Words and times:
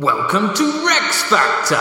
Welcome 0.00 0.54
to 0.54 0.86
Rex 0.86 1.24
Factor! 1.24 1.76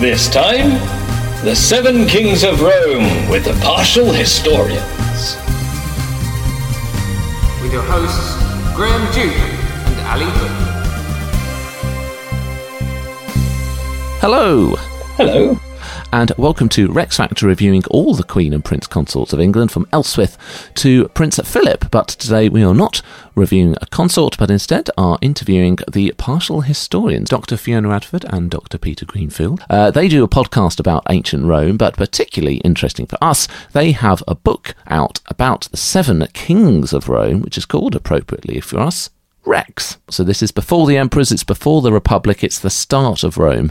This 0.00 0.28
time, 0.28 0.78
the 1.44 1.56
Seven 1.56 2.06
Kings 2.06 2.44
of 2.44 2.60
Rome 2.62 3.28
with 3.28 3.44
the 3.44 3.58
partial 3.64 4.12
historians. 4.12 4.78
With 7.60 7.72
your 7.72 7.82
hosts, 7.82 8.36
Graham 8.76 9.12
Duke 9.12 9.34
and 9.88 10.06
Ali 10.06 10.30
Hood. 10.36 10.52
Hello, 14.20 14.76
Hello. 15.16 15.58
And 16.12 16.32
welcome 16.38 16.68
to 16.70 16.90
Rex 16.90 17.16
Factor 17.16 17.46
reviewing 17.46 17.84
all 17.90 18.14
the 18.14 18.22
Queen 18.22 18.52
and 18.52 18.64
Prince 18.64 18.86
consorts 18.86 19.32
of 19.32 19.40
England 19.40 19.72
from 19.72 19.86
Ealhswith 19.86 20.36
to 20.74 21.08
Prince 21.08 21.38
Philip. 21.40 21.90
But 21.90 22.08
today 22.08 22.48
we 22.48 22.62
are 22.62 22.74
not 22.74 23.02
reviewing 23.34 23.76
a 23.82 23.86
consort, 23.86 24.38
but 24.38 24.50
instead 24.50 24.88
are 24.96 25.18
interviewing 25.20 25.78
the 25.92 26.14
partial 26.16 26.60
historians, 26.62 27.28
Dr. 27.28 27.56
Fiona 27.56 27.88
Radford 27.88 28.24
and 28.28 28.50
Dr. 28.50 28.78
Peta 28.78 29.04
Greenfield. 29.04 29.62
Uh, 29.68 29.90
they 29.90 30.06
do 30.06 30.22
a 30.22 30.28
podcast 30.28 30.78
about 30.78 31.04
ancient 31.10 31.44
Rome, 31.44 31.76
but 31.76 31.96
particularly 31.96 32.58
interesting 32.58 33.06
for 33.06 33.18
us, 33.20 33.48
they 33.72 33.90
have 33.92 34.22
a 34.28 34.36
book 34.36 34.74
out 34.86 35.20
about 35.26 35.62
the 35.72 35.76
seven 35.76 36.26
kings 36.32 36.92
of 36.92 37.08
Rome, 37.08 37.42
which 37.42 37.58
is 37.58 37.66
called 37.66 37.96
appropriately 37.96 38.60
for 38.60 38.78
us. 38.78 39.10
Rex. 39.44 39.98
So 40.10 40.24
this 40.24 40.42
is 40.42 40.50
before 40.50 40.86
the 40.86 40.96
emperors, 40.96 41.30
it's 41.32 41.44
before 41.44 41.82
the 41.82 41.92
republic, 41.92 42.42
it's 42.42 42.58
the 42.58 42.70
start 42.70 43.22
of 43.24 43.38
Rome 43.38 43.70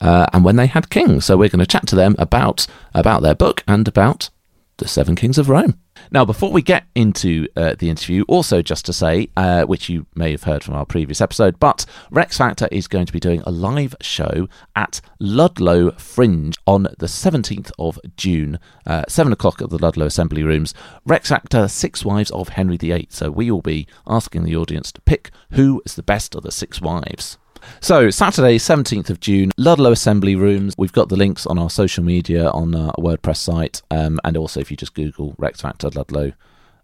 uh, 0.00 0.26
and 0.32 0.44
when 0.44 0.56
they 0.56 0.66
had 0.66 0.90
kings. 0.90 1.24
So 1.24 1.36
we're 1.36 1.48
going 1.48 1.60
to 1.60 1.66
chat 1.66 1.86
to 1.88 1.96
them 1.96 2.14
about 2.18 2.66
about 2.94 3.22
their 3.22 3.34
book 3.34 3.62
and 3.66 3.86
about 3.86 4.30
the 4.78 4.88
Seven 4.88 5.14
Kings 5.14 5.38
of 5.38 5.48
Rome. 5.48 5.78
Now, 6.10 6.24
before 6.24 6.50
we 6.50 6.62
get 6.62 6.86
into 6.94 7.46
uh, 7.56 7.76
the 7.78 7.88
interview, 7.88 8.24
also 8.26 8.60
just 8.62 8.84
to 8.86 8.92
say, 8.92 9.28
uh, 9.36 9.64
which 9.64 9.88
you 9.88 10.06
may 10.14 10.32
have 10.32 10.42
heard 10.42 10.64
from 10.64 10.74
our 10.74 10.84
previous 10.84 11.20
episode, 11.20 11.60
but 11.60 11.86
Rex 12.10 12.36
Factor 12.36 12.68
is 12.72 12.88
going 12.88 13.06
to 13.06 13.12
be 13.12 13.20
doing 13.20 13.42
a 13.42 13.50
live 13.50 13.94
show 14.00 14.48
at 14.74 15.00
Ludlow 15.20 15.92
Fringe 15.92 16.54
on 16.66 16.84
the 16.98 17.06
17th 17.06 17.70
of 17.78 17.98
June, 18.16 18.58
uh, 18.86 19.04
7 19.08 19.32
o'clock 19.32 19.62
at 19.62 19.70
the 19.70 19.78
Ludlow 19.78 20.06
Assembly 20.06 20.42
Rooms. 20.42 20.74
Rex 21.06 21.28
Factor, 21.28 21.68
Six 21.68 22.04
Wives 22.04 22.30
of 22.32 22.50
Henry 22.50 22.76
VIII. 22.76 23.08
So 23.10 23.30
we 23.30 23.50
will 23.50 23.62
be 23.62 23.86
asking 24.06 24.44
the 24.44 24.56
audience 24.56 24.90
to 24.92 25.00
pick 25.02 25.30
who 25.52 25.80
is 25.86 25.94
the 25.94 26.02
best 26.02 26.34
of 26.34 26.42
the 26.42 26.52
six 26.52 26.80
wives. 26.80 27.38
So, 27.80 28.10
Saturday, 28.10 28.58
17th 28.58 29.10
of 29.10 29.20
June, 29.20 29.50
Ludlow 29.56 29.92
Assembly 29.92 30.34
Rooms. 30.34 30.74
We've 30.78 30.92
got 30.92 31.08
the 31.08 31.16
links 31.16 31.46
on 31.46 31.58
our 31.58 31.70
social 31.70 32.04
media 32.04 32.48
on 32.50 32.74
our 32.74 32.92
WordPress 32.94 33.36
site. 33.36 33.82
Um, 33.90 34.20
and 34.24 34.36
also, 34.36 34.60
if 34.60 34.70
you 34.70 34.76
just 34.76 34.94
Google 34.94 35.34
Rex 35.38 35.60
Factor 35.60 35.90
Ludlow 35.90 36.32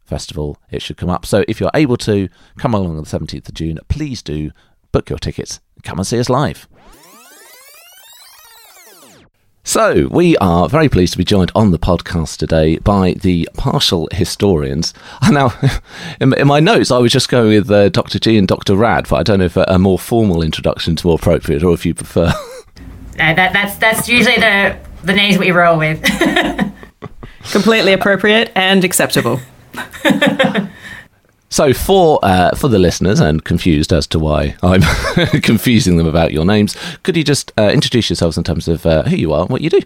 Festival, 0.05 0.59
it 0.71 0.83
should 0.83 0.97
come 0.97 1.11
up. 1.11 1.27
So, 1.27 1.45
if 1.49 1.61
you're 1.61 1.71
able 1.75 1.97
to 1.99 2.29
come 2.59 2.75
along 2.75 2.97
on 2.97 3.05
the 3.05 3.19
17th 3.19 3.49
of 3.49 3.55
June, 3.55 3.79
please 3.89 4.23
do 4.23 4.51
book 4.93 5.11
your 5.11 5.19
tickets. 5.19 5.61
Come 5.83 5.99
and 5.99 6.07
see 6.07 6.19
us 6.19 6.29
live. 6.29 6.69
So, 9.71 10.09
we 10.11 10.37
are 10.39 10.69
very 10.69 10.89
pleased 10.89 11.13
to 11.13 11.19
be 11.19 11.23
joined 11.23 11.53
on 11.55 11.71
the 11.71 11.79
podcast 11.79 12.39
today 12.39 12.79
by 12.79 13.13
the 13.13 13.49
partial 13.57 14.09
historians. 14.11 14.93
Now, 15.31 15.55
in, 16.21 16.37
in 16.37 16.49
my 16.49 16.59
notes, 16.59 16.91
I 16.91 16.99
was 16.99 17.13
just 17.13 17.29
going 17.29 17.51
with 17.51 17.71
uh, 17.71 17.89
Dr. 17.89 18.19
G 18.19 18.37
and 18.37 18.49
Dr. 18.49 18.75
Rad, 18.75 19.07
but 19.09 19.21
I 19.21 19.23
don't 19.23 19.39
know 19.39 19.45
if 19.45 19.57
a, 19.57 19.65
a 19.69 19.79
more 19.79 19.97
formal 19.97 20.43
introduction 20.43 20.97
is 20.97 21.05
more 21.05 21.15
appropriate 21.15 21.63
or 21.63 21.73
if 21.73 21.87
you 21.87 21.95
prefer. 21.95 22.33
No, 23.17 23.33
that, 23.37 23.53
that's 23.53 23.77
that's 23.77 24.09
usually 24.09 24.39
the 24.39 24.77
the 25.05 25.13
names 25.13 25.39
we 25.39 25.53
roll 25.53 25.79
with. 25.79 26.03
Completely 27.53 27.93
appropriate 27.93 28.51
and 28.57 28.85
acceptable. 28.85 29.39
So, 31.51 31.73
for 31.73 32.21
uh, 32.23 32.55
for 32.55 32.69
the 32.69 32.79
listeners 32.79 33.19
and 33.19 33.45
confused 33.45 33.93
as 33.93 34.07
to 34.09 34.21
why 34.21 34.57
I'm 34.63 34.83
confusing 35.43 35.97
them 35.97 36.07
about 36.07 36.33
your 36.33 36.45
names, 36.45 36.77
could 37.03 37.17
you 37.17 37.25
just 37.25 37.53
uh, 37.59 37.71
introduce 37.75 38.09
yourselves 38.09 38.39
in 38.39 38.45
terms 38.45 38.69
of 38.69 38.87
uh, 38.87 39.03
who 39.03 39.17
you 39.17 39.33
are 39.33 39.43
and 39.43 39.51
what 39.51 39.61
you 39.61 39.69
do? 39.69 39.81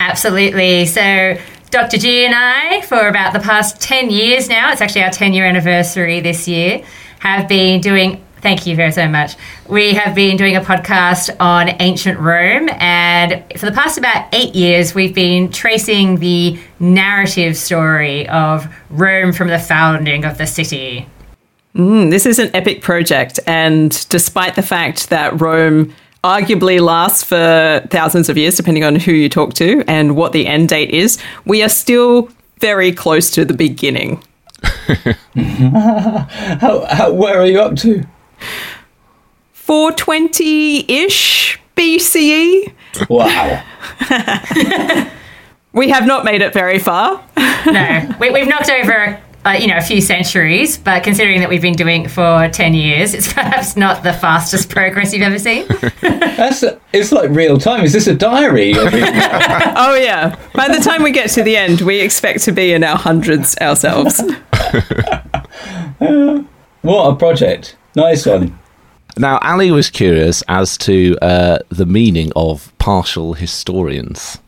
Absolutely. 0.00 0.86
So, 0.86 1.36
Dr. 1.70 1.98
G 1.98 2.24
and 2.24 2.34
I, 2.34 2.80
for 2.82 3.08
about 3.08 3.34
the 3.34 3.40
past 3.40 3.80
10 3.82 4.08
years 4.08 4.48
now, 4.48 4.72
it's 4.72 4.80
actually 4.80 5.02
our 5.02 5.10
10 5.10 5.34
year 5.34 5.44
anniversary 5.44 6.20
this 6.20 6.48
year, 6.48 6.82
have 7.18 7.48
been 7.48 7.82
doing, 7.82 8.24
thank 8.40 8.66
you 8.66 8.76
very 8.76 8.92
so 8.92 9.08
much. 9.08 9.36
We 9.68 9.94
have 9.94 10.14
been 10.14 10.36
doing 10.36 10.56
a 10.56 10.60
podcast 10.60 11.34
on 11.40 11.70
ancient 11.80 12.18
Rome, 12.18 12.68
and 12.78 13.44
for 13.56 13.66
the 13.66 13.72
past 13.72 13.98
about 13.98 14.32
eight 14.32 14.54
years, 14.54 14.94
we've 14.94 15.14
been 15.14 15.50
tracing 15.50 16.16
the 16.16 16.58
narrative 16.80 17.56
story 17.56 18.28
of 18.28 18.66
Rome 18.90 19.32
from 19.32 19.48
the 19.48 19.58
founding 19.58 20.24
of 20.24 20.38
the 20.38 20.46
city. 20.46 21.06
Mm, 21.74 22.10
this 22.10 22.26
is 22.26 22.38
an 22.38 22.50
epic 22.54 22.82
project, 22.82 23.40
and 23.46 24.06
despite 24.08 24.54
the 24.54 24.62
fact 24.62 25.10
that 25.10 25.40
Rome 25.40 25.94
arguably 26.24 26.80
lasts 26.80 27.22
for 27.22 27.86
thousands 27.90 28.28
of 28.28 28.36
years, 28.36 28.56
depending 28.56 28.84
on 28.84 28.96
who 28.96 29.12
you 29.12 29.28
talk 29.28 29.54
to 29.54 29.84
and 29.86 30.16
what 30.16 30.32
the 30.32 30.46
end 30.46 30.68
date 30.68 30.90
is, 30.90 31.18
we 31.44 31.62
are 31.62 31.68
still 31.68 32.28
very 32.58 32.92
close 32.92 33.30
to 33.30 33.44
the 33.44 33.54
beginning. 33.54 34.22
How, 35.34 36.86
how, 36.90 37.12
where 37.12 37.38
are 37.40 37.46
you 37.46 37.60
up 37.60 37.76
to? 37.76 38.04
420 39.52 40.84
ish 41.04 41.60
BCE. 41.76 42.72
Wow. 43.08 43.64
We 45.72 45.90
have 45.90 46.06
not 46.06 46.24
made 46.24 46.42
it 46.42 46.52
very 46.52 46.78
far. 46.80 47.22
no, 47.66 48.16
we, 48.18 48.30
we've 48.30 48.48
knocked 48.48 48.68
over 48.68 49.20
uh, 49.44 49.50
you 49.52 49.68
know 49.68 49.76
a 49.76 49.80
few 49.80 50.00
centuries, 50.00 50.76
but 50.76 51.04
considering 51.04 51.38
that 51.38 51.48
we've 51.48 51.62
been 51.62 51.76
doing 51.76 52.06
it 52.06 52.10
for 52.10 52.48
ten 52.48 52.74
years, 52.74 53.14
it's 53.14 53.32
perhaps 53.32 53.76
not 53.76 54.02
the 54.02 54.12
fastest 54.12 54.70
progress 54.70 55.12
you've 55.12 55.22
ever 55.22 55.38
seen. 55.38 55.66
That's 56.00 56.64
it's 56.92 57.12
like 57.12 57.30
real 57.30 57.58
time. 57.58 57.84
Is 57.84 57.92
this 57.92 58.08
a 58.08 58.14
diary? 58.14 58.72
Oh, 58.74 59.94
yeah. 59.94 60.36
By 60.54 60.66
the 60.66 60.82
time 60.82 61.04
we 61.04 61.12
get 61.12 61.30
to 61.30 61.44
the 61.44 61.56
end, 61.56 61.82
we 61.82 62.00
expect 62.00 62.40
to 62.44 62.52
be 62.52 62.72
in 62.72 62.82
our 62.82 62.96
hundreds 62.96 63.56
ourselves. 63.58 64.20
what 66.82 67.06
a 67.06 67.14
project. 67.16 67.76
Nice 67.98 68.26
one. 68.26 68.58
Now, 69.16 69.38
Ali 69.42 69.70
was 69.70 69.90
curious 69.90 70.42
as 70.48 70.78
to 70.78 71.16
uh, 71.20 71.58
the 71.70 71.86
meaning 71.86 72.30
of 72.36 72.72
partial 72.78 73.34
historians. 73.34 74.38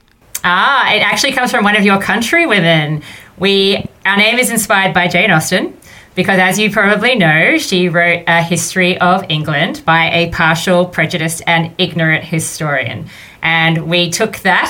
ah, 0.45 0.93
it 0.95 1.03
actually 1.11 1.33
comes 1.33 1.51
from 1.51 1.65
one 1.65 1.77
of 1.77 1.85
your 1.85 2.01
country 2.01 2.47
women. 2.47 3.03
We 3.39 3.85
our 4.07 4.17
name 4.17 4.39
is 4.39 4.51
inspired 4.51 4.93
by 4.95 5.09
Jane 5.09 5.31
Austen. 5.31 5.77
Because, 6.17 6.39
as 6.41 6.59
you 6.59 6.71
probably 6.73 7.15
know, 7.15 7.57
she 7.57 7.89
wrote 7.89 8.25
a 8.27 8.43
history 8.43 8.99
of 9.01 9.25
England 9.29 9.83
by 9.87 10.11
a 10.11 10.29
partial, 10.31 10.85
prejudiced, 10.85 11.41
and 11.47 11.73
ignorant 11.79 12.25
historian. 12.25 13.07
And 13.43 13.87
we 13.89 14.11
took 14.11 14.39
that 14.39 14.65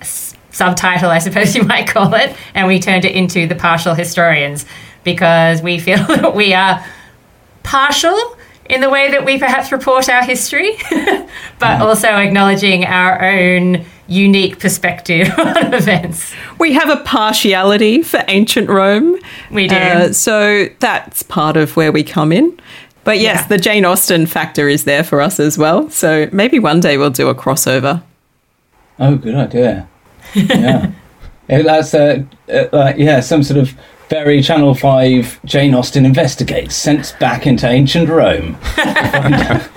s- 0.00 0.34
subtitle, 0.52 1.10
I 1.10 1.18
suppose 1.18 1.54
you 1.56 1.64
might 1.74 1.88
call 1.88 2.14
it, 2.14 2.34
and 2.54 2.68
we 2.68 2.78
turned 2.78 3.04
it 3.04 3.14
into 3.14 3.46
the 3.48 3.56
partial 3.56 3.94
historians 3.94 4.64
because 5.02 5.60
we 5.62 5.78
feel 5.80 5.98
that 6.06 6.34
we 6.34 6.54
are 6.54 6.82
partial 7.64 8.36
in 8.66 8.80
the 8.80 8.88
way 8.88 9.10
that 9.10 9.24
we 9.24 9.38
perhaps 9.38 9.72
report 9.72 10.08
our 10.08 10.22
history, 10.22 10.76
but 11.58 11.80
also 11.82 12.08
acknowledging 12.08 12.84
our 12.84 13.20
own 13.22 13.84
unique 14.06 14.58
perspective 14.58 15.28
on 15.38 15.74
events. 15.74 16.32
We 16.58 16.72
have 16.74 16.88
a 16.88 16.96
partiality 17.04 18.02
for 18.02 18.22
ancient 18.28 18.68
Rome. 18.70 19.18
We 19.50 19.66
do. 19.68 19.74
Uh, 19.76 20.12
so 20.12 20.66
that's 20.78 21.22
part 21.24 21.56
of 21.56 21.76
where 21.76 21.90
we 21.92 22.02
come 22.04 22.32
in. 22.32 22.58
But 23.04 23.18
yes, 23.18 23.40
Yeah. 23.42 23.48
the 23.48 23.58
Jane 23.58 23.84
Austen 23.84 24.24
factor 24.26 24.66
is 24.68 24.84
there 24.84 25.04
for 25.04 25.20
us 25.20 25.38
as 25.38 25.58
well. 25.58 25.90
So 25.90 26.28
maybe 26.32 26.58
one 26.58 26.80
day 26.80 26.96
we'll 26.96 27.10
do 27.10 27.28
a 27.28 27.34
crossover. 27.34 28.02
Oh, 28.98 29.16
good 29.16 29.34
idea. 29.34 29.88
Yeah. 30.34 30.90
Yeah, 31.46 31.60
That's 31.60 31.92
uh, 31.92 32.22
uh, 32.48 32.94
yeah, 32.96 33.20
some 33.20 33.42
sort 33.42 33.58
of 33.60 33.74
very 34.08 34.42
Channel 34.42 34.74
Five 34.74 35.40
Jane 35.44 35.74
Austen 35.74 36.04
investigates 36.06 36.74
sent 36.74 37.16
back 37.18 37.46
into 37.46 37.68
ancient 37.68 38.08
Rome. 38.08 38.56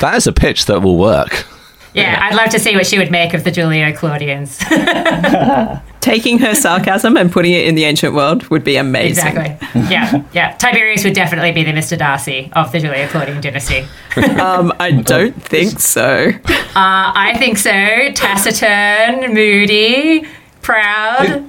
That 0.00 0.14
is 0.16 0.26
a 0.26 0.32
pitch 0.32 0.66
that 0.66 0.80
will 0.80 0.96
work. 0.96 1.46
Yeah, 1.94 2.18
I'd 2.22 2.34
love 2.34 2.48
to 2.50 2.58
see 2.58 2.74
what 2.74 2.86
she 2.86 2.98
would 2.98 3.10
make 3.10 3.34
of 3.34 3.44
the 3.44 3.50
Julio 3.50 3.92
Claudians. 3.94 4.58
Taking 6.00 6.38
her 6.38 6.54
sarcasm 6.54 7.16
and 7.16 7.30
putting 7.30 7.52
it 7.52 7.66
in 7.66 7.74
the 7.76 7.84
ancient 7.84 8.14
world 8.14 8.48
would 8.48 8.64
be 8.64 8.76
amazing. 8.76 9.26
exactly. 9.26 9.68
Yeah, 9.90 10.24
yeah. 10.32 10.56
Tiberius 10.56 11.04
would 11.04 11.14
definitely 11.14 11.52
be 11.52 11.62
the 11.62 11.70
Mr. 11.72 11.96
Darcy 11.96 12.50
of 12.54 12.72
the 12.72 12.80
Julio 12.80 13.06
Claudian 13.08 13.40
dynasty. 13.40 13.86
Um, 14.16 14.72
I 14.80 14.90
don't 14.90 15.40
think 15.40 15.78
so. 15.78 16.30
Uh, 16.48 16.72
I 16.74 17.34
think 17.38 17.58
so. 17.58 17.70
Taciturn, 18.14 19.32
moody, 19.34 20.26
proud, 20.62 21.48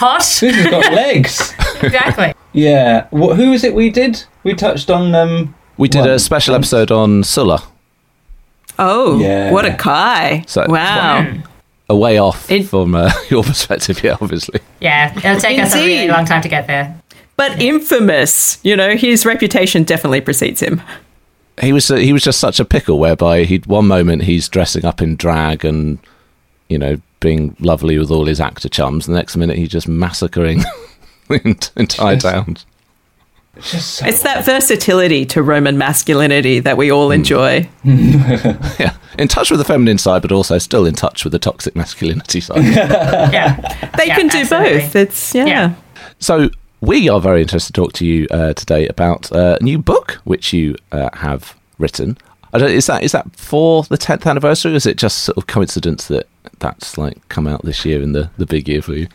hot. 0.00 0.22
This 0.40 0.54
has 0.56 0.66
got 0.70 0.92
legs. 0.92 1.54
Exactly. 1.82 2.32
Yeah. 2.52 3.06
Wh- 3.10 3.34
who 3.36 3.50
was 3.50 3.62
it 3.64 3.74
we 3.74 3.90
did? 3.90 4.24
We 4.44 4.54
touched 4.54 4.90
on 4.90 5.14
um 5.14 5.54
We 5.76 5.88
did 5.88 6.02
Well, 6.02 6.14
a 6.14 6.18
special 6.18 6.54
episode 6.54 6.90
on 6.90 7.22
Sulla. 7.24 7.62
Oh, 8.78 9.18
Yeah. 9.20 9.50
what 9.52 9.64
a 9.66 9.74
Kai. 9.74 10.44
So- 10.46 10.66
wow. 10.68 11.26
a 11.88 11.96
way 11.96 12.18
off 12.18 12.50
It- 12.50 12.66
from 12.68 12.94
uh, 12.94 13.10
your 13.30 13.42
perspective, 13.44 14.02
yeah, 14.02 14.16
obviously. 14.20 14.60
Yeah, 14.80 15.12
it'll 15.16 15.40
take 15.40 15.58
us 15.58 15.74
a 15.74 15.84
really 15.84 16.08
long 16.08 16.24
time 16.24 16.40
to 16.42 16.48
get 16.48 16.66
there. 16.66 16.94
But 17.36 17.60
infamous, 17.60 18.58
you 18.62 18.76
know, 18.76 18.96
his 18.96 19.24
reputation 19.26 19.82
definitely 19.84 20.20
precedes 20.20 20.60
him. 20.60 20.80
He 21.60 21.72
was 21.72 21.90
uh, 21.90 21.96
he 21.96 22.12
was 22.12 22.22
just 22.22 22.38
such 22.40 22.60
a 22.60 22.64
pickle, 22.64 22.98
whereby 22.98 23.44
he 23.44 23.58
one 23.66 23.86
moment 23.86 24.22
he's 24.22 24.48
dressing 24.48 24.84
up 24.84 25.02
in 25.02 25.16
drag 25.16 25.64
and 25.64 25.98
you 26.68 26.78
know 26.78 26.96
being 27.20 27.54
lovely 27.60 27.98
with 27.98 28.10
all 28.10 28.26
his 28.26 28.40
actor 28.40 28.68
chums, 28.68 29.06
the 29.06 29.12
next 29.12 29.36
minute 29.36 29.56
he's 29.56 29.68
just 29.68 29.86
massacring 29.88 30.62
entire 31.76 32.12
Yes. 32.14 32.22
towns. 32.22 32.66
It's 33.56 33.72
just 33.72 33.94
so 33.96 34.06
It's 34.06 34.22
that 34.22 34.44
versatility 34.44 35.26
to 35.26 35.42
Roman 35.42 35.76
masculinity 35.76 36.60
that 36.60 36.76
we 36.76 36.90
all 36.90 37.10
enjoy. 37.10 37.68
Yeah, 37.84 38.96
in 39.18 39.28
touch 39.28 39.50
with 39.50 39.58
the 39.58 39.64
feminine 39.64 39.98
side, 39.98 40.22
but 40.22 40.32
also 40.32 40.56
still 40.58 40.86
in 40.86 40.94
touch 40.94 41.24
with 41.24 41.32
the 41.32 41.38
toxic 41.38 41.74
masculinity 41.76 42.40
side. 42.40 42.64
Yeah. 43.32 43.56
They 43.98 44.06
Yeah, 44.06 44.16
can 44.16 44.28
do 44.28 44.38
absolutely. 44.38 44.78
both. 44.80 44.96
It's 44.96 45.34
yeah. 45.34 45.46
Yeah. 45.46 45.74
So 46.20 46.50
we 46.80 47.08
are 47.08 47.20
very 47.20 47.42
interested 47.42 47.74
to 47.74 47.80
talk 47.82 47.92
to 47.94 48.06
you 48.06 48.26
uh, 48.30 48.54
today 48.54 48.86
about 48.88 49.30
uh, 49.32 49.58
a 49.60 49.62
new 49.64 49.78
book 49.78 50.20
which 50.24 50.52
you 50.52 50.76
uh, 50.92 51.10
have 51.14 51.54
written. 51.78 52.16
I 52.52 52.58
don't, 52.58 52.70
is 52.70 52.86
that 52.86 53.02
is 53.02 53.12
that 53.12 53.34
for 53.36 53.84
the 53.84 53.96
tenth 53.96 54.26
anniversary? 54.26 54.72
Or 54.72 54.76
is 54.76 54.86
it 54.86 54.96
just 54.96 55.18
sort 55.18 55.38
of 55.38 55.46
coincidence 55.46 56.08
that 56.08 56.26
that's 56.58 56.98
like 56.98 57.26
come 57.28 57.46
out 57.46 57.62
this 57.64 57.84
year 57.84 58.02
in 58.02 58.12
the, 58.12 58.30
the 58.38 58.46
big 58.46 58.68
year 58.68 58.82
for 58.82 58.94
you? 58.94 59.08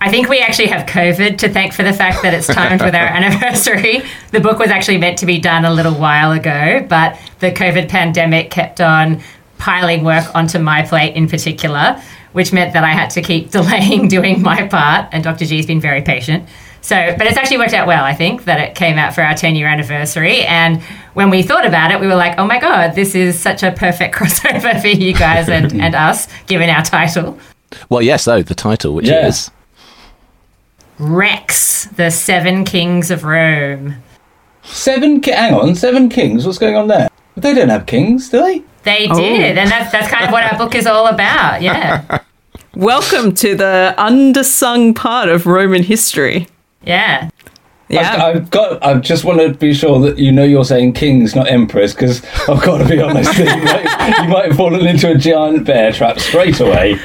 I 0.00 0.10
think 0.10 0.28
we 0.28 0.40
actually 0.40 0.66
have 0.66 0.84
COVID 0.88 1.38
to 1.38 1.48
thank 1.48 1.72
for 1.72 1.84
the 1.84 1.92
fact 1.92 2.22
that 2.22 2.34
it's 2.34 2.48
timed 2.48 2.82
with 2.82 2.92
our 2.92 3.06
anniversary. 3.06 4.02
The 4.32 4.40
book 4.40 4.58
was 4.58 4.68
actually 4.68 4.98
meant 4.98 5.18
to 5.18 5.26
be 5.26 5.38
done 5.38 5.64
a 5.64 5.72
little 5.72 5.94
while 5.94 6.32
ago, 6.32 6.84
but 6.88 7.16
the 7.38 7.52
COVID 7.52 7.88
pandemic 7.88 8.50
kept 8.50 8.80
on 8.80 9.22
piling 9.58 10.02
work 10.02 10.34
onto 10.34 10.58
my 10.58 10.82
plate 10.82 11.14
in 11.14 11.28
particular, 11.28 12.02
which 12.32 12.52
meant 12.52 12.72
that 12.72 12.82
I 12.82 12.90
had 12.90 13.10
to 13.10 13.22
keep 13.22 13.50
delaying 13.52 14.08
doing 14.08 14.42
my 14.42 14.66
part, 14.66 15.08
and 15.12 15.22
Dr. 15.22 15.44
G's 15.44 15.66
been 15.66 15.80
very 15.80 16.02
patient. 16.02 16.48
So, 16.82 17.14
but 17.16 17.26
it's 17.28 17.36
actually 17.36 17.58
worked 17.58 17.72
out 17.74 17.86
well, 17.86 18.04
I 18.04 18.12
think, 18.14 18.44
that 18.44 18.60
it 18.60 18.74
came 18.74 18.98
out 18.98 19.14
for 19.14 19.22
our 19.22 19.34
10 19.34 19.54
year 19.54 19.68
anniversary. 19.68 20.42
And 20.42 20.82
when 21.14 21.30
we 21.30 21.42
thought 21.42 21.64
about 21.64 21.92
it, 21.92 22.00
we 22.00 22.06
were 22.08 22.16
like, 22.16 22.38
oh 22.38 22.44
my 22.46 22.58
God, 22.58 22.94
this 22.94 23.14
is 23.14 23.38
such 23.38 23.62
a 23.62 23.70
perfect 23.72 24.14
crossover 24.16 24.80
for 24.80 24.88
you 24.88 25.14
guys 25.14 25.48
and, 25.48 25.72
and 25.80 25.94
us, 25.94 26.26
given 26.46 26.68
our 26.68 26.82
title. 26.82 27.38
Well, 27.88 28.02
yes, 28.02 28.24
though 28.24 28.42
the 28.42 28.54
title, 28.56 28.94
which 28.94 29.06
Yeah. 29.08 29.28
is 29.28 29.50
Rex, 30.98 31.86
the 31.96 32.10
Seven 32.10 32.64
Kings 32.64 33.10
of 33.10 33.24
Rome. 33.24 33.96
Seven. 34.64 35.20
Ki- 35.20 35.32
hang 35.32 35.54
on, 35.54 35.74
seven 35.74 36.08
kings. 36.08 36.46
What's 36.46 36.58
going 36.58 36.76
on 36.76 36.86
there? 36.88 37.08
They 37.36 37.54
don't 37.54 37.68
have 37.70 37.86
kings, 37.86 38.28
do 38.28 38.40
they? 38.40 38.62
They 38.84 39.08
Oh. 39.10 39.14
did, 39.18 39.56
and 39.58 39.70
that's 39.70 39.90
that's 39.90 40.08
kind 40.08 40.24
of 40.26 40.32
what 40.32 40.44
our 40.44 40.58
book 40.58 40.74
is 40.74 40.86
all 40.86 41.06
about. 41.06 41.62
Yeah, 41.62 42.18
Welcome 42.74 43.34
to 43.36 43.54
the 43.54 43.94
undersung 43.98 44.94
part 44.94 45.28
of 45.28 45.46
Roman 45.46 45.82
history. 45.82 46.46
Yeah. 46.84 47.30
Yeah. 47.88 48.24
I've, 48.24 48.36
I've 48.36 48.50
got. 48.50 48.82
I 48.82 48.94
just 49.00 49.24
want 49.24 49.40
to 49.40 49.52
be 49.52 49.74
sure 49.74 50.00
that 50.00 50.18
you 50.18 50.32
know 50.32 50.44
you're 50.44 50.64
saying 50.64 50.94
kings, 50.94 51.34
not 51.34 51.48
emperors, 51.50 51.94
because 51.94 52.24
I've 52.48 52.62
got 52.62 52.78
to 52.78 52.88
be 52.88 53.00
honest. 53.02 53.36
you, 53.38 53.44
might, 53.44 54.18
you 54.22 54.28
might 54.28 54.46
have 54.46 54.56
fallen 54.56 54.86
into 54.86 55.10
a 55.10 55.14
giant 55.14 55.66
bear 55.66 55.92
trap 55.92 56.18
straight 56.18 56.58
away. 56.60 56.98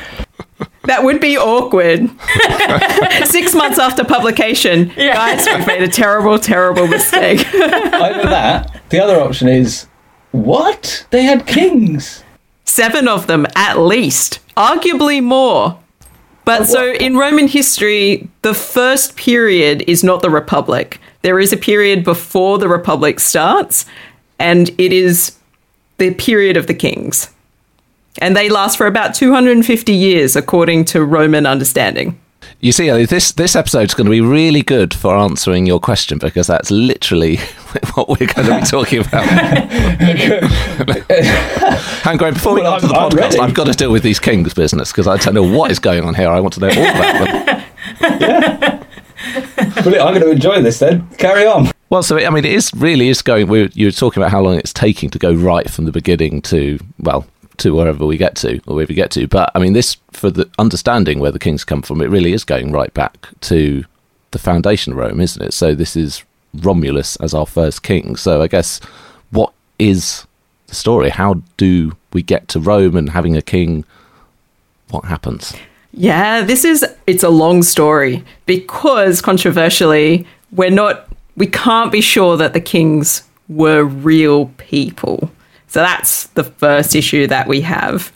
That 0.83 1.03
would 1.03 1.19
be 1.19 1.37
awkward. 1.37 2.09
Six 3.27 3.53
months 3.53 3.77
after 3.77 4.05
publication, 4.05 4.93
Yeah. 4.95 5.13
guys, 5.13 5.45
we've 5.45 5.67
made 5.67 5.81
a 5.83 5.89
terrible, 5.89 6.39
terrible 6.39 6.87
mistake. 6.87 7.45
Either 7.53 8.23
that. 8.29 8.81
The 8.89 8.99
other 9.01 9.19
option 9.19 9.49
is 9.49 9.87
what? 10.31 11.05
They 11.09 11.23
had 11.23 11.45
kings. 11.45 12.23
Seven 12.63 13.09
of 13.09 13.27
them 13.27 13.45
at 13.55 13.77
least, 13.77 14.39
arguably 14.55 15.21
more. 15.21 15.77
But 16.47 16.65
so 16.65 16.93
in 16.93 17.17
Roman 17.17 17.49
history, 17.49 18.29
the 18.41 18.53
first 18.53 19.17
period 19.17 19.83
is 19.85 20.01
not 20.01 20.21
the 20.21 20.29
Republic. 20.29 20.97
There 21.21 21.41
is 21.41 21.51
a 21.51 21.57
period 21.57 22.05
before 22.05 22.57
the 22.57 22.69
Republic 22.69 23.19
starts, 23.19 23.85
and 24.39 24.69
it 24.77 24.93
is 24.93 25.35
the 25.97 26.13
period 26.13 26.55
of 26.55 26.67
the 26.67 26.73
kings. 26.73 27.29
And 28.21 28.33
they 28.33 28.47
last 28.47 28.77
for 28.77 28.87
about 28.87 29.13
250 29.13 29.91
years, 29.91 30.37
according 30.37 30.85
to 30.85 31.03
Roman 31.03 31.45
understanding. 31.45 32.17
You 32.59 32.71
see, 32.71 32.89
this 33.05 33.31
this 33.33 33.55
episode's 33.55 33.93
going 33.93 34.05
to 34.05 34.11
be 34.11 34.21
really 34.21 34.61
good 34.63 34.93
for 34.93 35.15
answering 35.15 35.65
your 35.65 35.79
question 35.79 36.17
because 36.17 36.47
that's 36.47 36.71
literally 36.71 37.37
what 37.93 38.09
we're 38.09 38.27
going 38.33 38.47
to 38.47 38.59
be 38.59 38.65
talking 38.65 38.99
about. 39.01 39.23
Hang 42.03 42.23
on, 42.23 42.33
before 42.33 42.55
we 42.55 42.61
Well, 42.61 42.71
go 42.71 42.75
on 42.75 42.81
to 42.81 42.87
the 42.87 42.93
I'm- 42.95 43.09
podcast, 43.11 43.15
ready. 43.17 43.39
I've 43.39 43.53
got 43.53 43.65
to 43.67 43.73
deal 43.73 43.91
with 43.91 44.03
these 44.03 44.19
kings 44.19 44.53
business 44.53 44.91
because 44.91 45.07
I 45.07 45.17
don't 45.17 45.33
know 45.33 45.43
what 45.57 45.71
is 45.71 45.79
going 45.79 46.03
on 46.03 46.15
here. 46.15 46.29
I 46.29 46.39
want 46.39 46.53
to 46.55 46.59
know 46.61 46.69
all 46.69 46.73
about 46.73 47.19
them. 47.45 48.83
Brilliant. 49.83 50.05
I'm 50.05 50.13
going 50.13 50.21
to 50.21 50.31
enjoy 50.31 50.61
this 50.61 50.79
then. 50.79 51.07
Carry 51.17 51.45
on. 51.45 51.69
Well, 51.89 52.03
so 52.03 52.17
I 52.17 52.29
mean, 52.29 52.43
it 52.45 52.51
is 52.53 52.71
really 52.75 53.07
is 53.07 53.21
going. 53.21 53.47
We 53.47 53.69
you 53.73 53.87
were 53.87 53.91
talking 53.91 54.21
about 54.21 54.31
how 54.31 54.41
long 54.41 54.57
it's 54.57 54.73
taking 54.73 55.09
to 55.11 55.19
go 55.19 55.31
right 55.33 55.69
from 55.69 55.85
the 55.85 55.91
beginning 55.91 56.41
to 56.43 56.79
well 56.99 57.25
to 57.57 57.75
wherever 57.75 58.05
we 58.05 58.17
get 58.17 58.35
to 58.37 58.57
or 58.67 58.75
wherever 58.75 58.89
we 58.89 58.95
get 58.95 59.11
to. 59.11 59.27
But 59.27 59.51
I 59.55 59.59
mean, 59.59 59.73
this 59.73 59.97
for 60.11 60.29
the 60.29 60.49
understanding 60.59 61.19
where 61.19 61.31
the 61.31 61.39
kings 61.39 61.63
come 61.63 61.81
from, 61.81 62.01
it 62.01 62.09
really 62.09 62.33
is 62.33 62.43
going 62.43 62.71
right 62.71 62.93
back 62.93 63.27
to 63.41 63.83
the 64.31 64.39
foundation 64.39 64.93
of 64.93 64.99
Rome, 64.99 65.19
isn't 65.19 65.41
it? 65.41 65.53
So 65.53 65.73
this 65.73 65.95
is 65.95 66.23
Romulus 66.53 67.15
as 67.17 67.33
our 67.33 67.45
first 67.45 67.83
king. 67.83 68.15
So 68.15 68.41
I 68.41 68.47
guess 68.47 68.79
what 69.31 69.53
is 69.79 70.25
the 70.67 70.75
story? 70.75 71.09
How 71.09 71.41
do 71.57 71.95
we 72.13 72.21
get 72.21 72.47
to 72.49 72.59
Rome 72.59 72.95
and 72.95 73.11
having 73.11 73.35
a 73.35 73.41
king? 73.41 73.85
What 74.89 75.05
happens? 75.05 75.53
Yeah, 75.91 76.41
this 76.41 76.63
is 76.63 76.85
it's 77.07 77.23
a 77.23 77.29
long 77.29 77.63
story 77.63 78.23
because 78.45 79.21
controversially, 79.21 80.27
we're 80.51 80.69
not 80.69 81.07
we 81.35 81.47
can't 81.47 81.91
be 81.91 82.01
sure 82.01 82.37
that 82.37 82.53
the 82.53 82.61
kings 82.61 83.23
were 83.47 83.83
real 83.83 84.47
people. 84.57 85.31
So 85.67 85.79
that's 85.81 86.27
the 86.27 86.43
first 86.43 86.95
issue 86.95 87.27
that 87.27 87.47
we 87.47 87.61
have. 87.61 88.11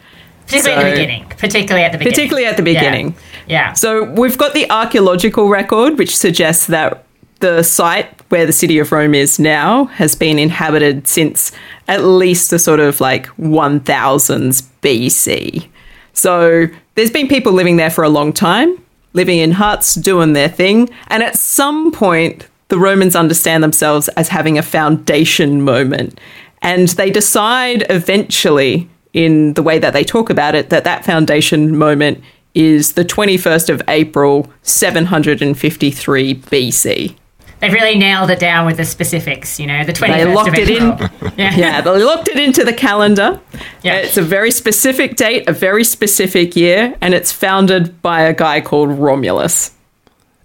Particularly 0.47 0.81
at 0.81 0.83
the 0.83 0.91
beginning. 0.91 1.25
Particularly 1.37 1.83
at 1.85 1.91
the 1.91 1.97
beginning. 1.97 2.13
Particularly 2.13 2.45
at 2.47 2.57
the 2.57 2.63
Yeah. 2.71 2.79
beginning. 2.79 3.15
Yeah. 3.47 3.73
So 3.73 4.03
we've 4.03 4.37
got 4.37 4.53
the 4.53 4.69
archaeological 4.69 5.49
record, 5.49 5.97
which 5.97 6.15
suggests 6.15 6.67
that 6.67 7.03
the 7.39 7.63
site 7.63 8.07
where 8.29 8.45
the 8.45 8.51
city 8.53 8.77
of 8.79 8.91
Rome 8.91 9.15
is 9.15 9.39
now 9.39 9.85
has 9.85 10.15
been 10.15 10.37
inhabited 10.39 11.07
since 11.07 11.51
at 11.87 12.03
least 12.03 12.49
the 12.51 12.59
sort 12.59 12.79
of 12.79 13.01
like 13.01 13.27
1000s 13.37 14.63
BC. 14.81 15.67
So 16.13 16.67
there's 16.95 17.11
been 17.11 17.27
people 17.27 17.51
living 17.53 17.77
there 17.77 17.89
for 17.89 18.03
a 18.03 18.09
long 18.09 18.31
time, 18.31 18.77
living 19.13 19.39
in 19.39 19.51
huts, 19.53 19.95
doing 19.95 20.33
their 20.33 20.49
thing. 20.49 20.89
And 21.07 21.23
at 21.23 21.35
some 21.37 21.91
point, 21.91 22.47
the 22.67 22.77
Romans 22.77 23.15
understand 23.15 23.63
themselves 23.63 24.07
as 24.09 24.29
having 24.29 24.57
a 24.57 24.61
foundation 24.61 25.61
moment. 25.63 26.19
And 26.61 26.87
they 26.89 27.09
decide 27.09 27.85
eventually, 27.89 28.89
in 29.13 29.53
the 29.53 29.63
way 29.63 29.79
that 29.79 29.93
they 29.93 30.03
talk 30.03 30.29
about 30.29 30.55
it, 30.55 30.69
that 30.69 30.83
that 30.83 31.03
foundation 31.03 31.77
moment 31.77 32.23
is 32.53 32.93
the 32.93 33.05
21st 33.05 33.69
of 33.69 33.81
April, 33.87 34.51
753 34.63 36.35
BC. 36.35 37.15
They've 37.61 37.71
really 37.71 37.97
nailed 37.97 38.31
it 38.31 38.39
down 38.39 38.65
with 38.65 38.77
the 38.77 38.85
specifics, 38.85 39.59
you 39.59 39.67
know, 39.67 39.83
the 39.83 39.93
21st 39.93 40.07
They 40.07 40.33
locked 40.33 40.47
of 40.47 40.55
it 40.55 40.69
in. 40.69 41.31
Yeah. 41.37 41.55
Yeah, 41.55 41.81
they 41.81 42.03
locked 42.03 42.27
it 42.27 42.39
into 42.39 42.63
the 42.63 42.73
calendar. 42.73 43.39
Yeah. 43.83 43.97
It's 43.97 44.17
a 44.17 44.21
very 44.23 44.49
specific 44.49 45.15
date, 45.15 45.47
a 45.47 45.53
very 45.53 45.83
specific 45.83 46.55
year, 46.55 46.95
and 47.01 47.13
it's 47.13 47.31
founded 47.31 48.01
by 48.01 48.21
a 48.21 48.33
guy 48.33 48.61
called 48.61 48.89
Romulus. 48.89 49.71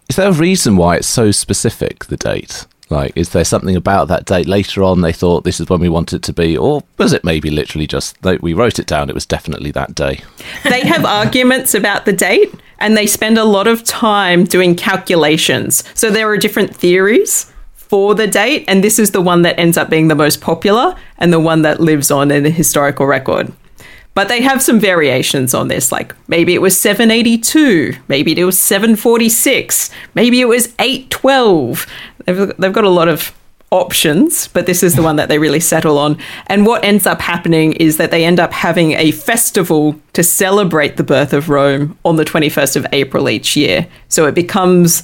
Is 0.09 0.17
there 0.17 0.29
a 0.29 0.33
reason 0.33 0.77
why 0.77 0.97
it's 0.97 1.09
so 1.09 1.31
specific, 1.31 2.05
the 2.05 2.19
date? 2.19 2.67
Like, 2.89 3.13
is 3.17 3.31
there 3.31 3.45
something 3.45 3.75
about 3.75 4.09
that 4.09 4.27
date 4.27 4.47
later 4.47 4.83
on 4.83 5.01
they 5.01 5.13
thought 5.13 5.45
this 5.45 5.59
is 5.59 5.69
when 5.69 5.81
we 5.81 5.89
want 5.89 6.13
it 6.13 6.23
to 6.23 6.33
be? 6.33 6.57
Or 6.57 6.83
was 6.99 7.13
it 7.13 7.25
maybe 7.25 7.51
literally 7.51 7.87
just 7.87 8.21
that 8.23 8.43
we 8.43 8.55
wrote 8.55 8.79
it 8.79 8.87
down, 8.87 9.09
it 9.09 9.15
was 9.15 9.27
definitely 9.27 9.73
that 9.73 9.95
day? 9.95 10.21
They 10.65 10.87
have 10.87 11.05
arguments 11.05 11.75
about 11.75 12.05
the 12.05 12.13
date, 12.13 12.55
and 12.79 12.97
they 12.97 13.07
spend 13.07 13.39
a 13.39 13.45
lot 13.45 13.67
of 13.67 13.83
time 13.83 14.45
doing 14.45 14.77
calculations. 14.77 15.83
So 15.95 16.11
there 16.11 16.29
are 16.29 16.37
different 16.37 16.75
theories 16.75 17.53
for 17.75 18.15
the 18.15 18.27
date, 18.27 18.65
and 18.69 18.85
this 18.85 18.99
is 18.99 19.11
the 19.11 19.23
one 19.23 19.43
that 19.43 19.59
ends 19.59 19.77
up 19.77 19.91
being 19.91 20.09
the 20.09 20.15
most 20.15 20.41
popular 20.41 20.95
and 21.19 21.33
the 21.33 21.41
one 21.41 21.63
that 21.63 21.81
lives 21.81 22.11
on 22.11 22.31
in 22.31 22.43
the 22.43 22.51
historical 22.51 23.07
record. 23.07 23.53
But 24.15 24.29
they 24.29 24.41
have 24.41 24.63
some 24.63 24.81
variations 24.81 25.53
on 25.53 25.69
this, 25.69 25.93
like 25.93 26.15
maybe 26.27 26.55
it 26.55 26.63
was 26.63 26.81
782, 26.81 27.97
maybe 28.09 28.33
it 28.33 28.45
was 28.45 28.59
746, 28.59 29.91
maybe 30.15 30.41
it 30.41 30.47
was 30.47 30.75
812. 30.79 31.87
They've, 32.27 32.57
they've 32.57 32.73
got 32.73 32.85
a 32.85 32.91
lot 32.91 33.09
of 33.09 33.35
options, 33.71 34.49
but 34.49 34.67
this 34.67 34.83
is 34.83 34.95
the 34.95 35.03
one 35.03 35.17
that 35.17 35.29
they 35.29 35.39
really 35.39 35.61
settle 35.61 35.99
on. 35.99 36.19
And 36.47 36.67
what 36.67 36.85
ends 36.85 37.07
up 37.07 37.21
happening 37.21 37.73
is 37.75 37.97
that 37.97 38.11
they 38.11 38.25
end 38.25 38.39
up 38.39 38.53
having 38.53 38.93
a 38.93 39.11
festival 39.11 40.01
to 40.13 40.23
celebrate 40.23 40.97
the 40.97 41.03
birth 41.03 41.33
of 41.33 41.49
Rome 41.49 41.99
on 42.05 42.17
the 42.17 42.25
21st 42.25 42.77
of 42.77 42.87
April 42.93 43.29
each 43.29 43.57
year. 43.57 43.87
So 44.09 44.27
it 44.27 44.35
becomes 44.35 45.03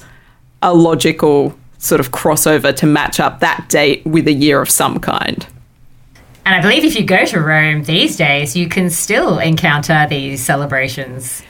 a 0.62 0.74
logical 0.74 1.58
sort 1.78 2.00
of 2.00 2.12
crossover 2.12 2.74
to 2.76 2.86
match 2.86 3.18
up 3.18 3.40
that 3.40 3.68
date 3.68 4.04
with 4.06 4.28
a 4.28 4.32
year 4.32 4.60
of 4.60 4.70
some 4.70 5.00
kind. 5.00 5.46
And 6.44 6.54
I 6.54 6.60
believe 6.60 6.84
if 6.84 6.96
you 6.96 7.04
go 7.04 7.24
to 7.24 7.40
Rome 7.40 7.84
these 7.84 8.16
days, 8.16 8.56
you 8.56 8.68
can 8.68 8.90
still 8.90 9.38
encounter 9.38 10.06
these 10.08 10.42
celebrations. 10.44 11.42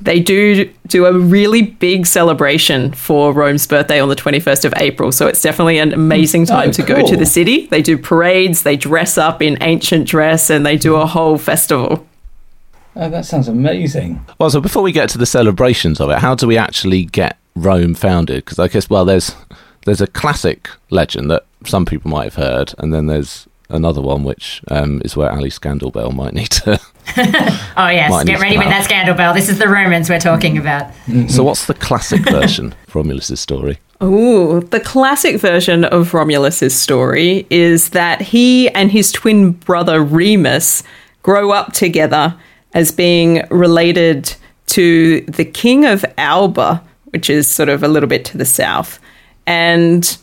They 0.00 0.20
do 0.20 0.70
do 0.86 1.06
a 1.06 1.12
really 1.12 1.62
big 1.62 2.06
celebration 2.06 2.92
for 2.92 3.32
Rome's 3.32 3.66
birthday 3.66 4.00
on 4.00 4.08
the 4.08 4.16
21st 4.16 4.64
of 4.64 4.74
April. 4.76 5.12
So 5.12 5.26
it's 5.26 5.42
definitely 5.42 5.78
an 5.78 5.92
amazing 5.92 6.42
oh, 6.42 6.46
time 6.46 6.68
Oh, 6.70 6.72
to 6.72 6.82
go 6.82 7.06
to 7.06 7.16
the 7.16 7.26
city. 7.26 7.66
They 7.66 7.82
do 7.82 7.98
parades, 7.98 8.62
they 8.62 8.76
dress 8.76 9.18
up 9.18 9.42
in 9.42 9.58
ancient 9.60 10.08
dress, 10.08 10.50
and 10.50 10.64
they 10.64 10.76
do 10.76 10.96
a 10.96 11.06
whole 11.06 11.38
festival. 11.38 12.06
Oh, 12.96 13.08
that 13.08 13.24
sounds 13.24 13.46
amazing. 13.46 14.24
Well, 14.38 14.50
so 14.50 14.60
before 14.60 14.82
we 14.82 14.92
get 14.92 15.08
to 15.10 15.18
the 15.18 15.26
celebrations 15.26 16.00
of 16.00 16.10
it, 16.10 16.18
how 16.18 16.34
do 16.34 16.46
we 16.46 16.56
actually 16.56 17.04
get 17.04 17.38
Rome 17.54 17.94
founded? 17.94 18.44
Because 18.44 18.58
I 18.58 18.68
guess, 18.68 18.90
well, 18.90 19.04
there's 19.04 19.34
there's 19.84 20.00
a 20.00 20.06
classic 20.06 20.68
legend 20.90 21.30
that 21.30 21.46
some 21.64 21.86
people 21.86 22.10
might 22.10 22.24
have 22.24 22.34
heard, 22.34 22.74
and 22.78 22.92
then 22.92 23.06
there's 23.06 23.46
another 23.70 24.00
one 24.00 24.24
which 24.24 24.62
um, 24.70 25.00
is 25.04 25.16
where 25.16 25.30
Ali 25.30 25.50
Scandalbell 25.50 26.14
might 26.14 26.34
need 26.34 26.50
to. 26.50 26.80
Oh, 27.76 27.88
yes, 27.88 28.24
get 28.24 28.40
ready 28.40 28.56
with 28.56 28.66
out. 28.66 28.70
that 28.70 28.84
scandal 28.84 29.14
bell. 29.16 29.34
This 29.34 29.48
is 29.48 29.58
the 29.58 29.68
Romans 29.68 30.08
we're 30.08 30.20
talking 30.20 30.58
about. 30.58 30.92
So, 31.28 31.42
what's 31.42 31.66
the 31.66 31.74
classic 31.74 32.20
version 32.20 32.74
of 32.86 32.94
Romulus's 32.94 33.40
story? 33.40 33.78
Ooh, 34.02 34.60
the 34.60 34.78
classic 34.78 35.40
version 35.40 35.84
of 35.84 36.12
Romulus's 36.12 36.78
story 36.78 37.46
is 37.50 37.90
that 37.90 38.20
he 38.20 38.68
and 38.70 38.92
his 38.92 39.10
twin 39.10 39.52
brother 39.52 40.04
Remus 40.04 40.84
grow 41.22 41.50
up 41.50 41.72
together 41.72 42.36
as 42.74 42.92
being 42.92 43.42
related 43.50 44.34
to 44.66 45.22
the 45.22 45.44
king 45.44 45.84
of 45.84 46.04
Alba, 46.16 46.82
which 47.06 47.28
is 47.28 47.48
sort 47.48 47.68
of 47.68 47.82
a 47.82 47.88
little 47.88 48.08
bit 48.08 48.24
to 48.26 48.38
the 48.38 48.44
south. 48.44 49.00
And 49.46 50.16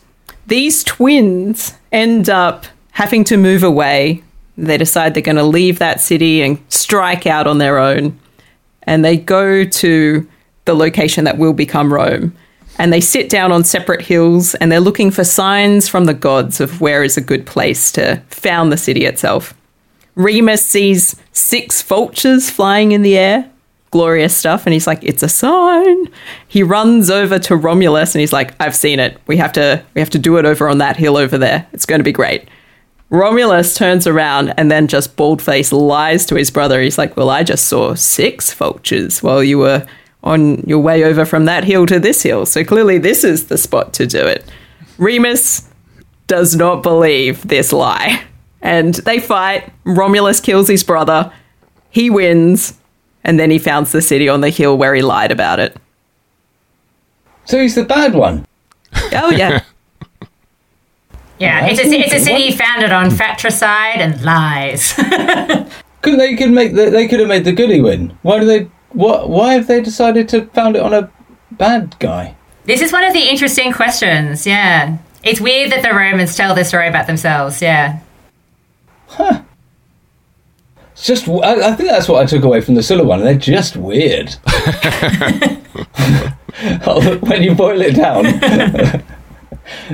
these 0.46 0.82
twins 0.82 1.74
end 1.92 2.30
up 2.30 2.66
having 2.98 3.24
to 3.24 3.36
move 3.36 3.62
away. 3.62 4.22
They 4.56 4.76
decide 4.76 5.14
they're 5.14 5.22
going 5.22 5.36
to 5.36 5.44
leave 5.44 5.78
that 5.78 6.00
city 6.00 6.42
and 6.42 6.58
strike 6.68 7.26
out 7.26 7.46
on 7.46 7.58
their 7.58 7.78
own 7.78 8.18
and 8.88 9.04
they 9.04 9.18
go 9.18 9.64
to 9.64 10.26
the 10.64 10.74
location 10.74 11.24
that 11.24 11.36
will 11.36 11.52
become 11.52 11.92
Rome. 11.92 12.34
And 12.78 12.92
they 12.92 13.02
sit 13.02 13.28
down 13.28 13.52
on 13.52 13.62
separate 13.64 14.00
hills 14.00 14.54
and 14.56 14.72
they're 14.72 14.80
looking 14.80 15.10
for 15.10 15.24
signs 15.24 15.88
from 15.88 16.06
the 16.06 16.14
gods 16.14 16.58
of 16.60 16.80
where 16.80 17.04
is 17.04 17.16
a 17.16 17.20
good 17.20 17.44
place 17.44 17.92
to 17.92 18.22
found 18.30 18.72
the 18.72 18.78
city 18.78 19.04
itself. 19.04 19.52
Remus 20.14 20.64
sees 20.64 21.14
six 21.32 21.82
vultures 21.82 22.48
flying 22.48 22.92
in 22.92 23.02
the 23.02 23.18
air, 23.18 23.50
glorious 23.90 24.34
stuff, 24.34 24.66
and 24.66 24.72
he's 24.72 24.86
like, 24.86 25.02
"It's 25.02 25.22
a 25.22 25.28
sign." 25.28 26.08
He 26.48 26.62
runs 26.62 27.10
over 27.10 27.38
to 27.40 27.56
Romulus 27.56 28.14
and 28.14 28.20
he's 28.20 28.32
like, 28.32 28.54
"I've 28.58 28.74
seen 28.74 29.00
it. 29.00 29.18
We 29.26 29.36
have 29.36 29.52
to 29.52 29.82
we 29.94 30.00
have 30.00 30.10
to 30.10 30.18
do 30.18 30.38
it 30.38 30.46
over 30.46 30.68
on 30.68 30.78
that 30.78 30.96
hill 30.96 31.16
over 31.16 31.36
there. 31.36 31.66
It's 31.72 31.86
going 31.86 32.00
to 32.00 32.04
be 32.04 32.12
great." 32.12 32.48
Romulus 33.10 33.74
turns 33.74 34.06
around 34.06 34.52
and 34.58 34.70
then 34.70 34.86
just 34.86 35.16
bald 35.16 35.40
faced 35.40 35.72
lies 35.72 36.26
to 36.26 36.34
his 36.34 36.50
brother. 36.50 36.80
He's 36.82 36.98
like, 36.98 37.16
Well, 37.16 37.30
I 37.30 37.42
just 37.42 37.66
saw 37.66 37.94
six 37.94 38.52
vultures 38.52 39.22
while 39.22 39.42
you 39.42 39.58
were 39.58 39.86
on 40.22 40.56
your 40.66 40.80
way 40.80 41.04
over 41.04 41.24
from 41.24 41.46
that 41.46 41.64
hill 41.64 41.86
to 41.86 41.98
this 41.98 42.22
hill. 42.22 42.44
So 42.44 42.64
clearly, 42.64 42.98
this 42.98 43.24
is 43.24 43.46
the 43.46 43.56
spot 43.56 43.92
to 43.94 44.06
do 44.06 44.26
it. 44.26 44.44
Remus 44.98 45.68
does 46.26 46.54
not 46.54 46.82
believe 46.82 47.46
this 47.46 47.72
lie. 47.72 48.24
And 48.60 48.94
they 48.94 49.20
fight. 49.20 49.72
Romulus 49.84 50.40
kills 50.40 50.68
his 50.68 50.82
brother. 50.82 51.32
He 51.90 52.10
wins. 52.10 52.78
And 53.24 53.38
then 53.38 53.50
he 53.50 53.58
founds 53.58 53.92
the 53.92 54.02
city 54.02 54.28
on 54.28 54.40
the 54.40 54.50
hill 54.50 54.76
where 54.76 54.94
he 54.94 55.02
lied 55.02 55.30
about 55.30 55.60
it. 55.60 55.76
So 57.44 57.60
he's 57.60 57.74
the 57.74 57.84
bad 57.84 58.14
one. 58.14 58.46
Oh, 59.12 59.30
yeah. 59.30 59.62
Yeah, 61.38 61.66
it's 61.66 61.80
a, 61.80 61.84
it's 61.84 62.14
a 62.14 62.18
city 62.20 62.52
founded 62.52 62.92
on 62.92 63.10
fratricide 63.10 64.00
and 64.00 64.20
lies. 64.22 64.92
Couldn't 66.02 66.18
they 66.18 66.36
could 66.36 66.50
make 66.50 66.74
the, 66.74 66.90
they 66.90 67.08
could 67.08 67.20
have 67.20 67.28
made 67.28 67.44
the 67.44 67.52
goody 67.52 67.80
win? 67.80 68.16
Why 68.22 68.38
do 68.38 68.46
they? 68.46 68.70
What? 68.90 69.28
Why 69.28 69.54
have 69.54 69.66
they 69.66 69.80
decided 69.80 70.28
to 70.30 70.46
found 70.46 70.76
it 70.76 70.82
on 70.82 70.94
a 70.94 71.10
bad 71.52 71.96
guy? 71.98 72.34
this 72.64 72.82
is 72.82 72.92
one 72.92 73.02
of 73.02 73.12
the 73.14 73.28
interesting 73.28 73.72
questions. 73.72 74.46
Yeah. 74.46 74.98
It's 75.22 75.40
weird 75.40 75.72
that 75.72 75.82
the 75.82 75.90
Romans 75.90 76.36
tell 76.36 76.54
this 76.54 76.68
story 76.68 76.86
about 76.86 77.06
themselves. 77.06 77.60
Yeah. 77.60 78.00
It's 79.18 81.06
just. 81.06 81.28
I, 81.28 81.70
I 81.70 81.72
think 81.72 81.88
that's 81.88 82.08
what 82.08 82.22
I 82.22 82.26
took 82.26 82.44
away 82.44 82.60
from 82.60 82.74
the 82.74 82.82
Sulla 82.82 83.04
one. 83.04 83.20
They're 83.20 83.34
just 83.34 83.76
weird. 83.76 84.36
Oh, 86.86 87.18
when 87.18 87.44
you 87.44 87.54
boil 87.54 87.80
it 87.80 87.94
down, 87.94 88.24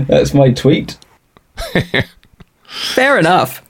that's 0.08 0.32
my 0.32 0.50
tweet. 0.50 0.96
Fair 2.66 3.18
enough. 3.18 3.62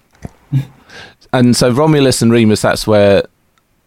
And 1.33 1.57
so 1.57 1.71
Romulus 1.71 2.23
and 2.23 2.31
Remus, 2.31 2.63
that's 2.63 2.87
where 2.87 3.25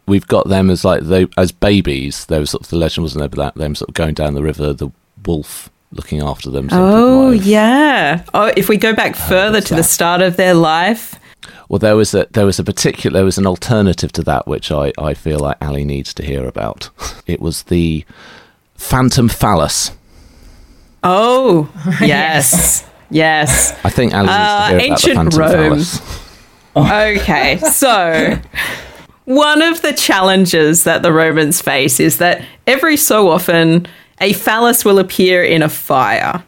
we've 0.05 0.27
got 0.27 0.47
them 0.49 0.69
as 0.69 0.83
like 0.83 1.03
they 1.03 1.27
as 1.37 1.51
babies. 1.51 2.25
There 2.25 2.39
was 2.39 2.49
sort 2.51 2.63
of 2.63 2.69
the 2.69 2.75
legend, 2.77 3.03
wasn't 3.03 3.19
there? 3.21 3.29
But 3.29 3.37
that 3.37 3.55
them 3.59 3.75
sort 3.75 3.89
of 3.89 3.95
going 3.95 4.13
down 4.15 4.33
the 4.33 4.43
river, 4.43 4.73
the 4.73 4.89
wolf 5.25 5.69
looking 5.91 6.21
after 6.21 6.49
them. 6.49 6.69
some 6.69 6.79
Oh, 6.79 7.31
yeah. 7.31 8.23
Oh, 8.33 8.51
if 8.57 8.67
we 8.67 8.77
go 8.77 8.93
back 8.93 9.15
further 9.15 9.57
what's 9.57 9.69
to 9.69 9.75
the 9.75 9.83
start 9.83 10.21
of 10.21 10.35
their 10.35 10.53
life, 10.53 11.15
Well, 11.69 11.79
there 11.79 11.95
was 11.95 12.13
a 12.13 12.27
there 12.31 12.45
was 12.45 12.59
a 12.59 12.63
particular 12.63 13.13
there 13.19 13.25
was 13.25 13.37
an 13.37 13.47
alternative 13.47 14.11
to 14.13 14.23
that 14.23 14.47
which 14.47 14.71
I 14.71 14.91
I 14.97 15.13
feel 15.13 15.39
like 15.39 15.57
Ali 15.61 15.85
needs 15.85 16.13
to 16.15 16.23
hear 16.23 16.45
about. 16.47 16.89
It 17.27 17.41
was 17.41 17.63
the 17.63 18.05
phantom 18.75 19.27
phallus. 19.29 19.91
Oh, 21.03 21.69
yes. 22.01 22.85
Yes. 23.09 23.73
I 23.83 23.89
think 23.89 24.13
Ali 24.13 24.27
Uh, 24.29 24.71
needs 24.77 25.01
to 25.03 25.11
hear 25.11 25.19
ancient 25.19 25.31
the 25.33 25.39
Rome. 25.39 25.51
phallus. 25.51 26.01
Okay. 26.75 27.57
So, 27.71 28.37
one 29.25 29.61
of 29.61 29.81
the 29.81 29.93
challenges 29.93 30.83
that 30.83 31.01
the 31.01 31.11
Romans 31.11 31.61
face 31.61 31.99
is 31.99 32.17
that 32.19 32.43
every 32.65 32.95
so 32.97 33.29
often 33.29 33.87
a 34.21 34.33
phallus 34.33 34.85
will 34.85 34.99
appear 34.99 35.43
in 35.43 35.61
a 35.63 35.69
fire. 35.69 36.43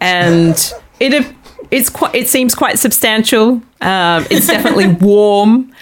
And 0.00 0.72
it 1.00 1.26
it's 1.70 1.88
quite 1.90 2.14
it 2.14 2.28
seems 2.28 2.54
quite 2.54 2.78
substantial. 2.78 3.62
Um, 3.80 4.26
it's 4.30 4.46
definitely 4.46 4.88
warm. 5.00 5.72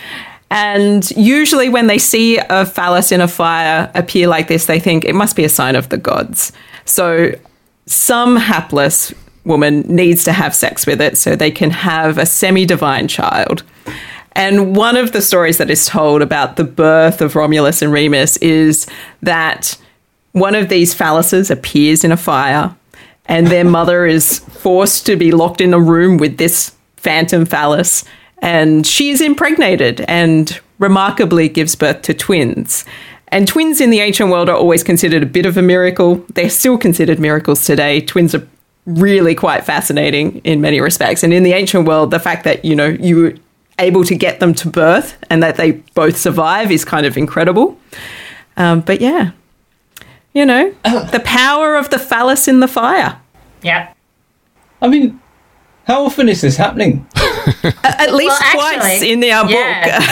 And 0.52 1.08
usually, 1.12 1.68
when 1.68 1.86
they 1.86 1.98
see 1.98 2.38
a 2.38 2.66
phallus 2.66 3.12
in 3.12 3.20
a 3.20 3.28
fire 3.28 3.88
appear 3.94 4.26
like 4.26 4.48
this, 4.48 4.66
they 4.66 4.80
think 4.80 5.04
it 5.04 5.14
must 5.14 5.36
be 5.36 5.44
a 5.44 5.48
sign 5.48 5.76
of 5.76 5.88
the 5.90 5.96
gods. 5.96 6.52
So, 6.84 7.32
some 7.86 8.34
hapless 8.36 9.14
woman 9.44 9.80
needs 9.82 10.24
to 10.24 10.32
have 10.32 10.54
sex 10.54 10.86
with 10.86 11.00
it 11.00 11.16
so 11.16 11.34
they 11.34 11.50
can 11.50 11.70
have 11.70 12.18
a 12.18 12.26
semi 12.26 12.66
divine 12.66 13.08
child. 13.08 13.62
And 14.32 14.76
one 14.76 14.96
of 14.96 15.12
the 15.12 15.22
stories 15.22 15.58
that 15.58 15.70
is 15.70 15.86
told 15.86 16.22
about 16.22 16.56
the 16.56 16.64
birth 16.64 17.20
of 17.20 17.34
Romulus 17.34 17.82
and 17.82 17.92
Remus 17.92 18.36
is 18.38 18.86
that 19.22 19.76
one 20.32 20.54
of 20.54 20.68
these 20.68 20.94
phalluses 20.94 21.50
appears 21.50 22.04
in 22.04 22.12
a 22.12 22.16
fire, 22.16 22.74
and 23.26 23.48
their 23.48 23.64
mother 23.78 24.06
is 24.06 24.38
forced 24.38 25.06
to 25.06 25.16
be 25.16 25.32
locked 25.32 25.60
in 25.60 25.74
a 25.74 25.80
room 25.80 26.16
with 26.16 26.38
this 26.38 26.74
phantom 26.96 27.44
phallus, 27.44 28.04
and 28.38 28.86
she 28.86 29.10
is 29.10 29.20
impregnated 29.20 30.02
and 30.02 30.60
remarkably 30.78 31.48
gives 31.48 31.74
birth 31.74 32.02
to 32.02 32.14
twins. 32.14 32.84
And 33.28 33.46
twins 33.46 33.80
in 33.80 33.90
the 33.90 34.00
ancient 34.00 34.30
world 34.30 34.48
are 34.48 34.56
always 34.56 34.82
considered 34.82 35.22
a 35.22 35.26
bit 35.26 35.46
of 35.46 35.56
a 35.56 35.62
miracle. 35.62 36.24
They're 36.34 36.50
still 36.50 36.78
considered 36.78 37.20
miracles 37.20 37.64
today. 37.64 38.00
Twins 38.00 38.34
are 38.34 38.46
really 38.86 39.34
quite 39.34 39.64
fascinating 39.64 40.38
in 40.38 40.60
many 40.60 40.80
respects. 40.80 41.22
And 41.22 41.32
in 41.32 41.42
the 41.42 41.52
ancient 41.52 41.86
world, 41.86 42.10
the 42.10 42.18
fact 42.18 42.44
that, 42.44 42.64
you 42.64 42.74
know, 42.74 42.88
you 42.88 43.16
were 43.16 43.34
able 43.78 44.04
to 44.04 44.14
get 44.14 44.40
them 44.40 44.54
to 44.54 44.68
birth 44.68 45.16
and 45.30 45.42
that 45.42 45.56
they 45.56 45.72
both 45.94 46.16
survive 46.16 46.70
is 46.70 46.84
kind 46.84 47.06
of 47.06 47.16
incredible. 47.16 47.78
Um, 48.56 48.80
but 48.80 49.00
yeah, 49.00 49.32
you 50.32 50.44
know, 50.44 50.74
the 50.84 51.22
power 51.24 51.76
of 51.76 51.90
the 51.90 51.98
phallus 51.98 52.48
in 52.48 52.60
the 52.60 52.68
fire. 52.68 53.20
Yeah. 53.62 53.92
I 54.82 54.88
mean, 54.88 55.20
how 55.86 56.04
often 56.04 56.28
is 56.28 56.40
this 56.40 56.56
happening? 56.56 57.06
At 57.84 58.14
least 58.14 58.40
Well, 58.40 58.52
twice 58.52 58.76
actually, 58.76 59.12
in 59.12 59.24
our 59.24 59.50
yeah. 59.50 59.98
book. 59.98 60.08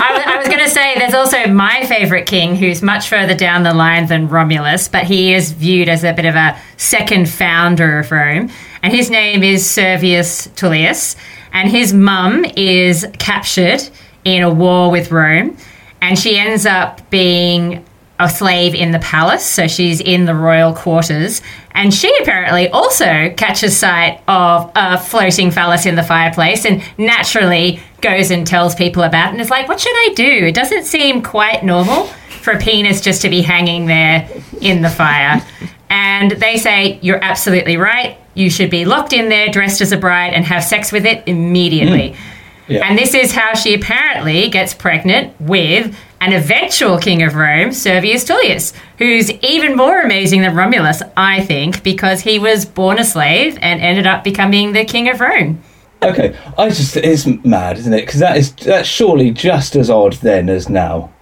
I 0.00 0.12
was, 0.14 0.22
I 0.26 0.36
was 0.38 0.46
going 0.48 0.60
to 0.60 0.68
say 0.70 0.98
there's 0.98 1.14
also 1.14 1.46
my 1.48 1.84
favorite 1.86 2.26
king 2.26 2.56
who's 2.56 2.82
much 2.82 3.08
further 3.08 3.34
down 3.34 3.62
the 3.62 3.74
line 3.74 4.06
than 4.06 4.28
Romulus, 4.28 4.88
but 4.88 5.04
he 5.04 5.34
is 5.34 5.52
viewed 5.52 5.88
as 5.88 6.04
a 6.04 6.12
bit 6.12 6.24
of 6.24 6.34
a 6.34 6.58
second 6.76 7.28
founder 7.28 7.98
of 8.00 8.10
Rome. 8.10 8.50
And 8.82 8.92
his 8.92 9.10
name 9.10 9.42
is 9.42 9.68
Servius 9.68 10.48
Tullius. 10.56 11.16
And 11.52 11.68
his 11.68 11.92
mum 11.92 12.44
is 12.56 13.06
captured 13.18 13.80
in 14.24 14.42
a 14.42 14.50
war 14.52 14.90
with 14.90 15.10
Rome. 15.10 15.56
And 16.00 16.18
she 16.18 16.38
ends 16.38 16.64
up 16.64 17.08
being 17.10 17.84
a 18.20 18.28
slave 18.28 18.74
in 18.74 18.92
the 18.92 18.98
palace, 18.98 19.44
so 19.44 19.66
she's 19.66 20.00
in 20.00 20.26
the 20.26 20.34
royal 20.34 20.74
quarters. 20.74 21.42
And 21.72 21.92
she 21.92 22.14
apparently 22.20 22.68
also 22.68 23.30
catches 23.36 23.76
sight 23.76 24.22
of 24.28 24.70
a 24.74 24.98
floating 24.98 25.50
phallus 25.50 25.86
in 25.86 25.94
the 25.94 26.02
fireplace 26.02 26.64
and 26.64 26.82
naturally 26.98 27.80
goes 28.00 28.30
and 28.30 28.46
tells 28.46 28.74
people 28.74 29.02
about 29.02 29.28
it 29.28 29.32
and 29.32 29.40
is 29.40 29.50
like, 29.50 29.68
What 29.68 29.80
should 29.80 29.94
I 29.94 30.12
do? 30.14 30.46
It 30.46 30.54
doesn't 30.54 30.84
seem 30.84 31.22
quite 31.22 31.64
normal 31.64 32.04
for 32.42 32.52
a 32.52 32.58
penis 32.58 33.00
just 33.00 33.22
to 33.22 33.28
be 33.28 33.42
hanging 33.42 33.86
there 33.86 34.28
in 34.60 34.82
the 34.82 34.90
fire. 34.90 35.44
And 35.88 36.32
they 36.32 36.58
say, 36.58 36.98
You're 37.02 37.22
absolutely 37.22 37.76
right. 37.76 38.18
You 38.34 38.50
should 38.50 38.70
be 38.70 38.84
locked 38.84 39.12
in 39.12 39.28
there, 39.28 39.48
dressed 39.48 39.80
as 39.80 39.92
a 39.92 39.96
bride, 39.96 40.34
and 40.34 40.44
have 40.44 40.62
sex 40.62 40.92
with 40.92 41.06
it 41.06 41.22
immediately. 41.26 42.12
Hmm. 42.12 42.72
Yeah. 42.72 42.88
And 42.88 42.96
this 42.96 43.14
is 43.14 43.32
how 43.32 43.54
she 43.54 43.74
apparently 43.74 44.48
gets 44.48 44.74
pregnant 44.74 45.38
with 45.40 45.96
an 46.20 46.32
eventual 46.32 46.98
king 46.98 47.22
of 47.22 47.34
Rome, 47.34 47.72
Servius 47.72 48.24
Tullius, 48.24 48.72
who's 48.98 49.30
even 49.30 49.76
more 49.76 50.00
amazing 50.00 50.42
than 50.42 50.54
Romulus, 50.54 51.02
I 51.16 51.42
think, 51.42 51.82
because 51.82 52.20
he 52.20 52.38
was 52.38 52.66
born 52.66 52.98
a 52.98 53.04
slave 53.04 53.58
and 53.62 53.80
ended 53.80 54.06
up 54.06 54.22
becoming 54.22 54.72
the 54.72 54.84
king 54.84 55.08
of 55.08 55.20
Rome. 55.20 55.62
Okay, 56.02 56.36
I 56.56 56.68
just 56.68 56.96
it's 56.96 57.26
mad, 57.44 57.78
isn't 57.78 57.92
it? 57.92 58.06
Because 58.06 58.20
that 58.20 58.36
is 58.36 58.52
that's 58.54 58.88
surely 58.88 59.30
just 59.30 59.76
as 59.76 59.90
odd 59.90 60.14
then 60.14 60.48
as 60.48 60.68
now. 60.68 61.12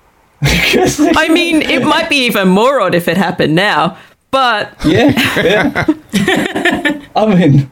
I 0.42 1.28
mean, 1.30 1.62
it 1.62 1.82
might 1.82 2.08
be 2.08 2.26
even 2.26 2.48
more 2.48 2.80
odd 2.80 2.94
if 2.94 3.08
it 3.08 3.16
happened 3.16 3.54
now, 3.54 3.96
but 4.30 4.74
yeah, 4.84 5.12
yeah. 5.42 7.02
I 7.16 7.34
mean, 7.34 7.70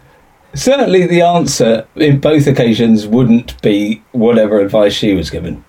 certainly 0.55 1.07
the 1.07 1.21
answer 1.21 1.87
in 1.95 2.21
both 2.21 2.47
occasions 2.47 3.07
wouldn't 3.07 3.61
be 3.61 4.03
whatever 4.13 4.59
advice 4.61 4.95
she 4.95 5.15
was 5.15 5.29
given. 5.29 5.63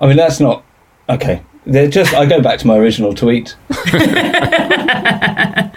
I 0.00 0.06
mean, 0.06 0.16
that's 0.16 0.40
not 0.40 0.64
okay. 1.08 1.42
They're 1.64 1.88
just. 1.88 2.14
I 2.14 2.26
go 2.26 2.40
back 2.40 2.58
to 2.60 2.66
my 2.66 2.76
original 2.76 3.14
tweet. 3.14 3.56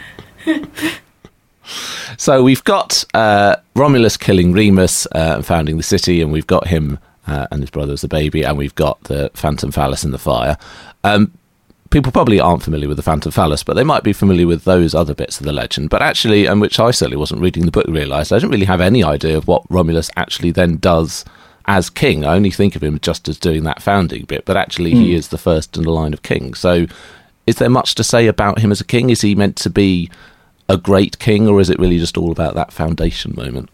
So 2.19 2.43
we've 2.43 2.65
got 2.65 3.05
uh, 3.13 3.55
Romulus 3.75 4.17
killing 4.17 4.51
Remus 4.51 5.07
uh, 5.15 5.35
and 5.37 5.45
founding 5.45 5.77
the 5.77 5.83
city, 5.83 6.21
and 6.21 6.33
we've 6.33 6.45
got 6.45 6.67
him 6.67 6.99
uh, 7.25 7.47
and 7.49 7.61
his 7.61 7.69
brother 7.69 7.93
as 7.93 8.01
the 8.01 8.09
baby, 8.09 8.43
and 8.43 8.57
we've 8.57 8.75
got 8.75 9.01
the 9.05 9.31
Phantom 9.33 9.71
Phallus 9.71 10.03
in 10.03 10.11
the 10.11 10.17
fire. 10.17 10.57
Um, 11.05 11.31
people 11.91 12.11
probably 12.11 12.37
aren't 12.37 12.61
familiar 12.61 12.89
with 12.89 12.97
the 12.97 13.03
Phantom 13.03 13.31
Phallus, 13.31 13.63
but 13.63 13.75
they 13.75 13.85
might 13.85 14.03
be 14.03 14.11
familiar 14.11 14.47
with 14.47 14.65
those 14.65 14.93
other 14.93 15.15
bits 15.15 15.39
of 15.39 15.45
the 15.45 15.53
legend. 15.53 15.89
But 15.89 16.01
actually, 16.01 16.45
and 16.45 16.59
which 16.59 16.77
I 16.77 16.91
certainly 16.91 17.15
wasn't 17.15 17.39
reading 17.39 17.65
the 17.65 17.71
book 17.71 17.87
realised, 17.87 18.33
I 18.33 18.35
didn't 18.35 18.51
really 18.51 18.65
have 18.65 18.81
any 18.81 19.01
idea 19.01 19.37
of 19.37 19.47
what 19.47 19.63
Romulus 19.69 20.11
actually 20.17 20.51
then 20.51 20.75
does 20.75 21.23
as 21.69 21.89
king. 21.89 22.25
I 22.25 22.35
only 22.35 22.49
think 22.49 22.75
of 22.75 22.83
him 22.83 22.99
just 22.99 23.29
as 23.29 23.37
doing 23.37 23.63
that 23.63 23.81
founding 23.81 24.25
bit, 24.25 24.43
but 24.43 24.57
actually 24.57 24.91
he 24.91 25.11
hmm. 25.11 25.17
is 25.17 25.27
the 25.27 25.37
first 25.37 25.77
in 25.77 25.83
the 25.83 25.91
line 25.91 26.13
of 26.13 26.23
kings. 26.23 26.59
So 26.59 26.87
is 27.45 27.55
there 27.57 27.69
much 27.69 27.93
to 27.95 28.03
say 28.03 28.25
about 28.25 28.59
him 28.59 28.71
as 28.71 28.81
a 28.81 28.85
king? 28.85 29.11
Is 29.11 29.21
he 29.21 29.35
meant 29.35 29.55
to 29.57 29.69
be 29.69 30.09
a 30.67 30.77
great 30.77 31.19
king, 31.19 31.47
or 31.47 31.59
is 31.59 31.69
it 31.69 31.79
really 31.79 31.99
just 31.99 32.17
all 32.17 32.31
about 32.31 32.55
that 32.55 32.73
foundation 32.73 33.33
moment? 33.35 33.69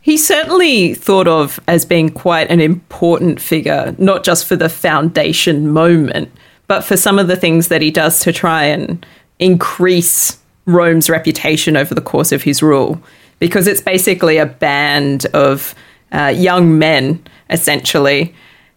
He's 0.00 0.26
certainly 0.26 0.94
thought 0.94 1.28
of 1.28 1.60
as 1.68 1.84
being 1.84 2.08
quite 2.08 2.50
an 2.50 2.60
important 2.60 3.40
figure, 3.40 3.94
not 3.98 4.24
just 4.24 4.44
for 4.46 4.56
the 4.56 4.68
foundation 4.68 5.68
moment, 5.68 6.32
but 6.66 6.82
for 6.82 6.96
some 6.96 7.18
of 7.18 7.28
the 7.28 7.36
things 7.36 7.68
that 7.68 7.80
he 7.80 7.92
does 7.92 8.20
to 8.20 8.32
try 8.32 8.64
and 8.64 9.06
increase 9.38 10.36
Rome's 10.66 11.08
reputation 11.08 11.76
over 11.76 11.94
the 11.94 12.00
course 12.00 12.32
of 12.32 12.42
his 12.42 12.60
rule. 12.60 13.00
Because 13.38 13.68
it's 13.68 13.80
basically 13.80 14.38
a 14.38 14.46
band 14.46 15.26
of 15.26 15.76
uh, 16.12 16.32
young 16.34 16.78
men, 16.78 17.22
essentially, 17.50 18.34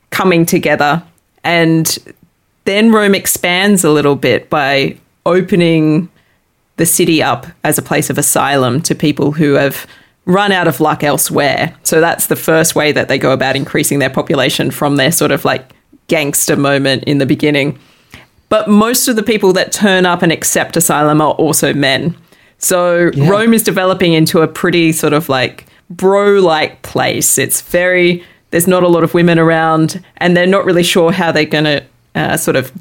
coming 0.09 0.45
together. 0.45 1.03
And 1.43 1.97
then 2.65 2.91
Rome 2.91 3.15
expands 3.15 3.83
a 3.83 3.89
little 3.89 4.15
bit 4.15 4.49
by 4.49 4.97
opening 5.25 6.09
the 6.77 6.85
city 6.85 7.21
up 7.21 7.47
as 7.63 7.77
a 7.77 7.81
place 7.81 8.09
of 8.09 8.17
asylum 8.17 8.81
to 8.81 8.95
people 8.95 9.31
who 9.31 9.53
have 9.53 9.87
run 10.25 10.51
out 10.51 10.67
of 10.67 10.79
luck 10.79 11.03
elsewhere. 11.03 11.75
So 11.83 11.99
that's 11.99 12.27
the 12.27 12.35
first 12.35 12.75
way 12.75 12.91
that 12.91 13.07
they 13.07 13.17
go 13.17 13.31
about 13.31 13.55
increasing 13.55 13.99
their 13.99 14.09
population 14.09 14.71
from 14.71 14.95
their 14.95 15.11
sort 15.11 15.31
of 15.31 15.45
like 15.45 15.71
gangster 16.07 16.55
moment 16.55 17.03
in 17.05 17.17
the 17.17 17.25
beginning. 17.25 17.79
But 18.49 18.69
most 18.69 19.07
of 19.07 19.15
the 19.15 19.23
people 19.23 19.53
that 19.53 19.71
turn 19.71 20.05
up 20.05 20.21
and 20.21 20.31
accept 20.31 20.75
asylum 20.75 21.21
are 21.21 21.33
also 21.33 21.73
men. 21.73 22.15
So 22.57 23.11
Rome 23.15 23.53
is 23.53 23.63
developing 23.63 24.13
into 24.13 24.41
a 24.41 24.47
pretty 24.47 24.91
sort 24.91 25.13
of 25.13 25.29
like 25.29 25.65
bro 25.91 26.39
like 26.39 26.81
place. 26.81 27.37
It's 27.37 27.61
very, 27.61 28.23
there's 28.51 28.67
not 28.67 28.83
a 28.83 28.87
lot 28.87 29.03
of 29.03 29.13
women 29.13 29.37
around, 29.39 30.03
and 30.17 30.35
they're 30.35 30.47
not 30.47 30.65
really 30.65 30.83
sure 30.83 31.11
how 31.11 31.31
they're 31.31 31.45
going 31.45 31.65
to 31.65 31.83
uh, 32.15 32.37
sort 32.37 32.55
of 32.55 32.71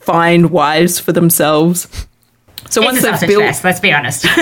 find 0.00 0.50
wives 0.50 0.98
for 0.98 1.12
themselves. 1.12 2.06
So 2.70 2.82
It's 2.82 3.02
once 3.04 3.20
they've 3.20 3.28
built, 3.28 3.42
fest, 3.42 3.64
let's 3.64 3.80
be 3.80 3.92
honest. 3.92 4.26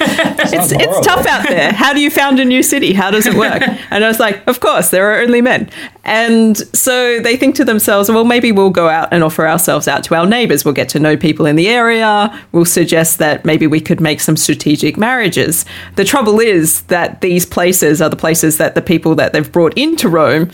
it's, 0.00 0.72
it's 0.72 1.06
tough 1.06 1.26
out 1.26 1.48
there. 1.48 1.72
How 1.72 1.92
do 1.92 2.00
you 2.00 2.10
found 2.10 2.40
a 2.40 2.44
new 2.44 2.62
city? 2.62 2.92
How 2.92 3.10
does 3.10 3.26
it 3.26 3.34
work? 3.34 3.62
and 3.90 4.04
I 4.04 4.08
was 4.08 4.18
like, 4.18 4.46
of 4.46 4.60
course, 4.60 4.90
there 4.90 5.10
are 5.10 5.20
only 5.20 5.40
men. 5.40 5.70
And 6.04 6.56
so 6.76 7.20
they 7.20 7.36
think 7.36 7.56
to 7.56 7.64
themselves, 7.64 8.08
well, 8.08 8.24
maybe 8.24 8.52
we'll 8.52 8.70
go 8.70 8.88
out 8.88 9.08
and 9.12 9.24
offer 9.24 9.46
ourselves 9.46 9.88
out 9.88 10.04
to 10.04 10.14
our 10.14 10.26
neighbors. 10.26 10.64
We'll 10.64 10.74
get 10.74 10.88
to 10.90 11.00
know 11.00 11.16
people 11.16 11.46
in 11.46 11.56
the 11.56 11.68
area. 11.68 12.32
We'll 12.52 12.64
suggest 12.64 13.18
that 13.18 13.44
maybe 13.44 13.66
we 13.66 13.80
could 13.80 14.00
make 14.00 14.20
some 14.20 14.36
strategic 14.36 14.96
marriages. 14.96 15.64
The 15.96 16.04
trouble 16.04 16.40
is 16.40 16.82
that 16.82 17.20
these 17.20 17.44
places 17.44 18.00
are 18.00 18.08
the 18.08 18.16
places 18.16 18.58
that 18.58 18.74
the 18.74 18.82
people 18.82 19.14
that 19.16 19.32
they've 19.32 19.50
brought 19.50 19.76
into 19.76 20.08
Rome, 20.08 20.50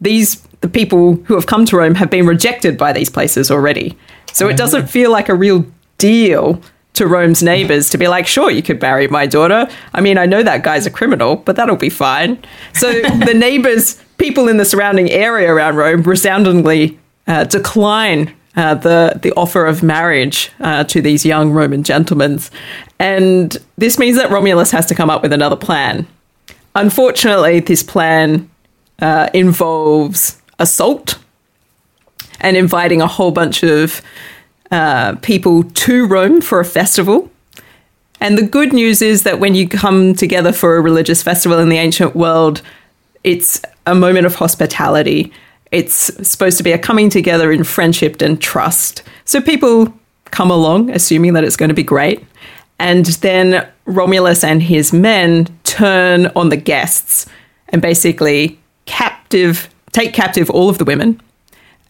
these 0.00 0.42
the 0.60 0.68
people 0.68 1.14
who 1.26 1.34
have 1.34 1.46
come 1.46 1.64
to 1.66 1.76
Rome 1.76 1.94
have 1.94 2.10
been 2.10 2.26
rejected 2.26 2.78
by 2.78 2.92
these 2.92 3.10
places 3.10 3.50
already. 3.50 3.96
So 4.32 4.46
it 4.46 4.50
mm-hmm. 4.50 4.56
doesn't 4.56 4.86
feel 4.88 5.10
like 5.10 5.28
a 5.28 5.34
real 5.34 5.66
deal 5.98 6.60
to 6.96 7.06
Rome's 7.06 7.42
neighbors 7.42 7.88
to 7.90 7.98
be 7.98 8.08
like, 8.08 8.26
sure, 8.26 8.50
you 8.50 8.62
could 8.62 8.80
marry 8.80 9.08
my 9.08 9.26
daughter. 9.26 9.68
I 9.94 10.00
mean, 10.00 10.18
I 10.18 10.26
know 10.26 10.42
that 10.42 10.62
guy's 10.62 10.86
a 10.86 10.90
criminal, 10.90 11.36
but 11.36 11.56
that'll 11.56 11.76
be 11.76 11.90
fine. 11.90 12.42
So 12.74 12.92
the 13.02 13.34
neighbors, 13.34 14.02
people 14.18 14.48
in 14.48 14.56
the 14.56 14.64
surrounding 14.64 15.10
area 15.10 15.52
around 15.52 15.76
Rome, 15.76 16.02
resoundingly 16.02 16.98
uh, 17.26 17.44
decline 17.44 18.34
uh, 18.56 18.74
the 18.74 19.18
the 19.22 19.32
offer 19.32 19.66
of 19.66 19.82
marriage 19.82 20.50
uh, 20.60 20.82
to 20.84 21.02
these 21.02 21.26
young 21.26 21.52
Roman 21.52 21.82
gentlemen, 21.82 22.40
and 22.98 23.58
this 23.76 23.98
means 23.98 24.16
that 24.16 24.30
Romulus 24.30 24.70
has 24.70 24.86
to 24.86 24.94
come 24.94 25.10
up 25.10 25.22
with 25.22 25.32
another 25.32 25.56
plan. 25.56 26.06
Unfortunately, 26.74 27.60
this 27.60 27.82
plan 27.82 28.48
uh, 29.00 29.28
involves 29.34 30.40
assault 30.58 31.18
and 32.40 32.56
inviting 32.56 33.02
a 33.02 33.06
whole 33.06 33.30
bunch 33.30 33.62
of 33.62 34.00
uh, 34.70 35.16
people 35.16 35.62
to 35.62 36.06
Rome 36.06 36.40
for 36.40 36.60
a 36.60 36.64
festival. 36.64 37.30
And 38.20 38.38
the 38.38 38.42
good 38.42 38.72
news 38.72 39.02
is 39.02 39.24
that 39.24 39.40
when 39.40 39.54
you 39.54 39.68
come 39.68 40.14
together 40.14 40.52
for 40.52 40.76
a 40.76 40.80
religious 40.80 41.22
festival 41.22 41.58
in 41.58 41.68
the 41.68 41.76
ancient 41.76 42.16
world, 42.16 42.62
it's 43.24 43.60
a 43.86 43.94
moment 43.94 44.26
of 44.26 44.36
hospitality. 44.36 45.32
It's 45.70 46.10
supposed 46.26 46.56
to 46.58 46.64
be 46.64 46.72
a 46.72 46.78
coming 46.78 47.10
together 47.10 47.52
in 47.52 47.64
friendship 47.64 48.20
and 48.22 48.40
trust. 48.40 49.02
So 49.24 49.40
people 49.40 49.92
come 50.26 50.50
along 50.50 50.90
assuming 50.90 51.34
that 51.34 51.44
it's 51.44 51.56
going 51.56 51.68
to 51.68 51.74
be 51.74 51.82
great. 51.82 52.24
And 52.78 53.06
then 53.06 53.66
Romulus 53.84 54.44
and 54.44 54.62
his 54.62 54.92
men 54.92 55.46
turn 55.64 56.26
on 56.36 56.48
the 56.48 56.56
guests 56.56 57.26
and 57.68 57.80
basically 57.82 58.58
captive 58.86 59.68
take 59.92 60.12
captive 60.12 60.50
all 60.50 60.68
of 60.68 60.76
the 60.78 60.84
women 60.84 61.20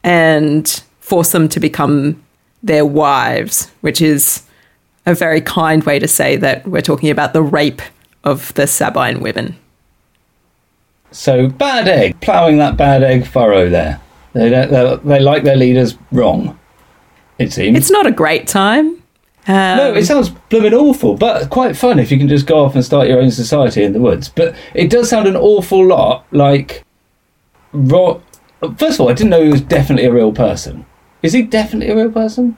and 0.04 0.82
force 1.00 1.32
them 1.32 1.48
to 1.48 1.58
become 1.58 2.22
their 2.66 2.84
wives, 2.84 3.70
which 3.80 4.00
is 4.00 4.42
a 5.06 5.14
very 5.14 5.40
kind 5.40 5.84
way 5.84 5.98
to 5.98 6.08
say 6.08 6.36
that 6.36 6.66
we're 6.66 6.82
talking 6.82 7.10
about 7.10 7.32
the 7.32 7.42
rape 7.42 7.82
of 8.24 8.52
the 8.54 8.66
Sabine 8.66 9.20
women. 9.20 9.56
So 11.12 11.48
bad 11.48 11.88
egg, 11.88 12.20
ploughing 12.20 12.58
that 12.58 12.76
bad 12.76 13.02
egg 13.02 13.26
furrow 13.26 13.70
there. 13.70 14.00
They 14.32 14.50
don't, 14.50 14.70
they, 14.70 14.96
they 15.08 15.20
like 15.20 15.44
their 15.44 15.56
leaders 15.56 15.96
wrong. 16.12 16.58
It 17.38 17.52
seems. 17.52 17.78
It's 17.78 17.90
not 17.90 18.06
a 18.06 18.10
great 18.10 18.48
time. 18.48 19.02
Um, 19.48 19.76
no, 19.78 19.94
it 19.94 20.04
sounds 20.06 20.30
blooming 20.50 20.74
awful, 20.74 21.14
but 21.14 21.50
quite 21.50 21.76
fun 21.76 22.00
if 22.00 22.10
you 22.10 22.18
can 22.18 22.26
just 22.28 22.46
go 22.46 22.64
off 22.64 22.74
and 22.74 22.84
start 22.84 23.06
your 23.06 23.20
own 23.20 23.30
society 23.30 23.84
in 23.84 23.92
the 23.92 24.00
woods. 24.00 24.28
But 24.28 24.56
it 24.74 24.90
does 24.90 25.08
sound 25.08 25.28
an 25.28 25.36
awful 25.36 25.86
lot 25.86 26.26
like. 26.32 26.82
Ro- 27.72 28.22
First 28.76 28.94
of 28.94 29.02
all, 29.02 29.10
I 29.10 29.12
didn't 29.12 29.30
know 29.30 29.42
he 29.42 29.50
was 29.50 29.60
definitely 29.60 30.06
a 30.06 30.12
real 30.12 30.32
person. 30.32 30.86
Is 31.22 31.32
he 31.32 31.42
definitely 31.42 31.92
a 31.92 31.96
real 31.96 32.12
person? 32.12 32.56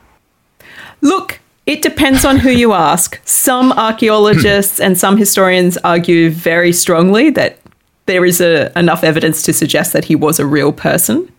Look, 1.00 1.40
it 1.66 1.82
depends 1.82 2.24
on 2.24 2.38
who 2.38 2.50
you 2.50 2.72
ask. 2.72 3.20
Some 3.26 3.72
archaeologists 3.72 4.80
and 4.80 4.98
some 4.98 5.16
historians 5.16 5.76
argue 5.78 6.30
very 6.30 6.72
strongly 6.72 7.30
that 7.30 7.58
there 8.06 8.24
is 8.24 8.40
a, 8.40 8.72
enough 8.78 9.04
evidence 9.04 9.42
to 9.42 9.52
suggest 9.52 9.92
that 9.92 10.06
he 10.06 10.16
was 10.16 10.38
a 10.38 10.46
real 10.46 10.72
person. 10.72 11.30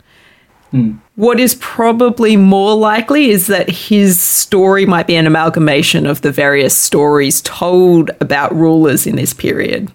Hmm. 0.71 0.97
What 1.15 1.39
is 1.39 1.55
probably 1.55 2.37
more 2.37 2.75
likely 2.75 3.31
is 3.31 3.47
that 3.47 3.69
his 3.69 4.21
story 4.21 4.85
might 4.85 5.07
be 5.07 5.15
an 5.15 5.25
amalgamation 5.25 6.05
of 6.05 6.21
the 6.21 6.31
various 6.31 6.77
stories 6.77 7.41
told 7.41 8.11
about 8.21 8.55
rulers 8.55 9.07
in 9.07 9.15
this 9.15 9.33
period. 9.33 9.91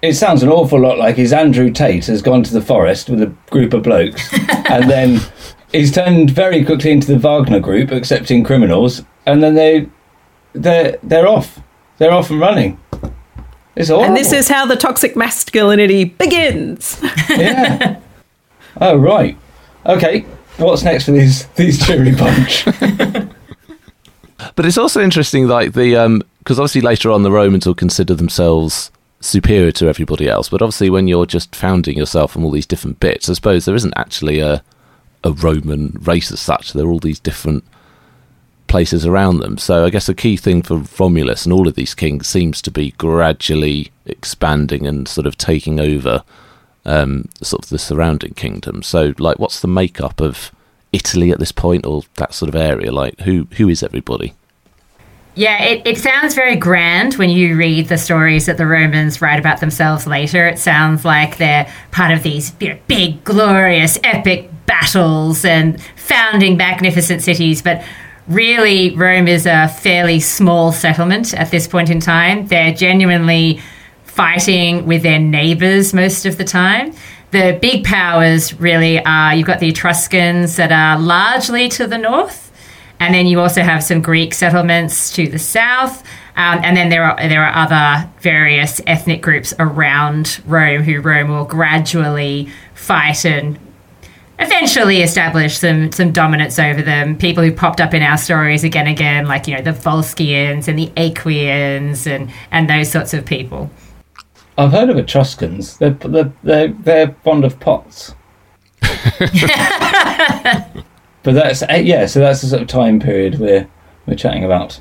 It 0.00 0.14
sounds 0.14 0.42
an 0.42 0.48
awful 0.48 0.80
lot 0.80 0.98
like 0.98 1.16
his 1.16 1.32
Andrew 1.32 1.70
Tate 1.70 2.06
has 2.06 2.22
gone 2.22 2.42
to 2.44 2.52
the 2.52 2.62
forest 2.62 3.10
with 3.10 3.22
a 3.22 3.32
group 3.50 3.74
of 3.74 3.82
blokes, 3.82 4.32
and 4.70 4.88
then 4.90 5.20
he's 5.76 5.92
turned 5.92 6.30
very 6.30 6.64
quickly 6.64 6.90
into 6.90 7.06
the 7.06 7.18
Wagner 7.18 7.60
group, 7.60 7.90
accepting 7.90 8.44
criminals, 8.44 9.02
and 9.26 9.42
then 9.42 9.54
they 9.54 9.88
they're 10.52 10.98
they're 11.02 11.28
off, 11.28 11.60
they're 11.98 12.12
off 12.12 12.30
and 12.30 12.40
running. 12.40 12.80
It's 13.74 13.90
horrible. 13.90 14.06
And 14.06 14.16
this 14.16 14.32
is 14.32 14.48
how 14.48 14.64
the 14.66 14.76
toxic 14.76 15.16
masculinity 15.16 16.04
begins. 16.04 17.00
yeah. 17.30 18.00
Oh 18.80 18.96
right. 18.96 19.36
Okay. 19.84 20.20
What's 20.56 20.82
next 20.82 21.04
for 21.04 21.12
these 21.12 21.46
these 21.48 21.84
cheery 21.86 22.14
bunch? 22.14 22.66
But 24.54 24.64
it's 24.66 24.78
also 24.78 25.02
interesting, 25.02 25.48
like 25.48 25.72
the 25.74 25.96
um, 25.96 26.22
because 26.38 26.58
obviously 26.58 26.80
later 26.80 27.10
on 27.10 27.22
the 27.22 27.30
Romans 27.30 27.66
will 27.66 27.74
consider 27.74 28.14
themselves 28.14 28.90
superior 29.20 29.72
to 29.72 29.88
everybody 29.88 30.28
else. 30.28 30.48
But 30.48 30.62
obviously, 30.62 30.90
when 30.90 31.08
you're 31.08 31.26
just 31.26 31.54
founding 31.54 31.96
yourself 31.96 32.32
from 32.32 32.44
all 32.44 32.50
these 32.50 32.66
different 32.66 33.00
bits, 33.00 33.28
I 33.28 33.34
suppose 33.34 33.64
there 33.64 33.74
isn't 33.74 33.94
actually 33.96 34.40
a 34.40 34.62
a 35.26 35.32
Roman 35.32 35.98
race 36.02 36.30
as 36.30 36.40
such. 36.40 36.72
There 36.72 36.86
are 36.86 36.90
all 36.90 37.00
these 37.00 37.20
different 37.20 37.64
places 38.68 39.06
around 39.06 39.38
them. 39.38 39.58
So 39.58 39.84
I 39.84 39.90
guess 39.90 40.06
the 40.06 40.14
key 40.14 40.36
thing 40.36 40.62
for 40.62 40.82
Romulus 40.98 41.44
and 41.44 41.52
all 41.52 41.68
of 41.68 41.74
these 41.74 41.94
kings 41.94 42.26
seems 42.26 42.62
to 42.62 42.70
be 42.70 42.92
gradually 42.92 43.90
expanding 44.06 44.86
and 44.86 45.06
sort 45.06 45.26
of 45.26 45.36
taking 45.36 45.80
over 45.80 46.22
um, 46.84 47.28
sort 47.42 47.64
of 47.64 47.70
the 47.70 47.78
surrounding 47.78 48.34
kingdom. 48.34 48.82
So, 48.82 49.12
like, 49.18 49.38
what's 49.38 49.60
the 49.60 49.68
makeup 49.68 50.20
of 50.20 50.52
Italy 50.92 51.32
at 51.32 51.40
this 51.40 51.52
point, 51.52 51.84
or 51.84 52.02
that 52.14 52.32
sort 52.32 52.48
of 52.48 52.54
area? 52.54 52.92
Like, 52.92 53.18
who 53.20 53.48
who 53.56 53.68
is 53.68 53.82
everybody? 53.82 54.34
Yeah, 55.34 55.62
it, 55.64 55.86
it 55.86 55.98
sounds 55.98 56.34
very 56.34 56.56
grand 56.56 57.14
when 57.14 57.28
you 57.28 57.56
read 57.56 57.88
the 57.88 57.98
stories 57.98 58.46
that 58.46 58.56
the 58.56 58.66
Romans 58.66 59.20
write 59.20 59.38
about 59.38 59.60
themselves 59.60 60.06
later. 60.06 60.46
It 60.46 60.58
sounds 60.58 61.04
like 61.04 61.36
they're 61.36 61.70
part 61.90 62.12
of 62.12 62.22
these 62.22 62.54
you 62.58 62.70
know, 62.70 62.78
big, 62.86 63.22
glorious, 63.22 63.98
epic 64.02 64.48
battles 64.66 65.44
and 65.44 65.80
founding 65.96 66.56
magnificent 66.56 67.22
cities. 67.22 67.62
But 67.62 67.84
really, 68.28 68.94
Rome 68.94 69.28
is 69.28 69.46
a 69.46 69.68
fairly 69.68 70.20
small 70.20 70.72
settlement 70.72 71.34
at 71.34 71.50
this 71.50 71.66
point 71.66 71.90
in 71.90 72.00
time. 72.00 72.46
They're 72.46 72.74
genuinely 72.74 73.60
fighting 74.04 74.86
with 74.86 75.02
their 75.02 75.18
neighbors 75.18 75.94
most 75.94 76.26
of 76.26 76.38
the 76.38 76.44
time. 76.44 76.94
The 77.32 77.58
big 77.60 77.84
powers 77.84 78.54
really 78.54 79.04
are 79.04 79.34
you've 79.34 79.46
got 79.46 79.60
the 79.60 79.68
Etruscans 79.68 80.56
that 80.56 80.72
are 80.72 80.98
largely 80.98 81.68
to 81.70 81.86
the 81.86 81.98
north 81.98 82.46
and 82.98 83.14
then 83.14 83.26
you 83.26 83.40
also 83.40 83.62
have 83.62 83.82
some 83.82 84.00
Greek 84.00 84.34
settlements 84.34 85.10
to 85.12 85.28
the 85.28 85.38
south. 85.38 86.02
Um, 86.36 86.60
and 86.62 86.76
then 86.76 86.88
there 86.88 87.04
are 87.04 87.16
there 87.28 87.44
are 87.44 87.54
other 87.54 88.10
various 88.20 88.80
ethnic 88.86 89.22
groups 89.22 89.54
around 89.58 90.40
Rome 90.46 90.82
who 90.82 91.00
Rome 91.00 91.30
will 91.30 91.44
gradually 91.44 92.50
fight 92.74 93.24
and 93.24 93.58
eventually 94.38 95.02
establish 95.02 95.58
some 95.58 95.92
some 95.92 96.12
dominance 96.12 96.58
over 96.58 96.82
them. 96.82 97.16
People 97.16 97.42
who 97.44 97.52
popped 97.52 97.80
up 97.80 97.94
in 97.94 98.02
our 98.02 98.18
stories 98.18 98.64
again 98.64 98.86
and 98.86 98.96
again, 98.96 99.26
like 99.26 99.46
you 99.46 99.54
know 99.56 99.62
the 99.62 99.72
Volscians 99.72 100.68
and 100.68 100.78
the 100.78 100.88
Aequians 100.96 102.06
and 102.06 102.30
and 102.50 102.68
those 102.68 102.90
sorts 102.90 103.14
of 103.14 103.24
people. 103.24 103.70
I've 104.58 104.72
heard 104.72 104.90
of 104.90 104.96
Etruscans. 104.98 105.76
They're 105.78 105.90
they're 105.90 106.32
they're, 106.42 106.68
they're 106.68 107.16
fond 107.24 107.44
of 107.44 107.58
pots. 107.60 108.14
but 108.82 109.20
that's 111.24 111.62
eh, 111.62 111.76
yeah. 111.78 112.06
So 112.06 112.20
that's 112.20 112.42
the 112.42 112.48
sort 112.48 112.62
of 112.62 112.68
time 112.68 113.00
period 113.00 113.38
we're 113.38 113.68
we're 114.06 114.14
chatting 114.16 114.44
about. 114.44 114.80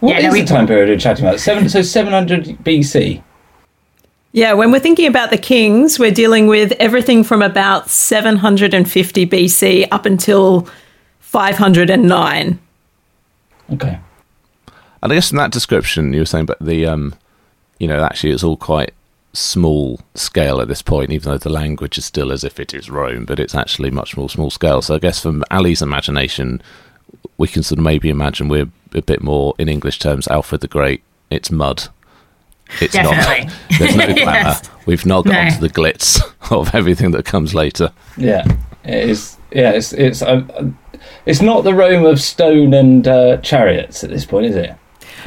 What 0.00 0.18
Yeah, 0.18 0.18
is 0.18 0.24
no, 0.24 0.32
the 0.32 0.44
time 0.44 0.66
period 0.66 0.88
we're 0.88 0.98
chatting 0.98 1.24
about? 1.26 1.40
Seven. 1.40 1.68
So 1.68 1.82
seven 1.82 2.12
hundred 2.12 2.44
BC. 2.64 3.22
Yeah, 4.32 4.52
when 4.52 4.70
we're 4.70 4.80
thinking 4.80 5.08
about 5.08 5.30
the 5.30 5.38
kings, 5.38 5.98
we're 5.98 6.12
dealing 6.12 6.46
with 6.46 6.72
everything 6.72 7.24
from 7.24 7.42
about 7.42 7.90
750 7.90 9.26
BC 9.26 9.88
up 9.90 10.06
until 10.06 10.68
509. 11.18 12.58
Okay. 13.72 13.98
And 15.02 15.12
I 15.12 15.14
guess 15.14 15.32
in 15.32 15.38
that 15.38 15.50
description, 15.50 16.12
you 16.12 16.20
were 16.20 16.26
saying, 16.26 16.46
but 16.46 16.58
the, 16.60 16.86
um, 16.86 17.14
you 17.78 17.88
know, 17.88 18.04
actually 18.04 18.32
it's 18.32 18.44
all 18.44 18.56
quite 18.56 18.92
small 19.32 20.00
scale 20.14 20.60
at 20.60 20.68
this 20.68 20.82
point, 20.82 21.10
even 21.10 21.30
though 21.30 21.38
the 21.38 21.50
language 21.50 21.98
is 21.98 22.04
still 22.04 22.30
as 22.30 22.44
if 22.44 22.60
it 22.60 22.74
is 22.74 22.90
Rome, 22.90 23.24
but 23.24 23.40
it's 23.40 23.54
actually 23.54 23.90
much 23.90 24.16
more 24.16 24.28
small 24.28 24.50
scale. 24.50 24.82
So 24.82 24.94
I 24.94 24.98
guess 24.98 25.22
from 25.22 25.44
Ali's 25.50 25.82
imagination, 25.82 26.62
we 27.38 27.48
can 27.48 27.62
sort 27.62 27.78
of 27.78 27.84
maybe 27.84 28.10
imagine 28.10 28.48
we're 28.48 28.70
a 28.94 29.02
bit 29.02 29.22
more, 29.22 29.54
in 29.58 29.68
English 29.68 29.98
terms, 29.98 30.28
Alfred 30.28 30.60
the 30.60 30.68
Great. 30.68 31.02
It's 31.30 31.50
mud. 31.50 31.88
It's 32.80 32.92
Definitely. 32.94 33.46
not. 33.46 33.78
There's 33.78 33.96
no 33.96 34.06
glamour. 34.14 34.32
Yes. 34.32 34.70
We've 34.86 35.06
not 35.06 35.24
got 35.24 35.32
No. 35.32 35.40
onto 35.40 35.60
the 35.60 35.68
glitz 35.70 36.20
of 36.50 36.74
everything 36.74 37.10
that 37.12 37.24
comes 37.24 37.54
later. 37.54 37.92
Yeah. 38.16 38.44
It 38.84 39.10
is. 39.10 39.36
Yeah. 39.52 39.70
It's 39.72 39.92
it's 39.92 40.22
um, 40.22 40.78
it's 41.26 41.40
not 41.42 41.64
the 41.64 41.74
Rome 41.74 42.04
of 42.04 42.20
stone 42.20 42.72
and 42.74 43.06
uh, 43.08 43.36
chariots 43.38 44.04
at 44.04 44.10
this 44.10 44.24
point, 44.24 44.46
is 44.46 44.56
it? 44.56 44.74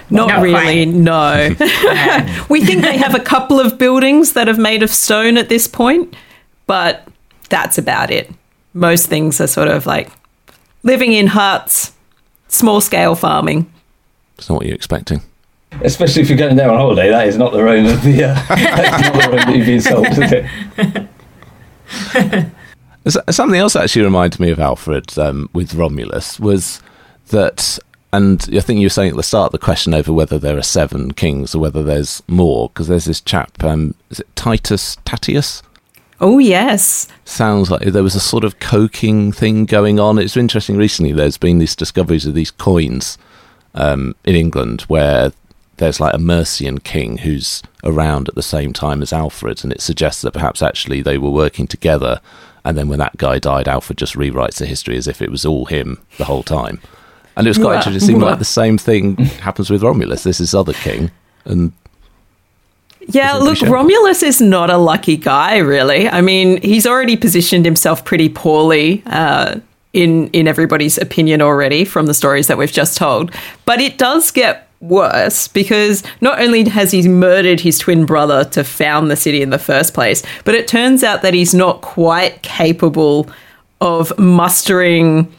Not, 0.09 0.27
Not 0.27 0.41
really, 0.43 0.85
no. 0.85 1.49
we 2.49 2.63
think 2.63 2.81
they 2.81 2.97
have 2.97 3.15
a 3.15 3.19
couple 3.19 3.59
of 3.59 3.77
buildings 3.77 4.33
that 4.33 4.49
are 4.49 4.53
made 4.57 4.83
of 4.83 4.89
stone 4.89 5.37
at 5.37 5.49
this 5.49 5.67
point, 5.67 6.15
but 6.67 7.07
that's 7.49 7.77
about 7.77 8.11
it. 8.11 8.29
Most 8.73 9.07
things 9.07 9.39
are 9.39 9.47
sort 9.47 9.67
of 9.69 9.85
like 9.85 10.09
living 10.83 11.13
in 11.13 11.27
huts, 11.27 11.93
small 12.47 12.81
scale 12.81 13.15
farming. 13.15 13.71
It's 14.37 14.49
not 14.49 14.55
what 14.57 14.65
you're 14.65 14.75
expecting. 14.75 15.21
Especially 15.81 16.21
if 16.21 16.29
you're 16.29 16.37
going 16.37 16.55
there 16.55 16.69
on 16.69 16.77
holiday, 16.77 17.09
that 17.09 17.27
is 17.27 17.37
not 17.37 17.51
the 17.51 17.63
Rome 17.63 17.85
of 17.85 18.03
the. 18.03 18.25
Uh, 18.25 18.33
not 18.49 19.13
the 19.13 19.29
Rome 19.29 19.37
that 19.37 19.55
you've 19.55 19.65
been 19.65 19.81
sold, 19.81 20.07
is 20.07 20.31
it? 20.31 20.45
Something 23.33 23.59
else 23.59 23.75
actually 23.75 24.03
reminded 24.03 24.39
me 24.39 24.51
of 24.51 24.59
Alfred 24.59 25.17
um, 25.19 25.49
with 25.53 25.73
Romulus 25.73 26.39
was 26.39 26.81
that, 27.29 27.77
and 28.13 28.47
I 28.53 28.61
think 28.61 28.79
you 28.79 28.85
were 28.85 28.89
saying 28.89 29.09
at 29.11 29.17
the 29.17 29.23
start 29.23 29.51
the 29.51 29.57
question 29.57 29.93
over 29.93 30.13
whether 30.13 30.39
there 30.39 30.57
are 30.57 30.63
seven 30.63 31.11
kings 31.11 31.53
or 31.53 31.59
whether 31.59 31.83
there's 31.83 32.23
more, 32.27 32.69
because 32.69 32.87
there's 32.87 33.03
this 33.05 33.19
chap, 33.19 33.61
um, 33.63 33.93
is 34.09 34.21
it 34.21 34.33
Titus 34.35 34.95
Tatius? 35.03 35.61
Oh, 36.21 36.39
yes. 36.39 37.09
Sounds 37.25 37.69
like 37.69 37.81
there 37.81 38.03
was 38.03 38.15
a 38.15 38.21
sort 38.21 38.45
of 38.45 38.59
coking 38.59 39.33
thing 39.33 39.65
going 39.65 39.99
on. 39.99 40.17
It's 40.17 40.37
interesting 40.37 40.77
recently, 40.77 41.11
there's 41.11 41.37
been 41.37 41.59
these 41.59 41.75
discoveries 41.75 42.25
of 42.25 42.33
these 42.33 42.51
coins 42.51 43.17
um, 43.75 44.15
in 44.23 44.35
England 44.35 44.83
where 44.83 45.33
there's 45.77 45.99
like 45.99 46.13
a 46.13 46.19
Mercian 46.19 46.79
king 46.79 47.19
who's 47.19 47.61
around 47.83 48.29
at 48.29 48.35
the 48.35 48.43
same 48.43 48.73
time 48.73 49.01
as 49.01 49.11
Alfred, 49.11 49.63
and 49.63 49.73
it 49.73 49.81
suggests 49.81 50.21
that 50.21 50.33
perhaps 50.33 50.61
actually 50.61 51.01
they 51.01 51.17
were 51.17 51.29
working 51.29 51.67
together. 51.67 52.21
And 52.65 52.77
then 52.77 52.87
when 52.87 52.99
that 52.99 53.17
guy 53.17 53.39
died, 53.39 53.67
Alfred 53.67 53.97
just 53.97 54.15
rewrites 54.15 54.57
the 54.57 54.65
history 54.65 54.95
as 54.97 55.07
if 55.07 55.21
it 55.21 55.29
was 55.29 55.45
all 55.45 55.65
him 55.65 55.99
the 56.17 56.25
whole 56.25 56.43
time. 56.43 56.79
And 57.35 57.47
it 57.47 57.49
was 57.49 57.57
quite 57.57 57.77
interesting. 57.77 57.95
It 57.95 58.05
seemed 58.05 58.21
like 58.21 58.39
the 58.39 58.45
same 58.45 58.77
thing 58.77 59.15
happens 59.17 59.69
with 59.69 59.83
Romulus. 59.83 60.23
There's 60.23 60.37
this 60.37 60.53
other 60.53 60.73
king, 60.73 61.09
and 61.45 61.73
Yeah, 63.07 63.33
look. 63.33 63.59
Romulus 63.61 64.21
is 64.21 64.39
not 64.39 64.69
a 64.69 64.77
lucky 64.77 65.17
guy, 65.17 65.57
really. 65.57 66.07
I 66.07 66.21
mean, 66.21 66.61
he's 66.61 66.85
already 66.85 67.17
positioned 67.17 67.65
himself 67.65 68.05
pretty 68.05 68.29
poorly 68.29 69.01
uh, 69.07 69.59
in 69.93 70.29
in 70.29 70.47
everybody's 70.47 70.97
opinion 70.99 71.41
already 71.41 71.85
from 71.85 72.05
the 72.05 72.13
stories 72.13 72.47
that 72.47 72.57
we've 72.57 72.71
just 72.71 72.97
told. 72.97 73.31
But 73.65 73.81
it 73.81 73.97
does 73.97 74.29
get 74.31 74.69
worse 74.83 75.47
because 75.47 76.03
not 76.21 76.39
only 76.39 76.67
has 76.67 76.91
he 76.91 77.07
murdered 77.07 77.61
his 77.61 77.79
twin 77.79 78.05
brother 78.05 78.43
to 78.43 78.63
found 78.63 79.09
the 79.09 79.15
city 79.15 79.41
in 79.41 79.49
the 79.49 79.57
first 79.57 79.93
place, 79.93 80.21
but 80.43 80.55
it 80.55 80.67
turns 80.67 81.03
out 81.03 81.21
that 81.21 81.33
he's 81.33 81.53
not 81.53 81.81
quite 81.81 82.41
capable 82.41 83.27
of 83.81 84.17
mustering 84.19 85.33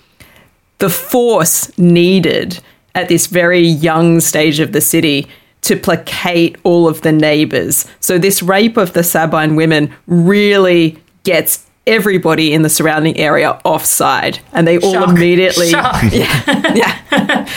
the 0.78 0.90
force 0.90 1.76
needed 1.78 2.60
at 2.94 3.08
this 3.08 3.26
very 3.26 3.60
young 3.60 4.20
stage 4.20 4.60
of 4.60 4.72
the 4.72 4.80
city 4.80 5.26
to 5.62 5.76
placate 5.76 6.56
all 6.62 6.88
of 6.88 7.00
the 7.02 7.12
neighbors. 7.12 7.86
So 8.00 8.18
this 8.18 8.42
rape 8.42 8.76
of 8.76 8.92
the 8.92 9.02
Sabine 9.02 9.56
women 9.56 9.94
really 10.06 10.98
gets 11.22 11.66
everybody 11.86 12.52
in 12.52 12.62
the 12.62 12.68
surrounding 12.70 13.16
area 13.18 13.58
offside 13.64 14.38
and 14.52 14.66
they 14.66 14.78
all 14.78 14.92
Shock. 14.94 15.08
immediately 15.10 15.68
Shock. 15.70 16.02
yeah. 16.12 17.48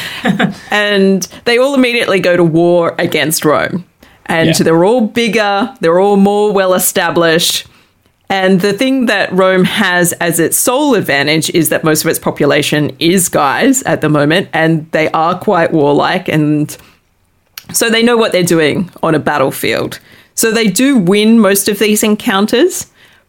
and 0.72 1.24
they 1.46 1.58
all 1.58 1.74
immediately 1.76 2.20
go 2.20 2.36
to 2.38 2.44
war 2.44 2.96
against 3.00 3.46
Rome. 3.46 3.86
And 4.26 4.50
Yeah. 4.50 4.64
they're 4.64 4.84
all 4.86 5.02
bigger, 5.08 5.74
they're 5.80 6.00
all 6.00 6.18
more 6.18 6.52
well 6.52 6.74
established. 6.74 7.66
And 8.30 8.60
the 8.60 8.74
thing 8.74 9.06
that 9.06 9.32
Rome 9.32 9.64
has 9.64 10.12
as 10.14 10.38
its 10.42 10.58
sole 10.58 10.96
advantage 10.96 11.50
is 11.52 11.70
that 11.70 11.86
most 11.86 12.04
of 12.04 12.10
its 12.10 12.20
population 12.20 12.92
is 13.00 13.30
guys 13.30 13.84
at 13.84 14.02
the 14.02 14.10
moment, 14.10 14.50
and 14.52 14.92
they 14.92 15.10
are 15.12 15.40
quite 15.40 15.72
warlike, 15.72 16.28
and 16.28 16.76
so 17.72 17.90
they 17.90 18.04
know 18.04 18.18
what 18.18 18.34
they're 18.34 18.44
doing 18.44 18.92
on 19.02 19.16
a 19.16 19.20
battlefield. 19.20 20.00
So 20.36 20.52
they 20.52 20.68
do 20.68 20.98
win 20.98 21.40
most 21.40 21.70
of 21.70 21.80
these 21.80 22.04
encounters, 22.04 22.88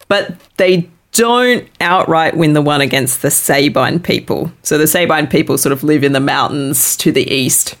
but 0.09 0.37
they 0.57 0.89
don't 1.13 1.67
outright 1.79 2.35
win 2.35 2.53
the 2.53 2.61
one 2.61 2.81
against 2.81 3.21
the 3.21 3.31
Sabine 3.31 3.99
people. 3.99 4.51
So 4.61 4.77
the 4.77 4.87
Sabine 4.87 5.27
people 5.27 5.57
sort 5.57 5.73
of 5.73 5.83
live 5.83 6.03
in 6.03 6.11
the 6.11 6.19
mountains 6.19 6.97
to 6.97 7.11
the 7.11 7.27
east, 7.31 7.75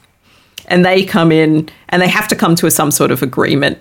and 0.67 0.85
they 0.85 1.03
come 1.03 1.33
in 1.33 1.69
and 1.89 2.01
they 2.01 2.07
have 2.07 2.29
to 2.29 2.35
come 2.35 2.55
to 2.55 2.71
some 2.71 2.91
sort 2.91 3.11
of 3.11 3.21
agreement 3.21 3.77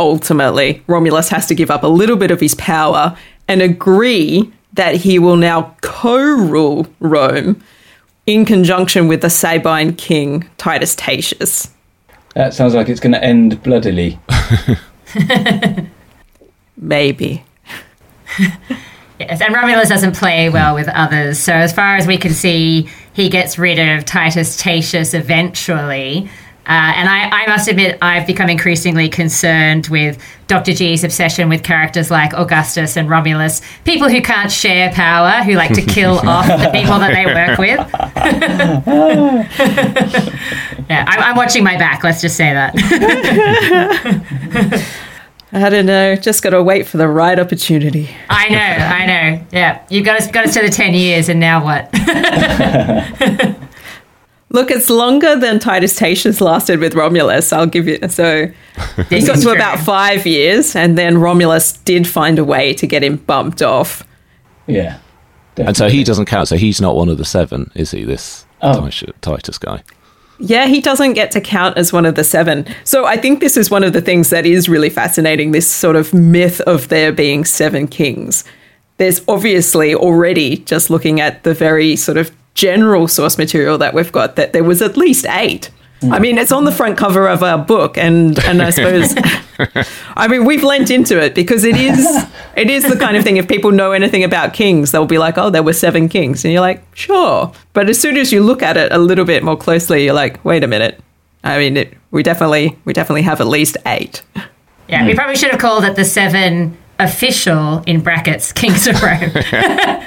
ultimately, 0.00 0.82
Romulus 0.86 1.28
has 1.28 1.46
to 1.46 1.54
give 1.54 1.70
up 1.70 1.82
a 1.82 1.88
little 1.88 2.16
bit 2.16 2.30
of 2.30 2.40
his 2.40 2.54
power 2.54 3.16
and 3.46 3.62
agree 3.62 4.52
that 4.74 4.96
he 4.96 5.18
will 5.18 5.36
now 5.36 5.74
co 5.80 6.16
rule 6.16 6.86
Rome 7.00 7.62
in 8.26 8.44
conjunction 8.44 9.08
with 9.08 9.22
the 9.22 9.30
Sabine 9.30 9.94
king 9.94 10.48
Titus 10.58 10.94
Tatius. 10.94 11.72
That 12.34 12.54
sounds 12.54 12.74
like 12.74 12.88
it's 12.88 13.00
going 13.00 13.12
to 13.12 13.24
end 13.24 13.62
bloodily. 13.62 14.18
Maybe. 16.76 17.44
Yes, 19.18 19.40
and 19.40 19.52
Romulus 19.52 19.88
doesn't 19.88 20.16
play 20.16 20.48
well 20.48 20.74
with 20.74 20.86
others. 20.88 21.40
So, 21.40 21.52
as 21.52 21.72
far 21.72 21.96
as 21.96 22.06
we 22.06 22.18
can 22.18 22.32
see, 22.32 22.88
he 23.14 23.28
gets 23.28 23.58
rid 23.58 23.78
of 23.78 24.04
Titus 24.04 24.56
Tatius 24.56 25.12
eventually. 25.12 26.30
Uh, 26.66 26.92
and 26.96 27.08
I, 27.08 27.30
I 27.30 27.46
must 27.46 27.66
admit, 27.66 27.96
I've 28.02 28.26
become 28.26 28.50
increasingly 28.50 29.08
concerned 29.08 29.88
with 29.88 30.22
Dr. 30.48 30.74
G's 30.74 31.02
obsession 31.02 31.48
with 31.48 31.64
characters 31.64 32.10
like 32.10 32.34
Augustus 32.34 32.98
and 32.98 33.08
Romulus, 33.08 33.62
people 33.84 34.10
who 34.10 34.20
can't 34.20 34.52
share 34.52 34.92
power, 34.92 35.42
who 35.44 35.54
like 35.54 35.72
to 35.72 35.80
kill 35.80 36.18
off 36.28 36.46
the 36.46 36.68
people 36.70 36.98
that 36.98 37.14
they 37.14 37.24
work 37.24 37.58
with. 37.58 37.78
yeah, 40.90 41.06
I'm, 41.08 41.22
I'm 41.22 41.36
watching 41.36 41.64
my 41.64 41.78
back, 41.78 42.04
let's 42.04 42.20
just 42.20 42.36
say 42.36 42.52
that. 42.52 42.74
I 45.52 45.70
don't 45.70 45.86
know. 45.86 46.14
Just 46.16 46.42
got 46.42 46.50
to 46.50 46.62
wait 46.62 46.86
for 46.86 46.98
the 46.98 47.08
right 47.08 47.38
opportunity. 47.38 48.10
I 48.28 48.48
know, 48.50 48.56
I 48.58 49.06
know. 49.06 49.46
Yeah, 49.50 49.82
you've 49.88 50.04
got 50.04 50.20
us, 50.20 50.30
got 50.30 50.46
us 50.46 50.54
to 50.54 50.60
the 50.62 50.68
10 50.68 50.92
years, 50.94 51.28
and 51.28 51.40
now 51.40 51.64
what? 51.64 51.88
Look, 54.50 54.70
it's 54.70 54.88
longer 54.88 55.36
than 55.36 55.58
Titus 55.58 55.94
Tatius 55.96 56.40
lasted 56.40 56.80
with 56.80 56.94
Romulus. 56.94 57.52
I'll 57.52 57.66
give 57.66 57.86
you. 57.86 57.98
So 58.08 58.46
he 59.10 59.20
got 59.26 59.38
to 59.40 59.50
about 59.50 59.78
five 59.78 60.26
years, 60.26 60.74
and 60.74 60.96
then 60.96 61.18
Romulus 61.18 61.72
did 61.72 62.06
find 62.08 62.38
a 62.38 62.44
way 62.44 62.72
to 62.74 62.86
get 62.86 63.02
him 63.02 63.16
bumped 63.16 63.60
off. 63.60 64.04
Yeah. 64.66 64.98
And 65.56 65.76
so 65.76 65.88
he 65.88 66.02
doesn't 66.04 66.26
count. 66.26 66.48
So 66.48 66.56
he's 66.56 66.80
not 66.80 66.94
one 66.96 67.08
of 67.08 67.18
the 67.18 67.24
seven, 67.24 67.70
is 67.74 67.90
he? 67.90 68.04
This 68.04 68.46
Oh. 68.62 68.80
Titus, 68.80 69.04
Titus 69.20 69.58
guy. 69.58 69.82
Yeah, 70.40 70.66
he 70.66 70.80
doesn't 70.80 71.14
get 71.14 71.32
to 71.32 71.40
count 71.40 71.76
as 71.76 71.92
one 71.92 72.06
of 72.06 72.14
the 72.14 72.22
seven. 72.22 72.66
So 72.84 73.04
I 73.04 73.16
think 73.16 73.40
this 73.40 73.56
is 73.56 73.70
one 73.70 73.82
of 73.82 73.92
the 73.92 74.00
things 74.00 74.30
that 74.30 74.46
is 74.46 74.68
really 74.68 74.90
fascinating 74.90 75.50
this 75.50 75.68
sort 75.68 75.96
of 75.96 76.14
myth 76.14 76.60
of 76.62 76.88
there 76.88 77.12
being 77.12 77.44
seven 77.44 77.88
kings. 77.88 78.44
There's 78.98 79.22
obviously 79.26 79.94
already, 79.94 80.58
just 80.58 80.90
looking 80.90 81.20
at 81.20 81.42
the 81.42 81.54
very 81.54 81.96
sort 81.96 82.18
of 82.18 82.30
general 82.54 83.08
source 83.08 83.36
material 83.38 83.78
that 83.78 83.94
we've 83.94 84.12
got, 84.12 84.36
that 84.36 84.52
there 84.52 84.64
was 84.64 84.80
at 84.80 84.96
least 84.96 85.26
eight. 85.28 85.70
I 86.02 86.18
mean, 86.20 86.38
it's 86.38 86.52
on 86.52 86.64
the 86.64 86.72
front 86.72 86.96
cover 86.96 87.26
of 87.26 87.42
our 87.42 87.58
book, 87.58 87.98
and 87.98 88.38
and 88.44 88.62
I 88.62 88.70
suppose, 88.70 89.14
I 90.16 90.28
mean, 90.28 90.44
we've 90.44 90.62
lent 90.62 90.90
into 90.90 91.20
it 91.20 91.34
because 91.34 91.64
it 91.64 91.76
is 91.76 92.26
it 92.56 92.70
is 92.70 92.84
the 92.84 92.96
kind 92.96 93.16
of 93.16 93.24
thing. 93.24 93.36
If 93.36 93.48
people 93.48 93.72
know 93.72 93.92
anything 93.92 94.22
about 94.22 94.54
kings, 94.54 94.92
they'll 94.92 95.06
be 95.06 95.18
like, 95.18 95.36
"Oh, 95.36 95.50
there 95.50 95.62
were 95.62 95.72
seven 95.72 96.08
kings," 96.08 96.44
and 96.44 96.52
you're 96.52 96.60
like, 96.60 96.84
"Sure," 96.94 97.52
but 97.72 97.88
as 97.88 98.00
soon 98.00 98.16
as 98.16 98.32
you 98.32 98.42
look 98.42 98.62
at 98.62 98.76
it 98.76 98.92
a 98.92 98.98
little 98.98 99.24
bit 99.24 99.42
more 99.42 99.56
closely, 99.56 100.04
you're 100.04 100.14
like, 100.14 100.44
"Wait 100.44 100.62
a 100.62 100.68
minute." 100.68 101.00
I 101.42 101.58
mean, 101.58 101.76
it, 101.76 101.94
we 102.10 102.22
definitely 102.22 102.78
we 102.84 102.92
definitely 102.92 103.22
have 103.22 103.40
at 103.40 103.48
least 103.48 103.76
eight. 103.86 104.22
Yeah, 104.88 105.04
we 105.04 105.14
probably 105.14 105.36
should 105.36 105.50
have 105.50 105.60
called 105.60 105.84
it 105.84 105.96
the 105.96 106.04
seven 106.04 106.76
official, 106.98 107.82
in 107.86 108.00
brackets, 108.00 108.52
Kings 108.52 108.86
of 108.86 109.02
Rome. 109.02 109.30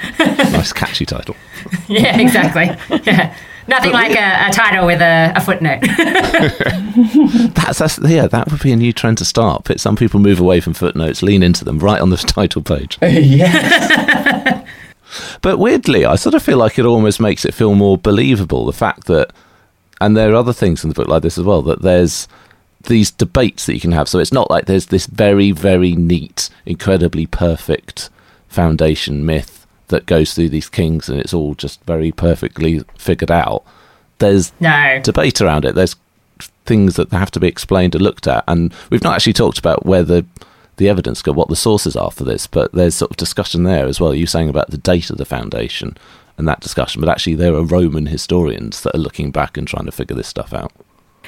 Nice 0.51 0.73
catchy 0.73 1.05
title. 1.05 1.35
yeah, 1.87 2.19
exactly. 2.19 2.65
Yeah. 3.05 3.35
Nothing 3.67 3.91
like 3.91 4.15
a, 4.15 4.47
a 4.47 4.51
title 4.51 4.85
with 4.85 5.01
a, 5.01 5.33
a 5.35 5.41
footnote. 5.41 5.81
That's, 7.53 7.79
that's 7.79 7.99
yeah. 7.99 8.27
That 8.27 8.51
would 8.51 8.61
be 8.61 8.71
a 8.71 8.75
new 8.75 8.91
trend 8.91 9.17
to 9.19 9.25
start. 9.25 9.63
But 9.63 9.79
some 9.79 9.95
people 9.95 10.19
move 10.19 10.39
away 10.39 10.59
from 10.59 10.73
footnotes, 10.73 11.21
lean 11.21 11.43
into 11.43 11.63
them 11.63 11.79
right 11.79 12.01
on 12.01 12.09
the 12.09 12.17
title 12.17 12.61
page. 12.61 12.97
yeah. 13.01 14.65
But 15.41 15.57
weirdly, 15.57 16.05
I 16.05 16.15
sort 16.15 16.35
of 16.35 16.43
feel 16.43 16.57
like 16.57 16.79
it 16.79 16.85
almost 16.85 17.19
makes 17.19 17.45
it 17.45 17.53
feel 17.53 17.75
more 17.75 17.97
believable. 17.97 18.65
The 18.65 18.73
fact 18.73 19.05
that, 19.05 19.31
and 19.99 20.17
there 20.17 20.31
are 20.31 20.35
other 20.35 20.53
things 20.53 20.83
in 20.83 20.89
the 20.89 20.95
book 20.95 21.07
like 21.07 21.21
this 21.21 21.37
as 21.37 21.45
well, 21.45 21.61
that 21.63 21.81
there's 21.81 22.27
these 22.83 23.11
debates 23.11 23.65
that 23.67 23.73
you 23.73 23.79
can 23.79 23.91
have. 23.91 24.09
So 24.09 24.19
it's 24.19 24.33
not 24.33 24.49
like 24.49 24.65
there's 24.65 24.87
this 24.87 25.05
very, 25.05 25.51
very 25.51 25.93
neat, 25.93 26.49
incredibly 26.65 27.25
perfect 27.25 28.09
foundation 28.47 29.25
myth 29.25 29.60
that 29.91 30.05
goes 30.05 30.33
through 30.33 30.49
these 30.49 30.67
kings 30.67 31.07
and 31.07 31.19
it's 31.19 31.33
all 31.33 31.53
just 31.55 31.83
very 31.85 32.11
perfectly 32.11 32.83
figured 32.97 33.31
out. 33.31 33.63
There's 34.17 34.51
no. 34.59 34.99
debate 35.03 35.41
around 35.41 35.65
it. 35.65 35.75
There's 35.75 35.95
things 36.65 36.95
that 36.95 37.11
have 37.11 37.31
to 37.31 37.39
be 37.39 37.47
explained 37.47 37.95
and 37.95 38.03
looked 38.03 38.27
at, 38.27 38.43
and 38.47 38.73
we've 38.89 39.03
not 39.03 39.15
actually 39.15 39.33
talked 39.33 39.59
about 39.59 39.85
where 39.85 40.03
the 40.03 40.25
the 40.77 40.89
evidence, 40.89 41.21
goes, 41.21 41.35
what 41.35 41.49
the 41.49 41.55
sources 41.55 41.95
are 41.95 42.09
for 42.09 42.23
this, 42.23 42.47
but 42.47 42.71
there's 42.71 42.95
sort 42.95 43.11
of 43.11 43.17
discussion 43.17 43.63
there 43.63 43.85
as 43.85 43.99
well. 43.99 44.15
You're 44.15 44.25
saying 44.25 44.49
about 44.49 44.71
the 44.71 44.77
date 44.77 45.11
of 45.11 45.17
the 45.17 45.25
foundation 45.25 45.95
and 46.37 46.47
that 46.47 46.61
discussion, 46.61 47.01
but 47.01 47.09
actually 47.09 47.35
there 47.35 47.53
are 47.53 47.63
Roman 47.63 48.07
historians 48.07 48.81
that 48.81 48.95
are 48.95 48.99
looking 48.99 49.31
back 49.31 49.57
and 49.57 49.67
trying 49.67 49.85
to 49.85 49.91
figure 49.91 50.15
this 50.15 50.27
stuff 50.27 50.53
out. 50.53 50.71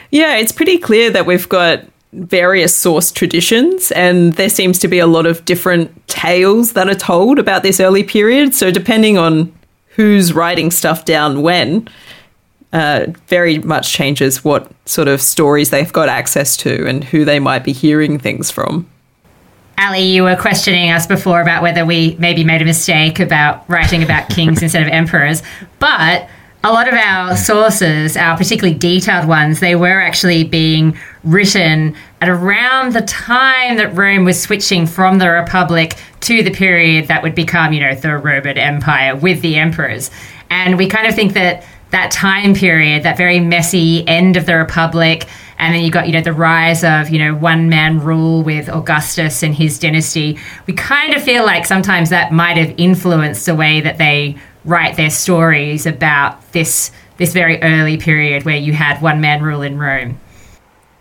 Yeah, 0.10 0.38
it's 0.38 0.52
pretty 0.52 0.80
clear 0.80 1.12
that 1.12 1.28
we've 1.28 1.48
got 1.48 1.86
various 2.14 2.76
source 2.76 3.12
traditions, 3.12 3.92
and 3.92 4.34
there 4.34 4.50
seems 4.50 4.80
to 4.80 4.88
be 4.88 5.00
a 5.00 5.08
lot 5.08 5.26
of 5.26 5.44
different 5.46 6.08
tales 6.08 6.74
that 6.74 6.88
are 6.88 6.96
told 6.96 7.40
about 7.40 7.64
this 7.64 7.80
early 7.80 8.04
period. 8.04 8.54
So, 8.54 8.72
depending 8.72 9.18
on 9.18 9.54
who's 9.88 10.34
writing 10.34 10.72
stuff 10.72 11.06
down 11.06 11.42
when, 11.42 11.88
uh, 12.74 13.06
very 13.28 13.60
much 13.60 13.94
changes 13.94 14.44
what 14.44 14.72
sort 14.86 15.08
of 15.08 15.22
stories 15.22 15.70
they've 15.70 15.94
got 15.94 16.10
access 16.10 16.58
to 16.58 16.88
and 16.88 17.04
who 17.04 17.24
they 17.24 17.40
might 17.40 17.64
be 17.64 17.72
hearing 17.72 18.18
things 18.18 18.50
from. 18.50 18.88
Ali, 19.78 20.02
you 20.02 20.24
were 20.24 20.36
questioning 20.36 20.92
us 20.92 21.08
before 21.08 21.42
about 21.42 21.62
whether 21.62 21.86
we 21.86 22.16
maybe 22.20 22.44
made 22.44 22.62
a 22.62 22.66
mistake 22.66 23.20
about 23.20 23.68
writing 23.70 24.04
about 24.04 24.30
kings 24.30 24.62
instead 24.64 24.82
of 24.82 24.90
emperors. 24.90 25.44
But 25.80 26.28
a 26.66 26.72
lot 26.72 26.88
of 26.88 26.94
our 26.94 27.36
sources, 27.36 28.16
our 28.16 28.38
particularly 28.38 28.78
detailed 28.78 29.28
ones, 29.28 29.60
they 29.60 29.76
were 29.76 30.00
actually 30.00 30.46
being 30.46 30.98
written 31.26 31.94
at 32.22 32.30
around 32.30 32.94
the 32.94 33.02
time 33.02 33.76
that 33.76 33.94
Rome 33.94 34.24
was 34.24 34.42
switching 34.42 34.88
from 34.88 35.20
the 35.20 35.30
Republic 35.30 35.98
to 36.22 36.42
the 36.42 36.52
period 36.52 37.10
that 37.10 37.22
would 37.22 37.36
become, 37.36 37.74
you 37.74 37.82
know, 37.82 37.94
the 37.94 38.18
Roman 38.18 38.58
Empire 38.58 39.14
with 39.14 39.42
the 39.42 39.58
emperors. 39.58 40.10
And 40.50 40.78
we 40.78 40.88
kind 40.88 41.06
of 41.06 41.16
think 41.16 41.34
that 41.34 41.66
that 41.92 42.12
time 42.12 42.54
period, 42.54 43.04
that 43.04 43.18
very 43.18 43.42
messy 43.42 44.08
end 44.08 44.38
of 44.38 44.46
the 44.46 44.56
Republic, 44.56 45.28
and 45.58 45.76
then 45.76 45.84
you 45.84 45.92
got, 45.92 46.08
you 46.08 46.14
know, 46.14 46.22
the 46.22 46.34
rise 46.34 46.84
of, 46.86 47.10
you 47.10 47.20
know, 47.20 47.36
one 47.36 47.68
man 47.68 48.00
rule 48.00 48.42
with 48.42 48.70
Augustus 48.70 49.44
and 49.44 49.54
his 49.54 49.78
dynasty. 49.78 50.40
We 50.66 50.74
kind 50.74 51.14
of 51.14 51.22
feel 51.22 51.46
like 51.46 51.66
sometimes 51.66 52.10
that 52.10 52.32
might 52.32 52.56
have 52.56 52.74
influenced 52.78 53.46
the 53.46 53.54
way 53.54 53.82
that 53.82 53.98
they 53.98 54.38
write 54.66 54.96
their 54.98 55.10
stories 55.10 55.86
about 55.86 56.52
this 56.52 56.92
this 57.18 57.34
very 57.34 57.62
early 57.62 57.98
period 57.98 58.44
where 58.44 58.58
you 58.58 58.74
had 58.74 59.02
one 59.02 59.22
man 59.22 59.44
rule 59.44 59.62
in 59.62 59.78
Rome. 59.78 60.20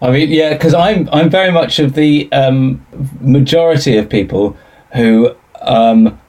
I 0.01 0.11
mean, 0.11 0.31
yeah, 0.31 0.53
because 0.53 0.75
I'm 0.75 1.09
I'm 1.13 1.31
very 1.31 1.53
much 1.53 1.79
of 1.79 1.95
the 1.95 2.31
um, 2.33 2.85
majority 3.21 3.97
of 3.97 4.09
people 4.09 4.57
who 4.95 5.35
um, 5.61 6.21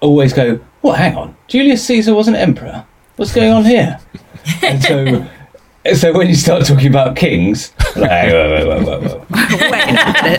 always 0.00 0.32
go, 0.32 0.58
"Well, 0.82 0.94
hang 0.94 1.16
on, 1.16 1.36
Julius 1.48 1.84
Caesar 1.86 2.14
wasn't 2.14 2.38
emperor. 2.38 2.86
What's 3.16 3.34
going 3.34 3.52
on 3.52 3.64
here?" 3.64 4.00
and 4.62 4.82
so, 4.82 5.26
so 5.94 6.12
when 6.16 6.28
you 6.28 6.34
start 6.34 6.64
talking 6.64 6.88
about 6.88 7.14
kings, 7.14 7.72
like, 7.96 8.30
whoa, 8.32 8.64
whoa, 8.66 8.82
whoa, 8.82 9.00
whoa, 9.00 9.00
whoa. 9.00 9.26
Wait 9.70 9.88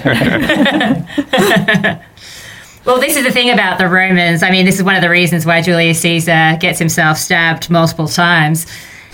a 0.05 1.05
minute. 1.81 2.01
Well, 2.89 2.99
this 2.99 3.17
is 3.17 3.23
the 3.23 3.31
thing 3.31 3.51
about 3.51 3.77
the 3.77 3.87
Romans. 3.87 4.41
I 4.41 4.49
mean, 4.49 4.65
this 4.65 4.77
is 4.77 4.83
one 4.83 4.95
of 4.95 5.03
the 5.03 5.11
reasons 5.11 5.45
why 5.45 5.61
Julius 5.61 6.01
Caesar 6.01 6.57
gets 6.59 6.79
himself 6.79 7.19
stabbed 7.19 7.69
multiple 7.69 8.07
times 8.07 8.65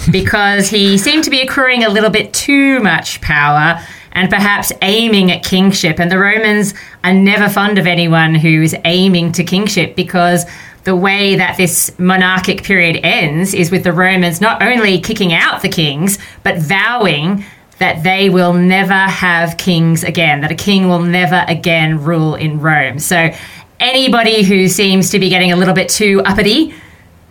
because 0.10 0.70
he 0.70 0.98
seemed 0.98 1.26
to 1.26 1.30
be 1.30 1.42
accruing 1.42 1.84
a 1.84 1.90
little 1.90 2.10
bit 2.10 2.34
too 2.34 2.80
much 2.80 3.20
power 3.20 3.78
and 4.14 4.30
perhaps 4.30 4.72
aiming 4.82 5.30
at 5.30 5.44
kingship. 5.44 6.00
And 6.00 6.10
the 6.10 6.18
Romans 6.18 6.74
are 7.04 7.12
never 7.12 7.50
fond 7.50 7.78
of 7.78 7.86
anyone 7.86 8.34
who's 8.34 8.74
aiming 8.86 9.34
to 9.34 9.44
kingship 9.44 9.98
because 9.98 10.46
the 10.86 10.96
way 10.96 11.36
that 11.36 11.58
this 11.58 11.92
monarchic 12.00 12.64
period 12.64 13.02
ends 13.04 13.54
is 13.54 13.72
with 13.72 13.84
the 13.84 13.92
Romans 13.92 14.40
not 14.40 14.62
only 14.62 15.02
kicking 15.02 15.34
out 15.34 15.62
the 15.62 15.68
kings, 15.68 16.18
but 16.44 16.60
vowing 16.60 17.44
that 17.80 18.04
they 18.04 18.30
will 18.30 18.54
never 18.54 18.94
have 18.94 19.58
kings 19.58 20.04
again, 20.04 20.42
that 20.42 20.52
a 20.52 20.56
king 20.56 20.88
will 20.88 21.02
never 21.02 21.44
again 21.48 22.02
rule 22.02 22.36
in 22.36 22.62
Rome. 22.62 23.00
So 23.00 23.32
anybody 23.80 24.44
who 24.44 24.68
seems 24.68 25.10
to 25.12 25.20
be 25.20 25.30
getting 25.30 25.52
a 25.52 25.56
little 25.56 25.74
bit 25.74 25.90
too 25.90 26.22
uppity, 26.26 26.74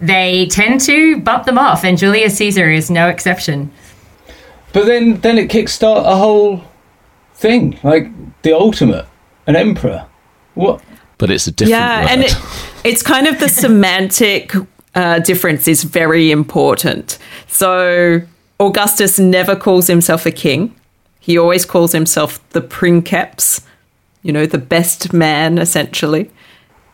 they 0.00 0.46
tend 0.46 0.80
to 0.82 1.18
bump 1.20 1.44
them 1.44 1.58
off, 1.58 1.84
and 1.84 1.96
Julius 1.96 2.36
Caesar 2.36 2.70
is 2.70 2.90
no 2.90 3.08
exception. 3.08 3.70
But 4.72 4.86
then, 4.86 5.20
then 5.20 5.38
it 5.38 5.50
kickstart 5.50 6.04
a 6.04 6.16
whole 6.16 6.64
thing, 7.34 7.78
like 7.82 8.08
the 8.42 8.52
ultimate, 8.52 9.06
an 9.46 9.56
emperor. 9.56 10.06
What? 10.54 10.82
But 11.18 11.30
it's 11.30 11.46
a 11.46 11.52
different 11.52 11.70
Yeah, 11.70 12.02
word. 12.02 12.10
and 12.10 12.22
it, 12.24 12.36
it's 12.84 13.02
kind 13.02 13.26
of 13.26 13.38
the 13.38 13.48
semantic 13.64 14.52
uh, 14.94 15.20
difference 15.20 15.68
is 15.68 15.84
very 15.84 16.30
important. 16.30 17.18
So 17.46 18.20
Augustus 18.60 19.18
never 19.18 19.54
calls 19.56 19.86
himself 19.86 20.26
a 20.26 20.30
king. 20.32 20.74
He 21.20 21.38
always 21.38 21.64
calls 21.64 21.92
himself 21.92 22.46
the 22.50 22.60
princeps, 22.60 23.60
you 24.24 24.32
know, 24.32 24.46
the 24.46 24.58
best 24.58 25.12
man, 25.12 25.58
essentially. 25.58 26.28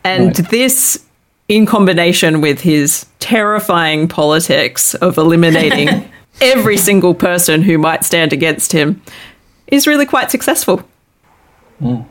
And 0.03 0.37
Right. 0.37 0.49
this, 0.49 0.99
in 1.47 1.65
combination 1.65 2.41
with 2.41 2.61
his 2.61 3.07
terrifying 3.19 4.07
politics 4.07 4.93
of 4.95 5.17
eliminating 5.17 6.07
every 6.41 6.77
single 6.77 7.15
person 7.15 7.63
who 7.63 7.77
might 7.79 8.05
stand 8.05 8.33
against 8.33 8.71
him, 8.71 9.01
is 9.67 9.87
really 9.87 10.05
quite 10.05 10.29
successful. 10.29 10.83
Hmm. 11.79 12.01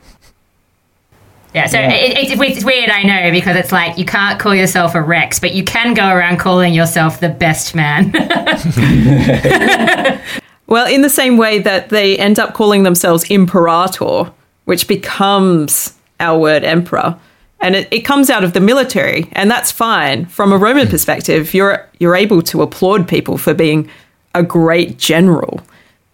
Yeah, 1.55 1.67
so 1.67 1.79
Yeah. 1.79 1.91
It, 1.93 2.31
it, 2.31 2.41
it's 2.41 2.65
weird, 2.65 2.91
I 2.91 3.03
know, 3.03 3.31
because 3.31 3.57
it's 3.57 3.73
like 3.73 3.99
you 3.99 4.05
can't 4.05 4.39
call 4.41 4.55
yourself 4.55 4.95
a 4.95 5.03
Rex, 5.03 5.39
but 5.39 5.53
you 5.53 5.65
can 5.65 5.95
go 5.95 6.09
around 6.09 6.39
calling 6.39 6.73
yourself 6.73 7.21
the 7.21 7.29
best 7.29 7.75
man. 7.75 8.13
Well, 10.71 10.87
in 10.87 11.03
the 11.03 11.11
same 11.11 11.37
way 11.37 11.59
that 11.59 11.89
they 11.89 12.17
end 12.17 12.39
up 12.39 12.55
calling 12.55 12.85
themselves 12.85 13.25
imperator, 13.25 14.31
which 14.71 14.87
becomes 14.87 15.99
our 16.21 16.39
word 16.39 16.63
emperor. 16.63 17.19
And 17.61 17.75
it, 17.75 17.89
it 17.91 18.03
comes 18.03 18.31
out 18.31 18.45
of 18.45 18.53
the 18.53 18.61
military, 18.61 19.27
and 19.33 19.51
that's 19.51 19.73
fine. 19.73 20.27
From 20.27 20.53
a 20.53 20.57
Roman 20.57 20.87
perspective, 20.87 21.53
you're 21.53 21.89
you're 21.99 22.15
able 22.15 22.41
to 22.43 22.63
applaud 22.63 23.09
people 23.09 23.37
for 23.37 23.53
being 23.53 23.91
a 24.33 24.45
great 24.45 24.97
general. 24.97 25.61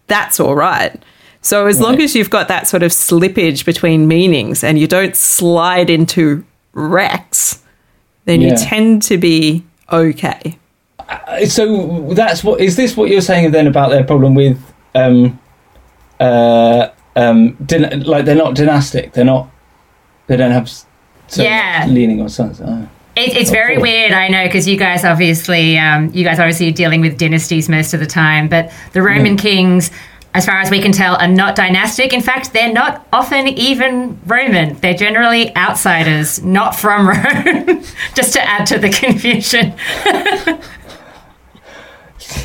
That's 0.07 0.41
all 0.41 0.55
right. 0.55 1.03
So 1.43 1.67
as 1.67 1.83
long 1.83 2.01
as 2.01 2.17
you've 2.17 2.31
got 2.31 2.49
that 2.49 2.67
sort 2.67 2.83
of 2.83 2.93
slippage 2.93 3.67
between 3.67 4.09
meanings 4.09 4.65
and 4.65 4.79
you 4.79 4.87
don't 4.87 5.15
slide 5.15 5.91
into 5.91 6.43
Rex, 6.73 7.63
then 8.25 8.41
you 8.41 8.57
tend 8.57 9.03
to 9.03 9.19
be 9.19 9.65
okay. 9.93 10.59
So 11.47 12.15
that's 12.15 12.43
what 12.43 12.63
is 12.63 12.77
this 12.77 12.97
what 12.97 13.11
you're 13.11 13.21
saying 13.21 13.51
then 13.51 13.67
about 13.67 13.91
their 13.91 14.03
problem 14.03 14.35
with 14.35 14.59
um 14.95 15.39
uh 16.19 16.89
um 17.17 17.55
din- 17.67 18.05
like 18.05 18.25
they're 18.25 18.37
not 18.37 18.55
dynastic 18.55 19.13
they're 19.13 19.25
not 19.25 19.51
they 20.29 20.37
don't 20.37 20.53
have 20.53 20.71
so 21.29 21.43
Yeah. 21.43 21.87
leaning 21.89 22.21
on 22.21 22.29
sons 22.29 22.61
oh. 22.65 22.89
It, 23.17 23.35
it's 23.35 23.51
Oh, 23.51 23.55
very 23.55 23.75
cool. 23.77 23.83
weird, 23.85 24.13
I 24.13 24.29
know, 24.29 24.45
because 24.45 24.69
you 24.69 24.77
guys 24.77 25.03
obviously, 25.03 25.79
um, 25.79 26.11
you 26.13 26.23
guys 26.23 26.39
obviously 26.39 26.69
are 26.69 26.73
dealing 26.73 27.01
with 27.01 27.17
dynasties 27.17 27.67
most 27.67 27.95
of 27.95 28.01
the 28.01 28.05
time. 28.07 28.47
But 28.47 28.71
the 28.93 29.01
Roman 29.01 29.39
kings, 29.39 29.91
as 30.35 30.45
far 30.45 30.61
as 30.61 30.71
we 30.71 30.83
can 30.83 30.93
tell, 30.93 31.17
are 31.17 31.27
not 31.27 31.57
dynastic. 31.57 32.13
In 32.13 32.21
fact, 32.21 32.53
they're 32.53 32.71
not 32.71 33.07
often 33.15 33.49
even 33.49 34.21
Roman. 34.27 34.75
They're 34.81 34.93
generally 34.93 35.57
outsiders, 35.57 36.45
not 36.45 36.77
from 36.77 37.09
Rome. 37.09 37.83
Just 38.15 38.35
to 38.35 38.43
add 38.47 38.67
to 38.67 38.79
the 38.79 38.91
confusion. 38.91 39.73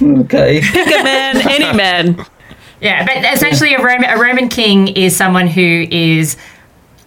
okay 0.02 0.62
Pick 0.62 0.88
a 0.88 1.04
man, 1.04 1.38
any 1.50 1.78
man. 1.78 2.26
Yeah, 2.82 3.06
but 3.06 3.34
essentially, 3.34 3.76
a 3.76 3.84
Roman 3.84 4.10
a 4.10 4.18
Roman 4.18 4.50
king 4.50 4.88
is 4.90 5.16
someone 5.16 5.48
who 5.48 5.88
is 5.92 6.36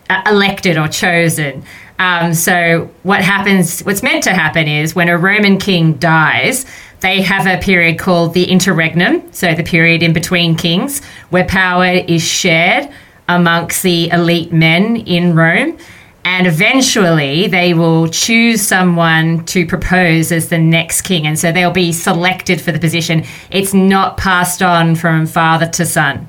uh, 0.09 0.23
elected 0.27 0.79
or 0.79 0.89
chosen. 0.89 1.65
Um, 1.99 2.35
so 2.35 2.91
what 3.03 3.23
happens? 3.23 3.81
What's 3.81 4.03
meant 4.03 4.25
to 4.25 4.33
happen 4.33 4.69
is 4.69 4.95
when 4.95 5.09
a 5.09 5.19
Roman 5.19 5.59
king 5.59 5.95
dies, 5.95 6.65
they 7.01 7.23
have 7.23 7.47
a 7.47 7.63
period 7.63 7.99
called 7.99 8.35
the 8.35 8.45
interregnum, 8.45 9.33
so 9.33 9.55
the 9.55 9.63
period 9.63 10.03
in 10.03 10.13
between 10.13 10.57
kings, 10.57 11.05
where 11.31 11.45
power 11.45 11.85
is 11.85 12.23
shared 12.23 12.89
amongst 13.29 13.83
the 13.83 14.09
elite 14.11 14.53
men 14.53 14.97
in 14.97 15.35
Rome. 15.35 15.77
And 16.25 16.47
eventually, 16.47 17.47
they 17.49 17.75
will 17.75 18.09
choose 18.09 18.63
someone 18.63 19.45
to 19.47 19.67
propose 19.67 20.33
as 20.33 20.49
the 20.49 20.59
next 20.59 21.03
king. 21.03 21.27
And 21.27 21.39
so 21.39 21.53
they'll 21.53 21.71
be 21.71 21.93
selected 21.93 22.61
for 22.61 22.73
the 22.73 22.79
position. 22.79 23.25
It's 23.51 23.75
not 23.75 24.17
passed 24.17 24.63
on 24.63 24.97
from 24.97 25.27
father 25.27 25.69
to 25.69 25.85
son. 25.85 26.27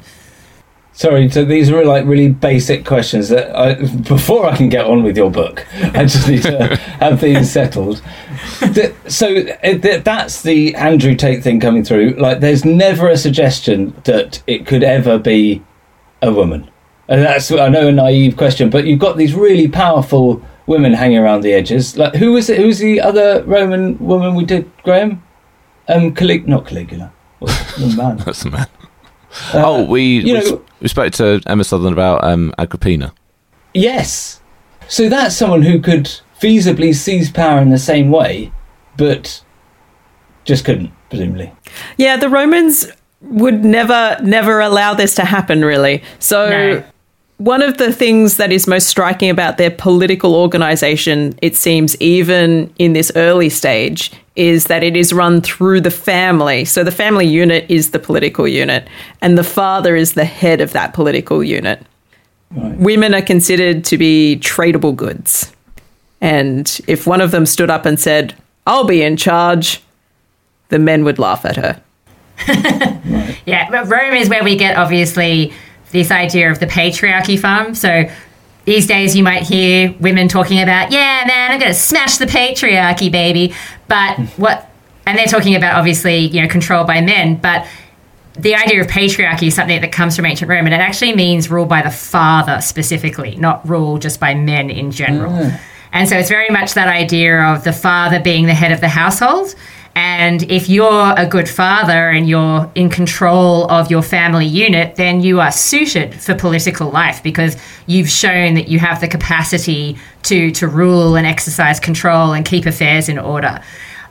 sorry 0.94 1.30
so 1.30 1.44
these 1.44 1.70
are 1.70 1.84
like 1.84 2.06
really 2.06 2.30
basic 2.30 2.86
questions 2.86 3.28
that 3.28 3.54
I, 3.54 3.76
before 4.08 4.46
I 4.46 4.56
can 4.56 4.70
get 4.70 4.86
on 4.86 5.04
with 5.04 5.18
your 5.18 5.30
book 5.30 5.66
I 5.94 6.06
just 6.06 6.30
need 6.30 6.44
to 6.44 6.78
have 7.00 7.20
these 7.20 7.52
settled 7.52 8.02
so 9.08 9.38
uh, 9.64 9.98
that's 10.04 10.42
the 10.44 10.74
Andrew 10.76 11.16
Tate 11.16 11.44
thing 11.44 11.60
coming 11.60 11.84
through 11.84 12.12
like 12.12 12.40
there's 12.40 12.64
never 12.64 13.10
a 13.10 13.18
suggestion 13.18 13.94
that 14.06 14.42
it 14.48 14.66
could 14.66 14.84
ever 14.84 15.20
be 15.20 15.62
a 16.22 16.32
woman. 16.32 16.70
And 17.08 17.22
that's 17.22 17.52
I 17.52 17.70
know 17.70 17.88
a 17.88 17.92
naive 17.92 18.36
question, 18.38 18.70
but 18.70 18.86
you've 18.86 19.00
got 19.00 19.16
these 19.18 19.34
really 19.36 19.68
powerful 19.68 20.42
women 20.68 20.94
hanging 20.94 21.20
around 21.20 21.42
the 21.42 21.54
edges. 21.54 21.98
Like 21.98 22.16
who 22.16 22.32
was 22.34 22.50
it? 22.50 22.58
Who's 22.58 22.80
the 22.80 23.00
other 23.02 23.44
Roman 23.46 23.98
woman 24.00 24.34
we 24.36 24.44
did, 24.46 24.70
Graham? 24.84 25.24
Um, 25.88 26.14
Calig- 26.16 26.48
not 26.48 26.66
Caligula. 26.66 27.12
The 27.42 27.94
man? 27.96 28.18
That's 28.26 28.44
the 28.44 28.50
man. 28.50 28.68
oh, 29.54 29.84
we 29.86 30.20
you 30.20 30.34
we, 30.34 30.40
know- 30.50 30.66
we 30.82 30.88
spoke 30.88 31.14
to 31.14 31.42
Emma 31.46 31.64
Sutherland 31.64 31.94
about 31.94 32.24
um, 32.24 32.54
Agrippina. 32.58 33.14
Yes. 33.74 34.42
So 34.88 35.10
that's 35.10 35.36
someone 35.36 35.64
who 35.64 35.80
could 35.80 36.06
feasibly 36.40 36.94
seize 36.94 37.32
power 37.32 37.60
in 37.60 37.70
the 37.72 37.78
same 37.80 38.12
way, 38.12 38.52
but 38.98 39.44
just 40.44 40.64
couldn't, 40.64 40.92
presumably. 41.10 41.52
Yeah, 41.98 42.18
the 42.18 42.30
Romans 42.30 42.88
would 43.22 43.66
never, 43.66 44.18
never 44.22 44.60
allow 44.60 44.94
this 44.94 45.16
to 45.16 45.26
happen, 45.26 45.66
really. 45.66 46.04
So, 46.20 46.50
No. 46.50 46.84
One 47.38 47.62
of 47.62 47.78
the 47.78 47.92
things 47.92 48.38
that 48.38 48.52
is 48.52 48.68
most 48.68 48.88
striking 48.88 49.30
about 49.30 49.58
their 49.58 49.72
political 49.72 50.36
organization, 50.36 51.38
it 51.42 51.56
seems, 51.56 52.00
even 52.02 52.74
in 52.78 52.94
this 52.94 53.12
early 53.16 53.50
stage, 53.50 54.12
is 54.36 54.66
that 54.66 54.84
it 54.84 54.96
is 54.96 55.12
run 55.12 55.42
through 55.42 55.82
the 55.82 55.92
family. 55.92 56.66
So, 56.66 56.84
the 56.84 56.92
family 56.92 57.26
unit 57.26 57.66
is 57.70 57.92
the 57.92 58.00
political 58.00 58.48
unit, 58.48 58.88
and 59.22 59.38
the 59.38 59.44
father 59.44 59.96
is 59.96 60.14
the 60.14 60.26
head 60.26 60.62
of 60.62 60.72
that 60.74 60.94
political 60.94 61.44
unit. 61.44 61.86
Women 62.52 63.14
are 63.14 63.22
considered 63.22 63.84
to 63.86 63.98
be 63.98 64.40
tradable 64.42 64.96
goods. 64.96 65.52
And 66.22 66.80
if 66.88 67.06
one 67.06 67.20
of 67.20 67.32
them 67.32 67.46
stood 67.46 67.70
up 67.70 67.86
and 67.86 68.00
said, 68.00 68.34
I'll 68.66 68.86
be 68.86 69.02
in 69.02 69.18
charge, 69.18 69.82
the 70.70 70.80
men 70.80 71.04
would 71.04 71.20
laugh 71.20 71.46
at 71.46 71.58
her. 71.58 71.82
Yeah, 73.46 73.70
but 73.70 73.88
Rome 73.88 74.16
is 74.16 74.28
where 74.28 74.44
we 74.44 74.56
get 74.56 74.76
obviously 74.76 75.54
this 75.96 76.12
idea 76.12 76.52
of 76.52 76.60
the 76.60 76.68
patriarchy 76.68 77.40
from. 77.40 77.74
So 77.74 78.10
these 78.66 78.86
days 78.86 79.16
you 79.16 79.24
might 79.24 79.44
hear 79.44 79.96
women 80.00 80.28
talking 80.28 80.60
about, 80.62 80.92
yeah, 80.92 81.24
man, 81.26 81.52
I'm 81.52 81.60
going 81.60 81.72
to 81.72 81.78
smash 81.78 82.18
the 82.18 82.26
patriarchy, 82.26 83.12
baby. 83.12 83.54
But 83.88 84.16
hmm. 84.16 84.24
what, 84.42 84.70
and 85.06 85.18
they're 85.18 85.26
talking 85.26 85.56
about 85.56 85.76
obviously, 85.76 86.18
you 86.18 86.42
know, 86.42 86.48
control 86.48 86.84
by 86.84 87.02
men, 87.02 87.38
but 87.38 87.68
the 88.38 88.56
idea 88.56 88.82
of 88.82 88.88
patriarchy 88.88 89.48
is 89.48 89.56
something 89.56 89.80
that 89.80 89.92
comes 89.94 90.16
from 90.16 90.26
ancient 90.26 90.50
Rome, 90.50 90.66
and 90.66 90.74
it 90.74 90.82
actually 90.82 91.16
means 91.16 91.50
rule 91.50 91.66
by 91.66 91.82
the 91.82 91.90
father 91.90 92.60
specifically, 92.60 93.38
not 93.38 93.68
rule 93.68 93.98
just 93.98 94.20
by 94.20 94.36
men 94.36 94.70
in 94.70 94.92
general. 94.92 95.32
Hmm. 95.32 95.56
And 95.94 96.10
so 96.10 96.18
it's 96.18 96.28
very 96.28 96.50
much 96.50 96.74
that 96.74 96.90
idea 96.90 97.42
of 97.42 97.64
the 97.64 97.72
father 97.72 98.20
being 98.20 98.48
the 98.48 98.54
head 98.54 98.74
of 98.74 98.82
the 98.82 98.90
household. 98.90 99.56
And 99.96 100.44
if 100.52 100.68
you're 100.68 101.14
a 101.16 101.26
good 101.26 101.48
father 101.48 102.10
and 102.10 102.28
you're 102.28 102.70
in 102.76 102.90
control 102.90 103.72
of 103.72 103.90
your 103.90 104.02
family 104.02 104.46
unit, 104.46 104.98
then 104.98 105.22
you 105.22 105.40
are 105.40 105.54
suited 105.54 106.14
for 106.14 106.36
political 106.36 106.90
life 106.90 107.24
because 107.24 107.56
you've 107.88 108.10
shown 108.10 108.56
that 108.56 108.68
you 108.68 108.78
have 108.80 109.00
the 109.00 109.08
capacity 109.08 109.98
to, 110.24 110.52
to 110.52 110.68
rule 110.68 111.16
and 111.16 111.26
exercise 111.26 111.80
control 111.80 112.34
and 112.34 112.46
keep 112.46 112.66
affairs 112.66 113.08
in 113.08 113.18
order. 113.18 113.62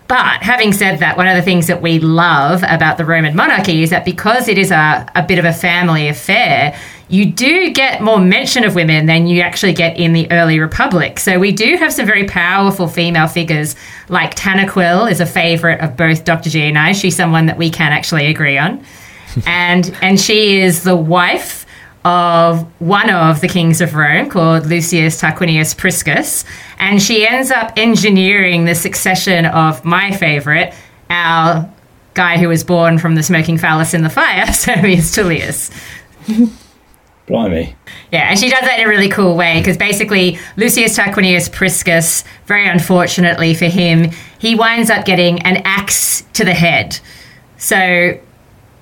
But 0.08 0.42
having 0.42 0.72
said 0.72 0.98
that, 1.00 1.16
one 1.16 1.26
of 1.26 1.36
the 1.36 1.42
things 1.42 1.66
that 1.66 1.80
we 1.80 1.98
love 1.98 2.62
about 2.66 2.98
the 2.98 3.04
Roman 3.04 3.36
monarchy 3.36 3.82
is 3.82 3.90
that 3.90 4.04
because 4.04 4.48
it 4.48 4.58
is 4.58 4.70
a, 4.70 5.10
a 5.14 5.22
bit 5.22 5.38
of 5.38 5.44
a 5.44 5.52
family 5.52 6.08
affair, 6.08 6.78
you 7.08 7.26
do 7.26 7.70
get 7.70 8.00
more 8.00 8.18
mention 8.18 8.64
of 8.64 8.74
women 8.74 9.06
than 9.06 9.26
you 9.26 9.40
actually 9.40 9.74
get 9.74 9.96
in 9.98 10.12
the 10.12 10.30
early 10.30 10.58
republic. 10.58 11.18
So 11.18 11.38
we 11.38 11.52
do 11.52 11.76
have 11.76 11.92
some 11.92 12.06
very 12.06 12.26
powerful 12.26 12.88
female 12.88 13.26
figures, 13.26 13.76
like 14.08 14.34
Tanaquil 14.34 15.10
is 15.10 15.20
a 15.20 15.26
favourite 15.26 15.80
of 15.80 15.96
both 15.96 16.24
Dr. 16.24 16.50
G 16.50 16.62
and 16.62 16.78
I. 16.78 16.92
She's 16.92 17.16
someone 17.16 17.46
that 17.46 17.58
we 17.58 17.70
can 17.70 17.92
actually 17.92 18.26
agree 18.26 18.58
on. 18.58 18.84
and 19.46 19.96
and 20.00 20.20
she 20.20 20.60
is 20.60 20.84
the 20.84 20.96
wife 20.96 21.66
of 22.04 22.62
one 22.80 23.08
of 23.08 23.40
the 23.40 23.48
kings 23.48 23.80
of 23.80 23.94
Rome 23.94 24.28
called 24.28 24.66
Lucius 24.66 25.20
Tarquinius 25.20 25.76
Priscus, 25.76 26.44
and 26.78 27.02
she 27.02 27.26
ends 27.26 27.50
up 27.50 27.72
engineering 27.76 28.66
the 28.66 28.74
succession 28.74 29.46
of 29.46 29.84
my 29.84 30.12
favorite, 30.12 30.74
our 31.08 31.68
guy 32.12 32.38
who 32.38 32.48
was 32.48 32.62
born 32.62 32.98
from 32.98 33.14
the 33.14 33.22
smoking 33.22 33.58
phallus 33.58 33.94
in 33.94 34.02
the 34.02 34.10
fire, 34.10 34.46
so 34.52 34.74
Servius 34.74 35.14
Tullius. 35.14 35.70
Blimey. 37.26 37.74
Yeah, 38.12 38.28
and 38.28 38.38
she 38.38 38.50
does 38.50 38.60
that 38.60 38.78
in 38.78 38.86
a 38.86 38.88
really 38.88 39.08
cool 39.08 39.34
way 39.34 39.58
because 39.58 39.76
basically 39.76 40.38
Lucius 40.56 40.98
Tarquinius 40.98 41.50
Priscus, 41.50 42.22
very 42.46 42.68
unfortunately 42.68 43.54
for 43.54 43.64
him, 43.64 44.10
he 44.38 44.54
winds 44.54 44.90
up 44.90 45.06
getting 45.06 45.40
an 45.42 45.62
axe 45.64 46.22
to 46.34 46.44
the 46.44 46.52
head. 46.52 46.98
So 47.56 48.18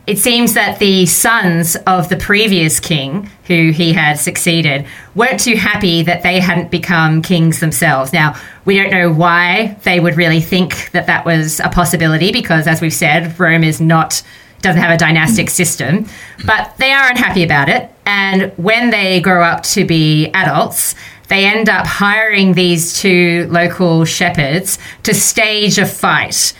it 0.08 0.18
seems 0.18 0.54
that 0.54 0.80
the 0.80 1.06
sons 1.06 1.76
of 1.86 2.08
the 2.08 2.16
previous 2.16 2.80
king, 2.80 3.30
who 3.46 3.70
he 3.70 3.92
had 3.92 4.18
succeeded, 4.18 4.84
weren't 5.14 5.38
too 5.38 5.54
happy 5.54 6.02
that 6.02 6.24
they 6.24 6.40
hadn't 6.40 6.72
become 6.72 7.22
kings 7.22 7.60
themselves. 7.60 8.12
Now, 8.12 8.34
we 8.64 8.76
don't 8.76 8.90
know 8.90 9.12
why 9.12 9.76
they 9.84 10.00
would 10.00 10.16
really 10.16 10.40
think 10.40 10.90
that 10.90 11.06
that 11.06 11.24
was 11.24 11.60
a 11.60 11.68
possibility 11.68 12.32
because, 12.32 12.66
as 12.66 12.80
we've 12.80 12.92
said, 12.92 13.38
Rome 13.38 13.62
is 13.62 13.80
not 13.80 14.24
doesn't 14.62 14.80
have 14.80 14.92
a 14.92 14.96
dynastic 14.96 15.50
system, 15.50 16.06
but 16.46 16.74
they 16.78 16.92
are 16.92 17.10
unhappy 17.10 17.42
about 17.42 17.68
it. 17.68 17.90
And 18.06 18.52
when 18.56 18.90
they 18.90 19.20
grow 19.20 19.42
up 19.42 19.62
to 19.64 19.84
be 19.84 20.28
adults, 20.28 20.94
they 21.28 21.44
end 21.46 21.68
up 21.68 21.86
hiring 21.86 22.54
these 22.54 22.98
two 23.00 23.46
local 23.50 24.04
shepherds 24.04 24.78
to 25.02 25.14
stage 25.14 25.78
a 25.78 25.86
fight 25.86 26.54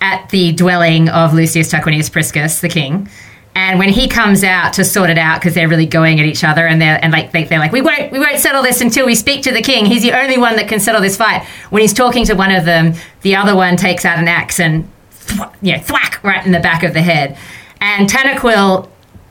at 0.00 0.28
the 0.30 0.52
dwelling 0.52 1.08
of 1.08 1.32
Lucius 1.32 1.72
Tarquinius 1.72 2.10
Priscus, 2.10 2.60
the 2.60 2.68
king. 2.68 3.08
And 3.54 3.78
when 3.78 3.90
he 3.90 4.08
comes 4.08 4.42
out 4.42 4.72
to 4.74 4.84
sort 4.84 5.10
it 5.10 5.18
out, 5.18 5.40
because 5.40 5.54
they're 5.54 5.68
really 5.68 5.86
going 5.86 6.20
at 6.20 6.26
each 6.26 6.42
other, 6.42 6.66
and 6.66 6.80
they're 6.80 6.98
and 7.02 7.12
like 7.12 7.32
they, 7.32 7.44
they're 7.44 7.58
like, 7.58 7.72
we 7.72 7.82
won't 7.82 8.10
we 8.10 8.18
won't 8.18 8.38
settle 8.38 8.62
this 8.62 8.80
until 8.80 9.04
we 9.04 9.14
speak 9.14 9.42
to 9.42 9.52
the 9.52 9.60
king. 9.60 9.84
He's 9.84 10.02
the 10.02 10.12
only 10.12 10.38
one 10.38 10.56
that 10.56 10.68
can 10.68 10.80
settle 10.80 11.02
this 11.02 11.16
fight. 11.16 11.44
When 11.68 11.82
he's 11.82 11.92
talking 11.92 12.24
to 12.26 12.34
one 12.34 12.50
of 12.50 12.64
them, 12.64 12.94
the 13.20 13.36
other 13.36 13.54
one 13.54 13.76
takes 13.76 14.04
out 14.04 14.18
an 14.18 14.26
axe 14.26 14.58
and 14.58 14.88
thw- 15.22 15.54
you 15.62 15.72
know 15.72 15.78
thwack 15.82 16.22
right 16.22 16.44
in 16.44 16.52
the 16.52 16.60
back 16.60 16.82
of 16.82 16.92
the 16.94 17.02
head. 17.02 17.36
And 17.80 18.08
Tanaquil 18.08 18.88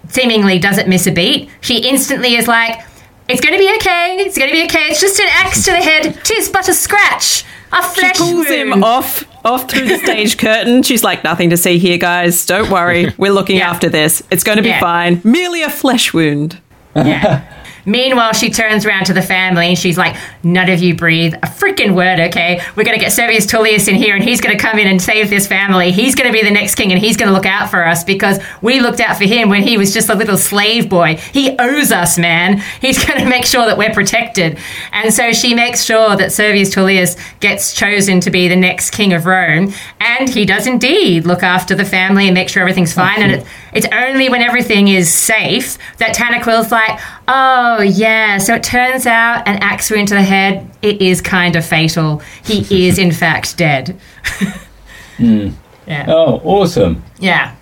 seemingly 0.10 0.60
doesn't 0.60 0.88
miss 0.90 1.08
a 1.08 1.12
beat. 1.12 1.50
She 1.62 1.78
instantly 1.88 2.36
is 2.36 2.48
like, 2.48 2.80
it's 3.30 3.40
going 3.40 3.54
to 3.54 3.60
be 3.60 3.74
okay. 3.78 4.18
It's 4.20 4.38
going 4.38 4.50
to 4.50 4.54
be 4.56 4.66
okay. 4.66 4.88
It's 4.88 5.00
just 5.00 5.20
an 5.22 5.28
axe 5.32 5.64
to 5.66 5.72
the 5.72 5.78
head. 5.78 6.20
Tis 6.26 6.50
but 6.50 6.68
a 6.68 6.74
scratch. 6.74 7.46
A 7.74 7.82
flesh 7.82 7.96
She 7.96 8.02
flesh 8.02 8.18
pulls 8.18 8.48
him 8.48 8.84
off 8.84 9.24
off 9.46 9.70
through 9.72 9.88
the 9.88 9.98
stage 10.00 10.38
curtain. 10.38 10.84
She's 10.84 11.04
like, 11.04 11.24
nothing 11.24 11.50
to 11.52 11.58
see 11.58 11.78
here, 11.80 11.98
guys. 11.98 12.46
Don't 12.46 12.70
worry. 12.70 13.14
We're 13.18 13.32
looking 13.32 13.58
Yeah. 13.60 13.70
after 13.70 13.88
this. 13.88 14.22
It's 14.30 14.44
going 14.44 14.58
to 14.58 14.62
be 14.62 14.70
Yeah. 14.70 14.82
fine. 14.82 15.22
Merely 15.24 15.62
a 15.64 15.70
flesh 15.70 16.14
wound. 16.14 16.60
Yeah. 16.96 17.42
Meanwhile, 17.86 18.34
she 18.34 18.50
turns 18.50 18.86
around 18.86 19.06
to 19.06 19.14
the 19.14 19.22
family 19.22 19.68
and 19.68 19.78
she's 19.78 19.98
like, 19.98 20.16
None 20.44 20.70
of 20.70 20.82
you 20.82 20.96
breathe 20.96 21.36
a 21.36 21.48
freaking 21.48 21.96
word, 21.96 22.20
okay? 22.20 22.62
We're 22.76 22.84
going 22.84 22.98
to 22.98 23.04
get 23.04 23.12
Servius 23.12 23.46
Tullius 23.46 23.88
in 23.88 23.96
here 23.96 24.16
and 24.16 24.24
he's 24.24 24.42
going 24.42 24.58
to 24.58 24.62
come 24.62 24.80
in 24.80 24.88
and 24.88 25.02
save 25.02 25.30
this 25.30 25.48
family. 25.48 25.92
He's 25.92 26.16
going 26.16 26.32
to 26.32 26.34
be 26.34 26.44
the 26.44 26.54
next 26.54 26.76
king 26.76 26.92
and 26.92 27.00
he's 27.00 27.16
going 27.16 27.28
to 27.28 27.34
look 27.34 27.46
out 27.46 27.70
for 27.70 27.86
us 27.86 28.04
because 28.04 28.40
we 28.62 28.80
looked 28.80 29.00
out 29.00 29.18
for 29.18 29.26
him 29.26 29.50
when 29.50 29.62
he 29.62 29.78
was 29.78 29.94
just 29.94 30.10
a 30.10 30.16
little 30.16 30.38
slave 30.38 30.90
boy. 30.90 31.16
He 31.32 31.56
owes 31.60 31.92
us, 31.92 32.18
man. 32.18 32.64
He's 32.80 33.04
going 33.06 33.20
to 33.20 33.30
make 33.30 33.46
sure 33.46 33.66
that 33.66 33.78
we're 33.78 33.94
protected. 33.94 34.58
And 34.92 35.14
so 35.14 35.32
she 35.32 35.54
makes 35.54 35.84
sure 35.84 36.16
that 36.16 36.32
Servius 36.32 36.72
Tullius 36.72 37.16
gets 37.40 37.74
chosen 37.74 38.20
to 38.22 38.32
be 38.32 38.48
the 38.48 38.56
next 38.56 38.92
king 38.92 39.14
of 39.14 39.26
Rome. 39.26 39.74
And 40.00 40.30
he 40.30 40.46
does 40.46 40.66
indeed 40.66 41.26
look 41.26 41.44
after 41.44 41.76
the 41.76 41.86
family 41.86 42.28
and 42.28 42.34
make 42.34 42.50
sure 42.50 42.62
everything's 42.62 42.94
fine. 42.94 43.22
And 43.22 43.32
it, 43.34 43.48
it's 43.74 43.88
only 43.92 44.30
when 44.30 44.42
everything 44.42 44.88
is 44.88 45.14
safe 45.14 45.78
that 45.98 46.16
Tanaquil's 46.16 46.72
like, 46.72 47.00
oh, 47.28 47.82
yeah. 47.82 48.38
So 48.38 48.56
it 48.56 48.64
turns 48.64 49.06
out 49.06 49.48
an 49.48 49.58
axe 49.58 49.90
wound 49.90 50.08
to 50.10 50.16
the 50.16 50.24
head, 50.24 50.70
it 50.82 51.02
is 51.02 51.22
kind 51.22 51.56
of 51.56 51.66
fatal. 51.66 52.22
He 52.44 52.88
is, 52.88 52.98
in 52.98 53.12
fact, 53.12 53.58
dead. 53.58 54.00
Yeah. 55.88 56.06
Oh, 56.08 56.42
awesome. 56.44 57.04
Yeah. 57.20 57.56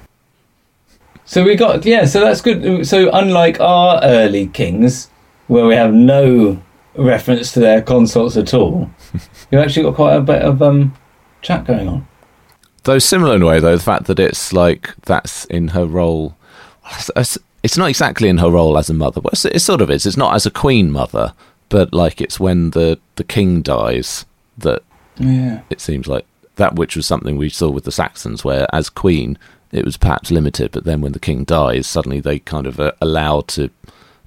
So 1.26 1.44
we 1.44 1.56
got 1.56 1.86
yeah, 1.86 2.06
so 2.06 2.22
that's 2.22 2.42
good. 2.42 2.88
So 2.88 3.10
unlike 3.14 3.60
our 3.60 4.00
early 4.04 4.48
kings, 4.48 5.10
where 5.48 5.66
we 5.66 5.76
have 5.76 5.94
no 5.94 6.62
reference 6.96 7.52
to 7.54 7.60
their 7.60 7.82
consorts 7.82 8.36
at 8.36 8.54
all, 8.54 8.90
you've 9.52 9.62
actually 9.62 9.84
got 9.84 9.96
quite 9.96 10.16
a 10.16 10.22
bit 10.22 10.42
of 10.42 10.62
um 10.62 10.96
chat 11.42 11.66
going 11.66 11.88
on. 11.88 12.08
Though 12.84 13.00
similar 13.00 13.36
in 13.36 13.42
a 13.42 13.46
way, 13.46 13.60
though, 13.60 13.76
the 13.78 13.84
fact 13.84 14.06
that 14.06 14.20
it's 14.20 14.54
like 14.54 14.94
that's 15.06 15.46
in 15.46 15.70
her 15.70 15.86
role. 15.86 16.36
it's- 17.16 17.38
not 17.78 17.90
exactly 17.90 18.30
in 18.30 18.38
her 18.40 18.50
role 18.50 18.78
as 18.78 18.90
a 18.90 18.94
mother, 18.94 19.22
but 19.22 19.34
it's- 19.34 19.54
it 19.54 19.60
sort 19.62 19.82
of 19.82 19.92
is. 19.92 20.06
It's 20.06 20.18
not 20.18 20.34
as 20.34 20.46
a 20.46 20.52
queen 20.52 20.92
mother, 20.92 21.34
but 21.70 21.94
like 21.94 22.20
it's 22.22 22.40
when 22.40 22.72
the 22.72 22.98
the 23.16 23.24
king 23.24 23.62
dies 23.62 24.26
that 24.58 24.82
Yeah. 25.18 25.60
it 25.70 25.82
seems 25.82 26.08
like 26.08 26.26
that, 26.56 26.76
which 26.76 26.96
was 26.96 27.06
something 27.06 27.38
we 27.38 27.50
saw 27.50 27.70
with 27.70 27.84
the 27.84 27.92
Saxons, 27.92 28.44
where 28.44 28.66
as 28.74 28.90
queen 28.90 29.38
it 29.72 29.86
was 29.86 29.98
perhaps 29.98 30.32
limited, 30.32 30.72
but 30.72 30.84
then 30.86 31.00
when 31.02 31.12
the 31.12 31.20
king 31.20 31.44
dies, 31.44 31.86
suddenly 31.86 32.20
they 32.20 32.40
kind 32.40 32.66
of 32.66 32.80
uh, 32.80 32.84
are 32.86 32.94
allowed 33.02 33.48
to 33.50 33.70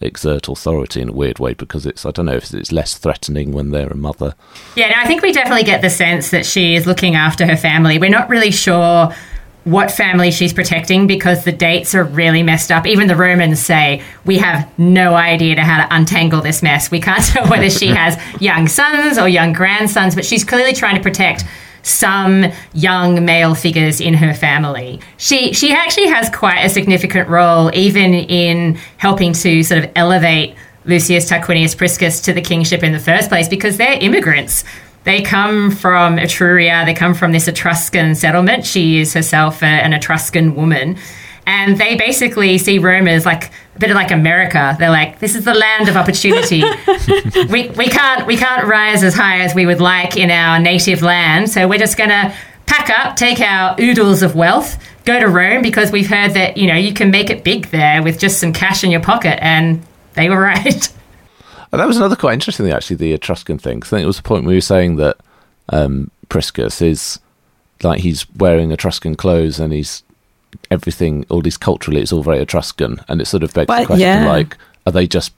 exert 0.02 0.48
authority 0.48 1.00
in 1.00 1.08
a 1.08 1.12
weird 1.12 1.38
way 1.38 1.54
because 1.54 1.86
it's 1.86 2.04
I 2.04 2.10
don't 2.10 2.26
know 2.26 2.34
if 2.34 2.52
it's 2.52 2.72
less 2.72 2.96
threatening 2.96 3.52
when 3.52 3.70
they're 3.70 3.88
a 3.88 3.96
mother. 3.96 4.34
Yeah, 4.76 4.88
no, 4.88 4.96
I 4.96 5.06
think 5.06 5.22
we 5.22 5.32
definitely 5.32 5.64
get 5.64 5.82
the 5.82 5.90
sense 5.90 6.30
that 6.30 6.46
she 6.46 6.74
is 6.74 6.86
looking 6.86 7.14
after 7.14 7.46
her 7.46 7.56
family. 7.56 7.98
We're 7.98 8.10
not 8.10 8.28
really 8.28 8.50
sure 8.50 9.12
what 9.64 9.92
family 9.92 10.30
she's 10.32 10.52
protecting 10.52 11.06
because 11.06 11.44
the 11.44 11.52
dates 11.52 11.94
are 11.94 12.02
really 12.02 12.42
messed 12.42 12.72
up. 12.72 12.86
Even 12.86 13.06
the 13.06 13.14
Romans 13.14 13.60
say 13.60 14.02
we 14.24 14.38
have 14.38 14.68
no 14.78 15.14
idea 15.14 15.54
to 15.54 15.62
how 15.62 15.86
to 15.86 15.94
untangle 15.94 16.40
this 16.40 16.62
mess. 16.62 16.90
We 16.90 17.00
can't 17.00 17.24
tell 17.26 17.48
whether 17.48 17.70
she 17.70 17.86
has 17.94 18.18
young 18.40 18.66
sons 18.66 19.18
or 19.18 19.28
young 19.28 19.52
grandsons, 19.52 20.14
but 20.14 20.24
she's 20.24 20.44
clearly 20.44 20.72
trying 20.72 20.96
to 20.96 21.02
protect 21.02 21.44
some 21.82 22.46
young 22.72 23.24
male 23.24 23.54
figures 23.54 24.00
in 24.00 24.14
her 24.14 24.34
family. 24.34 25.00
She 25.16 25.52
she 25.52 25.72
actually 25.72 26.08
has 26.08 26.30
quite 26.30 26.64
a 26.64 26.68
significant 26.68 27.28
role 27.28 27.74
even 27.74 28.14
in 28.14 28.78
helping 28.96 29.32
to 29.34 29.62
sort 29.62 29.84
of 29.84 29.90
elevate 29.96 30.54
Lucius 30.84 31.30
Tarquinius 31.30 31.76
Priscus 31.76 32.20
to 32.22 32.32
the 32.32 32.40
kingship 32.40 32.82
in 32.82 32.92
the 32.92 32.98
first 32.98 33.28
place 33.28 33.48
because 33.48 33.76
they're 33.76 33.98
immigrants. 34.00 34.64
They 35.04 35.22
come 35.22 35.70
from 35.72 36.16
Etruria, 36.16 36.84
they 36.84 36.94
come 36.94 37.14
from 37.14 37.32
this 37.32 37.48
Etruscan 37.48 38.14
settlement. 38.14 38.64
She 38.64 39.00
is 39.00 39.12
herself 39.14 39.62
a, 39.62 39.66
an 39.66 39.92
Etruscan 39.92 40.54
woman. 40.54 40.96
And 41.44 41.76
they 41.76 41.96
basically 41.96 42.56
see 42.58 42.78
Rome 42.78 43.08
as 43.08 43.26
like 43.26 43.50
a 43.74 43.78
bit 43.78 43.90
of 43.90 43.94
like 43.96 44.10
America. 44.10 44.76
They're 44.78 44.90
like, 44.90 45.18
this 45.18 45.34
is 45.34 45.44
the 45.44 45.54
land 45.54 45.88
of 45.88 45.96
opportunity. 45.96 46.62
we, 47.50 47.70
we 47.70 47.86
can't 47.88 48.26
we 48.26 48.36
can't 48.36 48.66
rise 48.66 49.02
as 49.02 49.14
high 49.14 49.40
as 49.40 49.54
we 49.54 49.66
would 49.66 49.80
like 49.80 50.16
in 50.16 50.30
our 50.30 50.58
native 50.58 51.02
land, 51.02 51.50
so 51.50 51.66
we're 51.66 51.78
just 51.78 51.96
gonna 51.96 52.34
pack 52.66 52.90
up, 52.90 53.16
take 53.16 53.40
our 53.40 53.74
oodles 53.80 54.22
of 54.22 54.34
wealth, 54.34 54.78
go 55.04 55.18
to 55.18 55.26
Rome 55.26 55.62
because 55.62 55.90
we've 55.90 56.08
heard 56.08 56.32
that 56.34 56.56
you 56.56 56.66
know 56.66 56.76
you 56.76 56.92
can 56.94 57.10
make 57.10 57.30
it 57.30 57.44
big 57.44 57.66
there 57.70 58.02
with 58.02 58.18
just 58.18 58.38
some 58.40 58.52
cash 58.52 58.84
in 58.84 58.90
your 58.90 59.00
pocket, 59.02 59.42
and 59.42 59.82
they 60.14 60.28
were 60.28 60.40
right. 60.40 60.88
And 61.72 61.80
that 61.80 61.88
was 61.88 61.96
another 61.96 62.16
quite 62.16 62.34
interesting 62.34 62.66
thing, 62.66 62.74
actually, 62.74 62.96
the 62.96 63.12
Etruscan 63.14 63.56
thing. 63.56 63.80
'cause 63.80 63.90
I 63.92 63.96
think 63.96 64.04
it 64.04 64.06
was 64.06 64.18
the 64.18 64.22
point 64.22 64.44
where 64.44 64.50
we 64.50 64.56
were 64.56 64.60
saying 64.60 64.96
that 64.96 65.16
um, 65.70 66.10
Priscus 66.28 66.82
is 66.82 67.18
like 67.82 68.00
he's 68.00 68.26
wearing 68.36 68.70
Etruscan 68.72 69.14
clothes 69.16 69.58
and 69.58 69.72
he's 69.72 70.02
everything, 70.72 71.24
all 71.28 71.42
these 71.42 71.56
culturally, 71.56 72.00
it's 72.00 72.12
all 72.12 72.22
very 72.22 72.40
Etruscan. 72.40 73.00
And 73.08 73.20
it 73.20 73.26
sort 73.26 73.42
of 73.42 73.52
begs 73.54 73.68
the 73.68 73.86
question 73.86 74.00
yeah. 74.00 74.28
like, 74.28 74.56
are 74.86 74.92
they 74.92 75.06
just 75.06 75.32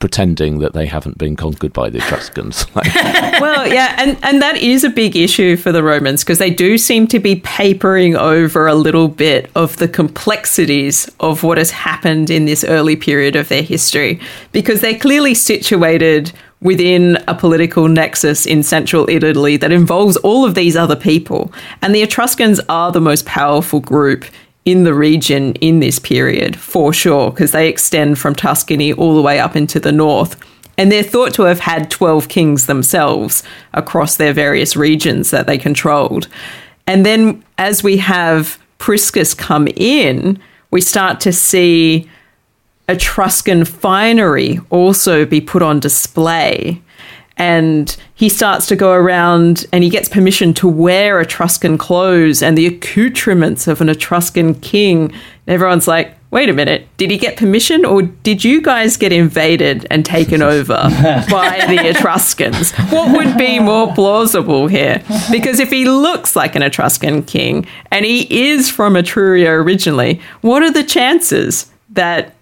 pretending 0.00 0.60
that 0.60 0.72
they 0.72 0.86
haven't 0.86 1.18
been 1.18 1.36
conquered 1.36 1.72
by 1.72 1.90
the 1.90 1.98
Etruscans? 1.98 2.66
well, 2.74 3.66
yeah, 3.68 3.94
and, 3.98 4.18
and 4.22 4.42
that 4.42 4.56
is 4.56 4.82
a 4.82 4.90
big 4.90 5.14
issue 5.14 5.56
for 5.56 5.72
the 5.72 5.82
Romans 5.82 6.24
because 6.24 6.38
they 6.38 6.50
do 6.50 6.76
seem 6.78 7.06
to 7.06 7.20
be 7.20 7.36
papering 7.36 8.16
over 8.16 8.66
a 8.66 8.74
little 8.74 9.08
bit 9.08 9.50
of 9.54 9.76
the 9.76 9.86
complexities 9.86 11.08
of 11.20 11.42
what 11.42 11.58
has 11.58 11.70
happened 11.70 12.30
in 12.30 12.46
this 12.46 12.64
early 12.64 12.96
period 12.96 13.36
of 13.36 13.48
their 13.48 13.62
history 13.62 14.18
because 14.52 14.80
they're 14.80 14.98
clearly 14.98 15.34
situated 15.34 16.32
within 16.62 17.16
a 17.26 17.34
political 17.34 17.88
nexus 17.88 18.44
in 18.44 18.62
central 18.62 19.08
Italy 19.08 19.56
that 19.56 19.72
involves 19.72 20.16
all 20.18 20.44
of 20.44 20.54
these 20.54 20.76
other 20.76 20.96
people. 20.96 21.52
And 21.80 21.94
the 21.94 22.02
Etruscans 22.02 22.60
are 22.68 22.92
the 22.92 23.00
most 23.00 23.24
powerful 23.26 23.80
group 23.80 24.24
in 24.64 24.84
the 24.84 24.94
region 24.94 25.54
in 25.54 25.80
this 25.80 25.98
period, 25.98 26.56
for 26.56 26.92
sure, 26.92 27.30
because 27.30 27.52
they 27.52 27.68
extend 27.68 28.18
from 28.18 28.34
Tuscany 28.34 28.92
all 28.92 29.14
the 29.14 29.22
way 29.22 29.38
up 29.38 29.56
into 29.56 29.80
the 29.80 29.92
north. 29.92 30.38
And 30.76 30.90
they're 30.90 31.02
thought 31.02 31.34
to 31.34 31.42
have 31.42 31.60
had 31.60 31.90
12 31.90 32.28
kings 32.28 32.66
themselves 32.66 33.42
across 33.74 34.16
their 34.16 34.32
various 34.32 34.76
regions 34.76 35.30
that 35.30 35.46
they 35.46 35.58
controlled. 35.58 36.28
And 36.86 37.04
then 37.04 37.44
as 37.58 37.82
we 37.82 37.98
have 37.98 38.58
Priscus 38.78 39.34
come 39.34 39.68
in, 39.76 40.38
we 40.70 40.80
start 40.80 41.20
to 41.20 41.32
see 41.32 42.08
Etruscan 42.88 43.64
finery 43.64 44.58
also 44.70 45.24
be 45.24 45.40
put 45.40 45.62
on 45.62 45.80
display. 45.80 46.82
And 47.36 47.96
he 48.20 48.28
starts 48.28 48.66
to 48.66 48.76
go 48.76 48.92
around 48.92 49.64
and 49.72 49.82
he 49.82 49.88
gets 49.88 50.06
permission 50.06 50.52
to 50.52 50.68
wear 50.68 51.22
Etruscan 51.22 51.78
clothes 51.78 52.42
and 52.42 52.56
the 52.56 52.66
accoutrements 52.66 53.66
of 53.66 53.80
an 53.80 53.88
Etruscan 53.88 54.52
king. 54.56 55.10
Everyone's 55.48 55.88
like, 55.88 56.14
wait 56.30 56.50
a 56.50 56.52
minute, 56.52 56.86
did 56.98 57.10
he 57.10 57.16
get 57.16 57.38
permission 57.38 57.82
or 57.86 58.02
did 58.02 58.44
you 58.44 58.60
guys 58.60 58.98
get 58.98 59.10
invaded 59.10 59.86
and 59.90 60.04
taken 60.04 60.42
over 60.42 60.74
by 61.30 61.64
the 61.66 61.88
Etruscans? 61.88 62.72
What 62.90 63.16
would 63.16 63.38
be 63.38 63.58
more 63.58 63.90
plausible 63.94 64.66
here? 64.66 65.02
Because 65.30 65.58
if 65.58 65.70
he 65.70 65.86
looks 65.86 66.36
like 66.36 66.54
an 66.54 66.62
Etruscan 66.62 67.22
king 67.22 67.66
and 67.90 68.04
he 68.04 68.50
is 68.50 68.68
from 68.68 68.96
Etruria 68.96 69.48
originally, 69.48 70.20
what 70.42 70.62
are 70.62 70.70
the 70.70 70.84
chances 70.84 71.72
that 71.88 72.34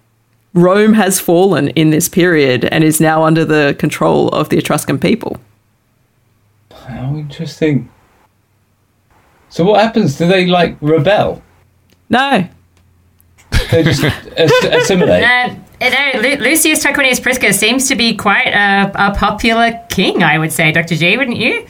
Rome 0.55 0.95
has 0.95 1.21
fallen 1.21 1.69
in 1.69 1.91
this 1.91 2.09
period 2.09 2.65
and 2.65 2.83
is 2.83 3.01
now 3.01 3.23
under 3.23 3.45
the 3.45 3.77
control 3.79 4.29
of 4.31 4.49
the 4.49 4.59
Etruscan 4.59 4.99
people. 4.99 5.39
How 6.89 7.15
interesting. 7.15 7.91
So 9.51 9.65
what 9.65 9.81
happens? 9.81 10.17
Do 10.17 10.27
they 10.27 10.47
like 10.47 10.77
rebel? 10.81 11.43
No. 12.09 12.49
They 13.71 13.83
just 13.83 14.03
ass- 14.37 14.65
assimilate. 14.65 15.23
Uh, 15.23 15.55
no, 15.81 16.21
Lu- 16.21 16.37
Lucius 16.37 16.85
Tarquinius 16.85 17.23
Priscus 17.23 17.59
seems 17.59 17.89
to 17.89 17.95
be 17.95 18.17
quite 18.17 18.49
a, 18.49 18.91
a 18.95 19.15
popular 19.15 19.79
king, 19.91 20.23
I 20.23 20.39
would 20.39 20.53
say, 20.53 20.73
Dr. 20.73 20.97
G, 20.97 21.17
wouldn't 21.17 21.37
you? 21.37 21.67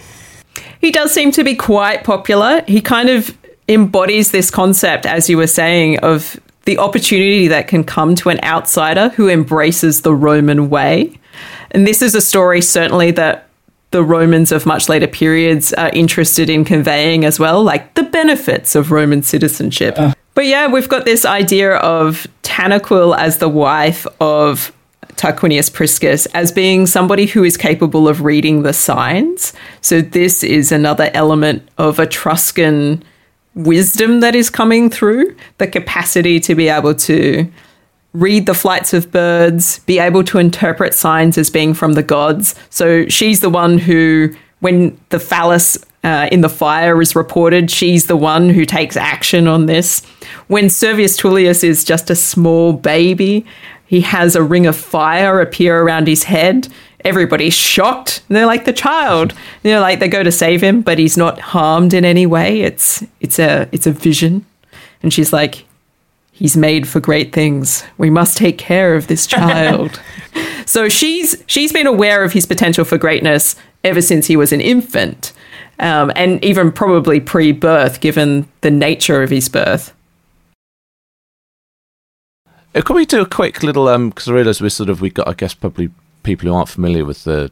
He 0.80 0.92
does 0.92 1.12
seem 1.12 1.32
to 1.32 1.44
be 1.44 1.54
quite 1.56 2.04
popular. 2.04 2.62
He 2.66 2.80
kind 2.80 3.08
of 3.08 3.36
embodies 3.68 4.30
this 4.30 4.50
concept, 4.50 5.04
as 5.04 5.28
you 5.28 5.36
were 5.36 5.46
saying, 5.48 5.98
of 5.98 6.38
the 6.64 6.78
opportunity 6.78 7.48
that 7.48 7.66
can 7.68 7.82
come 7.84 8.14
to 8.16 8.28
an 8.28 8.38
outsider 8.44 9.08
who 9.10 9.28
embraces 9.28 10.02
the 10.02 10.14
Roman 10.14 10.70
way. 10.70 11.18
And 11.72 11.86
this 11.86 12.00
is 12.00 12.14
a 12.14 12.20
story, 12.20 12.62
certainly, 12.62 13.10
that 13.12 13.47
the 13.90 14.02
Romans 14.02 14.52
of 14.52 14.66
much 14.66 14.88
later 14.88 15.06
periods 15.06 15.72
are 15.74 15.90
interested 15.90 16.50
in 16.50 16.64
conveying 16.64 17.24
as 17.24 17.40
well, 17.40 17.62
like 17.62 17.94
the 17.94 18.02
benefits 18.02 18.74
of 18.74 18.90
Roman 18.90 19.22
citizenship. 19.22 19.96
But 20.34 20.46
yeah, 20.46 20.68
we've 20.68 20.88
got 20.88 21.04
this 21.04 21.24
idea 21.24 21.76
of 21.76 22.26
Tanaquil 22.42 23.16
as 23.16 23.38
the 23.38 23.48
wife 23.48 24.06
of 24.20 24.72
Tarquinius 25.14 25.72
Priscus 25.72 26.26
as 26.26 26.52
being 26.52 26.86
somebody 26.86 27.26
who 27.26 27.42
is 27.42 27.56
capable 27.56 28.06
of 28.06 28.22
reading 28.22 28.62
the 28.62 28.72
signs. 28.72 29.52
So 29.80 30.00
this 30.00 30.44
is 30.44 30.70
another 30.70 31.10
element 31.12 31.68
of 31.76 31.98
Etruscan 31.98 33.02
wisdom 33.54 34.20
that 34.20 34.36
is 34.36 34.48
coming 34.48 34.88
through, 34.90 35.34
the 35.58 35.66
capacity 35.66 36.38
to 36.40 36.54
be 36.54 36.68
able 36.68 36.94
to 36.94 37.50
read 38.12 38.46
the 38.46 38.54
flights 38.54 38.94
of 38.94 39.10
birds, 39.10 39.80
be 39.80 39.98
able 39.98 40.24
to 40.24 40.38
interpret 40.38 40.94
signs 40.94 41.36
as 41.38 41.50
being 41.50 41.74
from 41.74 41.92
the 41.92 42.02
gods. 42.02 42.54
So 42.70 43.06
she's 43.06 43.40
the 43.40 43.50
one 43.50 43.78
who, 43.78 44.34
when 44.60 44.98
the 45.10 45.20
phallus 45.20 45.78
uh, 46.04 46.28
in 46.32 46.40
the 46.40 46.48
fire 46.48 47.00
is 47.02 47.14
reported, 47.14 47.70
she's 47.70 48.06
the 48.06 48.16
one 48.16 48.48
who 48.48 48.64
takes 48.64 48.96
action 48.96 49.46
on 49.46 49.66
this. 49.66 50.04
When 50.46 50.70
Servius 50.70 51.16
Tullius 51.16 51.62
is 51.62 51.84
just 51.84 52.10
a 52.10 52.16
small 52.16 52.72
baby, 52.72 53.44
he 53.86 54.00
has 54.02 54.36
a 54.36 54.42
ring 54.42 54.66
of 54.66 54.76
fire 54.76 55.40
appear 55.40 55.80
around 55.80 56.06
his 56.06 56.24
head. 56.24 56.68
Everybody's 57.04 57.54
shocked. 57.54 58.22
They're 58.28 58.46
like 58.46 58.64
the 58.64 58.72
child. 58.72 59.34
You 59.64 59.72
know, 59.72 59.80
like 59.80 59.98
they 59.98 60.08
go 60.08 60.22
to 60.22 60.32
save 60.32 60.62
him, 60.62 60.82
but 60.82 60.98
he's 60.98 61.16
not 61.16 61.40
harmed 61.40 61.92
in 61.92 62.04
any 62.04 62.26
way. 62.26 62.60
It's 62.62 63.04
it's 63.20 63.38
a 63.38 63.68
it's 63.72 63.86
a 63.86 63.92
vision. 63.92 64.46
And 65.02 65.12
she's 65.12 65.32
like, 65.32 65.64
He's 66.38 66.56
made 66.56 66.86
for 66.86 67.00
great 67.00 67.32
things. 67.32 67.82
We 67.98 68.10
must 68.10 68.36
take 68.36 68.58
care 68.58 68.94
of 68.94 69.08
this 69.08 69.26
child. 69.26 70.00
so 70.66 70.88
she's 70.88 71.42
she's 71.48 71.72
been 71.72 71.86
aware 71.88 72.22
of 72.22 72.32
his 72.32 72.46
potential 72.46 72.84
for 72.84 72.96
greatness 72.96 73.56
ever 73.82 74.00
since 74.00 74.26
he 74.26 74.36
was 74.36 74.52
an 74.52 74.60
infant, 74.60 75.32
um, 75.80 76.12
and 76.14 76.42
even 76.44 76.70
probably 76.70 77.18
pre-birth, 77.20 78.00
given 78.00 78.46
the 78.60 78.70
nature 78.70 79.22
of 79.22 79.30
his 79.30 79.48
birth. 79.48 79.92
Uh, 82.74 82.82
Can 82.82 82.96
we 82.96 83.06
do 83.06 83.20
a 83.22 83.26
quick 83.26 83.62
little 83.62 83.88
um? 83.88 84.10
Because 84.10 84.28
I 84.28 84.32
realise 84.32 84.60
we're 84.60 84.68
sort 84.68 84.90
of 84.90 85.00
we 85.00 85.10
got 85.10 85.28
I 85.28 85.32
guess 85.34 85.54
probably 85.54 85.90
people 86.22 86.48
who 86.48 86.54
aren't 86.54 86.68
familiar 86.68 87.04
with 87.04 87.24
the 87.24 87.50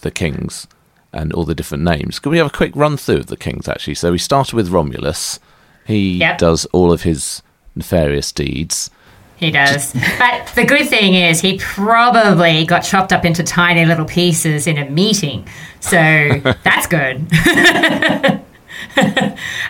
the 0.00 0.10
kings 0.10 0.66
and 1.12 1.32
all 1.32 1.44
the 1.44 1.54
different 1.54 1.84
names. 1.84 2.18
Can 2.18 2.32
we 2.32 2.38
have 2.38 2.46
a 2.48 2.50
quick 2.50 2.72
run 2.74 2.96
through 2.96 3.18
of 3.18 3.26
the 3.26 3.36
kings 3.36 3.68
actually? 3.68 3.94
So 3.94 4.10
we 4.12 4.18
started 4.18 4.54
with 4.54 4.68
Romulus. 4.70 5.38
He 5.86 6.18
Yep. 6.18 6.38
does 6.38 6.64
all 6.66 6.92
of 6.92 7.02
his 7.02 7.42
nefarious 7.78 8.30
deeds. 8.32 8.90
He 9.36 9.50
does. 9.52 9.92
But 10.18 10.50
the 10.56 10.64
good 10.64 10.88
thing 10.88 11.14
is, 11.14 11.40
he 11.40 11.58
probably 11.58 12.64
got 12.66 12.80
chopped 12.80 13.12
up 13.12 13.24
into 13.24 13.44
tiny 13.44 13.84
little 13.86 14.04
pieces 14.04 14.66
in 14.66 14.76
a 14.78 14.90
meeting. 14.90 15.46
So 15.80 15.96
that's 16.64 16.86
good. 16.88 17.24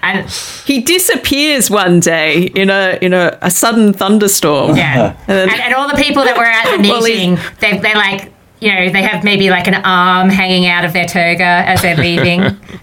and 0.02 0.28
He 0.64 0.80
disappears 0.80 1.70
one 1.70 2.00
day 2.00 2.44
in 2.44 2.70
a 2.70 2.98
in 3.02 3.12
a, 3.12 3.38
a 3.42 3.50
sudden 3.50 3.92
thunderstorm. 3.92 4.76
yeah, 4.76 5.16
and, 5.28 5.50
and 5.50 5.74
all 5.74 5.88
the 5.88 6.02
people 6.02 6.24
that 6.24 6.36
were 6.36 6.44
at 6.44 6.76
the 6.76 6.82
Well, 6.88 7.04
he's- 7.04 7.18
meeting, 7.18 7.38
they 7.60 7.78
they 7.78 7.94
like. 7.94 8.32
You 8.60 8.74
know, 8.74 8.88
they 8.90 9.02
have 9.02 9.22
maybe 9.22 9.50
like 9.50 9.68
an 9.68 9.76
arm 9.84 10.28
hanging 10.30 10.66
out 10.66 10.84
of 10.84 10.92
their 10.92 11.06
toga 11.06 11.44
as 11.44 11.80
they're 11.82 11.96
leaving. 11.96 12.40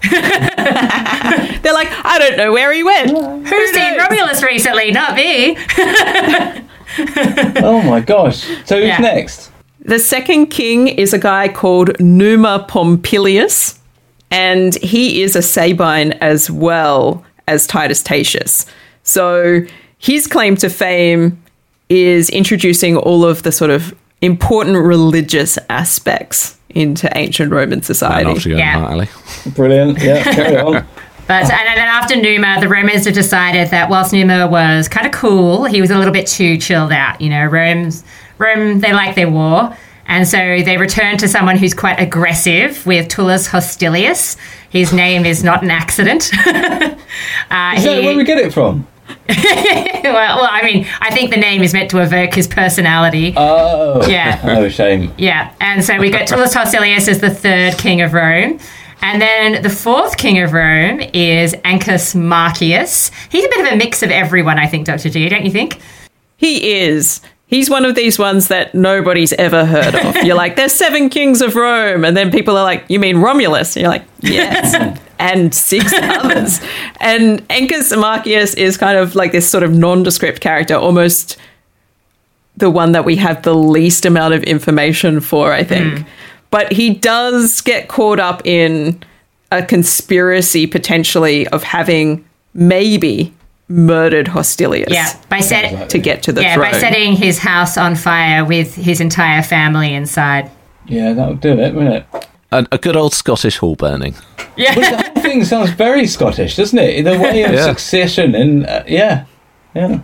They're 1.62 1.74
like, 1.74 1.88
I 2.04 2.16
don't 2.18 2.36
know 2.36 2.52
where 2.52 2.72
he 2.72 2.82
went. 2.82 3.10
Who's 3.10 3.70
seen 3.72 3.96
Romulus 3.98 4.42
recently? 4.42 4.90
Not 4.92 5.14
me. 5.16 5.56
Oh 7.58 7.82
my 7.82 8.00
gosh. 8.00 8.38
So 8.64 8.76
who's 8.78 8.86
Yeah. 8.86 8.98
next? 8.98 9.50
The 9.80 9.98
second 9.98 10.46
king 10.46 10.88
is 10.88 11.12
a 11.12 11.18
guy 11.18 11.48
called 11.48 11.98
Numa 12.00 12.64
Pompilius, 12.68 13.78
and 14.30 14.74
he 14.76 15.20
is 15.22 15.36
a 15.36 15.42
Sabine 15.42 16.12
as 16.22 16.50
well 16.50 17.22
as 17.48 17.66
Titus 17.66 18.02
Tatius. 18.02 18.64
So 19.02 19.60
his 19.98 20.26
claim 20.26 20.56
to 20.56 20.70
fame 20.70 21.42
is 21.90 22.30
introducing 22.30 22.96
all 22.96 23.24
of 23.26 23.42
the 23.42 23.52
sort 23.52 23.70
of 23.70 23.94
important 24.20 24.76
religious 24.76 25.58
aspects 25.70 26.56
into 26.70 27.08
ancient 27.16 27.52
Roman 27.52 27.82
society. 27.82 28.30
off 28.30 28.44
you 28.46 28.56
Yeah. 28.56 28.86
Ali. 28.86 29.08
Brilliant. 29.54 29.98
Yeah, 30.02 30.22
carry 30.34 30.56
on. 30.58 30.86
But 31.26 31.42
and 31.50 31.50
then 31.50 31.78
after 31.88 32.14
Numa, 32.16 32.58
the 32.60 32.68
Romans 32.68 33.04
have 33.04 33.14
decided 33.14 33.70
that 33.70 33.90
whilst 33.90 34.12
Numa 34.12 34.46
was 34.46 34.88
kind 34.88 35.06
of 35.06 35.12
cool, 35.12 35.64
he 35.64 35.80
was 35.80 35.90
a 35.90 35.98
little 35.98 36.12
bit 36.12 36.26
too 36.26 36.56
chilled 36.58 36.92
out. 36.92 37.20
You 37.20 37.30
know, 37.30 37.44
Rome's 37.46 38.04
Rome 38.38 38.78
they 38.80 38.92
like 38.92 39.16
their 39.16 39.28
war, 39.30 39.76
and 40.06 40.28
so 40.28 40.36
they 40.36 40.76
return 40.76 41.16
to 41.18 41.26
someone 41.28 41.56
who's 41.56 41.74
quite 41.74 41.98
aggressive 41.98 42.84
with 42.86 43.08
Tullus 43.08 43.48
Hostilius. 43.48 44.36
His 44.70 44.92
name 44.92 45.24
is 45.26 45.42
not 45.42 45.62
an 45.64 45.70
accident. 45.70 46.30
uh, 46.46 46.94
Is 47.76 47.84
that 47.84 47.98
he- 48.00 48.04
where 48.06 48.16
we 48.16 48.24
get 48.24 48.38
it 48.38 48.52
from? 48.52 48.86
well, 49.28 50.38
well, 50.38 50.48
I 50.50 50.62
mean, 50.64 50.86
I 51.00 51.14
think 51.14 51.30
the 51.30 51.36
name 51.36 51.62
is 51.62 51.72
meant 51.72 51.90
to 51.90 52.02
evoke 52.02 52.34
his 52.34 52.46
personality. 52.46 53.34
Oh. 53.36 54.06
Yeah. 54.08 54.40
Oh, 54.44 54.68
shame. 54.68 55.12
Yeah, 55.18 55.52
and 55.60 55.84
so 55.84 55.98
we 55.98 56.10
got 56.10 56.26
Tullus 56.26 56.54
Hostilius 56.54 57.08
as 57.08 57.20
the 57.20 57.30
third 57.30 57.78
king 57.78 58.00
of 58.00 58.12
Rome. 58.12 58.58
And 59.02 59.20
then 59.20 59.62
the 59.62 59.70
fourth 59.70 60.16
king 60.16 60.42
of 60.42 60.52
Rome 60.52 61.00
is 61.12 61.54
Ancus 61.64 62.14
Marcius. 62.14 63.10
He's 63.30 63.44
a 63.44 63.48
bit 63.48 63.66
of 63.66 63.72
a 63.72 63.76
mix 63.76 64.02
of 64.02 64.10
everyone, 64.10 64.58
I 64.58 64.66
think, 64.66 64.86
Dr. 64.86 65.10
G, 65.10 65.28
don't 65.28 65.44
you 65.44 65.50
think? 65.50 65.80
He 66.36 66.78
is. 66.80 67.20
He's 67.46 67.70
one 67.70 67.84
of 67.84 67.94
these 67.94 68.18
ones 68.18 68.48
that 68.48 68.74
nobody's 68.74 69.32
ever 69.34 69.64
heard 69.64 69.94
of. 69.94 70.16
You're 70.24 70.36
like, 70.36 70.56
there's 70.56 70.72
seven 70.72 71.08
kings 71.08 71.40
of 71.40 71.54
Rome. 71.54 72.04
And 72.04 72.16
then 72.16 72.32
people 72.32 72.56
are 72.56 72.64
like, 72.64 72.84
you 72.88 72.98
mean 72.98 73.18
Romulus? 73.18 73.76
And 73.76 73.82
you're 73.82 73.90
like, 73.90 74.04
yes. 74.20 74.98
and 75.18 75.54
six 75.54 75.92
others. 76.02 76.60
And 77.00 77.46
Ancus 77.48 77.96
Marcius 77.98 78.54
is 78.54 78.76
kind 78.76 78.98
of 78.98 79.14
like 79.14 79.32
this 79.32 79.48
sort 79.48 79.62
of 79.62 79.72
nondescript 79.72 80.40
character, 80.40 80.74
almost 80.74 81.36
the 82.56 82.70
one 82.70 82.92
that 82.92 83.04
we 83.04 83.16
have 83.16 83.42
the 83.42 83.54
least 83.54 84.06
amount 84.06 84.34
of 84.34 84.42
information 84.44 85.20
for, 85.20 85.52
I 85.52 85.62
think. 85.62 85.98
Hmm. 85.98 86.04
But 86.50 86.72
he 86.72 86.94
does 86.94 87.60
get 87.60 87.88
caught 87.88 88.18
up 88.20 88.46
in 88.46 89.02
a 89.52 89.62
conspiracy 89.62 90.66
potentially 90.66 91.46
of 91.48 91.62
having 91.62 92.24
maybe 92.54 93.32
murdered 93.68 94.28
Hostilius 94.28 94.88
Yeah, 94.90 95.12
by 95.28 95.40
set, 95.40 95.90
to 95.90 95.98
get 95.98 96.22
to 96.24 96.32
the 96.32 96.42
yeah, 96.42 96.54
throne. 96.54 96.70
by 96.70 96.78
setting 96.78 97.14
his 97.14 97.38
house 97.38 97.76
on 97.76 97.96
fire 97.96 98.44
with 98.44 98.74
his 98.74 99.00
entire 99.00 99.42
family 99.42 99.92
inside. 99.92 100.50
Yeah, 100.86 101.12
that'll 101.12 101.34
do 101.34 101.58
it, 101.58 101.74
won't 101.74 101.88
it? 101.94 102.28
And 102.52 102.68
a 102.72 102.78
good 102.78 102.96
old 102.96 103.12
Scottish 103.12 103.58
hall 103.58 103.74
burning. 103.76 104.14
Yeah, 104.56 104.74
The 104.74 104.96
whole 105.12 105.22
thing 105.22 105.44
sounds 105.44 105.70
very 105.70 106.06
Scottish, 106.06 106.56
doesn't 106.56 106.78
it? 106.78 107.02
The 107.02 107.18
way 107.18 107.42
of 107.42 107.52
Yeah. 107.54 107.66
succession 107.66 108.34
and 108.34 108.66
uh, 108.66 108.84
yeah, 108.86 109.24
yeah. 109.74 110.00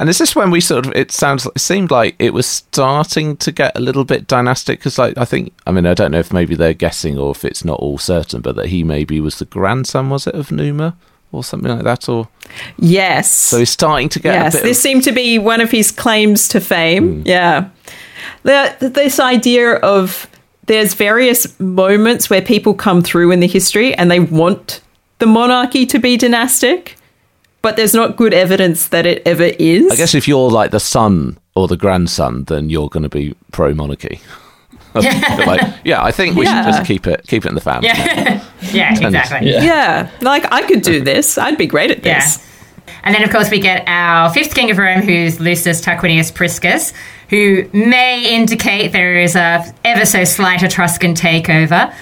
And 0.00 0.10
is 0.10 0.18
this 0.18 0.34
when 0.34 0.50
we 0.50 0.60
sort 0.60 0.86
of? 0.86 0.92
It 0.96 1.12
sounds. 1.12 1.46
It 1.46 1.60
seemed 1.60 1.90
like 1.92 2.16
it 2.18 2.34
was 2.34 2.46
starting 2.46 3.36
to 3.38 3.52
get 3.52 3.76
a 3.76 3.80
little 3.80 4.04
bit 4.04 4.26
dynastic 4.26 4.80
because, 4.80 4.98
like, 4.98 5.16
I 5.16 5.24
think. 5.24 5.52
I 5.68 5.70
mean, 5.70 5.86
I 5.86 5.94
don't 5.94 6.10
know 6.10 6.18
if 6.18 6.32
maybe 6.32 6.56
they're 6.56 6.74
guessing 6.74 7.16
or 7.16 7.30
if 7.30 7.44
it's 7.44 7.64
not 7.64 7.78
all 7.78 7.96
certain, 7.96 8.40
but 8.40 8.56
that 8.56 8.66
he 8.66 8.82
maybe 8.82 9.20
was 9.20 9.38
the 9.38 9.44
grandson, 9.44 10.10
was 10.10 10.26
it, 10.26 10.34
of 10.34 10.50
Numa 10.50 10.96
or 11.30 11.44
something 11.44 11.70
like 11.70 11.84
that, 11.84 12.08
or 12.08 12.28
yes. 12.76 13.30
so 13.32 13.58
he's 13.58 13.70
starting 13.70 14.08
to 14.10 14.18
get. 14.20 14.34
yes, 14.34 14.54
a 14.54 14.58
bit 14.58 14.64
this 14.64 14.78
of, 14.78 14.82
seemed 14.82 15.04
to 15.04 15.12
be 15.12 15.38
one 15.38 15.60
of 15.60 15.70
his 15.70 15.90
claims 15.92 16.48
to 16.48 16.60
fame. 16.60 17.22
Yeah. 17.24 17.70
The, 18.42 18.90
this 18.94 19.18
idea 19.20 19.76
of 19.76 20.28
there's 20.66 20.94
various 20.94 21.58
moments 21.60 22.30
where 22.30 22.40
people 22.42 22.74
come 22.74 23.02
through 23.02 23.30
in 23.30 23.40
the 23.40 23.46
history 23.46 23.94
and 23.94 24.10
they 24.10 24.20
want 24.20 24.80
the 25.18 25.26
monarchy 25.26 25.86
to 25.86 25.98
be 25.98 26.16
dynastic, 26.16 26.96
but 27.62 27.76
there's 27.76 27.94
not 27.94 28.16
good 28.16 28.34
evidence 28.34 28.88
that 28.88 29.06
it 29.06 29.22
ever 29.26 29.44
is. 29.58 29.90
I 29.92 29.96
guess 29.96 30.14
if 30.14 30.26
you're 30.28 30.50
like 30.50 30.70
the 30.70 30.80
son 30.80 31.38
or 31.54 31.68
the 31.68 31.76
grandson, 31.76 32.44
then 32.44 32.70
you're 32.70 32.88
going 32.88 33.02
to 33.04 33.08
be 33.08 33.34
pro 33.52 33.74
monarchy. 33.74 34.20
like, 34.94 35.60
yeah, 35.84 36.02
I 36.02 36.12
think 36.12 36.36
we 36.36 36.44
Yeah. 36.44 36.62
should 36.64 36.72
just 36.72 36.86
keep 36.86 37.06
it 37.08 37.26
keep 37.26 37.44
it 37.44 37.48
in 37.48 37.54
the 37.56 37.60
family. 37.60 37.88
yeah, 37.94 38.44
yeah, 38.72 38.92
exactly. 38.92 39.50
Yeah. 39.50 39.62
Yeah, 39.64 40.10
like 40.20 40.44
I 40.52 40.62
could 40.62 40.82
do 40.82 41.00
this. 41.02 41.36
I'd 41.36 41.58
be 41.58 41.66
great 41.66 41.90
at 41.90 42.04
Yeah. 42.04 42.20
this. 42.20 42.38
And 43.02 43.14
then, 43.14 43.22
of 43.22 43.30
course, 43.30 43.50
we 43.50 43.60
get 43.60 43.84
our 43.86 44.32
fifth 44.32 44.54
king 44.54 44.70
of 44.70 44.78
Rome, 44.78 45.02
who's 45.02 45.40
Lucius 45.40 45.80
Tarquinius 45.80 46.34
Priscus, 46.34 46.92
who 47.28 47.68
may 47.72 48.34
indicate 48.34 48.92
there 48.92 49.20
is 49.20 49.36
a 49.36 49.64
ever 49.84 50.06
so 50.06 50.24
slight 50.24 50.62
Etruscan 50.62 51.14
takeover. 51.14 51.94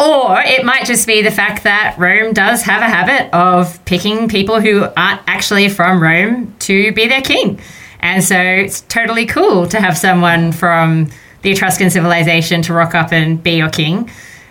Or 0.00 0.40
it 0.40 0.64
might 0.64 0.86
just 0.86 1.06
be 1.06 1.22
the 1.22 1.30
fact 1.30 1.64
that 1.64 1.96
Rome 1.98 2.32
does 2.32 2.62
have 2.62 2.82
a 2.82 2.88
habit 2.88 3.34
of 3.34 3.84
picking 3.84 4.28
people 4.28 4.60
who 4.60 4.84
aren't 4.96 5.20
actually 5.26 5.68
from 5.68 6.00
Rome 6.00 6.54
to 6.60 6.92
be 6.92 7.08
their 7.08 7.22
king. 7.22 7.60
And 8.00 8.22
so 8.22 8.38
it's 8.38 8.82
totally 8.82 9.26
cool 9.26 9.66
to 9.68 9.80
have 9.80 9.98
someone 9.98 10.52
from 10.52 11.10
the 11.42 11.50
Etruscan 11.50 11.90
civilization 11.90 12.62
to 12.62 12.72
rock 12.72 12.94
up 12.94 13.12
and 13.12 13.42
be 13.42 13.52
your 13.52 13.70
king, 13.70 14.08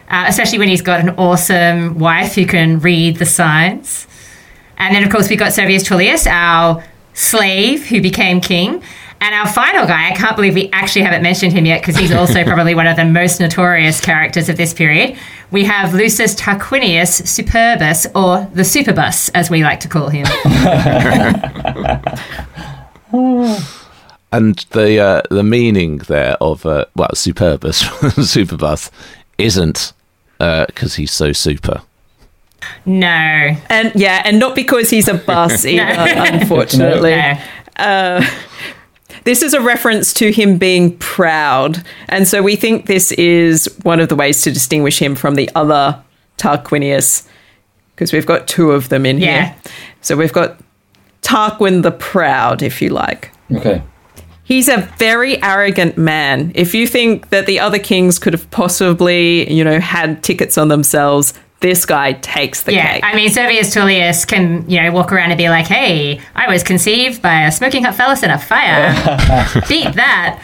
uh, 0.09 0.25
especially 0.27 0.59
when 0.59 0.67
he's 0.67 0.81
got 0.81 0.99
an 0.99 1.11
awesome 1.11 1.97
wife 1.97 2.35
who 2.35 2.45
can 2.45 2.79
read 2.79 3.17
the 3.17 3.25
signs. 3.25 4.07
And 4.77 4.95
then, 4.95 5.03
of 5.03 5.11
course, 5.11 5.29
we 5.29 5.35
got 5.35 5.53
Servius 5.53 5.83
Tullius, 5.83 6.27
our 6.27 6.83
slave 7.13 7.87
who 7.87 8.01
became 8.01 8.41
king. 8.41 8.83
And 9.19 9.33
our 9.33 9.47
final 9.47 9.87
guy, 9.87 10.11
I 10.11 10.15
can't 10.15 10.35
believe 10.35 10.53
we 10.53 10.69
actually 10.71 11.01
haven't 11.01 11.23
mentioned 11.23 11.51
him 11.51 11.65
yet 11.65 11.81
because 11.81 11.97
he's 11.97 12.11
also 12.11 12.43
probably 12.45 12.75
one 12.75 12.85
of 12.85 12.95
the 12.95 13.05
most 13.05 13.39
notorious 13.39 13.99
characters 13.99 14.47
of 14.47 14.57
this 14.57 14.73
period. 14.73 15.17
We 15.49 15.63
have 15.63 15.93
Lucius 15.93 16.35
Tarquinius 16.35 17.23
Superbus, 17.23 18.05
or 18.13 18.47
the 18.53 18.61
Superbus, 18.61 19.31
as 19.33 19.49
we 19.49 19.63
like 19.63 19.79
to 19.81 19.87
call 19.87 20.09
him. 20.09 20.25
And 24.29 24.57
the 24.71 24.99
uh, 24.99 25.21
the 25.29 25.43
meaning 25.43 25.99
there 25.99 26.35
of 26.41 26.65
uh, 26.65 26.85
well, 26.95 27.09
superbus, 27.13 27.83
superbus, 28.17 28.91
isn't 29.37 29.93
because 30.37 30.95
he's 30.95 31.13
so 31.13 31.31
super. 31.31 31.81
No. 32.85 33.07
And 33.69 33.91
yeah, 33.95 34.21
and 34.25 34.39
not 34.39 34.55
because 34.55 34.89
he's 34.89 35.07
a 35.07 35.13
bus 35.15 35.65
either, 35.65 35.83
unfortunately. 35.85 37.11
No. 37.15 37.37
Uh, 37.77 38.25
this 39.23 39.41
is 39.41 39.53
a 39.53 39.61
reference 39.61 40.13
to 40.15 40.31
him 40.31 40.57
being 40.57 40.97
proud. 40.97 41.83
And 42.09 42.27
so 42.27 42.41
we 42.41 42.55
think 42.55 42.85
this 42.85 43.11
is 43.13 43.65
one 43.83 43.99
of 43.99 44.09
the 44.09 44.15
ways 44.15 44.41
to 44.43 44.51
distinguish 44.51 44.99
him 45.01 45.15
from 45.15 45.35
the 45.35 45.49
other 45.55 46.01
Tarquinius, 46.37 47.27
because 47.95 48.13
we've 48.13 48.25
got 48.25 48.47
two 48.47 48.71
of 48.71 48.89
them 48.89 49.05
in 49.05 49.17
Yeah. 49.19 49.45
here. 49.45 49.55
So 50.01 50.15
we've 50.15 50.31
got 50.33 50.57
Tarquin 51.21 51.83
the 51.83 51.91
Proud, 51.91 52.61
if 52.61 52.81
you 52.81 52.89
like. 52.89 53.31
Okay. 53.51 53.81
He's 54.43 54.69
a 54.69 54.77
very 54.97 55.41
arrogant 55.43 55.97
man. 55.97 56.53
If 56.55 56.73
you 56.73 56.87
think 56.87 57.29
that 57.31 57.47
the 57.47 57.59
other 57.59 57.79
kings 57.79 58.17
could 58.17 58.31
have 58.31 58.49
possibly, 58.49 59.51
you 59.51 59.61
know, 59.63 59.79
had 59.81 60.23
tickets 60.23 60.57
on 60.57 60.69
themselves, 60.69 61.33
this 61.59 61.85
guy 61.85 62.13
takes 62.13 62.63
the 62.63 62.73
Yeah, 62.73 62.93
cake. 62.93 63.03
I 63.03 63.15
mean, 63.15 63.29
Servius 63.29 63.73
Tullius 63.73 64.25
can, 64.25 64.69
you 64.69 64.81
know, 64.81 64.91
walk 64.91 65.11
around 65.11 65.31
and 65.31 65.37
be 65.37 65.49
like, 65.49 65.65
hey, 65.65 66.21
I 66.35 66.47
was 66.51 66.61
conceived 66.63 67.21
by 67.21 67.41
a 67.47 67.51
smoking 67.51 67.83
hot 67.83 67.95
phallus 67.95 68.21
in 68.23 68.29
a 68.29 68.37
fire. 68.37 68.91
Beat 69.67 69.93
that. 69.95 70.39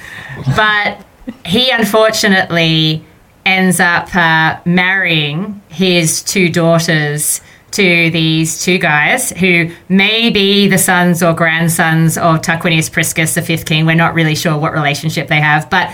But 0.56 1.06
he 1.46 1.70
unfortunately 1.70 3.06
ends 3.46 3.80
up 3.80 4.14
uh, 4.16 4.60
marrying 4.66 5.62
his 5.70 6.24
two 6.24 6.50
daughters 6.50 7.42
to 7.72 8.10
these 8.12 8.64
two 8.64 8.78
guys 8.78 9.32
who 9.32 9.72
may 9.90 10.30
be 10.30 10.68
the 10.68 10.78
sons 10.78 11.24
or 11.24 11.34
grandsons 11.34 12.18
of 12.18 12.42
Tarquinius 12.42 12.92
Priscus, 12.92 13.34
the 13.36 13.42
fifth 13.42 13.66
king. 13.66 13.86
We're 13.86 13.96
not 13.96 14.14
really 14.14 14.36
sure 14.36 14.58
what 14.58 14.74
relationship 14.74 15.28
they 15.28 15.42
have, 15.42 15.70
but 15.70 15.92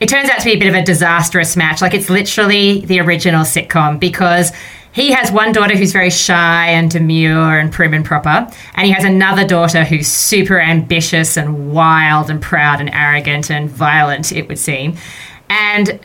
it 0.00 0.08
turns 0.08 0.30
out 0.30 0.38
to 0.38 0.44
be 0.46 0.54
a 0.54 0.58
bit 0.58 0.68
of 0.68 0.74
a 0.74 0.82
disastrous 0.82 1.56
match. 1.56 1.82
Like 1.82 1.94
it's 1.94 2.10
literally 2.10 2.80
the 2.86 3.00
original 3.00 3.44
sitcom 3.44 4.00
because 4.00 4.50
he 4.92 5.12
has 5.12 5.30
one 5.30 5.52
daughter 5.52 5.76
who's 5.76 5.92
very 5.92 6.10
shy 6.10 6.68
and 6.68 6.90
demure 6.90 7.58
and 7.58 7.72
prim 7.72 7.94
and 7.94 8.04
proper, 8.04 8.50
and 8.74 8.86
he 8.86 8.90
has 8.92 9.04
another 9.04 9.46
daughter 9.46 9.84
who's 9.84 10.08
super 10.08 10.58
ambitious 10.58 11.36
and 11.36 11.72
wild 11.72 12.28
and 12.28 12.42
proud 12.42 12.80
and 12.80 12.90
arrogant 12.92 13.50
and 13.50 13.70
violent, 13.70 14.32
it 14.32 14.48
would 14.48 14.58
seem. 14.58 14.96
And 15.48 16.00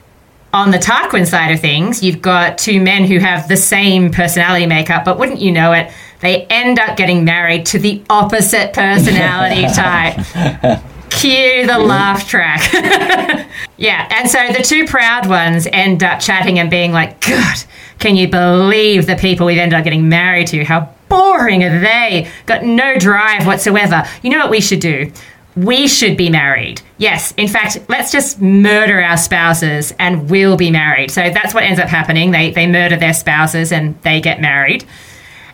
on 0.54 0.72
the 0.72 0.78
Tarquin 0.78 1.26
side 1.26 1.52
of 1.52 1.60
things, 1.60 2.04
you've 2.04 2.22
got 2.22 2.58
two 2.58 2.80
men 2.80 3.06
who 3.06 3.20
have 3.20 3.48
the 3.48 3.58
same 3.58 4.12
personality 4.12 4.66
makeup, 4.68 5.04
but 5.04 5.18
wouldn't 5.18 5.42
you 5.42 5.52
know 5.52 5.74
it, 5.74 5.92
they 6.22 6.46
end 6.46 6.80
up 6.80 6.96
getting 6.96 7.26
married 7.26 7.66
to 7.68 7.80
the 7.80 8.04
opposite 8.10 8.72
personality 8.74 9.68
type. 9.74 10.82
Cue 11.26 11.66
the 11.66 11.80
laugh 11.80 12.30
track. 12.30 12.72
yeah, 13.78 14.08
and 14.12 14.30
so 14.30 14.38
the 14.56 14.62
two 14.62 14.86
proud 14.86 15.28
ones 15.28 15.68
end 15.74 16.04
up 16.04 16.20
chatting 16.20 16.60
and 16.60 16.70
being 16.70 16.92
like, 16.92 17.20
God, 17.20 17.64
can 17.98 18.16
you 18.16 18.28
believe 18.28 19.08
the 19.08 19.16
people 19.16 19.48
we've 19.48 19.58
ended 19.58 19.76
up 19.76 19.84
getting 19.84 20.08
married 20.08 20.46
to? 20.50 20.64
How 20.64 20.94
boring 21.10 21.64
are 21.64 21.80
they? 21.80 22.30
Got 22.46 22.64
no 22.64 23.00
drive 23.00 23.48
whatsoever. 23.48 24.04
You 24.22 24.30
know 24.30 24.38
what 24.38 24.52
we 24.52 24.62
should 24.62 24.82
do? 24.82 25.12
We 25.56 25.88
should 25.88 26.16
be 26.16 26.30
married. 26.30 26.84
Yes, 27.00 27.34
in 27.38 27.48
fact, 27.48 27.80
let's 27.90 28.12
just 28.12 28.40
murder 28.40 29.02
our 29.02 29.18
spouses 29.18 29.96
and 29.98 30.30
we'll 30.30 30.58
be 30.58 30.70
married. 30.70 31.10
So 31.10 31.32
that's 31.32 31.56
what 31.56 31.64
ends 31.64 31.80
up 31.80 31.88
happening. 31.88 32.30
They, 32.30 32.52
they 32.52 32.68
murder 32.68 32.98
their 32.98 33.16
spouses 33.16 33.72
and 33.72 34.00
they 34.04 34.22
get 34.22 34.42
married. 34.42 34.86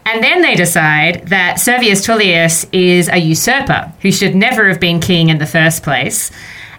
And 0.06 0.24
then 0.24 0.42
they 0.42 0.56
decide 0.56 1.28
that 1.28 1.60
Servius 1.60 2.04
Tullius 2.04 2.66
is 2.72 3.08
a 3.10 3.18
usurper 3.18 3.94
who 4.02 4.12
should 4.12 4.36
never 4.36 4.68
have 4.68 4.80
been 4.80 5.00
king 5.00 5.30
in 5.30 5.38
the 5.38 5.46
first 5.46 5.84
place. 5.84 6.32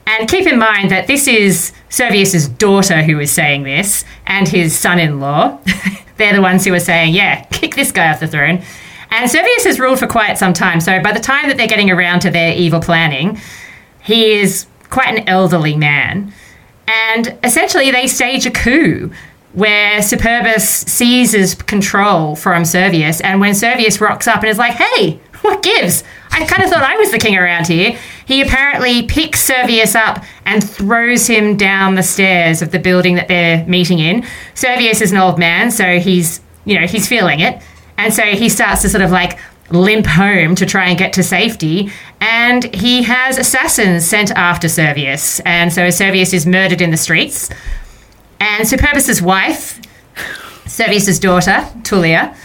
And 0.06 0.28
keep 0.28 0.46
in 0.46 0.58
mind 0.58 0.90
that 0.90 1.06
this 1.06 1.28
is 1.28 1.72
Servius's 1.88 2.48
daughter 2.48 3.02
who 3.02 3.20
is 3.20 3.30
saying 3.30 3.62
this 3.62 4.04
and 4.26 4.48
his 4.48 4.76
son 4.76 4.98
in 4.98 5.20
law. 5.20 5.58
They're 6.16 6.34
the 6.34 6.42
ones 6.42 6.64
who 6.64 6.74
are 6.74 6.80
saying, 6.80 7.14
yeah, 7.14 7.44
kick 7.50 7.74
this 7.74 7.92
guy 7.92 8.10
off 8.10 8.20
the 8.20 8.26
throne. 8.26 8.62
And 9.10 9.30
Servius 9.30 9.64
has 9.64 9.78
ruled 9.78 9.98
for 9.98 10.06
quite 10.06 10.38
some 10.38 10.52
time. 10.52 10.80
So 10.80 11.00
by 11.02 11.12
the 11.12 11.20
time 11.20 11.48
that 11.48 11.58
they're 11.58 11.66
getting 11.68 11.90
around 11.90 12.20
to 12.20 12.30
their 12.30 12.54
evil 12.54 12.80
planning, 12.80 13.38
he 14.02 14.32
is 14.32 14.66
quite 14.88 15.08
an 15.08 15.28
elderly 15.28 15.76
man. 15.76 16.32
And 16.88 17.38
essentially, 17.44 17.90
they 17.90 18.06
stage 18.06 18.46
a 18.46 18.50
coup 18.50 19.12
where 19.52 19.98
Superbus 19.98 20.88
seizes 20.88 21.54
control 21.54 22.36
from 22.36 22.64
Servius. 22.64 23.20
And 23.20 23.40
when 23.40 23.54
Servius 23.54 24.00
rocks 24.00 24.26
up 24.26 24.40
and 24.40 24.48
is 24.48 24.58
like, 24.58 24.72
hey, 24.74 25.20
what 25.42 25.62
gives? 25.62 26.04
I 26.30 26.46
kind 26.46 26.62
of 26.62 26.70
thought 26.70 26.82
I 26.82 26.96
was 26.96 27.10
the 27.10 27.18
king 27.18 27.36
around 27.36 27.66
here. 27.66 27.98
He 28.26 28.40
apparently 28.40 29.06
picks 29.06 29.40
Servius 29.40 29.94
up 29.94 30.24
and 30.46 30.66
throws 30.66 31.26
him 31.26 31.56
down 31.56 31.96
the 31.96 32.02
stairs 32.02 32.62
of 32.62 32.70
the 32.70 32.78
building 32.78 33.16
that 33.16 33.28
they're 33.28 33.66
meeting 33.66 33.98
in. 33.98 34.24
Servius 34.54 35.00
is 35.00 35.12
an 35.12 35.18
old 35.18 35.38
man, 35.38 35.70
so 35.70 35.98
he's, 35.98 36.40
you 36.64 36.78
know, 36.78 36.86
he's 36.86 37.06
feeling 37.06 37.40
it. 37.40 37.62
And 37.98 38.14
so 38.14 38.22
he 38.22 38.48
starts 38.48 38.82
to 38.82 38.88
sort 38.88 39.02
of 39.02 39.10
like 39.10 39.38
limp 39.70 40.06
home 40.06 40.54
to 40.54 40.66
try 40.66 40.88
and 40.88 40.98
get 40.98 41.12
to 41.14 41.22
safety. 41.22 41.90
And 42.20 42.72
he 42.74 43.02
has 43.02 43.36
assassins 43.36 44.06
sent 44.06 44.30
after 44.30 44.68
Servius. 44.68 45.40
And 45.40 45.72
so 45.72 45.90
Servius 45.90 46.32
is 46.32 46.46
murdered 46.46 46.80
in 46.80 46.90
the 46.90 46.96
streets. 46.96 47.50
And 48.42 48.66
Superbus's 48.66 49.22
wife, 49.22 49.80
Servius's 50.66 51.20
daughter, 51.20 51.64
Tullia, 51.82 52.36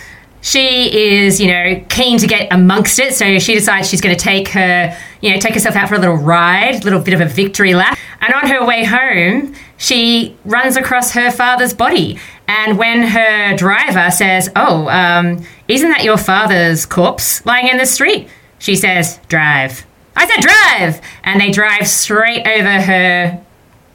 she 0.42 0.96
is, 0.96 1.42
you 1.42 1.48
know, 1.48 1.84
keen 1.90 2.20
to 2.20 2.28
get 2.28 2.54
amongst 2.54 3.00
it. 3.00 3.16
So 3.16 3.40
she 3.40 3.56
decides 3.56 3.90
she's 3.90 4.00
going 4.00 4.16
to 4.16 4.24
take 4.24 4.50
her, 4.50 4.96
you 5.22 5.32
know, 5.32 5.40
take 5.40 5.56
herself 5.56 5.76
out 5.76 5.90
for 5.90 5.96
a 5.96 6.00
little 6.00 6.16
ride, 6.16 6.76
a 6.76 6.84
little 6.84 7.02
bit 7.02 7.16
of 7.16 7.22
a 7.22 7.26
victory 7.26 7.74
lap. 7.74 7.98
And 8.22 8.32
on 8.32 8.48
her 8.48 8.64
way 8.64 8.84
home, 8.84 9.56
she 9.78 10.38
runs 10.46 10.78
across 10.78 11.14
her 11.14 11.32
father's 11.32 11.74
body. 11.74 12.20
And 12.48 12.78
when 12.78 13.02
her 13.02 13.58
driver 13.58 14.12
says, 14.12 14.52
Oh, 14.56 14.88
um, 14.90 15.44
isn't 15.68 15.90
that 15.90 16.04
your 16.04 16.18
father's 16.18 16.86
corpse 16.86 17.44
lying 17.44 17.70
in 17.70 17.78
the 17.78 17.88
street? 17.88 18.30
She 18.60 18.76
says, 18.76 19.20
Drive. 19.30 19.84
I 20.16 20.28
said, 20.28 20.42
Drive! 20.42 21.02
And 21.24 21.42
they 21.42 21.50
drive 21.50 21.88
straight 21.88 22.46
over 22.46 22.82
her 22.82 23.44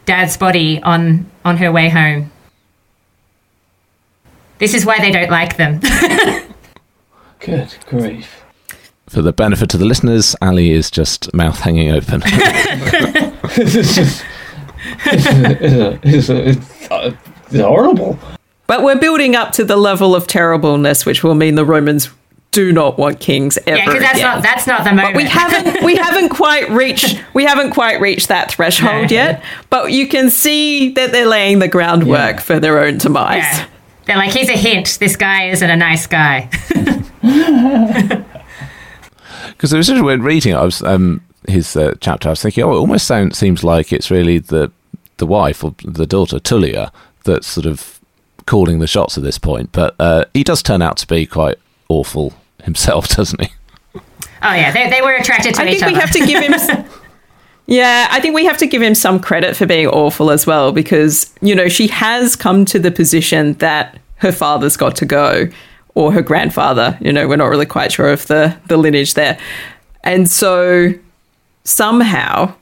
dad's 0.06 0.36
body 0.36 0.82
on, 0.82 1.30
on 1.44 1.56
her 1.58 1.70
way 1.72 1.88
home. 1.88 2.30
This 4.58 4.74
is 4.74 4.86
why 4.86 4.98
they 4.98 5.10
don't 5.10 5.30
like 5.30 5.56
them. 5.56 5.80
Good 7.40 7.74
grief. 7.86 8.42
For 9.08 9.20
the 9.20 9.32
benefit 9.32 9.74
of 9.74 9.80
the 9.80 9.86
listeners, 9.86 10.36
Ali 10.40 10.70
is 10.70 10.90
just 10.90 11.34
mouth 11.34 11.58
hanging 11.58 11.90
open. 11.90 12.22
it's 12.24 13.94
just. 13.94 14.24
It's, 15.04 16.28
it's, 16.28 16.28
it's, 16.28 16.90
uh, 16.90 17.12
horrible. 17.52 18.18
But 18.66 18.82
we're 18.82 18.98
building 18.98 19.34
up 19.36 19.52
to 19.52 19.64
the 19.64 19.76
level 19.76 20.14
of 20.14 20.26
terribleness, 20.26 21.04
which 21.04 21.22
will 21.22 21.34
mean 21.34 21.56
the 21.56 21.64
Romans 21.64 22.10
do 22.52 22.70
not 22.72 22.98
want 22.98 23.18
kings 23.18 23.58
ever 23.66 23.76
yeah, 23.76 23.86
because 23.86 24.00
that's 24.00 24.18
again. 24.18 24.34
not 24.34 24.42
that's 24.42 24.66
not 24.66 24.84
the 24.84 24.90
moment. 24.92 25.14
But 25.14 25.16
we 25.16 25.28
haven't 25.28 25.82
we 25.84 25.96
haven't 25.96 26.28
quite 26.28 26.68
reached 26.70 27.22
we 27.34 27.44
haven't 27.44 27.70
quite 27.72 28.00
reached 28.00 28.28
that 28.28 28.52
threshold 28.52 29.10
No. 29.10 29.16
yet. 29.16 29.42
But 29.70 29.90
you 29.92 30.06
can 30.06 30.30
see 30.30 30.90
that 30.92 31.10
they're 31.12 31.26
laying 31.26 31.58
the 31.58 31.68
groundwork 31.68 32.36
Yeah. 32.36 32.40
for 32.40 32.60
their 32.60 32.78
own 32.78 32.98
demise. 32.98 33.38
Yeah. 33.38 33.66
They're 34.04 34.16
like, 34.16 34.32
here's 34.32 34.48
a 34.48 34.56
hint. 34.56 34.98
This 35.00 35.16
guy 35.16 35.48
isn't 35.50 35.68
a 35.70 35.76
nice 35.76 36.06
guy. 36.06 36.48
Because 39.48 39.72
it 39.72 39.76
was 39.76 39.86
just 39.86 40.02
when 40.02 40.22
reading 40.22 40.54
I 40.54 40.64
was 40.64 40.82
um, 40.82 41.22
his 41.48 41.76
uh, 41.76 41.94
chapter. 42.00 42.28
I 42.28 42.32
was 42.32 42.42
thinking, 42.42 42.64
oh, 42.64 42.72
it 42.72 42.78
almost 42.78 43.06
sounds 43.06 43.38
seems 43.38 43.62
like 43.62 43.92
it's 43.92 44.10
really 44.10 44.38
the 44.38 44.72
the 45.18 45.26
wife 45.26 45.62
or 45.62 45.74
the 45.84 46.06
daughter 46.06 46.38
Tullia 46.38 46.90
that's 47.24 47.46
sort 47.46 47.66
of 47.66 48.00
calling 48.46 48.80
the 48.80 48.86
shots 48.88 49.16
at 49.16 49.22
this 49.22 49.38
point. 49.38 49.70
But 49.72 49.94
uh, 50.00 50.24
he 50.34 50.42
does 50.42 50.62
turn 50.62 50.82
out 50.82 50.96
to 50.98 51.06
be 51.06 51.26
quite 51.26 51.56
awful 51.88 52.34
himself, 52.62 53.08
doesn't 53.16 53.40
he? 53.40 53.48
oh 53.94 54.54
yeah, 54.54 54.72
they, 54.72 54.90
they 54.90 55.02
were 55.02 55.14
attracted 55.14 55.54
to 55.54 55.62
I 55.62 55.68
each 55.68 55.80
think 55.80 55.92
we 55.92 56.00
have 56.00 56.10
to 56.10 56.26
give 56.26 56.42
him 56.42 56.86
Yeah, 57.66 58.08
I 58.10 58.20
think 58.20 58.34
we 58.34 58.44
have 58.44 58.58
to 58.58 58.66
give 58.66 58.82
him 58.82 58.94
some 58.94 59.20
credit 59.20 59.56
for 59.56 59.66
being 59.66 59.86
awful 59.86 60.30
as 60.30 60.46
well 60.46 60.72
because, 60.72 61.32
you 61.40 61.54
know, 61.54 61.68
she 61.68 61.86
has 61.88 62.34
come 62.34 62.64
to 62.66 62.78
the 62.78 62.90
position 62.90 63.54
that 63.54 63.98
her 64.16 64.32
father's 64.32 64.76
got 64.76 64.96
to 64.96 65.06
go 65.06 65.48
or 65.94 66.12
her 66.12 66.22
grandfather, 66.22 66.98
you 67.00 67.12
know, 67.12 67.28
we're 67.28 67.36
not 67.36 67.46
really 67.46 67.66
quite 67.66 67.92
sure 67.92 68.10
of 68.10 68.26
the 68.26 68.56
the 68.68 68.76
lineage 68.76 69.14
there. 69.14 69.38
And 70.02 70.28
so 70.28 70.92
somehow 71.64 72.54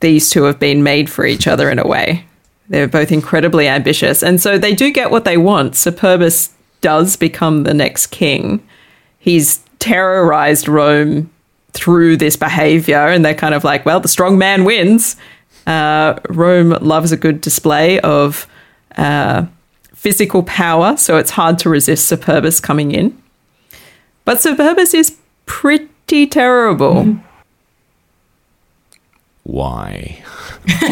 these 0.00 0.28
two 0.28 0.44
have 0.44 0.58
been 0.58 0.82
made 0.82 1.08
for 1.08 1.24
each 1.24 1.46
other 1.46 1.70
in 1.70 1.78
a 1.78 1.86
way. 1.86 2.26
They're 2.68 2.88
both 2.88 3.12
incredibly 3.12 3.68
ambitious. 3.68 4.22
And 4.22 4.40
so 4.40 4.58
they 4.58 4.74
do 4.74 4.92
get 4.92 5.10
what 5.10 5.24
they 5.24 5.36
want. 5.36 5.74
Superbus 5.74 6.50
does 6.82 7.16
become 7.16 7.62
the 7.62 7.74
next 7.74 8.08
king. 8.08 8.66
He's 9.18 9.60
terrorized 9.78 10.68
Rome 10.68 11.30
through 11.72 12.18
this 12.18 12.36
behavior, 12.36 13.06
and 13.06 13.24
they're 13.24 13.34
kind 13.34 13.54
of 13.54 13.64
like, 13.64 13.86
well, 13.86 14.00
the 14.00 14.08
strong 14.08 14.36
man 14.36 14.64
wins. 14.64 15.16
Uh, 15.66 16.18
Rome 16.28 16.70
loves 16.80 17.12
a 17.12 17.16
good 17.16 17.40
display 17.40 17.98
of 18.00 18.46
uh, 18.96 19.46
physical 19.94 20.42
power, 20.42 20.96
so 20.96 21.16
it's 21.16 21.30
hard 21.30 21.58
to 21.60 21.70
resist 21.70 22.10
Superbus 22.10 22.62
coming 22.62 22.92
in. 22.92 23.20
But 24.24 24.38
Superbus 24.38 24.94
is 24.94 25.16
pretty 25.46 26.26
terrible. 26.26 27.16
Why? 29.44 30.22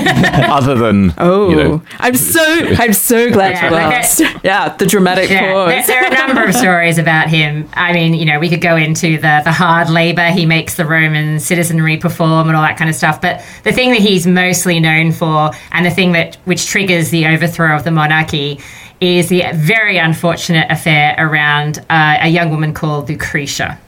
Other 0.50 0.74
than 0.74 1.14
Oh, 1.18 1.50
you 1.50 1.56
know, 1.56 1.82
I'm 2.00 2.16
so 2.16 2.40
I'm 2.78 2.92
so 2.92 3.30
glad 3.30 3.52
Yeah, 3.52 3.64
you 3.66 3.70
like 3.70 3.94
asked. 3.94 4.20
Yeah, 4.44 4.76
the 4.76 4.86
dramatic 4.86 5.30
Yeah, 5.30 5.40
there, 5.66 5.76
pause. 5.78 5.86
there 5.86 6.02
are 6.02 6.10
a 6.12 6.14
number 6.14 6.42
of 6.44 6.54
stories 6.54 6.98
about 6.98 7.28
him. 7.28 7.68
I 7.74 7.92
mean, 7.92 8.14
you 8.14 8.24
know, 8.24 8.40
we 8.40 8.48
could 8.48 8.60
go 8.60 8.74
into 8.76 9.18
the 9.18 9.42
the 9.44 9.52
hard 9.52 9.88
labor 9.88 10.26
he 10.30 10.46
makes 10.46 10.74
the 10.74 10.84
Roman 10.84 11.38
citizenry 11.38 11.96
perform 11.96 12.48
and 12.48 12.56
all 12.56 12.62
that 12.62 12.76
kind 12.76 12.90
of 12.90 12.96
stuff. 12.96 13.20
But 13.20 13.40
the 13.62 13.70
thing 13.72 13.90
that 13.90 14.00
he's 14.00 14.26
mostly 14.26 14.80
known 14.80 15.12
for, 15.12 15.52
and 15.70 15.86
the 15.86 15.90
thing 15.90 16.10
that 16.12 16.34
which 16.44 16.66
triggers 16.66 17.10
the 17.10 17.26
overthrow 17.26 17.76
of 17.76 17.84
the 17.84 17.92
monarchy, 17.92 18.58
is 19.00 19.28
the 19.28 19.44
very 19.54 19.96
unfortunate 19.98 20.68
affair 20.70 21.14
around 21.18 21.78
uh, 21.88 22.18
a 22.20 22.28
young 22.28 22.50
woman 22.50 22.74
called 22.74 23.08
Lucretia. 23.08 23.78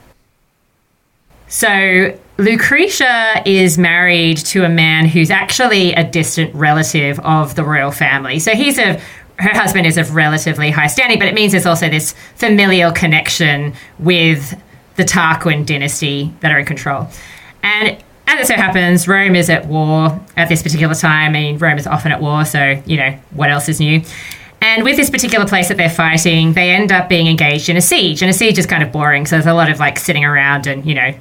So 1.49 2.17
Lucretia 2.39 3.43
is 3.45 3.77
married 3.77 4.39
to 4.39 4.65
a 4.65 4.69
man 4.69 5.07
who's 5.07 5.31
actually 5.31 5.93
a 5.93 6.09
distant 6.09 6.55
relative 6.55 7.21
of 7.21 7.55
the 7.55 7.65
royal 7.65 7.91
family. 7.91 8.39
So 8.39 8.53
he's 8.53 8.79
a 8.79 9.01
her 9.39 9.51
husband 9.51 9.87
is 9.87 9.97
of 9.97 10.15
relatively 10.15 10.71
high 10.71 10.87
standing, 10.87 11.19
but 11.19 11.27
it 11.27 11.35
means 11.35 11.53
there's 11.53 11.67
also 11.67 11.89
this 11.89 12.15
familial 12.37 12.93
connection 12.93 13.75
with 13.99 14.61
the 14.97 15.05
Tarquin 15.05 15.67
dynasty 15.67 16.33
that 16.41 16.53
are 16.53 16.59
in 16.59 16.67
control. 16.67 17.09
And 17.63 17.97
as 18.27 18.41
it 18.41 18.47
so 18.47 18.55
happens, 18.55 19.09
Rome 19.09 19.35
is 19.35 19.51
at 19.51 19.67
war 19.67 20.21
at 20.37 20.49
this 20.49 20.63
particular 20.63 20.95
time. 20.95 21.31
I 21.31 21.33
mean, 21.33 21.59
Rome 21.59 21.79
is 21.79 21.87
often 21.87 22.13
at 22.13 22.21
war, 22.21 22.45
so, 22.45 22.81
you 22.87 22.97
know, 22.97 23.19
what 23.31 23.51
else 23.51 23.69
is 23.69 23.81
new? 23.81 24.03
And 24.61 24.85
with 24.85 24.97
this 24.97 25.11
particular 25.11 25.47
place 25.47 25.69
that 25.69 25.77
they're 25.77 25.91
fighting, 25.91 26.53
they 26.53 26.71
end 26.71 26.93
up 26.93 27.09
being 27.09 27.27
engaged 27.27 27.69
in 27.69 27.77
a 27.77 27.81
siege. 27.81 28.23
And 28.23 28.31
a 28.31 28.35
siege 28.35 28.59
is 28.59 28.67
kind 28.67 28.83
of 28.83 28.93
boring, 28.93 29.27
so 29.27 29.37
there's 29.37 29.47
a 29.47 29.55
lot 29.55 29.71
of 29.71 29.81
like 29.81 29.99
sitting 29.99 30.25
around 30.25 30.69
and, 30.69 30.87
you 30.87 30.95
know, 30.95 31.15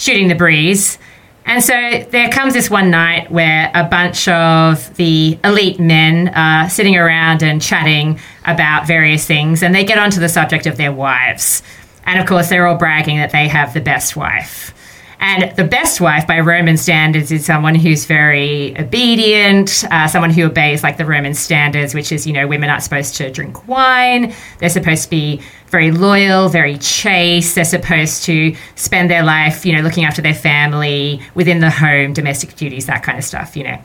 shooting 0.00 0.28
the 0.28 0.34
breeze. 0.34 0.98
And 1.44 1.62
so 1.62 1.72
there 2.10 2.30
comes 2.30 2.54
this 2.54 2.70
one 2.70 2.90
night 2.90 3.30
where 3.30 3.70
a 3.74 3.84
bunch 3.84 4.28
of 4.28 4.94
the 4.96 5.38
elite 5.44 5.78
men 5.80 6.28
are 6.28 6.70
sitting 6.70 6.96
around 6.96 7.42
and 7.42 7.60
chatting 7.60 8.18
about 8.44 8.86
various 8.86 9.26
things, 9.26 9.62
and 9.62 9.74
they 9.74 9.84
get 9.84 9.98
onto 9.98 10.20
the 10.20 10.28
subject 10.28 10.66
of 10.66 10.76
their 10.76 10.92
wives. 10.92 11.62
And 12.04 12.18
of 12.18 12.26
course, 12.26 12.48
they're 12.48 12.66
all 12.66 12.78
bragging 12.78 13.18
that 13.18 13.30
they 13.30 13.48
have 13.48 13.74
the 13.74 13.80
best 13.80 14.16
wife. 14.16 14.74
And 15.20 15.54
the 15.54 15.64
best 15.64 16.00
wife, 16.00 16.26
by 16.26 16.40
Roman 16.40 16.78
standards, 16.78 17.30
is 17.30 17.44
someone 17.44 17.74
who's 17.74 18.06
very 18.06 18.74
obedient, 18.78 19.84
uh, 19.90 20.08
someone 20.08 20.30
who 20.30 20.44
obeys 20.44 20.82
like 20.82 20.96
the 20.96 21.04
Roman 21.04 21.34
standards, 21.34 21.92
which 21.92 22.10
is, 22.10 22.26
you 22.26 22.32
know, 22.32 22.48
women 22.48 22.70
aren't 22.70 22.82
supposed 22.82 23.16
to 23.16 23.30
drink 23.30 23.68
wine. 23.68 24.34
They're 24.58 24.70
supposed 24.70 25.04
to 25.04 25.10
be 25.10 25.42
very 25.66 25.90
loyal, 25.90 26.48
very 26.48 26.78
chaste. 26.78 27.54
They're 27.54 27.66
supposed 27.66 28.24
to 28.24 28.56
spend 28.76 29.10
their 29.10 29.22
life, 29.22 29.66
you 29.66 29.74
know, 29.76 29.82
looking 29.82 30.06
after 30.06 30.22
their 30.22 30.34
family 30.34 31.20
within 31.34 31.60
the 31.60 31.70
home, 31.70 32.14
domestic 32.14 32.56
duties, 32.56 32.86
that 32.86 33.02
kind 33.02 33.18
of 33.18 33.24
stuff, 33.24 33.58
you 33.58 33.64
know. 33.64 33.78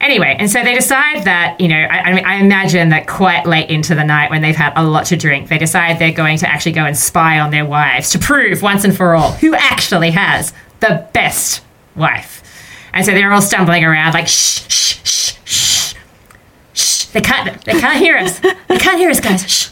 Anyway, 0.00 0.36
and 0.38 0.50
so 0.50 0.62
they 0.62 0.74
decide 0.74 1.24
that, 1.24 1.58
you 1.58 1.66
know, 1.66 1.76
I, 1.76 1.98
I, 2.00 2.12
mean, 2.12 2.24
I 2.26 2.34
imagine 2.36 2.90
that 2.90 3.06
quite 3.06 3.46
late 3.46 3.70
into 3.70 3.94
the 3.94 4.04
night 4.04 4.28
when 4.28 4.42
they've 4.42 4.54
had 4.54 4.74
a 4.76 4.84
lot 4.84 5.06
to 5.06 5.16
drink, 5.16 5.48
they 5.48 5.56
decide 5.56 5.98
they're 5.98 6.12
going 6.12 6.36
to 6.38 6.48
actually 6.48 6.72
go 6.72 6.84
and 6.84 6.94
spy 6.94 7.40
on 7.40 7.50
their 7.50 7.64
wives 7.64 8.10
to 8.10 8.18
prove 8.18 8.60
once 8.60 8.84
and 8.84 8.94
for 8.94 9.14
all 9.14 9.32
who 9.32 9.54
actually 9.54 10.10
has 10.10 10.52
the 10.80 11.08
best 11.12 11.62
wife. 11.96 12.42
And 12.92 13.04
so 13.04 13.12
they're 13.12 13.32
all 13.32 13.42
stumbling 13.42 13.84
around 13.84 14.14
like, 14.14 14.28
shh, 14.28 14.66
shh, 14.68 15.00
shh, 15.04 15.36
shh, 15.44 15.94
shh. 16.72 17.04
They 17.06 17.20
can't, 17.20 17.64
they 17.64 17.72
can't 17.72 17.98
hear 17.98 18.16
us. 18.16 18.38
They 18.38 18.78
can't 18.78 18.98
hear 18.98 19.10
us, 19.10 19.20
guys. 19.20 19.50
Shh. 19.50 19.70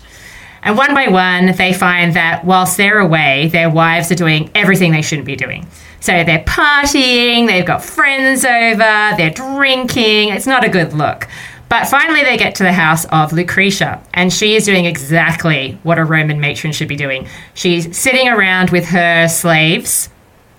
And 0.64 0.76
one 0.76 0.94
by 0.94 1.08
one, 1.08 1.56
they 1.56 1.72
find 1.72 2.14
that 2.14 2.44
whilst 2.44 2.76
they're 2.76 3.00
away, 3.00 3.48
their 3.48 3.68
wives 3.68 4.12
are 4.12 4.16
doing 4.16 4.50
everything 4.54 4.92
they 4.92 5.02
shouldn't 5.02 5.26
be 5.26 5.36
doing. 5.36 5.66
So 5.98 6.24
they're 6.24 6.44
partying, 6.44 7.46
they've 7.46 7.66
got 7.66 7.84
friends 7.84 8.44
over, 8.44 9.14
they're 9.16 9.30
drinking. 9.30 10.30
It's 10.30 10.46
not 10.46 10.64
a 10.64 10.68
good 10.68 10.92
look. 10.92 11.28
But 11.68 11.86
finally, 11.86 12.22
they 12.22 12.36
get 12.36 12.56
to 12.56 12.64
the 12.64 12.72
house 12.72 13.06
of 13.06 13.32
Lucretia, 13.32 14.02
and 14.12 14.32
she 14.32 14.56
is 14.56 14.66
doing 14.66 14.84
exactly 14.84 15.78
what 15.84 15.98
a 15.98 16.04
Roman 16.04 16.38
matron 16.38 16.72
should 16.72 16.88
be 16.88 16.96
doing. 16.96 17.26
She's 17.54 17.96
sitting 17.96 18.28
around 18.28 18.70
with 18.70 18.84
her 18.86 19.26
slaves, 19.26 20.10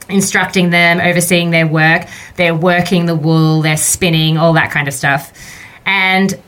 instructing 0.09 0.69
them, 0.69 0.99
overseeing 0.99 1.51
their 1.51 1.67
work. 1.67 2.07
They're 2.35 2.55
working 2.55 3.05
the 3.05 3.15
wool, 3.15 3.61
they're 3.61 3.77
spinning, 3.77 4.37
all 4.37 4.53
that 4.53 4.71
kind 4.71 4.87
of 4.87 4.93
stuff. 4.93 5.33
And 5.85 6.39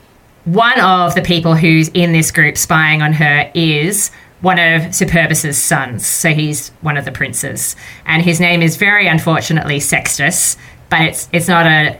one 0.45 0.79
of 0.79 1.15
the 1.15 1.21
people 1.21 1.55
who's 1.55 1.89
in 1.89 2.11
this 2.11 2.31
group 2.31 2.57
spying 2.57 3.01
on 3.01 3.13
her 3.13 3.51
is 3.53 4.11
one 4.41 4.59
of 4.59 4.93
Superbus's 4.93 5.57
sons. 5.57 6.05
So 6.05 6.33
he's 6.33 6.69
one 6.81 6.97
of 6.97 7.05
the 7.05 7.11
princes, 7.11 7.75
and 8.05 8.21
his 8.21 8.39
name 8.39 8.61
is 8.61 8.77
very 8.77 9.07
unfortunately 9.07 9.79
Sextus. 9.79 10.55
But 10.89 11.01
it's 11.01 11.29
it's 11.33 11.47
not 11.47 11.65
a 11.65 11.99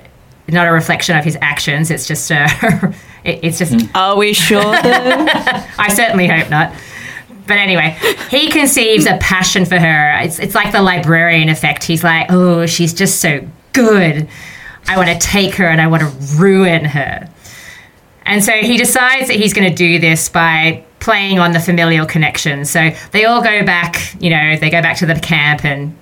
not 0.49 0.68
a 0.68 0.72
reflection 0.72 1.18
of 1.18 1.26
his 1.26 1.38
actions. 1.41 1.89
It's 1.89 2.08
just 2.08 2.30
a 2.30 2.45
it, 3.24 3.39
it's 3.43 3.58
just. 3.58 3.74
Are 3.95 4.16
we 4.16 4.34
sure 4.34 4.62
though? 4.62 4.72
I 5.80 5.91
certainly 5.93 6.28
hope 6.28 6.49
not. 6.49 6.72
But 7.48 7.58
anyway, 7.58 7.98
he 8.30 8.50
conceives 8.50 9.06
a 9.06 9.18
passion 9.18 9.66
for 9.66 9.78
her. 9.78 10.20
It's 10.22 10.39
it's 10.39 10.56
like 10.56 10.72
the 10.72 10.82
librarian 10.82 11.50
effect. 11.50 11.84
He's 11.84 12.04
like, 12.04 12.28
oh, 12.30 12.66
she's 12.66 12.93
just 12.93 13.20
so 13.20 13.48
good. 13.74 14.28
I 14.88 14.98
want 14.98 15.10
to 15.10 15.18
take 15.18 15.56
her 15.56 15.66
and 15.66 15.82
I 15.82 15.88
want 15.88 16.04
to 16.04 16.38
ruin 16.38 16.86
her. 16.86 17.30
And 18.26 18.43
so 18.43 18.52
he 18.52 18.78
decides 18.78 19.28
that 19.28 19.36
he's 19.36 19.54
going 19.54 19.70
to 19.70 19.76
do 19.76 20.00
this 20.00 20.30
by 20.30 20.84
playing 21.00 21.38
on 21.38 21.52
the 21.52 21.60
familial 21.60 22.06
connection. 22.06 22.66
So 22.66 22.89
they 23.12 23.26
all 23.26 23.41
go 23.41 23.64
back, 23.64 24.16
you 24.20 24.32
know, 24.32 24.58
they 24.58 24.70
go 24.72 24.82
back 24.82 24.98
to 24.98 25.06
the 25.06 25.16
camp 25.16 25.64
and 25.64 25.96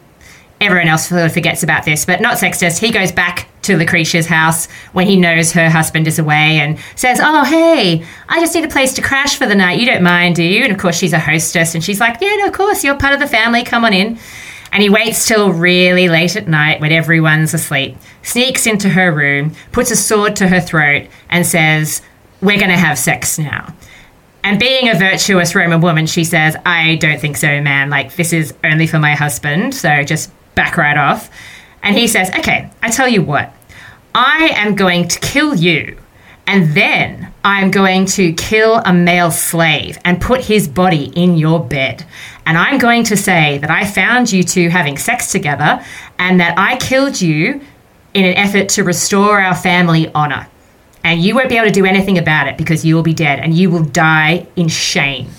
everyone 0.64 0.88
else 0.88 1.07
sort 1.07 1.22
of 1.22 1.34
forgets 1.34 1.64
about 1.64 1.86
this, 1.86 2.05
but 2.05 2.22
not 2.22 2.38
Sextus. 2.38 2.78
He 2.78 2.91
goes 2.91 3.11
back 3.11 3.47
to 3.64 3.78
Lucretia's 3.78 4.26
house 4.26 4.68
when 4.91 5.07
he 5.07 5.16
knows 5.16 5.51
her 5.53 5.70
husband 5.70 6.07
is 6.07 6.20
away 6.20 6.59
and 6.59 6.78
says, 6.95 7.20
Oh, 7.22 7.43
hey, 7.43 8.05
I 8.30 8.39
just 8.39 8.55
need 8.55 8.66
a 8.66 8.70
place 8.70 8.93
to 8.93 9.01
crash 9.01 9.38
for 9.38 9.45
the 9.45 9.55
night. 9.55 9.80
You 9.80 9.86
don't 9.86 10.03
mind, 10.03 10.36
do 10.36 10.43
you? 10.43 10.64
And 10.64 10.72
of 10.72 10.80
course, 10.80 10.97
she's 10.97 11.14
a 11.14 11.20
hostess 11.20 11.76
and 11.76 11.84
she's 11.84 11.99
like, 11.99 12.20
Yeah, 12.22 12.36
no, 12.38 12.47
of 12.47 12.53
course, 12.53 12.84
you're 12.84 12.97
part 12.97 13.14
of 13.14 13.20
the 13.20 13.28
family. 13.28 13.64
Come 13.64 13.86
on 13.86 13.93
in. 13.93 14.20
And 14.72 14.82
he 14.82 14.89
waits 14.89 15.28
till 15.28 15.53
really 15.53 16.09
late 16.09 16.36
at 16.36 16.47
night 16.47 16.82
when 16.82 16.91
everyone's 16.91 17.53
asleep, 17.53 17.95
sneaks 18.24 18.66
into 18.66 18.89
her 18.89 19.11
room, 19.11 19.55
puts 19.72 19.91
a 19.91 19.95
sword 19.95 20.36
to 20.38 20.47
her 20.47 20.59
throat, 20.59 21.07
and 21.30 21.45
says, 21.45 22.01
We're 22.41 22.57
going 22.57 22.72
to 22.72 22.78
have 22.78 22.97
sex 22.97 23.38
now. 23.38 23.74
And 24.43 24.59
being 24.59 24.89
a 24.89 24.95
virtuous 24.95 25.55
Roman 25.55 25.80
woman, 25.80 26.05
she 26.05 26.26
says, 26.26 26.57
I 26.66 26.95
don't 26.95 27.20
think 27.22 27.38
so, 27.38 27.61
man. 27.61 27.89
Like, 27.89 28.16
this 28.16 28.34
is 28.34 28.53
only 28.64 28.88
for 28.88 28.99
my 28.99 29.16
husband, 29.16 29.74
so 29.74 30.03
just 30.03 30.32
back 30.56 30.78
right 30.78 30.97
off. 30.97 31.30
And 31.82 31.97
he 31.97 32.08
says, 32.08 32.30
Okay, 32.30 32.70
I 32.82 32.89
tell 32.89 33.08
you 33.08 33.22
what, 33.22 33.54
I 34.16 34.51
am 34.56 34.76
going 34.76 35.08
to 35.08 35.20
kill 35.20 35.56
you, 35.56 35.97
and 36.47 36.74
then 36.74 37.34
I'm 37.43 37.72
going 37.72 38.06
to 38.08 38.32
kill 38.34 38.76
a 38.86 38.93
male 38.93 39.32
slave 39.32 39.97
and 40.06 40.22
put 40.22 40.45
his 40.45 40.68
body 40.68 41.12
in 41.16 41.38
your 41.38 41.64
bed. 41.64 42.06
And 42.45 42.58
I'm 42.58 42.78
going 42.78 43.04
to 43.06 43.18
say 43.18 43.58
that 43.58 43.70
I 43.70 43.86
found 43.86 44.32
you 44.32 44.43
two 44.43 44.70
having 44.70 44.97
sex 44.97 45.32
together 45.32 45.84
and 46.20 46.39
that 46.39 46.58
I 46.58 46.78
killed 46.78 47.20
you 47.20 47.62
in 48.14 48.26
an 48.26 48.36
effort 48.36 48.70
to 48.70 48.84
restore 48.84 49.41
our 49.41 49.56
family 49.56 50.10
honor. 50.14 50.47
And 51.04 51.22
you 51.22 51.36
won't 51.36 51.49
be 51.49 51.58
able 51.58 51.68
to 51.68 51.74
do 51.74 51.86
anything 51.86 52.18
about 52.18 52.47
it 52.47 52.58
because 52.58 52.86
you 52.86 52.95
will 52.95 53.04
be 53.04 53.14
dead 53.14 53.39
and 53.39 53.54
you 53.54 53.70
will 53.70 53.84
die 53.84 54.47
in 54.56 54.70
shame. 54.70 55.30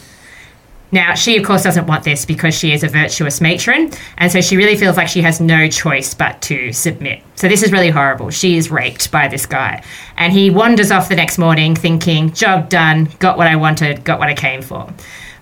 Now, 0.92 1.14
she, 1.14 1.36
of 1.36 1.44
course, 1.44 1.64
doesn't 1.64 1.86
want 1.86 2.04
this 2.04 2.24
because 2.24 2.54
she 2.54 2.72
is 2.72 2.84
a 2.84 2.88
virtuous 2.88 3.40
matron, 3.40 3.90
and 4.16 4.30
so 4.30 4.40
she 4.40 4.56
really 4.56 4.76
feels 4.76 4.96
like 4.96 5.08
she 5.08 5.22
has 5.22 5.40
no 5.40 5.68
choice 5.68 6.14
but 6.14 6.40
to 6.42 6.72
submit. 6.72 7.22
So, 7.34 7.48
this 7.48 7.62
is 7.62 7.72
really 7.72 7.90
horrible. 7.90 8.30
She 8.30 8.56
is 8.56 8.70
raped 8.70 9.10
by 9.10 9.26
this 9.26 9.44
guy, 9.44 9.82
and 10.16 10.32
he 10.32 10.50
wanders 10.50 10.92
off 10.92 11.08
the 11.08 11.16
next 11.16 11.36
morning 11.36 11.74
thinking, 11.74 12.32
Job 12.32 12.68
done, 12.68 13.08
got 13.18 13.36
what 13.36 13.48
I 13.48 13.56
wanted, 13.56 14.04
got 14.04 14.20
what 14.20 14.28
I 14.28 14.34
came 14.34 14.62
for. 14.62 14.88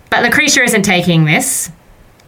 But 0.08 0.22
Lucretia 0.22 0.62
isn't 0.62 0.82
taking 0.82 1.24
this. 1.24 1.70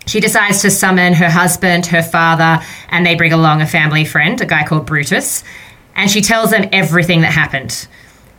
She 0.06 0.20
decides 0.20 0.60
to 0.62 0.70
summon 0.70 1.14
her 1.14 1.30
husband, 1.30 1.86
her 1.86 2.02
father, 2.02 2.62
and 2.90 3.06
they 3.06 3.14
bring 3.14 3.32
along 3.32 3.62
a 3.62 3.66
family 3.66 4.04
friend, 4.04 4.38
a 4.40 4.46
guy 4.46 4.66
called 4.66 4.84
Brutus, 4.84 5.44
and 5.96 6.10
she 6.10 6.20
tells 6.20 6.50
them 6.50 6.68
everything 6.72 7.22
that 7.22 7.32
happened 7.32 7.88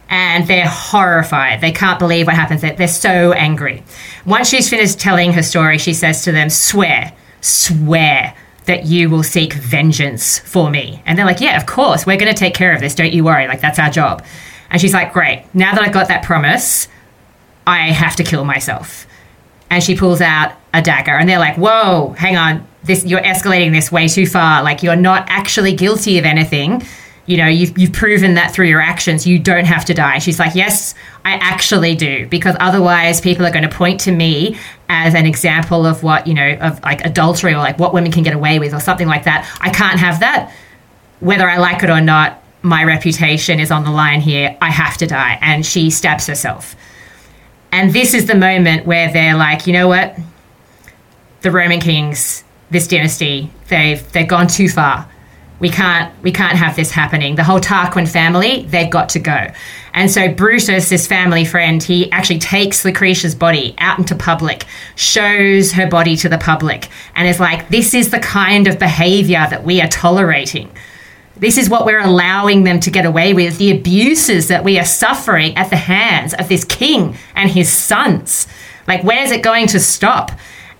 and 0.10 0.48
they're 0.48 0.68
horrified. 0.68 1.62
They 1.62 1.72
can't 1.72 2.00
believe 2.00 2.28
what 2.28 2.36
happens. 2.36 2.62
They're 2.62 2.88
so 2.88 3.32
angry. 3.34 3.84
Once 4.26 4.50
she's 4.50 4.70
finished 4.70 5.00
telling 5.00 5.34
her 5.34 5.44
story, 5.44 5.78
she 5.78 5.94
says 5.94 6.24
to 6.24 6.32
them, 6.32 6.50
Swear, 6.50 7.14
swear 7.42 8.36
that 8.66 8.86
you 8.86 9.10
will 9.10 9.24
seek 9.24 9.54
vengeance 9.54 10.40
for 10.40 10.70
me. 10.70 11.02
And 11.06 11.18
they're 11.18 11.26
like, 11.26 11.42
Yeah, 11.42 11.58
of 11.58 11.66
course. 11.66 12.06
We're 12.06 12.18
going 12.18 12.34
to 12.34 12.38
take 12.38 12.54
care 12.54 12.74
of 12.74 12.80
this. 12.82 12.96
Don't 12.96 13.14
you 13.14 13.24
worry. 13.24 13.48
Like, 13.48 13.62
that's 13.62 13.80
our 13.80 13.90
job. 13.90 14.24
And 14.70 14.80
she's 14.80 14.94
like, 14.94 15.14
Great. 15.14 15.46
Now 15.54 15.74
that 15.74 15.82
I've 15.82 15.94
got 15.94 16.08
that 16.10 16.24
promise, 16.24 16.88
I 17.66 17.92
have 17.92 18.16
to 18.18 18.24
kill 18.24 18.46
myself. 18.46 19.08
And 19.72 19.84
she 19.84 19.96
pulls 19.96 20.22
out 20.22 20.54
a 20.74 20.82
dagger. 20.82 21.18
And 21.18 21.28
they're 21.28 21.40
like, 21.40 21.58
Whoa, 21.58 22.16
hang 22.18 22.38
on. 22.38 22.68
This, 22.84 23.04
you're 23.04 23.22
escalating 23.22 23.72
this 23.72 23.92
way 23.92 24.08
too 24.08 24.28
far. 24.28 24.62
Like, 24.62 24.84
you're 24.84 24.96
not 24.96 25.26
actually 25.28 25.74
guilty 25.74 26.20
of 26.20 26.26
anything 26.26 26.84
you 27.28 27.38
know, 27.38 27.48
you've, 27.48 27.78
you've 27.78 27.94
proven 27.94 28.36
that 28.36 28.54
through 28.54 28.68
your 28.68 28.82
actions, 28.82 29.26
you 29.26 29.40
don't 29.40 29.66
have 29.66 29.86
to 29.86 29.94
die. 29.94 30.20
She's 30.20 30.38
like, 30.38 30.54
yes, 30.54 30.94
I 31.24 31.34
actually 31.34 31.96
do, 31.96 32.28
because 32.28 32.56
otherwise 32.60 33.20
people 33.20 33.46
are 33.46 33.52
going 33.52 33.68
to 33.68 33.76
point 33.76 34.00
to 34.02 34.12
me 34.12 34.58
as 34.90 35.16
an 35.16 35.26
example 35.26 35.88
of 35.88 36.04
what, 36.04 36.28
you 36.28 36.36
know, 36.36 36.58
of 36.62 36.82
like 36.84 37.04
adultery 37.04 37.54
or 37.54 37.58
like 37.58 37.80
what 37.80 37.94
women 37.94 38.12
can 38.12 38.22
get 38.22 38.36
away 38.36 38.60
with 38.60 38.74
or 38.74 38.80
something 38.80 39.08
like 39.08 39.24
that. 39.24 39.50
I 39.60 39.72
can't 39.72 40.00
have 40.00 40.20
that. 40.20 40.54
whether 41.20 41.50
I 41.50 41.58
like 41.58 41.84
it 41.84 41.90
or 41.90 42.02
not, 42.02 42.42
my 42.62 42.84
reputation 42.84 43.60
is 43.60 43.72
on 43.72 43.84
the 43.84 43.92
line 43.92 44.22
here. 44.22 44.58
I 44.62 44.72
have 44.72 44.98
to 44.98 45.08
die. 45.08 45.38
And 45.42 45.66
she 45.66 45.90
stabs 45.90 46.28
herself. 46.28 46.76
And 47.72 47.94
this 47.94 48.14
is 48.14 48.28
the 48.28 48.36
moment 48.36 48.86
where 48.86 49.12
they're 49.12 49.36
like, 49.36 49.68
you 49.68 49.74
know 49.74 49.88
what? 49.88 50.18
The 51.42 51.52
Roman 51.52 51.80
kings, 51.80 52.44
this 52.72 52.88
dynasty, 52.88 53.52
they've 53.68 54.12
they've 54.14 54.28
gone 54.28 54.48
too 54.48 54.70
far. 54.70 55.10
We 55.60 55.70
can't 55.70 56.14
we 56.22 56.32
can't 56.32 56.58
have 56.58 56.76
this 56.76 56.92
happening. 56.92 57.36
The 57.36 57.44
whole 57.44 57.62
Tarquin 57.62 58.08
family, 58.08 58.66
they've 58.66 58.90
got 58.90 59.10
to 59.10 59.20
go. 59.20 59.48
And 59.94 60.12
so 60.12 60.28
Brutus, 60.34 60.90
this 60.90 61.08
family 61.08 61.46
friend, 61.46 61.82
he 61.82 62.12
actually 62.12 62.40
takes 62.40 62.84
Lucretia's 62.84 63.34
body 63.34 63.74
out 63.78 63.98
into 63.98 64.16
public, 64.16 64.66
shows 64.96 65.72
her 65.72 65.88
body 65.88 66.18
to 66.18 66.28
the 66.28 66.38
public, 66.38 66.90
and 67.16 67.28
is 67.28 67.40
like, 67.40 67.70
this 67.70 67.94
is 67.94 68.12
the 68.12 68.20
kind 68.20 68.68
of 68.68 68.78
behavior 68.78 69.48
that 69.50 69.64
we 69.64 69.82
are 69.82 69.88
tolerating. 69.88 70.70
This 71.38 71.58
is 71.58 71.70
what 71.70 71.86
we're 71.86 72.00
allowing 72.00 72.64
them 72.64 72.80
to 72.82 72.92
get 72.92 73.06
away 73.06 73.34
with, 73.34 73.58
the 73.58 73.72
abuses 73.72 74.50
that 74.50 74.64
we 74.64 74.78
are 74.80 74.86
suffering 74.86 75.56
at 75.58 75.70
the 75.70 75.78
hands 75.78 76.34
of 76.34 76.50
this 76.50 76.66
king 76.66 77.18
and 77.34 77.50
his 77.50 77.70
sons. 77.72 78.48
Like, 78.88 79.04
where's 79.04 79.32
it 79.32 79.44
going 79.44 79.68
to 79.68 79.80
stop? 79.80 80.32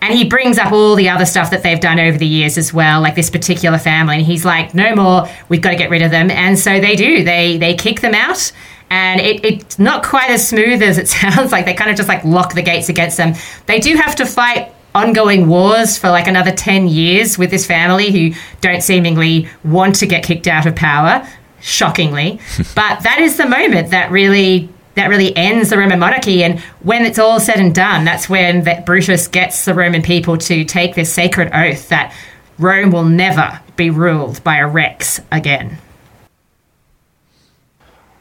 And 0.06 0.14
he 0.14 0.24
brings 0.24 0.60
up 0.60 0.72
all 0.72 0.96
the 0.96 1.10
other 1.10 1.26
stuff 1.26 1.50
that 1.50 1.64
they've 1.64 1.80
done 1.80 2.00
over 2.00 2.16
the 2.16 2.28
years 2.28 2.60
as 2.60 2.72
well, 2.72 3.02
like 3.02 3.16
this 3.16 3.32
particular 3.32 3.80
family. 3.80 4.18
And 4.18 4.24
he's 4.24 4.46
like, 4.46 4.76
no 4.76 4.96
more, 4.96 5.28
we've 5.50 5.62
got 5.62 5.72
to 5.72 5.76
get 5.76 5.90
rid 5.90 6.04
of 6.04 6.12
them. 6.12 6.30
And 6.30 6.60
so 6.60 6.80
they 6.80 6.96
do. 6.96 7.24
They 7.24 7.58
they 7.58 7.74
kick 7.74 8.02
them 8.02 8.14
out. 8.14 8.52
And 8.92 9.20
it, 9.20 9.44
it's 9.44 9.80
not 9.80 10.04
quite 10.04 10.30
as 10.30 10.48
smooth 10.48 10.84
as 10.84 11.00
it 11.00 11.08
sounds 11.08 11.52
like. 11.52 11.66
They 11.66 11.74
kind 11.74 11.90
of 11.90 11.98
just 11.98 12.08
like 12.08 12.24
lock 12.24 12.54
the 12.54 12.62
gates 12.62 12.88
against 12.88 13.18
them. 13.18 13.34
They 13.66 13.80
do 13.80 13.96
have 13.96 14.16
to 14.18 14.28
fight 14.28 14.72
ongoing 14.94 15.48
wars 15.48 15.98
for 15.98 16.10
like 16.10 16.28
another 16.28 16.52
10 16.52 16.88
years 16.88 17.40
with 17.40 17.50
this 17.50 17.66
family 17.66 18.12
who 18.12 18.40
don't 18.62 18.82
seemingly 18.82 19.50
want 19.64 19.96
to 19.96 20.06
get 20.06 20.24
kicked 20.24 20.48
out 20.48 20.68
of 20.68 20.74
power 20.76 21.28
shockingly 21.60 22.40
but 22.76 23.02
that 23.02 23.18
is 23.20 23.36
the 23.36 23.46
moment 23.46 23.92
that 23.92 24.10
really 24.10 24.70
that 24.96 25.08
really 25.10 25.36
ends 25.36 25.70
the 25.70 25.78
roman 25.78 26.00
monarchy 26.00 26.44
and 26.44 26.60
when 26.82 27.04
it's 27.06 27.20
all 27.20 27.40
said 27.40 27.58
and 27.60 27.76
done 27.76 28.06
that's 28.06 28.30
when 28.30 28.64
that 28.64 28.86
brutus 28.86 29.28
gets 29.28 29.66
the 29.66 29.74
roman 29.74 30.02
people 30.02 30.38
to 30.38 30.64
take 30.66 30.96
this 30.96 31.12
sacred 31.12 31.50
oath 31.54 31.90
that 31.90 32.14
rome 32.58 32.92
will 32.92 33.04
never 33.04 33.60
be 33.76 33.90
ruled 33.90 34.44
by 34.44 34.58
a 34.58 34.68
rex 34.68 35.20
again 35.32 35.78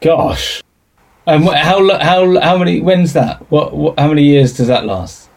Gosh. 0.01 0.61
And 1.25 1.43
wh- 1.45 1.55
how 1.55 1.97
how 1.97 2.39
how 2.39 2.57
many? 2.59 2.79
When's 2.79 3.13
that? 3.13 3.39
What, 3.49 3.75
what? 3.75 3.99
How 3.99 4.07
many 4.07 4.23
years 4.23 4.55
does 4.55 4.67
that 4.67 4.85
last? 4.85 5.29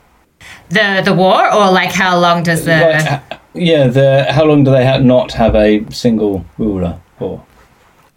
the 0.69 1.01
the 1.05 1.15
war 1.15 1.53
or 1.53 1.71
like 1.71 1.91
how 1.93 2.19
long 2.19 2.43
does 2.43 2.65
the 2.67 2.77
Like, 2.79 3.41
yeah. 3.55 3.87
The 3.89 4.27
how 4.31 4.45
long 4.45 4.65
do 4.65 4.71
they 4.71 4.85
ha- 4.87 4.99
not 4.99 5.33
have 5.33 5.55
a 5.55 5.91
single 5.91 6.45
ruler 6.59 7.01
for? 7.19 7.43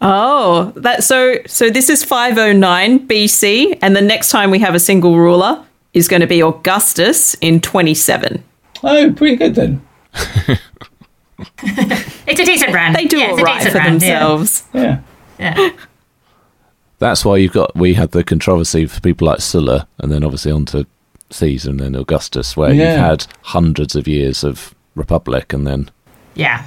Oh, 0.04 0.72
that 0.76 1.04
so 1.04 1.36
so 1.46 1.70
this 1.70 1.88
is 1.88 2.02
509 2.04 3.06
BC 3.06 3.78
and 3.80 3.94
the 3.94 4.00
next 4.02 4.30
time 4.30 4.50
we 4.50 4.58
have 4.58 4.74
a 4.74 4.80
single 4.80 5.16
ruler 5.16 5.64
is 5.94 6.08
going 6.08 6.20
to 6.20 6.26
be 6.26 6.42
Augustus 6.42 7.34
in 7.40 7.60
27. 7.60 8.42
Oh, 8.82 9.12
pretty 9.12 9.36
good 9.36 9.54
then. 9.54 9.80
it's 11.62 12.40
a 12.40 12.44
decent 12.44 12.72
brand. 12.72 12.96
They 12.96 13.04
do 13.06 13.18
yeah, 13.18 13.26
all 13.26 13.32
it's 13.34 13.40
a 13.42 13.44
right 13.44 13.58
decent 13.58 13.72
for 13.72 13.78
run, 13.78 13.86
yeah. 13.86 13.90
themselves. 13.98 14.64
Yeah. 14.74 15.00
Yeah. 15.38 15.70
That's 16.98 17.24
why 17.24 17.36
you've 17.36 17.52
got 17.52 17.74
we 17.76 17.94
had 17.94 18.12
the 18.12 18.22
controversy 18.24 18.86
for 18.86 19.00
people 19.00 19.26
like 19.26 19.40
Sulla, 19.40 19.88
and 19.98 20.10
then 20.12 20.22
obviously 20.24 20.52
on 20.52 20.64
to 20.66 20.86
Caesar 21.30 21.70
and 21.70 21.80
then 21.80 21.94
Augustus, 21.94 22.56
where 22.56 22.72
Yeah. 22.72 22.90
you've 22.92 23.00
had 23.00 23.26
hundreds 23.42 23.96
of 23.96 24.06
years 24.06 24.44
of 24.44 24.74
republic, 24.94 25.52
and 25.52 25.66
then 25.66 25.90
yeah. 26.34 26.66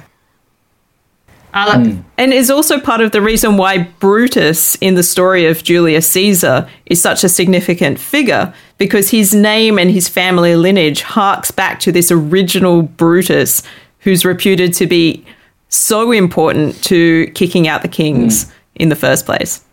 I'll, 1.56 2.04
And 2.18 2.34
is 2.34 2.50
also 2.50 2.78
part 2.78 3.00
of 3.00 3.12
the 3.12 3.22
reason 3.22 3.56
why 3.56 3.84
Brutus 3.98 4.74
in 4.76 4.94
the 4.94 5.02
story 5.02 5.46
of 5.46 5.64
Julius 5.64 6.08
Caesar 6.10 6.68
is 6.84 7.00
such 7.00 7.24
a 7.24 7.30
significant 7.30 7.98
figure 7.98 8.52
because 8.76 9.08
his 9.08 9.34
name 9.34 9.78
and 9.78 9.90
his 9.90 10.06
family 10.06 10.54
lineage 10.54 11.00
harks 11.00 11.50
back 11.50 11.80
to 11.80 11.90
this 11.90 12.12
original 12.12 12.82
Brutus 12.82 13.62
who's 14.00 14.22
reputed 14.22 14.74
to 14.74 14.86
be 14.86 15.24
so 15.70 16.12
important 16.12 16.82
to 16.84 17.26
kicking 17.28 17.66
out 17.66 17.80
the 17.80 17.88
kings 17.88 18.44
hmm. 18.44 18.50
in 18.74 18.88
the 18.90 18.96
first 18.96 19.24
place. 19.24 19.64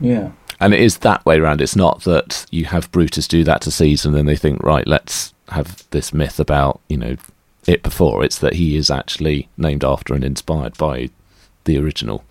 Yeah. 0.00 0.32
and 0.58 0.74
it 0.74 0.80
is 0.80 0.98
that 0.98 1.24
way 1.24 1.38
around. 1.38 1.60
It's 1.60 1.76
not 1.76 2.02
that 2.02 2.44
you 2.50 2.64
have 2.64 2.90
Brutus 2.90 3.28
do 3.28 3.44
that 3.44 3.60
to 3.62 3.70
Caesar, 3.70 4.08
and 4.08 4.16
then 4.16 4.26
they 4.26 4.36
think, 4.36 4.62
right, 4.64 4.86
let's 4.86 5.32
have 5.50 5.88
this 5.90 6.12
myth 6.12 6.40
about 6.40 6.80
you 6.88 6.96
know 6.96 7.16
it 7.66 7.82
before. 7.84 8.24
It's 8.24 8.38
that 8.38 8.54
he 8.54 8.76
is 8.76 8.90
actually 8.90 9.48
named 9.56 9.84
after 9.84 10.14
and 10.14 10.24
inspired 10.24 10.76
by 10.76 11.10
the 11.64 11.78
original. 11.78 12.24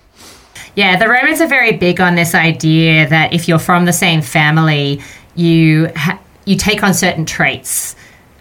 Yeah, 0.76 0.98
the 0.98 1.08
Romans 1.08 1.42
are 1.42 1.48
very 1.48 1.78
big 1.78 2.00
on 2.00 2.16
this 2.16 2.36
idea 2.36 3.08
that 3.10 3.34
if 3.34 3.48
you're 3.48 3.60
from 3.60 3.86
the 3.86 3.94
same 3.94 4.22
family, 4.22 5.02
you 5.36 5.92
ha- 5.96 6.20
you 6.46 6.56
take 6.56 6.84
on 6.84 6.94
certain 6.94 7.26
traits. 7.26 7.96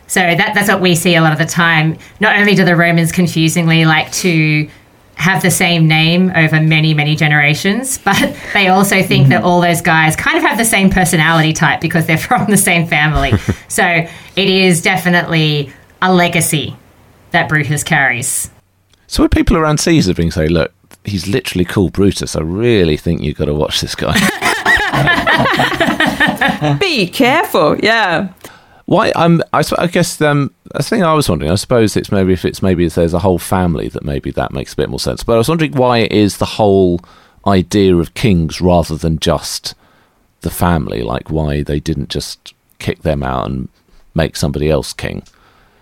So 0.06 0.20
that 0.20 0.54
that's 0.54 0.68
what 0.68 0.80
we 0.80 0.94
see 0.94 1.14
a 1.16 1.22
lot 1.22 1.32
of 1.32 1.38
the 1.38 1.46
time. 1.46 1.98
Not 2.20 2.36
only 2.36 2.54
do 2.54 2.64
the 2.64 2.76
Romans 2.76 3.12
confusingly 3.12 3.84
like 3.84 4.10
to 4.12 4.68
have 5.14 5.42
the 5.42 5.50
same 5.50 5.88
name 5.88 6.30
over 6.34 6.60
many 6.60 6.94
many 6.94 7.16
generations, 7.16 7.98
but 8.04 8.36
they 8.52 8.68
also 8.68 9.02
think 9.02 9.28
that 9.28 9.42
all 9.42 9.60
those 9.60 9.80
guys 9.80 10.16
kind 10.16 10.36
of 10.36 10.44
have 10.44 10.58
the 10.58 10.64
same 10.64 10.90
personality 10.90 11.52
type 11.52 11.80
because 11.80 12.06
they're 12.06 12.18
from 12.28 12.46
the 12.46 12.56
same 12.56 12.86
family. 12.86 13.32
so 13.68 13.84
it 13.84 14.48
is 14.48 14.80
definitely 14.82 15.72
a 16.00 16.12
legacy 16.12 16.76
that 17.32 17.48
Brutus 17.48 17.82
carries. 17.82 18.50
So 19.06 19.22
when 19.22 19.30
people 19.30 19.56
around 19.56 19.80
Caesar 19.80 20.14
being 20.14 20.30
say, 20.30 20.48
look, 20.48 20.72
he's 21.04 21.26
literally 21.26 21.64
called 21.64 21.92
Brutus, 21.92 22.36
I 22.36 22.40
really 22.40 22.96
think 22.96 23.22
you've 23.22 23.36
got 23.36 23.46
to 23.46 23.54
watch 23.54 23.80
this 23.80 23.94
guy. 23.94 24.14
Be 26.80 27.06
careful. 27.08 27.76
Yeah. 27.78 28.32
Why? 28.86 29.10
Um, 29.10 29.42
I, 29.52 29.62
I 29.78 29.86
guess 29.86 30.20
um, 30.20 30.52
the 30.74 30.82
thing 30.82 31.02
I 31.02 31.12
was 31.12 31.28
wondering. 31.28 31.50
I 31.50 31.56
suppose 31.56 31.96
it's 31.96 32.10
maybe 32.10 32.32
if 32.32 32.44
it's 32.44 32.62
maybe 32.62 32.86
if 32.86 32.94
there's 32.94 33.14
a 33.14 33.18
whole 33.18 33.38
family 33.38 33.88
that 33.88 34.04
maybe 34.04 34.30
that 34.32 34.52
makes 34.52 34.72
a 34.72 34.76
bit 34.76 34.88
more 34.88 34.98
sense. 34.98 35.22
But 35.22 35.34
I 35.34 35.38
was 35.38 35.48
wondering 35.48 35.72
why 35.72 35.98
it 35.98 36.12
is 36.12 36.38
the 36.38 36.46
whole 36.46 37.00
idea 37.46 37.96
of 37.96 38.14
kings 38.14 38.60
rather 38.60 38.96
than 38.96 39.18
just 39.18 39.74
the 40.40 40.50
family. 40.50 41.02
Like 41.02 41.30
why 41.30 41.62
they 41.62 41.80
didn't 41.80 42.08
just 42.08 42.54
kick 42.78 43.02
them 43.02 43.22
out 43.22 43.48
and 43.48 43.68
make 44.14 44.36
somebody 44.36 44.70
else 44.70 44.92
king. 44.92 45.22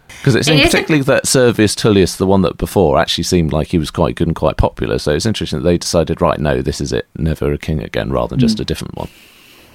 Because 0.09 0.35
it 0.35 0.45
seemed 0.45 0.61
It 0.61 0.65
particularly 0.67 1.03
that 1.05 1.27
Servius 1.27 1.75
Tullius, 1.75 2.17
the 2.17 2.27
one 2.27 2.43
that 2.43 2.57
before, 2.59 2.99
actually 2.99 3.25
seemed 3.25 3.53
like 3.53 3.69
he 3.69 3.79
was 3.79 3.91
quite 3.91 4.17
good 4.17 4.27
and 4.27 4.37
quite 4.37 4.57
popular. 4.57 4.99
So 4.99 5.13
it's 5.13 5.27
interesting 5.27 5.61
that 5.61 5.65
they 5.65 5.79
decided, 5.79 6.21
right, 6.21 6.39
no, 6.39 6.63
this 6.63 6.81
is 6.81 6.93
it, 6.93 7.07
never 7.17 7.53
a 7.53 7.59
king 7.59 7.83
again, 7.83 8.11
rather 8.11 8.31
than 8.31 8.41
just 8.41 8.61
a 8.61 8.65
different 8.65 8.97
one. 8.97 9.09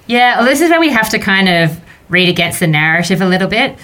Yeah, 0.06 0.38
well, 0.38 0.46
this 0.46 0.60
is 0.60 0.70
where 0.70 0.80
we 0.80 0.90
have 0.90 1.08
to 1.10 1.18
kind 1.18 1.48
of 1.48 1.80
read 2.08 2.28
against 2.28 2.60
the 2.60 2.66
narrative 2.66 3.20
a 3.20 3.26
little 3.26 3.48
bit. 3.48 3.78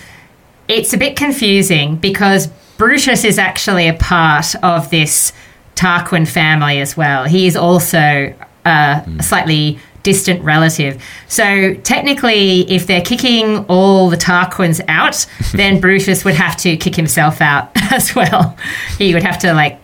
It's 0.67 0.93
a 0.93 0.99
bit 0.99 1.17
confusing 1.17 1.97
because 1.97 2.49
Brutus 2.77 3.25
is 3.25 3.39
actually 3.39 3.89
a 3.89 3.95
part 3.95 4.55
of 4.63 4.91
this 4.91 5.33
Tarquin 5.75 6.27
family 6.27 6.81
as 6.81 6.97
well. 6.97 7.25
He 7.25 7.47
is 7.47 7.57
also 7.57 8.35
uh, 8.65 9.03
a 9.19 9.23
slightly 9.23 9.79
distant 10.09 10.43
relative. 10.43 11.03
So 11.29 11.75
technically, 11.75 12.63
if 12.71 12.87
they're 12.87 13.03
kicking 13.03 13.67
all 13.67 14.09
the 14.09 14.17
Tarquins 14.17 14.81
out, 14.89 15.27
then 15.53 15.83
Brutus 15.83 16.25
would 16.25 16.35
have 16.35 16.57
to 16.59 16.79
kick 16.79 16.95
himself 16.95 17.43
out 17.43 17.71
as 17.93 18.15
well. 18.15 18.57
He 18.97 19.13
would 19.13 19.23
have 19.23 19.39
to 19.41 19.53
like 19.53 19.79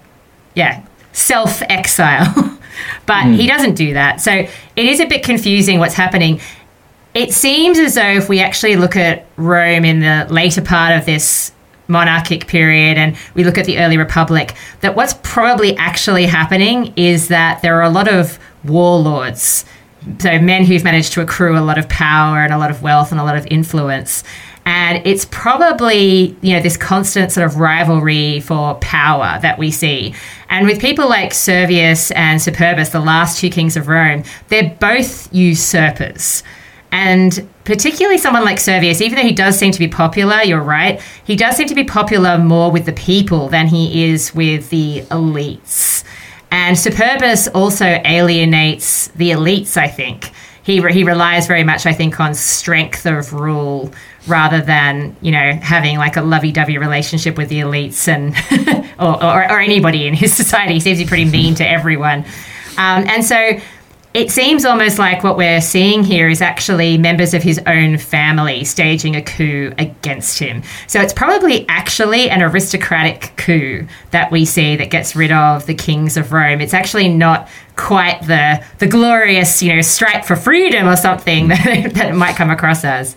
yeah, 0.55 0.83
self 1.13 1.61
exile. 1.69 2.59
but 3.07 3.25
he 3.27 3.43
hmm. 3.43 3.49
doesn't 3.49 3.75
do 3.75 3.93
that. 3.93 4.23
So 4.23 4.33
it 4.33 4.87
is 4.87 4.99
a 4.99 5.05
bit 5.05 5.23
confusing 5.23 5.79
what's 5.79 5.95
happening. 5.95 6.41
It 7.13 7.35
seems 7.35 7.79
as 7.79 7.97
though 7.97 8.17
if 8.17 8.31
we 8.31 8.41
actually 8.41 8.77
look 8.77 8.97
at 8.97 9.27
Rome 9.37 9.85
in 9.85 10.01
the 10.01 10.27
later 10.31 10.63
part 10.63 10.97
of 10.97 11.05
this 11.05 11.53
monarchic 11.87 12.47
period 12.47 12.97
and 12.97 13.15
we 13.35 13.45
look 13.45 13.59
at 13.59 13.67
the 13.67 13.79
early 13.79 13.99
republic, 13.99 14.55
that 14.81 14.97
what's 14.97 15.15
probably 15.23 15.77
actually 15.77 16.25
happening 16.25 16.95
is 16.97 17.29
that 17.29 17.61
there 17.61 17.77
are 17.77 17.83
a 17.83 17.91
lot 17.91 18.09
of 18.09 18.39
warlords. 18.65 19.65
So 20.19 20.39
men 20.39 20.65
who've 20.65 20.85
managed 20.85 21.13
to 21.15 21.21
accrue 21.21 21.59
a 21.59 21.61
lot 21.61 21.79
of 21.79 21.89
power 21.89 22.39
and 22.39 22.53
a 22.53 22.59
lot 22.59 22.71
of 22.71 22.83
wealth 22.83 23.11
and 23.11 23.21
a 23.21 23.25
lot 23.25 23.37
of 23.37 23.47
influence. 23.47 24.23
And 24.67 25.07
it's 25.07 25.27
probably, 25.27 26.37
you 26.41 26.55
know, 26.55 26.61
this 26.61 26.77
constant 26.77 27.33
sort 27.33 27.47
of 27.47 27.57
rivalry 27.57 28.41
for 28.41 28.75
power 28.77 29.39
that 29.43 29.59
we 29.59 29.71
see. 29.71 30.15
And 30.49 30.67
with 30.67 30.81
people 30.81 31.09
like 31.09 31.35
Servius 31.35 32.11
and 32.13 32.41
Superbus, 32.41 32.91
the 32.91 33.01
last 33.01 33.39
two 33.39 33.51
kings 33.51 33.77
of 33.77 33.89
Rome, 33.89 34.25
they're 34.49 34.75
both 34.81 35.33
usurpers. 35.35 36.43
And 36.93 37.47
particularly 37.65 38.19
someone 38.19 38.45
like 38.45 38.59
Servius, 38.59 39.01
even 39.01 39.17
though 39.17 39.25
he 39.25 39.33
does 39.33 39.59
seem 39.59 39.73
to 39.73 39.79
be 39.79 39.89
popular, 39.89 40.43
you're 40.43 40.63
right, 40.63 41.03
he 41.25 41.37
does 41.37 41.57
seem 41.57 41.67
to 41.69 41.75
be 41.75 41.85
popular 41.85 42.39
more 42.39 42.71
with 42.71 42.87
the 42.87 42.93
people 42.93 43.49
than 43.49 43.67
he 43.67 44.05
is 44.05 44.35
with 44.35 44.71
the 44.71 45.03
elites. 45.11 45.94
And 46.51 46.77
Superbus 46.77 47.49
also 47.55 47.85
alienates 48.05 49.09
the 49.09 49.31
elites, 49.33 49.77
I 49.77 49.89
think. 49.89 50.31
he 50.63 50.81
re- 50.81 50.93
he 50.93 51.05
relies 51.05 51.47
very 51.47 51.65
much, 51.65 51.85
I 51.85 51.93
think, 51.93 52.19
on 52.21 52.35
strength 52.35 53.05
of 53.07 53.33
rule 53.33 53.93
rather 54.27 54.61
than 54.63 55.15
you 55.21 55.31
know 55.33 55.53
having 55.61 55.99
like 55.99 56.17
a 56.17 56.23
lovey-dovey 56.23 56.79
relationship 56.79 57.37
with 57.37 57.51
the 57.51 57.61
elites 57.61 58.09
and 58.09 58.35
or, 58.99 59.23
or, 59.23 59.53
or 59.53 59.61
anybody 59.61 60.07
in 60.07 60.15
his 60.15 60.33
society. 60.43 60.75
He 60.75 60.81
seems 60.81 60.99
to 60.99 61.05
be 61.05 61.09
pretty 61.09 61.27
mean 61.27 61.55
to 61.57 61.69
everyone, 61.69 62.25
um, 62.79 63.05
and 63.09 63.25
so 63.25 63.59
it 64.15 64.31
seems 64.31 64.65
almost 64.65 64.97
like 64.97 65.25
what 65.25 65.37
we're 65.37 65.61
seeing 65.61 66.05
here 66.05 66.29
is 66.29 66.41
actually 66.41 66.97
members 66.97 67.35
of 67.35 67.43
his 67.43 67.61
own 67.67 67.99
family 67.99 68.63
staging 68.63 69.17
a 69.17 69.23
coup 69.23 69.73
against 69.77 70.39
him. 70.39 70.63
So 70.87 71.01
it's 71.01 71.13
probably 71.13 71.69
actually 71.69 72.31
an 72.31 72.41
aristocratic 72.41 73.33
coup 73.37 73.89
that 74.13 74.31
we 74.31 74.45
see 74.45 74.77
that 74.77 74.91
gets 74.91 75.17
rid 75.17 75.33
of 75.33 75.67
the 75.67 75.75
kings 75.75 76.17
of 76.17 76.33
Rome. 76.33 76.61
It's 76.61 76.75
actually 76.75 77.09
not 77.09 77.49
quite 77.75 78.21
the 78.29 78.65
the 78.79 78.87
glorious, 78.87 79.61
you 79.61 79.75
know, 79.75 79.83
strike 79.83 80.25
for 80.25 80.37
freedom 80.37 80.87
or 80.87 80.95
something 80.95 81.49
that, 81.49 81.95
that 81.95 82.11
it 82.11 82.15
might 82.15 82.37
come 82.37 82.51
across 82.51 82.85
as. 82.85 83.17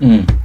Mm. 0.00 0.40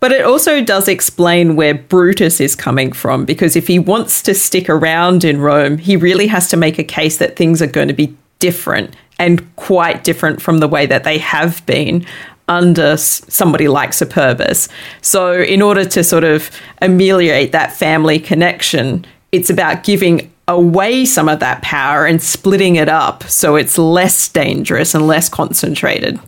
But 0.00 0.12
it 0.12 0.24
also 0.24 0.64
does 0.64 0.88
explain 0.88 1.54
where 1.54 1.74
Brutus 1.74 2.40
is 2.40 2.56
coming 2.56 2.92
from, 2.92 3.26
because 3.26 3.56
if 3.56 3.66
he 3.66 3.78
wants 3.78 4.22
to 4.22 4.32
stick 4.32 4.70
around 4.70 5.22
in 5.22 5.40
Rome, 5.40 5.76
he 5.76 5.96
really 5.96 6.28
has 6.28 6.48
to 6.50 6.56
make 6.56 6.78
a 6.78 6.84
case 6.84 7.18
that 7.18 7.36
things 7.36 7.60
are 7.60 7.66
going 7.66 7.88
to 7.88 7.94
be 7.94 8.16
different 8.38 8.94
and 9.18 9.56
quite 9.56 10.04
different 10.04 10.40
from 10.40 10.58
the 10.58 10.68
way 10.68 10.86
that 10.86 11.04
they 11.04 11.18
have 11.18 11.64
been 11.66 12.06
under 12.48 12.96
somebody 12.96 13.68
like 13.68 13.90
Superbus. 13.90 14.68
So, 15.02 15.32
in 15.32 15.60
order 15.60 15.84
to 15.84 16.02
sort 16.02 16.24
of 16.24 16.50
ameliorate 16.80 17.52
that 17.52 17.72
family 17.72 18.18
connection, 18.18 19.04
it's 19.32 19.50
about 19.50 19.84
giving 19.84 20.32
away 20.48 21.04
some 21.04 21.28
of 21.28 21.40
that 21.40 21.60
power 21.62 22.06
and 22.06 22.22
splitting 22.22 22.76
it 22.76 22.88
up 22.88 23.22
so 23.24 23.54
it's 23.54 23.76
less 23.76 24.28
dangerous 24.28 24.94
and 24.94 25.06
less 25.06 25.28
concentrated. 25.28 26.18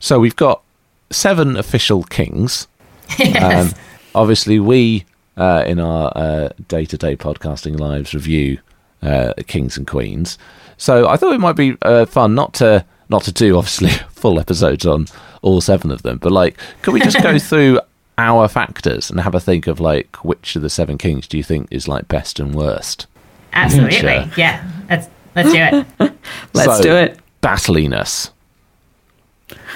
So 0.00 0.18
we've 0.18 0.36
got 0.36 0.62
seven 1.10 1.56
official 1.56 2.02
kings. 2.04 2.68
Yes. 3.18 3.74
Um, 3.74 3.80
obviously, 4.14 4.58
we 4.58 5.04
uh, 5.36 5.64
in 5.66 5.78
our 5.78 6.10
uh, 6.16 6.48
day-to-day 6.68 7.16
podcasting 7.16 7.78
lives 7.78 8.14
review 8.14 8.58
uh, 9.02 9.34
kings 9.46 9.76
and 9.76 9.86
queens. 9.86 10.38
So 10.82 11.06
I 11.06 11.16
thought 11.16 11.32
it 11.32 11.38
might 11.38 11.54
be 11.54 11.76
uh, 11.82 12.06
fun 12.06 12.34
not 12.34 12.54
to 12.54 12.84
not 13.08 13.22
to 13.22 13.32
do 13.32 13.56
obviously 13.56 13.90
full 14.10 14.40
episodes 14.40 14.84
on 14.84 15.06
all 15.40 15.60
seven 15.60 15.92
of 15.92 16.02
them, 16.02 16.18
but 16.18 16.32
like, 16.32 16.58
could 16.82 16.92
we 16.92 16.98
just 17.00 17.22
go 17.22 17.38
through 17.50 17.78
our 18.18 18.48
factors 18.48 19.08
and 19.08 19.20
have 19.20 19.36
a 19.36 19.38
think 19.40 19.68
of 19.68 19.78
like 19.78 20.16
which 20.24 20.56
of 20.56 20.62
the 20.62 20.68
seven 20.68 20.98
kings 20.98 21.28
do 21.28 21.36
you 21.36 21.44
think 21.44 21.68
is 21.70 21.86
like 21.86 22.08
best 22.08 22.40
and 22.40 22.52
worst? 22.52 23.06
Absolutely. 23.52 23.92
Sure. 23.92 24.28
Yeah. 24.36 24.68
Let's 24.90 25.08
let's 25.36 25.52
do 25.52 25.58
it. 25.60 25.86
Let's 26.52 26.78
So, 26.78 26.82
do 26.82 26.96
it. 26.96 27.18
Battliness. 27.42 28.30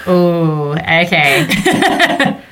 Oh, 0.09 0.72
okay. 0.72 2.42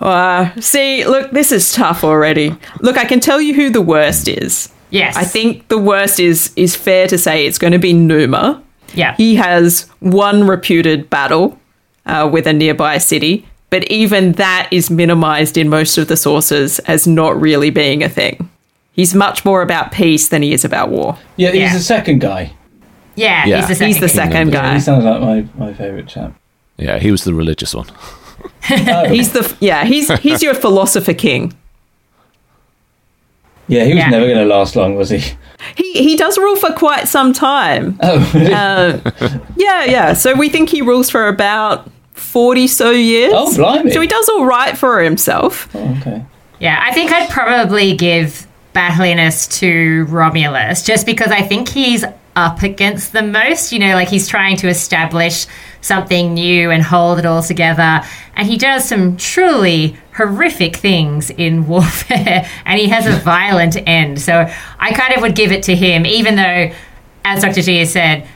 Uh, 0.00 0.50
see, 0.60 1.06
look, 1.06 1.30
this 1.30 1.52
is 1.52 1.72
tough 1.72 2.04
already. 2.04 2.54
Look, 2.80 2.98
I 2.98 3.04
can 3.06 3.20
tell 3.20 3.40
you 3.40 3.54
who 3.54 3.70
the 3.70 3.80
worst 3.80 4.28
is. 4.28 4.73
Yes. 4.94 5.16
I 5.16 5.24
think 5.24 5.68
the 5.68 5.78
worst 5.78 6.20
is 6.20 6.52
is 6.56 6.76
fair 6.76 7.06
to 7.08 7.18
say 7.18 7.46
it's 7.46 7.58
going 7.58 7.72
to 7.72 7.78
be 7.78 7.92
Numa. 7.92 8.62
Yeah. 8.94 9.14
He 9.16 9.34
has 9.36 9.88
one 10.00 10.46
reputed 10.46 11.10
battle 11.10 11.58
uh, 12.06 12.28
with 12.32 12.46
a 12.46 12.52
nearby 12.52 12.98
city, 12.98 13.44
but 13.70 13.82
even 13.90 14.32
that 14.32 14.68
is 14.70 14.90
minimized 14.90 15.56
in 15.56 15.68
most 15.68 15.98
of 15.98 16.06
the 16.08 16.16
sources 16.16 16.78
as 16.80 17.06
not 17.06 17.40
really 17.40 17.70
being 17.70 18.02
a 18.04 18.08
thing. 18.08 18.48
He's 18.92 19.14
much 19.14 19.44
more 19.44 19.62
about 19.62 19.90
peace 19.90 20.28
than 20.28 20.42
he 20.42 20.52
is 20.52 20.64
about 20.64 20.90
war. 20.90 21.18
Yeah, 21.36 21.50
he's 21.50 21.60
Yeah. 21.60 21.72
the 21.74 21.80
second 21.80 22.20
guy. 22.20 22.52
yeah, 23.16 23.44
Yeah. 23.46 23.56
He's 23.58 23.68
the 23.68 23.74
second. 23.74 23.86
He's 23.88 24.00
the 24.00 24.06
king. 24.06 24.16
second 24.16 24.48
Yeah, 24.52 24.62
guy. 24.62 24.74
he 24.74 24.80
sounds 24.80 25.04
like 25.04 25.20
my, 25.20 25.66
my 25.66 25.72
favourite 25.74 26.06
chap. 26.06 26.32
Yeah, 26.76 26.98
he 27.00 27.10
was 27.10 27.24
the 27.24 27.34
religious 27.34 27.74
one. 27.74 27.86
Oh, 28.70 29.08
He's 29.08 29.32
the 29.32 29.44
yeah. 29.60 29.84
He's 29.84 30.10
he's 30.20 30.42
your 30.42 30.54
philosopher 30.54 31.14
king. 31.14 31.52
Yeah, 33.68 33.84
he 33.84 33.94
was 33.94 33.98
Yeah. 33.98 34.10
never 34.10 34.26
going 34.26 34.38
to 34.38 34.44
last 34.44 34.76
long, 34.76 34.96
was 34.96 35.10
he? 35.10 35.22
He 35.76 35.92
he 35.94 36.16
does 36.16 36.36
rule 36.38 36.56
for 36.56 36.72
quite 36.72 37.08
some 37.08 37.32
time. 37.32 37.98
Oh, 38.02 38.30
really? 38.34 38.52
Uh, 38.52 38.98
yeah, 39.56 39.84
yeah. 39.84 40.12
So 40.12 40.34
we 40.34 40.48
think 40.50 40.68
he 40.68 40.82
rules 40.82 41.08
for 41.10 41.26
about 41.28 41.90
forty 42.12 42.66
so 42.66 42.90
years. 42.90 43.32
Oh, 43.34 43.52
blimey. 43.56 43.90
So 43.92 44.00
he 44.00 44.06
does 44.06 44.28
all 44.28 44.44
right 44.44 44.76
for 44.76 45.00
himself. 45.00 45.68
Oh, 45.74 45.96
okay. 46.00 46.24
Yeah, 46.60 46.78
I 46.82 46.92
think 46.92 47.12
I'd 47.12 47.30
probably 47.30 47.96
give 47.96 48.46
battliness 48.74 49.46
to 49.60 50.04
Romulus 50.06 50.82
just 50.82 51.06
because 51.06 51.30
I 51.30 51.42
think 51.42 51.68
he's 51.68 52.04
up 52.36 52.62
against 52.62 53.12
the 53.12 53.22
most. 53.22 53.72
You 53.72 53.78
know, 53.78 53.94
like 53.94 54.08
he's 54.08 54.28
trying 54.28 54.56
to 54.58 54.68
establish 54.68 55.46
something 55.80 56.34
new 56.34 56.70
and 56.70 56.82
hold 56.82 57.18
it 57.18 57.26
all 57.26 57.42
together. 57.42 58.02
And 58.36 58.48
he 58.48 58.56
does 58.56 58.88
some 58.88 59.16
truly 59.16 59.96
horrific 60.16 60.76
things 60.76 61.30
in 61.30 61.66
warfare 61.68 62.48
and 62.64 62.80
he 62.80 62.88
has 62.88 63.06
a 63.06 63.18
violent 63.22 63.76
end. 63.86 64.20
So 64.20 64.50
I 64.78 64.92
kind 64.92 65.14
of 65.14 65.22
would 65.22 65.36
give 65.36 65.52
it 65.52 65.64
to 65.64 65.76
him, 65.76 66.06
even 66.06 66.36
though, 66.36 66.72
as 67.24 67.42
Dr. 67.42 67.62
G 67.62 67.78
has 67.78 67.92
said, 67.92 68.26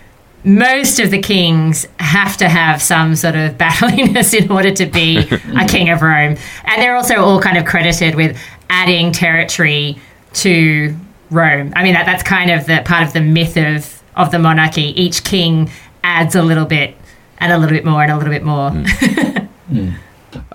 most 0.44 1.00
of 1.00 1.10
the 1.10 1.20
kings 1.20 1.86
have 1.98 2.36
to 2.36 2.48
have 2.48 2.80
some 2.80 3.16
sort 3.16 3.34
of 3.34 3.58
battliness 3.58 4.32
in 4.38 4.50
order 4.50 4.72
to 4.72 4.86
be 4.86 5.18
a 5.18 5.66
king 5.66 5.90
of 5.90 6.02
Rome. 6.02 6.36
And 6.64 6.82
they're 6.82 6.96
also 6.96 7.16
all 7.16 7.40
kind 7.40 7.58
of 7.58 7.64
credited 7.64 8.14
with 8.14 8.38
adding 8.70 9.12
territory 9.12 9.98
to 10.34 10.94
Rome. 11.30 11.72
I 11.76 11.82
mean, 11.82 11.94
that, 11.94 12.06
that's 12.06 12.22
kind 12.22 12.50
of 12.50 12.66
the 12.66 12.82
part 12.84 13.06
of 13.06 13.12
the 13.12 13.20
myth 13.20 13.56
of, 13.56 14.02
of 14.16 14.30
the 14.30 14.38
monarchy. 14.38 14.92
Each 15.00 15.24
king 15.24 15.70
adds 16.04 16.34
a 16.34 16.42
little 16.42 16.64
bit 16.66 16.96
and 17.38 17.52
a 17.52 17.58
little 17.58 17.76
bit 17.76 17.84
more 17.84 18.02
and 18.02 18.12
a 18.12 18.16
little 18.16 18.32
bit 18.32 18.44
more. 18.44 18.72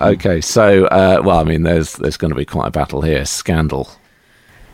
Okay, 0.00 0.40
so 0.40 0.86
uh, 0.86 1.20
well, 1.24 1.38
I 1.38 1.44
mean, 1.44 1.62
there's 1.62 1.94
there's 1.94 2.16
going 2.16 2.30
to 2.30 2.36
be 2.36 2.44
quite 2.44 2.68
a 2.68 2.70
battle 2.70 3.02
here. 3.02 3.24
Scandal. 3.24 3.88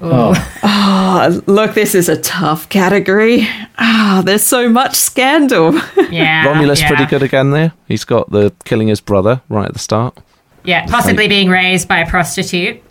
Oh, 0.03 0.35
Uh, 0.63 1.41
look, 1.47 1.75
this 1.75 1.95
is 1.95 2.09
a 2.09 2.19
tough 2.21 2.69
category. 2.69 3.47
Ah, 3.79 4.23
there's 4.25 4.43
so 4.43 4.69
much 4.69 4.95
scandal. 4.95 5.75
yeah. 6.11 6.47
Romulus 6.47 6.81
yeah. 6.81 6.89
pretty 6.89 7.07
good 7.07 7.23
again 7.23 7.51
there. 7.51 7.73
He's 7.87 8.05
got 8.05 8.31
the 8.31 8.53
killing 8.65 8.89
his 8.89 9.01
brother 9.01 9.43
right 9.51 9.67
at 9.67 9.73
the 9.75 9.79
start. 9.79 10.19
Yeah, 10.65 10.87
possibly 10.87 11.29
being 11.29 11.49
raised 11.49 11.87
by 11.89 11.99
a 11.99 12.09
prostitute. 12.09 12.83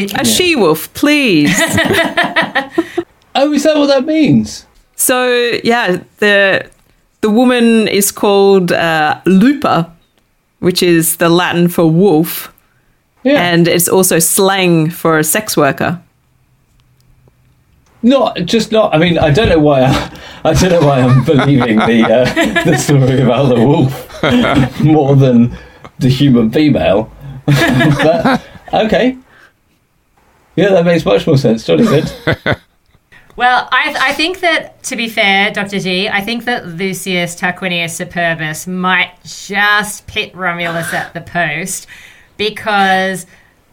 He, 0.00 0.14
A 0.14 0.24
she 0.24 0.56
wolf, 0.56 0.92
please. 0.94 1.54
oh, 3.34 3.52
is 3.52 3.62
that 3.64 3.76
what 3.76 3.86
that 3.88 4.04
means? 4.06 4.66
so 4.98 5.28
yeah, 5.64 5.98
the 6.18 6.68
the 7.20 7.30
woman 7.30 7.88
is 7.88 8.10
called 8.12 8.72
uh, 8.72 9.20
Lupa, 9.26 9.92
which 10.60 10.82
is 10.82 11.16
the 11.16 11.28
Latin 11.28 11.68
for 11.68 11.86
wolf, 11.90 12.52
Yeah. 13.24 13.40
and 13.52 13.68
it's 13.68 13.88
also 13.88 14.18
slang 14.20 14.90
for 14.90 15.18
a 15.18 15.24
sex 15.24 15.56
worker. 15.56 16.00
Not 18.02 18.36
just 18.44 18.70
not. 18.72 18.94
I 18.94 18.98
mean, 18.98 19.18
I 19.18 19.30
don't 19.32 19.48
know 19.48 19.58
why. 19.58 19.82
I, 19.82 20.10
I 20.44 20.52
don't 20.52 20.70
know 20.70 20.86
why 20.86 21.00
I'm 21.00 21.24
believing 21.24 21.76
the 21.78 22.04
uh, 22.04 22.64
the 22.64 22.76
story 22.78 23.20
about 23.22 23.48
the 23.48 23.56
wolf 23.66 24.22
more 24.80 25.16
than 25.16 25.56
the 25.98 26.08
human 26.08 26.50
female. 26.50 27.10
but 27.46 28.42
okay, 28.72 29.16
yeah, 30.56 30.70
that 30.70 30.84
makes 30.84 31.04
much 31.04 31.26
more 31.26 31.36
sense. 31.38 31.64
Jolly 31.64 31.84
good. 31.84 32.10
Well, 33.36 33.68
I, 33.70 33.94
I 34.00 34.12
think 34.14 34.40
that, 34.40 34.82
to 34.84 34.96
be 34.96 35.10
fair, 35.10 35.50
Dr. 35.50 35.78
G, 35.78 36.08
I 36.08 36.22
think 36.22 36.46
that 36.46 36.66
Lucius 36.66 37.38
Tarquinius 37.38 38.00
Superbus 38.00 38.66
might 38.66 39.12
just 39.24 40.06
pit 40.06 40.34
Romulus 40.34 40.94
at 40.94 41.12
the 41.12 41.20
post 41.20 41.86
because 42.38 43.26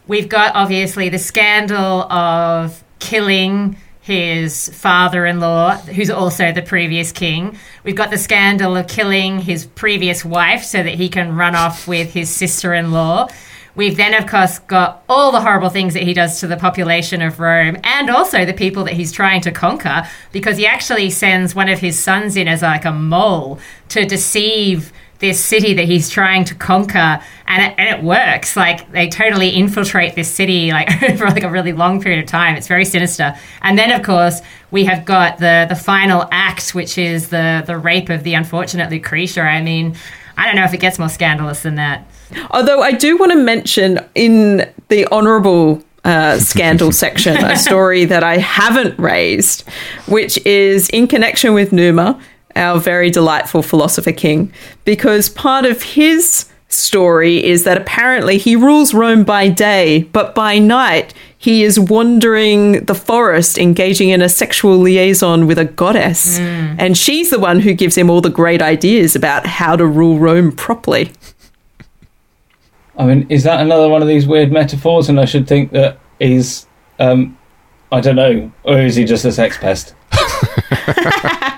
we've 0.06 0.28
got 0.28 0.54
obviously 0.54 1.08
the 1.08 1.18
scandal 1.18 2.02
of 2.12 2.84
killing 2.98 3.78
his 4.02 4.68
father 4.68 5.24
in 5.24 5.40
law, 5.40 5.76
who's 5.76 6.10
also 6.10 6.52
the 6.52 6.60
previous 6.60 7.10
king. 7.10 7.56
We've 7.84 7.96
got 7.96 8.10
the 8.10 8.18
scandal 8.18 8.76
of 8.76 8.86
killing 8.86 9.38
his 9.38 9.64
previous 9.64 10.26
wife 10.26 10.62
so 10.62 10.82
that 10.82 10.96
he 10.96 11.08
can 11.08 11.36
run 11.36 11.54
off 11.54 11.88
with 11.88 12.12
his 12.12 12.28
sister 12.28 12.74
in 12.74 12.92
law. 12.92 13.28
We've 13.76 13.96
then, 13.96 14.14
of 14.14 14.28
course, 14.28 14.60
got 14.60 15.02
all 15.08 15.32
the 15.32 15.40
horrible 15.40 15.68
things 15.68 15.94
that 15.94 16.04
he 16.04 16.14
does 16.14 16.38
to 16.40 16.46
the 16.46 16.56
population 16.56 17.20
of 17.22 17.40
Rome 17.40 17.76
and 17.82 18.08
also 18.08 18.44
the 18.44 18.52
people 18.52 18.84
that 18.84 18.94
he's 18.94 19.10
trying 19.10 19.40
to 19.42 19.50
conquer 19.50 20.08
because 20.30 20.56
he 20.56 20.66
actually 20.66 21.10
sends 21.10 21.54
one 21.54 21.68
of 21.68 21.80
his 21.80 21.98
sons 21.98 22.36
in 22.36 22.46
as 22.46 22.62
like 22.62 22.84
a 22.84 22.92
mole 22.92 23.58
to 23.88 24.04
deceive 24.04 24.92
this 25.18 25.42
city 25.42 25.74
that 25.74 25.86
he's 25.86 26.08
trying 26.08 26.44
to 26.44 26.54
conquer. 26.54 27.20
And 27.46 27.72
it, 27.72 27.74
and 27.78 27.98
it 27.98 28.04
works. 28.04 28.56
Like 28.56 28.90
they 28.92 29.08
totally 29.08 29.50
infiltrate 29.50 30.14
this 30.14 30.30
city 30.30 30.70
like 30.70 30.90
for 31.18 31.26
like 31.26 31.42
a 31.42 31.50
really 31.50 31.72
long 31.72 32.00
period 32.00 32.22
of 32.22 32.30
time. 32.30 32.56
It's 32.56 32.68
very 32.68 32.84
sinister. 32.84 33.34
And 33.62 33.76
then 33.76 33.90
of 33.90 34.04
course 34.04 34.40
we 34.70 34.84
have 34.84 35.04
got 35.04 35.38
the 35.38 35.66
the 35.68 35.76
final 35.76 36.28
act 36.30 36.74
which 36.74 36.96
is 36.98 37.28
the 37.28 37.64
the 37.66 37.76
rape 37.76 38.08
of 38.08 38.22
the 38.22 38.34
unfortunate 38.34 38.90
lucretia. 38.90 39.42
I 39.42 39.62
mean 39.62 39.96
i 40.36 40.46
don't 40.46 40.56
know 40.56 40.64
if 40.64 40.74
it 40.74 40.80
gets 40.80 40.98
more 40.98 41.08
scandalous 41.08 41.62
than 41.62 41.76
that 41.76 42.04
Although 42.50 42.82
I 42.82 42.92
do 42.92 43.16
want 43.16 43.32
to 43.32 43.38
mention 43.38 44.00
in 44.14 44.70
the 44.88 45.06
honourable 45.08 45.82
uh, 46.04 46.38
scandal 46.38 46.92
section 47.04 47.36
a 47.36 47.56
story 47.56 48.04
that 48.04 48.22
I 48.22 48.38
haven't 48.38 48.98
raised, 48.98 49.68
which 50.06 50.44
is 50.46 50.88
in 50.90 51.06
connection 51.06 51.54
with 51.54 51.72
Numa. 51.72 52.20
our 52.56 52.78
very 52.78 53.10
delightful 53.10 53.62
philosopher 53.62 54.12
king, 54.12 54.52
because 54.84 55.28
part 55.28 55.64
of 55.64 55.82
his 55.82 56.46
story 56.68 57.44
is 57.44 57.64
that 57.64 57.76
apparently 57.76 58.36
he 58.38 58.56
rules 58.56 58.92
Rome 58.94 59.24
by 59.24 59.48
day, 59.48 60.04
but 60.12 60.34
by 60.34 60.58
night 60.58 61.14
he 61.38 61.62
is 61.62 61.78
wandering 61.78 62.84
the 62.86 62.94
forest, 62.94 63.58
engaging 63.58 64.08
in 64.08 64.22
a 64.22 64.28
sexual 64.28 64.78
liaison 64.78 65.46
with 65.46 65.58
a 65.58 65.64
goddess. 65.64 66.38
And 66.78 66.96
she's 66.96 67.30
the 67.30 67.38
one 67.38 67.60
who 67.60 67.74
gives 67.74 67.96
him 67.98 68.08
all 68.08 68.20
the 68.20 68.30
great 68.30 68.62
ideas 68.62 69.14
about 69.14 69.46
how 69.46 69.76
to 69.76 69.86
rule 69.86 70.18
Rome 70.18 70.52
properly. 70.52 71.12
I 72.96 73.06
mean, 73.06 73.26
is 73.28 73.42
that 73.44 73.60
another 73.60 73.88
one 73.88 74.02
of 74.02 74.08
these 74.08 74.26
weird 74.26 74.52
metaphors? 74.52 75.08
And 75.08 75.18
I 75.18 75.24
should 75.24 75.46
think 75.48 75.72
that 75.72 75.98
he's, 76.18 76.66
um, 76.98 77.36
I 77.90 78.00
don't 78.00 78.16
know, 78.16 78.52
or 78.64 78.78
is 78.78 78.96
he 78.96 79.04
just 79.04 79.24
a 79.24 79.32
sex 79.32 79.58
pest? 79.58 79.94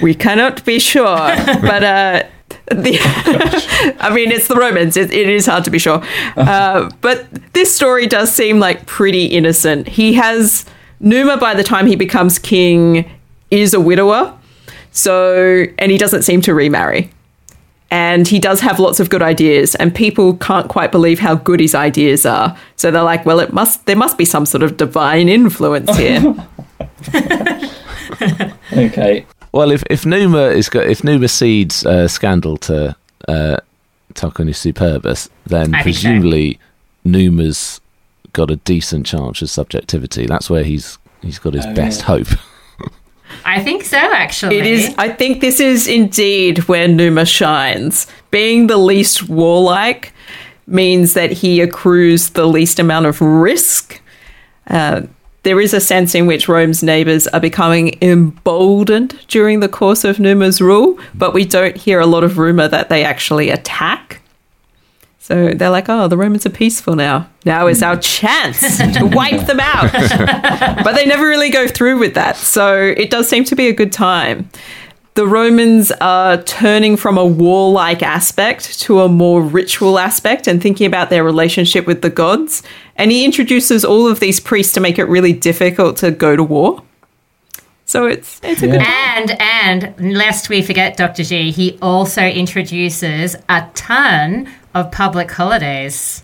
We 0.00 0.14
cannot 0.14 0.64
be 0.64 0.78
sure, 0.78 1.04
but 1.04 1.82
uh, 1.82 2.22
the, 2.68 3.96
I 4.00 4.14
mean, 4.14 4.30
it's 4.30 4.46
the 4.46 4.54
Romans. 4.54 4.96
It, 4.96 5.12
it 5.12 5.28
is 5.28 5.46
hard 5.46 5.64
to 5.64 5.70
be 5.70 5.78
sure, 5.78 6.02
uh, 6.36 6.90
but 7.00 7.26
this 7.52 7.74
story 7.74 8.06
does 8.06 8.32
seem 8.32 8.60
like 8.60 8.86
pretty 8.86 9.26
innocent. 9.26 9.88
He 9.88 10.14
has 10.14 10.64
Numa 11.00 11.36
by 11.36 11.54
the 11.54 11.64
time 11.64 11.86
he 11.86 11.96
becomes 11.96 12.38
king 12.38 13.10
is 13.50 13.74
a 13.74 13.80
widower, 13.80 14.38
so 14.92 15.64
and 15.78 15.90
he 15.90 15.98
doesn't 15.98 16.22
seem 16.22 16.42
to 16.42 16.54
remarry. 16.54 17.10
And 17.90 18.28
he 18.28 18.38
does 18.38 18.60
have 18.60 18.78
lots 18.78 19.00
of 19.00 19.08
good 19.08 19.22
ideas, 19.22 19.74
and 19.76 19.94
people 19.94 20.34
can't 20.36 20.68
quite 20.68 20.92
believe 20.92 21.18
how 21.20 21.36
good 21.36 21.58
his 21.58 21.74
ideas 21.74 22.26
are. 22.26 22.54
So 22.76 22.90
they're 22.90 23.02
like, 23.02 23.24
"Well, 23.24 23.40
it 23.40 23.52
must 23.52 23.86
there 23.86 23.96
must 23.96 24.18
be 24.18 24.26
some 24.26 24.44
sort 24.44 24.62
of 24.62 24.76
divine 24.76 25.28
influence 25.28 25.96
here." 25.96 26.34
Okay. 28.72 29.24
Well, 29.52 29.70
if 29.70 29.82
if 29.90 30.04
Numa 30.04 30.46
is 30.48 30.68
got 30.68 30.86
if 30.86 31.02
Numa 31.04 31.28
cedes 31.28 31.84
uh, 31.86 32.08
scandal 32.08 32.56
to 32.58 32.94
uh, 33.28 33.56
Tarquinius 34.14 34.58
Superbus, 34.72 35.28
then 35.46 35.74
I 35.74 35.82
think 35.82 35.96
so. 35.96 36.02
presumably 36.08 36.58
Numa's 37.04 37.80
got 38.32 38.50
a 38.50 38.56
decent 38.56 39.06
chance 39.06 39.40
of 39.42 39.50
subjectivity. 39.50 40.26
That's 40.26 40.50
where 40.50 40.64
he's 40.64 40.98
he's 41.22 41.38
got 41.38 41.54
his 41.54 41.64
Oh, 41.66 41.74
best 41.74 42.00
yeah. 42.00 42.06
hope. 42.06 42.28
I 43.44 43.62
think 43.62 43.84
so, 43.84 43.96
actually. 43.96 44.58
It 44.58 44.66
is. 44.66 44.94
I 44.98 45.08
think 45.08 45.40
this 45.40 45.60
is 45.60 45.86
indeed 45.86 46.58
where 46.68 46.88
Numa 46.88 47.24
shines. 47.24 48.06
Being 48.30 48.66
the 48.66 48.76
least 48.76 49.28
warlike 49.28 50.12
means 50.66 51.14
that 51.14 51.32
he 51.32 51.60
accrues 51.60 52.30
the 52.30 52.46
least 52.46 52.78
amount 52.78 53.06
of 53.06 53.20
risk. 53.20 54.00
Uh, 54.68 55.02
there 55.44 55.60
is 55.60 55.72
a 55.72 55.80
sense 55.80 56.14
in 56.14 56.26
which 56.26 56.48
Rome's 56.48 56.82
neighbours 56.82 57.26
are 57.28 57.40
becoming 57.40 57.96
emboldened 58.02 59.18
during 59.28 59.60
the 59.60 59.68
course 59.68 60.04
of 60.04 60.20
Numa's 60.20 60.60
rule, 60.60 60.98
but 61.14 61.32
we 61.32 61.44
don't 61.44 61.76
hear 61.76 62.00
a 62.00 62.06
lot 62.06 62.24
of 62.24 62.36
rumour 62.36 62.68
that 62.68 62.88
they 62.90 63.04
actually 63.04 63.48
attack. 63.48 64.17
So 65.28 65.50
they're 65.50 65.68
like, 65.68 65.90
oh, 65.90 66.08
the 66.08 66.16
Romans 66.16 66.46
are 66.46 66.50
peaceful 66.50 66.96
now. 66.96 67.28
Now 67.44 67.66
is 67.66 67.82
our 67.82 67.98
chance 67.98 68.78
to 68.78 69.04
wipe 69.12 69.46
them 69.46 69.60
out. 69.60 69.92
but 70.82 70.94
they 70.94 71.04
never 71.04 71.28
really 71.28 71.50
go 71.50 71.68
through 71.68 71.98
with 71.98 72.14
that. 72.14 72.38
So 72.38 72.74
it 72.74 73.10
does 73.10 73.28
seem 73.28 73.44
to 73.44 73.54
be 73.54 73.68
a 73.68 73.74
good 73.74 73.92
time. 73.92 74.48
The 75.16 75.26
Romans 75.26 75.92
are 76.00 76.42
turning 76.44 76.96
from 76.96 77.18
a 77.18 77.26
warlike 77.26 78.02
aspect 78.02 78.80
to 78.80 79.02
a 79.02 79.08
more 79.10 79.42
ritual 79.42 79.98
aspect 79.98 80.46
and 80.46 80.62
thinking 80.62 80.86
about 80.86 81.10
their 81.10 81.24
relationship 81.24 81.86
with 81.86 82.00
the 82.00 82.08
gods. 82.08 82.62
And 82.96 83.10
he 83.10 83.26
introduces 83.26 83.84
all 83.84 84.08
of 84.08 84.20
these 84.20 84.40
priests 84.40 84.72
to 84.72 84.80
make 84.80 84.98
it 84.98 85.04
really 85.04 85.34
difficult 85.34 85.98
to 85.98 86.10
go 86.10 86.36
to 86.36 86.42
war. 86.42 86.82
So 87.84 88.06
it's 88.06 88.40
it's 88.42 88.62
a 88.62 88.66
good 88.66 88.82
And 88.82 89.30
and 89.40 90.14
lest 90.16 90.48
we 90.48 90.62
forget, 90.62 90.96
Dr. 90.96 91.22
G, 91.22 91.50
he 91.50 91.78
also 91.82 92.22
introduces 92.22 93.36
a 93.48 93.68
ton 93.74 94.48
of 94.74 94.90
public 94.92 95.30
holidays. 95.30 96.22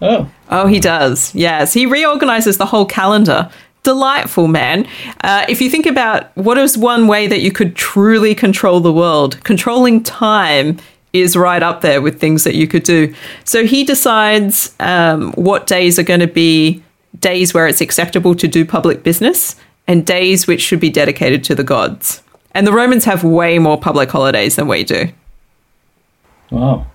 Oh, 0.00 0.28
Oh, 0.48 0.66
he 0.66 0.80
does. 0.80 1.34
Yes, 1.34 1.72
he 1.72 1.86
reorganizes 1.86 2.58
the 2.58 2.66
whole 2.66 2.84
calendar. 2.84 3.50
Delightful 3.84 4.48
man. 4.48 4.86
Uh, 5.24 5.44
if 5.48 5.60
you 5.60 5.68
think 5.70 5.86
about 5.86 6.36
what 6.36 6.58
is 6.58 6.76
one 6.76 7.08
way 7.08 7.26
that 7.26 7.40
you 7.40 7.50
could 7.50 7.74
truly 7.74 8.34
control 8.34 8.80
the 8.80 8.92
world, 8.92 9.42
controlling 9.44 10.02
time 10.02 10.78
is 11.12 11.36
right 11.36 11.62
up 11.62 11.80
there 11.80 12.00
with 12.00 12.20
things 12.20 12.44
that 12.44 12.54
you 12.54 12.66
could 12.66 12.82
do. 12.84 13.14
So 13.44 13.64
he 13.66 13.84
decides 13.84 14.74
um, 14.80 15.32
what 15.32 15.66
days 15.66 15.98
are 15.98 16.02
going 16.04 16.20
to 16.20 16.26
be 16.26 16.82
days 17.18 17.52
where 17.54 17.66
it's 17.66 17.80
acceptable 17.80 18.34
to 18.36 18.48
do 18.48 18.64
public 18.64 19.02
business 19.02 19.56
and 19.86 20.06
days 20.06 20.46
which 20.46 20.60
should 20.62 20.80
be 20.80 20.90
dedicated 20.90 21.44
to 21.44 21.54
the 21.54 21.64
gods. 21.64 22.22
And 22.52 22.66
the 22.66 22.72
Romans 22.72 23.04
have 23.04 23.24
way 23.24 23.58
more 23.58 23.78
public 23.80 24.10
holidays 24.10 24.56
than 24.56 24.68
we 24.68 24.84
do. 24.84 25.08
wow. 26.50 26.86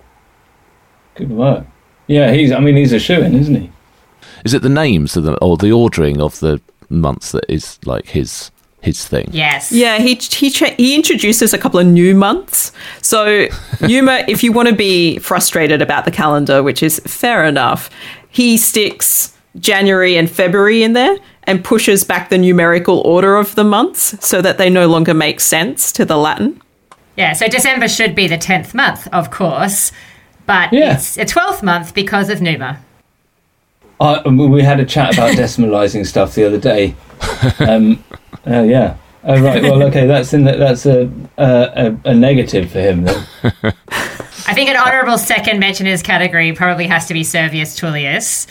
Good 1.18 1.30
work. 1.30 1.66
Yeah, 2.06 2.32
he's. 2.32 2.52
I 2.52 2.60
mean, 2.60 2.76
he's 2.76 2.92
a 2.92 2.98
shoe 2.98 3.20
in, 3.20 3.34
isn't 3.34 3.54
he? 3.54 3.70
Is 4.44 4.54
it 4.54 4.62
the 4.62 4.68
names 4.68 5.16
of 5.16 5.24
the 5.24 5.36
or 5.38 5.56
the 5.56 5.72
ordering 5.72 6.20
of 6.20 6.38
the 6.40 6.60
months 6.88 7.32
that 7.32 7.44
is 7.48 7.78
like 7.84 8.06
his 8.06 8.50
his 8.80 9.06
thing? 9.06 9.28
Yes. 9.32 9.72
Yeah, 9.72 9.98
he 9.98 10.14
he 10.14 10.48
cha- 10.50 10.74
he 10.76 10.94
introduces 10.94 11.52
a 11.52 11.58
couple 11.58 11.80
of 11.80 11.86
new 11.86 12.14
months. 12.14 12.72
So, 13.02 13.48
Yuma, 13.80 14.24
if 14.28 14.42
you 14.42 14.52
want 14.52 14.68
to 14.68 14.74
be 14.74 15.18
frustrated 15.18 15.82
about 15.82 16.04
the 16.04 16.10
calendar, 16.10 16.62
which 16.62 16.82
is 16.82 17.00
fair 17.00 17.44
enough, 17.44 17.90
he 18.30 18.56
sticks 18.56 19.36
January 19.58 20.16
and 20.16 20.30
February 20.30 20.82
in 20.82 20.92
there 20.92 21.16
and 21.44 21.64
pushes 21.64 22.04
back 22.04 22.28
the 22.28 22.38
numerical 22.38 23.00
order 23.00 23.36
of 23.36 23.54
the 23.54 23.64
months 23.64 24.14
so 24.24 24.40
that 24.40 24.56
they 24.56 24.70
no 24.70 24.86
longer 24.86 25.14
make 25.14 25.40
sense 25.40 25.90
to 25.92 26.04
the 26.04 26.16
Latin. 26.16 26.60
Yeah, 27.16 27.32
so 27.32 27.48
December 27.48 27.88
should 27.88 28.14
be 28.14 28.28
the 28.28 28.38
10th 28.38 28.74
month, 28.74 29.08
of 29.12 29.32
course, 29.32 29.90
but 30.48 30.72
Yeah. 30.72 30.94
it's 30.94 31.16
a 31.18 31.24
12th 31.24 31.62
month 31.62 31.94
because 31.94 32.30
of 32.30 32.40
Numa. 32.42 32.80
Uh, 34.00 34.22
we 34.26 34.62
had 34.62 34.80
a 34.80 34.84
chat 34.84 35.12
about 35.14 35.30
decimalising 35.36 36.04
stuff 36.06 36.34
the 36.34 36.44
other 36.44 36.58
day. 36.58 36.94
Um, 37.60 38.02
oh 38.46 38.62
yeah. 38.64 38.96
Oh 39.24 39.40
right. 39.42 39.62
Well, 39.62 39.82
okay. 39.84 40.06
That's 40.06 40.32
in 40.32 40.44
the, 40.44 40.52
that's 40.56 40.86
a, 40.86 41.10
a 41.36 41.88
a 42.04 42.10
a 42.10 42.14
negative 42.14 42.70
for 42.70 42.78
him 42.80 43.02
then. 43.04 43.26
I 44.46 44.54
think 44.54 44.70
an 44.70 44.76
honourable 44.76 45.18
second 45.18 45.58
mention 45.58 45.86
in 45.86 45.90
his 45.92 46.02
category 46.02 46.52
probably 46.52 46.86
has 46.86 47.06
to 47.08 47.14
be 47.14 47.24
Servius 47.24 47.74
Tullius 47.74 48.46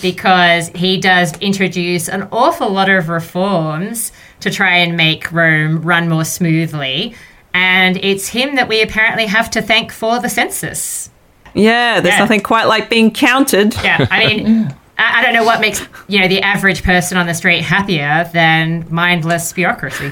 because 0.00 0.68
he 0.70 0.98
does 0.98 1.36
introduce 1.38 2.08
an 2.08 2.26
awful 2.32 2.70
lot 2.70 2.88
of 2.88 3.10
reforms 3.10 4.10
to 4.40 4.50
try 4.50 4.76
and 4.78 4.96
make 4.96 5.30
Rome 5.30 5.82
run 5.82 6.08
more 6.08 6.24
smoothly. 6.24 7.14
And 7.54 7.96
it's 7.98 8.28
him 8.28 8.56
that 8.56 8.68
we 8.68 8.82
apparently 8.82 9.26
have 9.26 9.48
to 9.52 9.62
thank 9.62 9.92
for 9.92 10.18
the 10.20 10.28
census. 10.28 11.08
Yeah, 11.54 12.00
there's 12.00 12.14
Yeah. 12.14 12.18
nothing 12.18 12.40
quite 12.40 12.64
like 12.64 12.90
being 12.90 13.10
counted. 13.12 13.74
Yeah, 13.82 14.06
I 14.10 14.26
mean, 14.26 14.74
I, 14.98 15.20
I 15.20 15.22
don't 15.22 15.32
know 15.34 15.44
what 15.44 15.60
makes 15.60 15.80
you 16.08 16.20
know 16.20 16.26
the 16.28 16.42
average 16.42 16.82
person 16.82 17.16
on 17.16 17.26
the 17.26 17.34
street 17.34 17.62
happier 17.62 18.28
than 18.32 18.86
mindless 18.90 19.52
bureaucracy. 19.52 20.10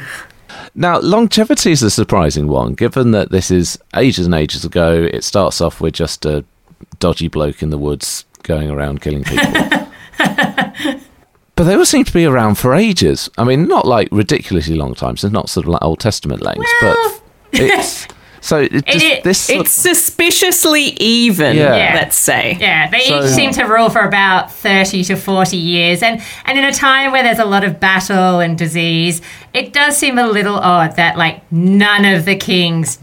Now, 0.75 1.01
longevity 1.01 1.73
is 1.73 1.83
a 1.83 1.91
surprising 1.91 2.47
one, 2.47 2.75
given 2.75 3.11
that 3.11 3.31
this 3.31 3.51
is 3.51 3.79
ages 3.97 4.25
and 4.27 4.35
ages 4.35 4.65
ago. 4.65 5.09
It 5.13 5.25
starts 5.25 5.61
off 5.61 5.81
with 5.81 5.95
just 5.95 6.25
a 6.25 6.45
dodgy 7.01 7.27
bloke 7.29 7.63
in 7.63 7.71
the 7.71 7.79
woods 7.79 8.25
going 8.45 8.71
around 8.71 9.01
killing 9.01 9.25
people. 9.25 9.53
but 11.55 11.65
they 11.65 11.75
all 11.75 11.85
seem 11.85 12.05
to 12.05 12.13
be 12.13 12.25
around 12.25 12.57
for 12.57 12.75
ages. 12.75 13.29
I 13.39 13.45
mean, 13.45 13.67
not 13.67 13.87
like 13.87 14.09
ridiculously 14.13 14.77
long 14.77 14.95
times. 14.95 15.25
It's 15.25 15.33
not 15.33 15.49
sort 15.49 15.67
of 15.67 15.73
like 15.73 15.83
Old 15.83 16.01
Testament 16.01 16.43
lengths, 16.43 16.71
Well- 16.83 16.95
but 17.13 17.22
it's 17.53 18.07
so 18.41 18.59
it 18.61 18.85
just 18.87 19.05
it- 19.05 19.25
this. 19.25 19.49
It's 19.51 19.71
suspiciously 19.73 20.97
even, 21.01 21.57
Yeah. 21.57 21.77
Yeah. 21.77 21.95
let's 21.95 22.17
say. 22.17 22.57
Yeah, 22.61 22.91
they 22.91 23.01
So- 23.01 23.23
each 23.25 23.31
seem 23.31 23.53
to 23.53 23.65
rule 23.65 23.89
for 23.91 24.01
about 24.01 24.53
30 24.53 25.05
to 25.05 25.17
40 25.17 25.57
years. 25.57 26.03
And, 26.03 26.21
and 26.45 26.59
in 26.59 26.65
a 26.65 26.73
time 26.73 27.13
where 27.13 27.23
there's 27.23 27.39
a 27.39 27.45
lot 27.45 27.65
of 27.65 27.79
battle 27.79 28.41
and 28.41 28.59
disease, 28.59 29.21
it 29.55 29.73
does 29.73 29.97
seem 29.97 30.19
a 30.19 30.27
little 30.27 30.57
odd 30.57 30.97
that, 30.97 31.17
like, 31.17 31.43
none 31.53 32.05
of 32.05 32.25
the 32.25 32.37
kings, 32.37 32.99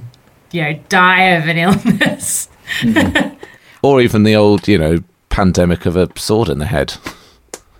you 0.51 0.61
know, 0.61 0.73
die 0.89 1.23
of 1.37 1.47
an 1.47 1.57
illness. 1.65 2.49
Mm. 2.81 3.35
or 3.81 4.01
even 4.01 4.23
the 4.23 4.35
old, 4.35 4.67
you 4.67 4.77
know, 4.77 4.99
pandemic 5.29 5.85
of 5.85 5.95
a 5.95 6.09
sword 6.19 6.49
in 6.49 6.59
the 6.59 6.65
head. 6.65 6.95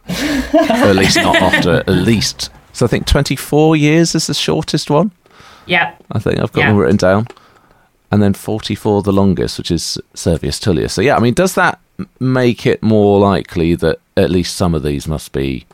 or 0.10 0.90
at 0.90 0.96
least 0.96 1.18
not 1.18 1.36
after 1.36 1.78
at 1.82 1.88
least. 1.90 2.50
So 2.74 2.86
I 2.86 2.90
think 2.90 3.06
24 3.06 3.76
years 3.76 4.16
is 4.16 4.28
the 4.28 4.34
shortest 4.34 4.90
one. 4.90 5.12
Yep. 5.70 6.02
I 6.12 6.20
think 6.20 6.40
I've 6.40 6.52
got 6.52 6.62
Yeah. 6.62 6.68
them 6.70 6.78
written 6.78 6.98
down. 6.98 7.28
And 8.12 8.24
then 8.24 8.34
44 8.34 9.04
the 9.04 9.12
longest, 9.14 9.58
which 9.60 9.70
is 9.72 9.98
Servius 10.16 10.60
Tullius. 10.60 10.94
So 10.94 11.02
yeah, 11.02 11.16
I 11.16 11.20
mean, 11.20 11.34
does 11.36 11.54
that 11.56 11.80
make 12.20 12.66
it 12.66 12.82
more 12.82 13.20
likely 13.20 13.76
that 13.76 14.00
at 14.18 14.32
least 14.32 14.56
some 14.56 14.74
of 14.74 14.82
these 14.84 15.08
must 15.08 15.32
be 15.32 15.66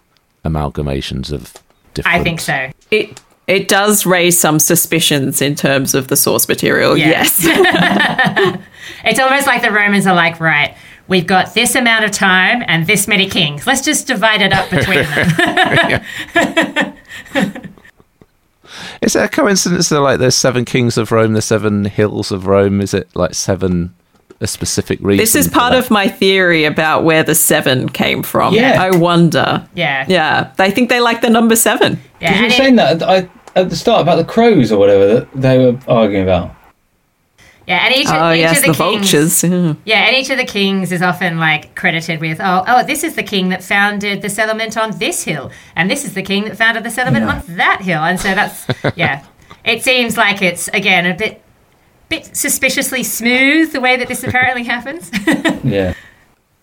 amalgamations 0.43 1.31
of 1.31 1.53
different? 1.93 2.17
I 2.19 2.23
think 2.23 2.41
so. 2.41 2.69
It 2.91 3.21
it 3.47 3.67
does 3.67 4.05
raise 4.05 4.37
some 4.39 4.59
suspicions 4.59 5.39
in 5.41 5.55
terms 5.55 5.93
of 5.95 6.07
the 6.09 6.15
source 6.17 6.47
material. 6.49 6.97
Yeah. 6.97 7.23
Yes. 7.23 8.57
It's 9.03 9.19
almost 9.19 9.45
like 9.47 9.61
the 9.61 9.71
Romans 9.71 10.05
are 10.07 10.15
like, 10.15 10.39
right, 10.39 10.75
we've 11.07 11.25
got 11.27 11.53
this 11.53 11.75
amount 11.75 12.05
of 12.05 12.11
time 12.11 12.63
and 12.67 12.85
this 12.87 13.07
many 13.07 13.29
kings. 13.29 13.65
Let's 13.67 13.81
just 13.81 14.07
divide 14.07 14.41
it 14.41 14.51
up 14.53 14.69
between 14.69 15.03
them. 17.33 17.73
Is 19.01 19.15
it 19.15 19.23
a 19.23 19.27
coincidence 19.29 19.89
that 19.89 20.01
like 20.01 20.19
there's 20.19 20.35
seven 20.35 20.65
kings 20.65 20.97
of 20.97 21.11
Rome, 21.11 21.33
there's 21.33 21.45
seven 21.45 21.85
hills 21.85 22.31
of 22.31 22.47
Rome? 22.47 22.81
Is 22.81 22.93
it 22.93 23.09
like 23.15 23.33
seven 23.33 23.93
a 24.41 24.47
specific 24.47 24.99
reason? 25.01 25.17
This 25.21 25.35
is 25.35 25.47
part 25.47 25.73
of 25.73 25.89
my 25.89 26.07
theory 26.07 26.65
about 26.65 27.03
where 27.03 27.23
the 27.23 27.35
seven 27.35 27.89
came 27.89 28.23
from. 28.23 28.53
Yeah. 28.53 28.81
I 28.81 28.91
wonder. 28.91 29.67
Yeah. 29.75 30.05
Yeah. 30.07 30.51
They 30.57 30.71
think 30.71 30.89
they 30.89 30.99
like 30.99 31.21
the 31.21 31.29
number 31.29 31.55
seven. 31.55 31.99
Yeah, 32.19 32.29
Because 32.31 32.37
you 32.39 32.45
were 32.45 32.49
saying 32.51 32.75
that 32.77 33.03
I, 33.03 33.29
at 33.55 33.69
the 33.69 33.75
start 33.75 34.01
about 34.01 34.15
the 34.17 34.25
crows 34.25 34.71
or 34.71 34.79
whatever 34.79 35.07
that 35.07 35.31
they 35.33 35.57
were 35.57 35.79
arguing 35.87 36.23
about. 36.23 36.54
Yeah, 37.67 37.85
and 37.85 37.95
each, 37.95 38.07
Oh, 38.09 38.31
each 38.31 38.39
yes, 38.39 38.57
of 38.57 38.65
the, 38.65 38.71
the 38.71 38.77
kings, 38.77 39.11
vultures. 39.11 39.43
Yeah. 39.43 39.73
Yeah, 39.85 40.05
and 40.07 40.15
each 40.15 40.29
of 40.29 40.37
the 40.37 40.45
kings 40.45 40.91
is 40.91 41.01
often 41.01 41.39
like 41.39 41.75
credited 41.75 42.21
with, 42.21 42.39
oh, 42.39 42.63
oh, 42.67 42.83
this 42.83 43.03
is 43.03 43.15
the 43.15 43.23
king 43.23 43.49
that 43.49 43.63
founded 43.63 44.21
the 44.21 44.29
settlement 44.29 44.77
on 44.77 44.97
this 44.99 45.23
hill, 45.23 45.51
and 45.75 45.89
this 45.89 46.05
is 46.05 46.13
the 46.13 46.23
king 46.23 46.43
that 46.45 46.57
founded 46.57 46.83
the 46.83 46.91
settlement 46.91 47.25
on 47.25 47.41
that 47.55 47.81
hill, 47.81 48.03
and 48.03 48.19
so 48.19 48.35
that's 48.35 48.67
yeah. 48.95 49.25
It 49.63 49.83
seems 49.83 50.15
like 50.15 50.41
it's 50.43 50.67
again 50.69 51.05
a 51.07 51.15
bit, 51.15 51.41
bit 52.09 52.35
suspiciously 52.35 53.01
smooth 53.03 53.71
the 53.71 53.81
way 53.81 53.97
that 53.97 54.07
this 54.07 54.23
apparently 54.23 54.63
happens. 54.75 55.09
Yeah. 55.63 55.95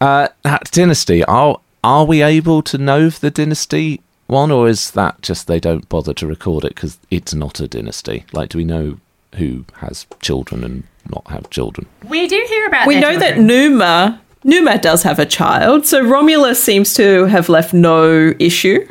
Uh, 0.01 0.29
that 0.43 0.71
dynasty. 0.71 1.25
Are 1.25 1.61
are 1.83 2.05
we 2.05 2.23
able 2.23 2.63
to 2.63 2.79
know 2.79 3.11
the 3.11 3.31
dynasty 3.31 4.01
one, 4.29 4.53
or 4.53 4.69
is 4.69 4.93
that 4.93 5.21
just 5.21 5.47
they 5.49 5.59
don't 5.59 5.89
bother 5.89 6.15
to 6.15 6.27
record 6.29 6.65
it 6.65 6.75
because 6.77 6.99
it's 7.11 7.35
not 7.35 7.59
a 7.61 7.67
dynasty? 7.67 8.25
Like, 8.33 8.51
do 8.51 8.59
we 8.59 8.65
know 8.65 8.99
who 9.35 9.65
has 9.79 10.07
children 10.21 10.63
and 10.63 10.85
not 11.11 11.27
have 11.29 11.51
children? 11.51 11.87
we 12.09 12.27
do 12.29 12.45
hear 12.49 12.67
about. 12.67 12.87
We 12.87 13.01
their 13.01 13.13
know 13.13 13.19
that. 13.19 13.39
Numa 13.39 14.21
Numa 14.45 14.79
does 14.79 15.03
have 15.05 15.19
a 15.19 15.27
child, 15.27 15.87
so 15.87 16.03
Romulus 16.03 16.63
seems 16.63 16.95
to 16.95 17.27
have 17.27 17.49
left 17.49 17.73
no 17.73 18.35
issue. 18.39 18.87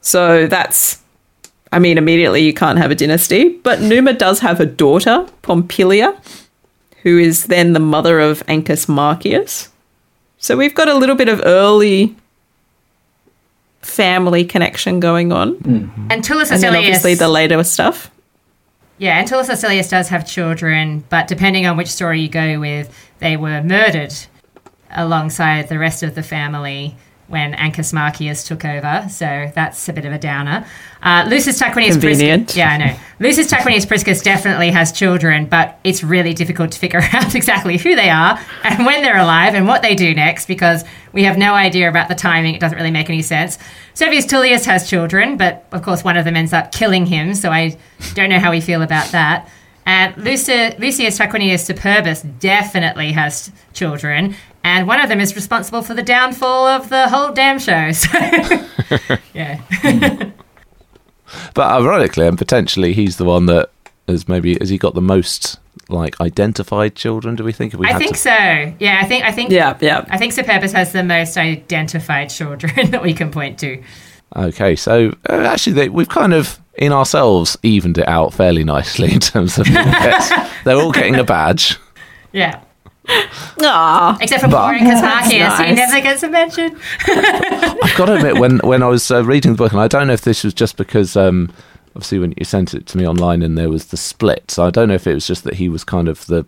So 0.00 0.46
that's 0.46 1.02
I 1.72 1.78
mean, 1.78 1.98
immediately 1.98 2.42
you 2.42 2.54
can't 2.54 2.78
have 2.78 2.90
a 2.90 2.94
dynasty, 2.94 3.48
but 3.48 3.80
Numa 3.80 4.12
does 4.12 4.40
have 4.40 4.60
a 4.60 4.66
daughter, 4.66 5.26
Pompilia, 5.42 6.16
who 7.02 7.18
is 7.18 7.46
then 7.46 7.72
the 7.72 7.80
mother 7.80 8.20
of 8.20 8.44
Ancus 8.46 8.88
Marcius. 8.88 9.68
So 10.38 10.56
we've 10.56 10.74
got 10.74 10.88
a 10.88 10.94
little 10.94 11.16
bit 11.16 11.28
of 11.28 11.42
early 11.44 12.14
family 13.82 14.44
connection 14.44 15.00
going 15.00 15.32
on. 15.32 15.56
and 16.10 16.24
Tullus 16.24 16.50
And 16.50 16.62
then 16.62 16.76
obviously 16.76 17.14
the 17.14 17.28
later 17.28 17.62
stuff. 17.64 18.10
Yeah, 18.98 19.18
and 19.18 19.28
Tullus 19.28 19.48
Hostilius 19.48 19.88
does 19.88 20.08
have 20.08 20.26
children, 20.26 21.04
but 21.10 21.28
depending 21.28 21.66
on 21.66 21.76
which 21.76 21.88
story 21.88 22.20
you 22.20 22.28
go 22.28 22.58
with, 22.58 22.92
they 23.18 23.36
were 23.36 23.62
murdered 23.62 24.14
alongside 24.90 25.68
the 25.68 25.78
rest 25.78 26.02
of 26.02 26.14
the 26.14 26.22
family 26.22 26.96
when 27.28 27.54
Ancus 27.54 27.92
Marcius 27.92 28.44
took 28.46 28.64
over. 28.64 29.06
So 29.10 29.50
that's 29.54 29.88
a 29.88 29.92
bit 29.92 30.04
of 30.04 30.12
a 30.12 30.18
downer. 30.18 30.64
Uh, 31.02 31.26
Lucius 31.28 31.60
Tarquinius 31.60 32.00
Priscus. 32.00 32.56
Yeah, 32.56 32.70
I 32.70 32.76
know. 32.76 32.96
Lucius 33.20 33.50
Tarquinius 33.50 33.86
Priscus 33.86 34.22
definitely 34.22 34.70
has 34.70 34.92
children, 34.92 35.46
but 35.46 35.78
it's 35.84 36.02
really 36.04 36.34
difficult 36.34 36.72
to 36.72 36.78
figure 36.78 37.00
out 37.12 37.34
exactly 37.34 37.78
who 37.78 37.96
they 37.96 38.10
are 38.10 38.38
and 38.64 38.86
when 38.86 39.02
they're 39.02 39.18
alive 39.18 39.54
and 39.54 39.66
what 39.66 39.82
they 39.82 39.94
do 39.94 40.14
next 40.14 40.46
because 40.46 40.84
we 41.12 41.24
have 41.24 41.36
no 41.38 41.54
idea 41.54 41.88
about 41.88 42.08
the 42.08 42.14
timing. 42.14 42.54
It 42.54 42.60
doesn't 42.60 42.76
really 42.76 42.90
make 42.90 43.08
any 43.08 43.22
sense. 43.22 43.58
Servius 43.94 44.26
Tullius 44.26 44.64
has 44.66 44.88
children, 44.88 45.36
but 45.36 45.66
of 45.72 45.82
course 45.82 46.04
one 46.04 46.16
of 46.16 46.24
them 46.24 46.36
ends 46.36 46.52
up 46.52 46.72
killing 46.72 47.06
him, 47.06 47.34
so 47.34 47.50
I 47.50 47.76
don't 48.14 48.28
know 48.30 48.38
how 48.38 48.50
we 48.50 48.60
feel 48.60 48.82
about 48.82 49.10
that. 49.12 49.48
And 49.86 50.14
Luci- 50.16 50.76
Lucius 50.80 51.16
Tarquinius 51.18 51.64
Superbus 51.72 52.40
definitely 52.40 53.12
has 53.12 53.52
children, 53.72 54.34
and 54.66 54.88
one 54.88 55.00
of 55.00 55.08
them 55.08 55.20
is 55.20 55.36
responsible 55.36 55.80
for 55.80 55.94
the 55.94 56.02
downfall 56.02 56.66
of 56.66 56.88
the 56.88 57.08
whole 57.08 57.32
damn 57.32 57.58
show. 57.58 57.92
So, 58.88 59.16
yeah. 59.34 59.60
But 61.54 61.66
ironically, 61.66 62.26
and 62.26 62.38
potentially, 62.38 62.92
he's 62.92 63.16
the 63.16 63.24
one 63.24 63.46
that 63.46 63.70
has 64.06 64.28
maybe 64.28 64.56
has 64.60 64.68
he 64.68 64.78
got 64.78 64.94
the 64.94 65.02
most 65.02 65.58
like 65.88 66.20
identified 66.20 66.94
children? 66.94 67.34
Do 67.34 67.42
we 67.42 67.52
think? 67.52 67.74
If 67.74 67.80
we 67.80 67.86
I 67.86 67.98
think 67.98 68.12
to, 68.12 68.18
so. 68.18 68.74
Yeah, 68.78 69.00
I 69.02 69.06
think 69.06 69.24
I 69.24 69.32
think 69.32 69.50
Yeah, 69.50 69.76
yeah. 69.80 70.04
I 70.08 70.18
think 70.18 70.34
Superbus 70.34 70.72
has 70.72 70.92
the 70.92 71.02
most 71.02 71.36
identified 71.36 72.30
children 72.30 72.90
that 72.90 73.02
we 73.02 73.12
can 73.12 73.30
point 73.32 73.58
to. 73.60 73.82
Okay, 74.36 74.76
so 74.76 75.12
uh, 75.28 75.32
actually, 75.32 75.72
they, 75.72 75.88
we've 75.88 76.08
kind 76.08 76.32
of 76.32 76.60
in 76.74 76.92
ourselves 76.92 77.56
evened 77.62 77.98
it 77.98 78.06
out 78.08 78.32
fairly 78.32 78.62
nicely 78.62 79.12
in 79.12 79.20
terms 79.20 79.58
of 79.58 79.66
they're 79.66 80.76
all 80.76 80.92
getting 80.92 81.16
a 81.16 81.24
badge. 81.24 81.76
Yeah. 82.32 82.60
Ah, 83.08 84.16
Except 84.20 84.42
for 84.42 84.48
But- 84.48 84.64
poor 84.66 84.74
Ancus 84.78 85.00
Marcius, 85.02 85.58
he 85.66 85.74
never 85.74 86.00
gets 86.00 86.22
a 86.22 86.28
mention. 86.28 86.76
I've 87.08 87.96
got 87.96 88.06
to 88.06 88.14
admit, 88.16 88.36
when 88.38 88.58
when 88.58 88.82
I 88.82 88.88
was 88.88 89.10
uh, 89.10 89.24
reading 89.24 89.52
the 89.52 89.58
book, 89.58 89.72
and 89.72 89.80
I 89.80 89.88
don't 89.88 90.06
know 90.08 90.12
if 90.12 90.22
this 90.22 90.44
was 90.44 90.52
just 90.54 90.76
because 90.76 91.16
um, 91.16 91.52
obviously 91.94 92.18
when 92.18 92.34
you 92.36 92.44
sent 92.44 92.74
it 92.74 92.86
to 92.88 92.98
me 92.98 93.06
online 93.06 93.42
and 93.42 93.56
there 93.56 93.70
was 93.70 93.86
the 93.86 93.96
split, 93.96 94.50
so 94.50 94.64
I 94.64 94.70
don't 94.70 94.88
know 94.88 94.94
if 94.94 95.06
it 95.06 95.14
was 95.14 95.26
just 95.26 95.44
that 95.44 95.54
he 95.54 95.68
was 95.68 95.84
kind 95.84 96.08
of 96.08 96.26
the 96.26 96.44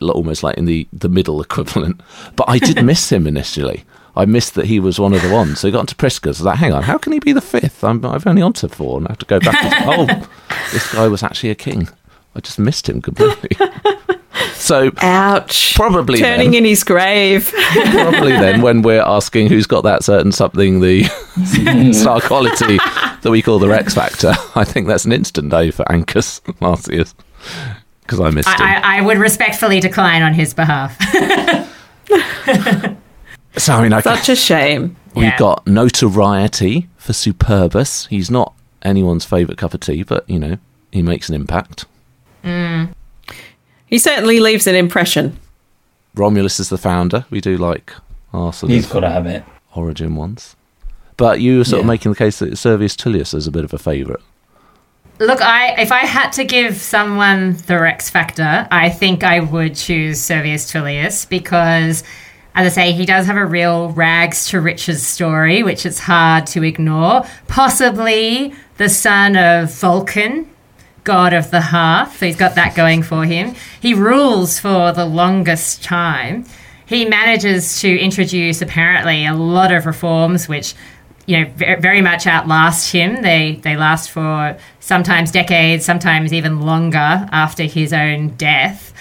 almost 0.00 0.42
like 0.42 0.56
in 0.56 0.64
the 0.66 0.86
the 0.92 1.08
middle 1.08 1.40
equivalent. 1.48 2.00
But 2.36 2.48
I 2.48 2.58
did 2.58 2.84
miss 2.84 3.10
him 3.12 3.26
initially. 3.26 3.84
I 4.14 4.24
missed 4.24 4.54
that 4.54 4.64
he 4.64 4.80
was 4.80 4.98
one 4.98 5.12
of 5.12 5.20
the 5.20 5.30
ones. 5.30 5.60
So 5.60 5.68
he 5.68 5.72
got 5.72 5.80
into 5.80 5.94
Priscus. 5.94 6.38
I 6.38 6.40
was 6.40 6.46
like, 6.46 6.58
hang 6.58 6.72
on, 6.72 6.84
how 6.84 6.96
can 6.96 7.12
he 7.12 7.18
be 7.18 7.32
the 7.34 7.42
fifth? 7.42 7.84
I'm, 7.84 8.02
I've 8.06 8.26
only 8.26 8.40
on 8.40 8.54
to 8.54 8.68
four, 8.70 8.96
and 8.96 9.06
I 9.06 9.10
have 9.10 9.18
to 9.18 9.26
go 9.26 9.38
back. 9.40 9.62
And, 9.62 10.10
oh, 10.10 10.28
this 10.72 10.90
guy 10.94 11.06
was 11.08 11.22
actually 11.22 11.50
a 11.50 11.54
king. 11.54 11.88
I 12.34 12.40
just 12.40 12.58
missed 12.58 12.88
him 12.88 13.02
completely. 13.02 13.50
so 14.54 14.90
ouch. 14.98 15.74
Probably 15.74 16.18
turning 16.18 16.52
then. 16.52 16.58
in 16.58 16.64
his 16.64 16.84
grave. 16.84 17.52
probably 17.92 18.32
then 18.32 18.62
when 18.62 18.82
we're 18.82 19.00
asking 19.02 19.48
who's 19.48 19.66
got 19.66 19.82
that 19.82 20.04
certain 20.04 20.32
something 20.32 20.80
the 20.80 21.04
star 21.92 22.20
quality 22.20 22.76
that 22.76 23.30
we 23.30 23.42
call 23.42 23.58
the 23.58 23.68
Rex 23.68 23.94
Factor, 23.94 24.32
I 24.54 24.64
think 24.64 24.86
that's 24.88 25.04
an 25.04 25.12
instant 25.12 25.50
day 25.50 25.70
for 25.70 25.84
Ancus 25.84 26.40
Marcius 26.60 27.14
because 28.02 28.20
I 28.20 28.30
missed 28.30 28.48
him. 28.48 28.56
I, 28.60 28.76
I, 28.76 28.98
I 28.98 29.00
would 29.02 29.18
respectfully 29.18 29.80
decline 29.80 30.22
on 30.22 30.32
his 30.34 30.54
behalf. 30.54 30.96
so 33.56 33.72
I 33.74 33.82
mean, 33.82 33.92
I, 33.92 34.00
Such 34.00 34.28
a 34.28 34.36
shame. 34.36 34.96
we've 35.14 35.24
Yeah. 35.24 35.38
got 35.38 35.66
notoriety 35.66 36.88
for 36.96 37.12
Superbus. 37.12 38.06
He's 38.08 38.30
not 38.30 38.52
anyone's 38.82 39.24
favourite 39.24 39.58
cup 39.58 39.74
of 39.74 39.80
tea, 39.80 40.02
but 40.02 40.28
you 40.28 40.38
know 40.38 40.58
he 40.92 41.02
makes 41.02 41.28
an 41.28 41.34
impact. 41.34 41.84
Mm. 42.44 42.90
He 43.86 43.98
certainly 43.98 44.40
leaves 44.40 44.66
an 44.66 44.74
impression. 44.74 45.38
Romulus 46.14 46.58
is 46.60 46.68
the 46.70 46.78
founder. 46.78 47.24
We 47.30 47.40
do 47.40 47.56
like 47.56 47.92
our 48.32 48.52
sort 48.52 48.72
He's 48.72 48.86
of 48.86 48.92
got 48.92 49.00
to 49.00 49.10
have 49.10 49.26
it. 49.26 49.44
origin 49.74 50.16
ones. 50.16 50.56
But 51.16 51.40
you 51.40 51.58
were 51.58 51.64
sort 51.64 51.80
of 51.80 51.86
making 51.86 52.12
the 52.12 52.18
case 52.18 52.38
that 52.40 52.56
Servius 52.58 52.94
Tullius 52.96 53.32
is 53.32 53.46
a 53.46 53.50
bit 53.50 53.64
of 53.64 53.72
a 53.72 53.78
favourite. 53.78 54.20
Look, 55.18 55.40
I 55.40 55.80
if 55.80 55.92
I 55.92 56.00
had 56.00 56.30
to 56.32 56.44
give 56.44 56.76
someone 56.76 57.56
the 57.66 57.78
Rex 57.80 58.10
Factor, 58.10 58.68
I 58.70 58.90
think 58.90 59.24
I 59.24 59.40
would 59.40 59.74
choose 59.74 60.20
Servius 60.20 60.70
Tullius 60.70 61.24
because, 61.24 62.02
as 62.54 62.66
I 62.66 62.68
say, 62.68 62.92
he 62.92 63.06
does 63.06 63.24
have 63.24 63.38
a 63.38 63.46
real 63.46 63.90
rags 63.92 64.48
to 64.48 64.60
riches 64.60 65.06
story, 65.06 65.62
which 65.62 65.86
it's 65.86 66.00
hard 66.00 66.46
to 66.48 66.62
ignore. 66.62 67.24
Possibly 67.48 68.54
the 68.76 68.90
son 68.90 69.36
of 69.36 69.72
Vulcan, 69.72 70.50
god 71.06 71.32
of 71.32 71.50
the 71.50 71.62
hearth. 71.62 72.20
He's 72.20 72.36
got 72.36 72.56
that 72.56 72.74
going 72.74 73.02
for 73.02 73.24
him. 73.24 73.54
He 73.80 73.94
rules 73.94 74.58
for 74.58 74.92
the 74.92 75.06
longest 75.06 75.82
time. 75.82 76.44
He 76.84 77.06
manages 77.06 77.80
to 77.80 77.98
introduce 77.98 78.60
apparently 78.60 79.24
a 79.24 79.34
lot 79.34 79.72
of 79.72 79.86
reforms, 79.86 80.48
which 80.48 80.74
you 81.24 81.40
know 81.40 81.50
very 81.56 82.02
much 82.02 82.26
outlast 82.26 82.92
him. 82.92 83.22
They 83.22 83.60
they 83.62 83.76
last 83.76 84.10
for 84.10 84.58
sometimes 84.80 85.30
decades, 85.30 85.84
sometimes 85.84 86.32
even 86.32 86.60
longer 86.60 87.28
after 87.32 87.62
his 87.62 87.92
own 87.92 88.28
death. 88.36 88.92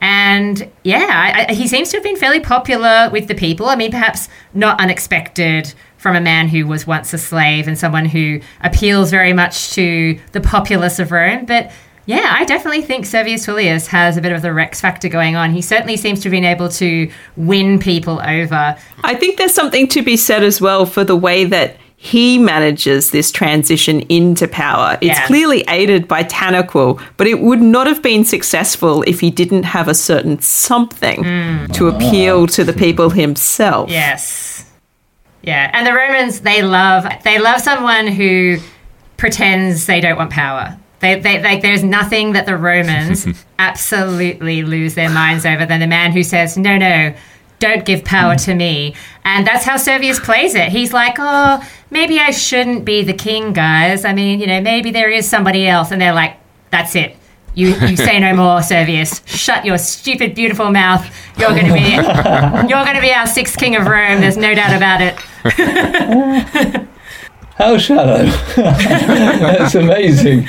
And 0.00 0.70
yeah, 0.82 1.08
I, 1.10 1.46
I, 1.50 1.54
he 1.54 1.68
seems 1.68 1.90
to 1.90 1.98
have 1.98 2.04
been 2.04 2.16
fairly 2.16 2.40
popular 2.40 3.10
with 3.12 3.28
the 3.28 3.34
people. 3.34 3.66
I 3.66 3.76
mean, 3.76 3.90
perhaps 3.90 4.28
not 4.54 4.80
unexpected 4.80 5.74
from 6.00 6.16
a 6.16 6.20
man 6.20 6.48
who 6.48 6.66
was 6.66 6.86
once 6.86 7.12
a 7.12 7.18
slave 7.18 7.68
and 7.68 7.78
someone 7.78 8.06
who 8.06 8.40
appeals 8.62 9.10
very 9.10 9.34
much 9.34 9.72
to 9.72 10.18
the 10.32 10.40
populace 10.40 10.98
of 10.98 11.12
Rome. 11.12 11.44
But 11.44 11.70
yeah, 12.06 12.34
I 12.38 12.46
definitely 12.46 12.80
think 12.80 13.04
Servius 13.04 13.44
Tullius 13.44 13.86
has 13.88 14.16
a 14.16 14.22
bit 14.22 14.32
of 14.32 14.40
the 14.40 14.54
Rex 14.54 14.80
factor 14.80 15.10
going 15.10 15.36
on. 15.36 15.52
He 15.52 15.60
certainly 15.60 15.98
seems 15.98 16.20
to 16.20 16.28
have 16.28 16.32
been 16.32 16.46
able 16.46 16.70
to 16.70 17.10
win 17.36 17.78
people 17.78 18.18
over. 18.22 18.78
I 19.04 19.14
think 19.14 19.36
there's 19.36 19.52
something 19.52 19.88
to 19.88 20.00
be 20.00 20.16
said 20.16 20.42
as 20.42 20.58
well 20.58 20.86
for 20.86 21.04
the 21.04 21.16
way 21.16 21.44
that 21.44 21.76
he 21.98 22.38
manages 22.38 23.10
this 23.10 23.30
transition 23.30 24.00
into 24.08 24.48
power. 24.48 24.96
It's 25.02 25.18
Yeah. 25.18 25.26
clearly 25.26 25.64
aided 25.68 26.08
by 26.08 26.24
Tanaquil, 26.24 26.98
but 27.18 27.26
it 27.26 27.40
would 27.40 27.60
not 27.60 27.86
have 27.86 28.00
been 28.00 28.24
successful 28.24 29.04
if 29.06 29.20
he 29.20 29.30
didn't 29.30 29.64
have 29.64 29.86
a 29.86 29.92
certain 29.92 30.40
something 30.40 31.24
hmm. 31.24 31.66
to 31.72 31.88
appeal 31.88 32.46
to 32.46 32.64
the 32.64 32.72
people 32.72 33.10
himself. 33.10 33.90
Yes. 33.90 34.59
Yeah, 35.42 35.70
and 35.72 35.86
the 35.86 35.94
Romans 35.94 36.40
they 36.40 36.62
love 36.62 37.06
they 37.24 37.38
love 37.38 37.60
someone 37.60 38.06
who 38.06 38.58
pretends 39.16 39.86
they 39.86 40.00
don't 40.00 40.16
want 40.16 40.30
power. 40.30 40.78
They, 41.00 41.18
they 41.18 41.42
like 41.42 41.62
there's 41.62 41.82
nothing 41.82 42.32
that 42.32 42.44
the 42.44 42.56
Romans 42.56 43.26
absolutely 43.58 44.62
lose 44.62 44.94
their 44.94 45.08
minds 45.10 45.46
over 45.46 45.64
than 45.64 45.80
the 45.80 45.86
man 45.86 46.12
who 46.12 46.22
says, 46.22 46.58
"No, 46.58 46.76
no, 46.76 47.14
don't 47.60 47.84
give 47.84 48.04
power 48.04 48.34
to 48.36 48.54
me. 48.54 48.96
And 49.24 49.46
that's 49.46 49.64
how 49.64 49.76
Servius 49.76 50.18
plays 50.18 50.54
it. 50.54 50.70
He's 50.70 50.92
like, 50.92 51.16
oh, 51.18 51.62
maybe 51.90 52.18
I 52.18 52.32
shouldn't 52.32 52.84
be 52.84 53.04
the 53.04 53.12
king, 53.12 53.52
guys. 53.52 54.04
I 54.04 54.12
mean, 54.12 54.40
you 54.40 54.46
know, 54.46 54.60
maybe 54.60 54.90
there 54.90 55.10
is 55.10 55.28
somebody 55.28 55.68
else. 55.68 55.92
And 55.92 56.00
they're 56.00 56.14
like, 56.14 56.36
that's 56.70 56.96
it. 56.96 57.16
You, 57.54 57.68
you 57.86 57.96
say 57.96 58.18
no 58.20 58.34
more, 58.34 58.62
Servius. 58.62 59.22
Shut 59.26 59.64
your 59.64 59.78
stupid, 59.78 60.34
beautiful 60.34 60.70
mouth. 60.70 61.04
You're 61.38 61.50
going 61.50 61.66
to 61.66 61.72
be 61.72 61.80
you're 61.90 62.84
going 62.84 62.94
to 62.96 63.00
be 63.00 63.12
our 63.12 63.26
sixth 63.26 63.58
king 63.58 63.76
of 63.76 63.86
Rome. 63.86 64.20
There's 64.20 64.36
no 64.36 64.54
doubt 64.54 64.76
about 64.76 65.00
it. 65.00 66.86
How 67.56 67.76
shallow. 67.76 68.24
That's 68.56 69.74
amazing. 69.74 70.46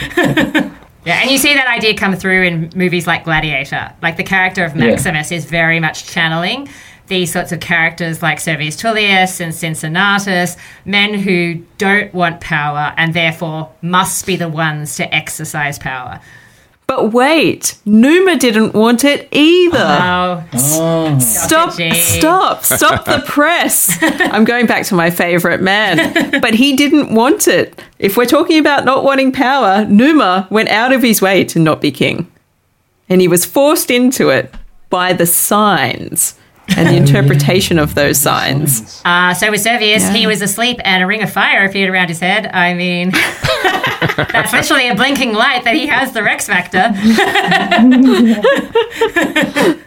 Yeah, 1.03 1.21
and 1.21 1.31
you 1.31 1.37
see 1.39 1.55
that 1.55 1.67
idea 1.67 1.95
come 1.97 2.15
through 2.15 2.43
in 2.43 2.71
movies 2.75 3.07
like 3.07 3.23
Gladiator. 3.25 3.91
Like 4.01 4.17
the 4.17 4.23
character 4.23 4.63
of 4.63 4.75
Yeah. 4.75 4.87
Maximus 4.91 5.31
is 5.31 5.45
very 5.45 5.79
much 5.79 6.05
channeling 6.05 6.69
these 7.11 7.33
sorts 7.33 7.51
of 7.51 7.59
characters 7.59 8.21
like 8.21 8.39
Servius 8.39 8.77
Tullius 8.77 9.41
and 9.41 9.53
Cincinnatus, 9.53 10.55
men 10.85 11.13
who 11.13 11.55
don't 11.77 12.13
want 12.13 12.39
power 12.39 12.93
and 12.95 13.13
therefore 13.13 13.69
must 13.81 14.25
be 14.25 14.37
the 14.37 14.47
ones 14.47 14.95
to 14.95 15.13
exercise 15.13 15.77
power. 15.77 16.21
But 16.91 17.13
wait, 17.13 17.77
Numa 17.85 18.35
didn't 18.35 18.73
want 18.73 19.05
it 19.05 19.29
either. 19.31 19.77
Oh, 20.01 20.43
Oh. 20.53 21.19
Stop, 21.19 21.77
G. 21.77 21.89
stop, 21.93 22.65
stop 22.65 23.05
the 23.05 23.23
press. 23.25 23.97
I'm 24.01 24.43
going 24.43 24.65
back 24.65 24.85
to 24.87 24.95
my 24.95 25.09
favorite 25.09 25.61
man. 25.61 26.41
But 26.41 26.53
he 26.53 26.75
didn't 26.75 27.15
want 27.15 27.47
it. 27.47 27.81
If 27.97 28.17
we're 28.17 28.25
talking 28.25 28.59
about 28.59 28.83
not 28.83 29.05
wanting 29.05 29.31
power, 29.31 29.85
Numa 29.85 30.49
went 30.51 30.67
out 30.67 30.91
of 30.91 31.01
his 31.01 31.21
way 31.21 31.45
to 31.45 31.59
not 31.59 31.79
be 31.79 31.91
king. 31.91 32.29
And 33.07 33.21
he 33.21 33.29
was 33.29 33.45
forced 33.45 33.89
into 33.89 34.27
it 34.27 34.53
by 34.89 35.13
the 35.13 35.25
signs 35.25 36.35
and 36.77 36.87
the 36.87 36.95
interpretation 37.03 37.79
of 37.79 37.95
those 37.95 38.17
signs. 38.17 39.01
Uh, 39.05 39.33
so 39.33 39.49
with 39.51 39.61
Servius, 39.61 40.03
Yeah. 40.03 40.13
he 40.13 40.27
was 40.27 40.41
asleep 40.41 40.79
and 40.83 41.03
a 41.03 41.07
ring 41.07 41.21
of 41.23 41.31
fire 41.31 41.65
appeared 41.65 41.89
around 41.89 42.09
his 42.09 42.19
head. 42.19 42.47
I 42.47 42.73
mean, 42.73 43.11
that's 44.31 44.53
literally 44.53 44.89
a 44.89 44.95
blinking 44.95 45.33
light 45.33 45.63
that 45.63 45.75
he 45.75 45.87
has 45.87 46.11
the 46.13 46.23
Rex 46.23 46.47
Factor. 46.47 46.91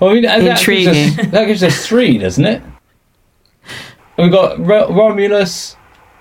Well, 0.00 0.10
I 0.10 0.14
mean, 0.14 0.22
that, 0.22 0.40
that 0.42 0.64
gives 0.64 0.86
us, 0.88 1.16
that 1.30 1.44
gives 1.46 1.62
us 1.62 1.86
three, 1.86 2.18
doesn't 2.18 2.44
it? 2.44 2.62
We've 4.16 4.32
got 4.32 4.58
Ro- 4.58 4.92
Romulus. 4.92 5.74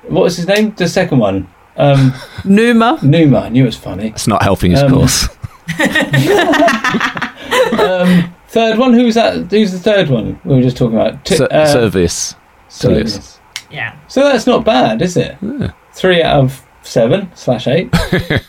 What 0.04 0.24
was 0.24 0.38
his 0.38 0.46
name? 0.48 0.74
The 0.76 0.88
second 0.88 1.18
one. 1.20 1.48
Um, 1.78 2.14
Numa, 2.44 3.00
Numa. 3.02 3.40
I 3.40 3.50
knew 3.50 3.64
it 3.64 3.68
was 3.68 3.78
funny. 3.78 4.10
It's 4.10 4.28
not 4.28 4.44
helping 4.44 4.72
his 4.72 4.84
course. 4.84 5.30
Um, 7.72 7.78
cause. 7.78 8.24
Third 8.52 8.78
one. 8.78 8.94
Who's 8.94 9.15
that? 9.15 9.49
Who's 9.49 9.72
the 9.72 9.80
third 9.80 10.10
one? 10.10 10.40
We 10.44 10.56
were 10.56 10.61
just 10.61 10.78
talking 10.78 10.98
about. 10.98 11.23
Ti- 11.26 11.38
Ser- 11.38 11.48
uh, 11.52 11.65
Servius. 11.65 12.36
Tullius. 12.80 13.14
Servius. 13.14 13.40
Yeah. 13.72 13.98
So 14.07 14.23
that's 14.23 14.45
not 14.45 14.65
bad, 14.65 15.02
is 15.02 15.15
it? 15.18 15.38
Yeah. 15.41 15.72
Three 15.94 16.22
out 16.22 16.40
of 16.44 16.65
seven 16.84 17.32
slash 17.36 17.68
eight. 17.68 17.94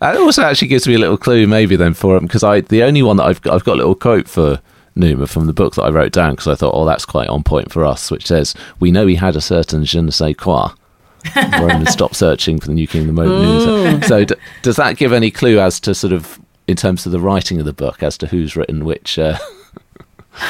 That 0.00 0.16
also 0.16 0.42
actually 0.42 0.68
gives 0.68 0.86
me 0.86 0.94
a 0.94 0.98
little 0.98 1.16
clue, 1.16 1.46
maybe 1.48 1.74
then 1.74 1.94
for 1.94 2.16
him, 2.16 2.24
because 2.26 2.44
I 2.44 2.60
the 2.60 2.84
only 2.84 3.02
one 3.02 3.16
that 3.16 3.24
I've 3.24 3.42
got, 3.42 3.54
I've 3.54 3.64
got 3.64 3.72
a 3.74 3.78
little 3.78 3.94
quote 3.96 4.28
for 4.28 4.60
Numa 4.94 5.26
from 5.26 5.46
the 5.46 5.52
book 5.52 5.74
that 5.74 5.82
I 5.82 5.88
wrote 5.90 6.12
down 6.12 6.32
because 6.32 6.46
I 6.46 6.54
thought, 6.54 6.74
oh, 6.74 6.84
that's 6.84 7.04
quite 7.04 7.28
on 7.28 7.42
point 7.42 7.72
for 7.72 7.84
us, 7.84 8.08
which 8.10 8.26
says, 8.26 8.54
"We 8.78 8.92
know 8.92 9.06
he 9.06 9.16
had 9.16 9.34
a 9.34 9.40
certain 9.40 9.84
je 9.84 10.00
ne 10.00 10.10
sais 10.10 10.36
quoi." 10.36 10.70
Roman 11.58 11.86
stopped 11.86 12.14
searching 12.16 12.60
for 12.60 12.66
the 12.68 12.74
new 12.74 12.86
king 12.86 13.00
of 13.02 13.06
the 13.08 13.12
moment. 13.14 14.04
So, 14.04 14.24
d- 14.24 14.34
does 14.62 14.76
that 14.76 14.96
give 14.96 15.12
any 15.12 15.30
clue 15.30 15.58
as 15.58 15.80
to 15.80 15.94
sort 15.94 16.12
of 16.12 16.38
in 16.66 16.76
terms 16.76 17.06
of 17.06 17.12
the 17.12 17.20
writing 17.20 17.58
of 17.60 17.66
the 17.66 17.72
book 17.72 18.02
as 18.02 18.16
to 18.18 18.26
who's 18.26 18.56
written 18.56 18.84
which 18.84 19.18
uh, 19.18 19.38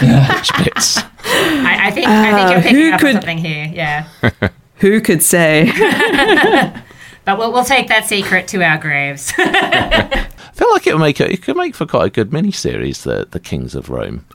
which 0.01 0.51
bits? 0.65 0.99
I, 1.27 1.89
I 1.89 1.91
think 1.91 2.07
I 2.09 2.33
think 2.33 2.49
Uh, 2.49 2.51
you're 2.53 2.63
picking 2.63 2.77
who 2.77 2.93
up 2.93 3.01
could- 3.01 3.13
something 3.15 3.39
here. 3.39 3.71
Yeah. 3.75 4.09
who 4.77 5.01
could 5.01 5.23
say? 5.23 5.71
But 7.27 7.39
we'll, 7.39 7.53
we'll 7.55 7.65
take 7.65 7.89
that 7.89 8.05
secret 8.05 8.49
to 8.49 8.63
our 8.63 8.77
graves. 8.77 9.33
I 9.39 10.27
feel 10.53 10.71
like 10.73 10.87
it 10.87 10.93
would 10.93 11.01
make 11.01 11.21
a, 11.21 11.33
it 11.33 11.41
could 11.41 11.57
make 11.57 11.75
for 11.75 11.87
quite 11.87 12.05
a 12.05 12.11
good 12.11 12.35
mini 12.35 12.51
series, 12.51 13.03
the 13.05 13.27
the 13.31 13.41
Kings 13.41 13.75
of 13.75 13.89
Rome. 13.89 14.27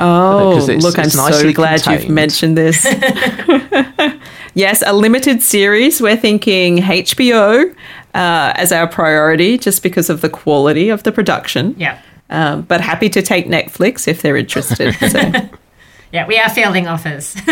Oh, 0.00 0.54
'Cause 0.56 0.68
it's- 0.68 0.82
look, 0.82 0.98
I'm 0.98 1.10
so 1.10 1.28
nicely 1.28 1.52
glad 1.52 1.86
you've 1.86 2.08
mentioned 2.08 2.58
this. 2.58 2.84
yes, 4.54 4.82
a 4.84 4.92
limited 4.92 5.42
series. 5.42 6.00
We're 6.00 6.16
thinking 6.16 6.78
HBO 6.78 7.72
uh, 8.14 8.52
as 8.56 8.72
our 8.72 8.86
priority 8.86 9.58
just 9.58 9.82
because 9.82 10.08
of 10.10 10.20
the 10.20 10.28
quality 10.28 10.88
of 10.90 11.02
the 11.02 11.12
production. 11.12 11.74
yeah. 11.78 12.00
Um, 12.30 12.62
but 12.62 12.80
happy 12.80 13.10
to 13.10 13.20
take 13.20 13.46
Netflix 13.46 14.08
if 14.08 14.22
they're 14.22 14.36
interested. 14.36 14.94
So. 15.10 15.30
Yeah, 16.12 16.26
we 16.28 16.38
are 16.38 16.48
fielding 16.48 16.86
offers. 16.86 17.34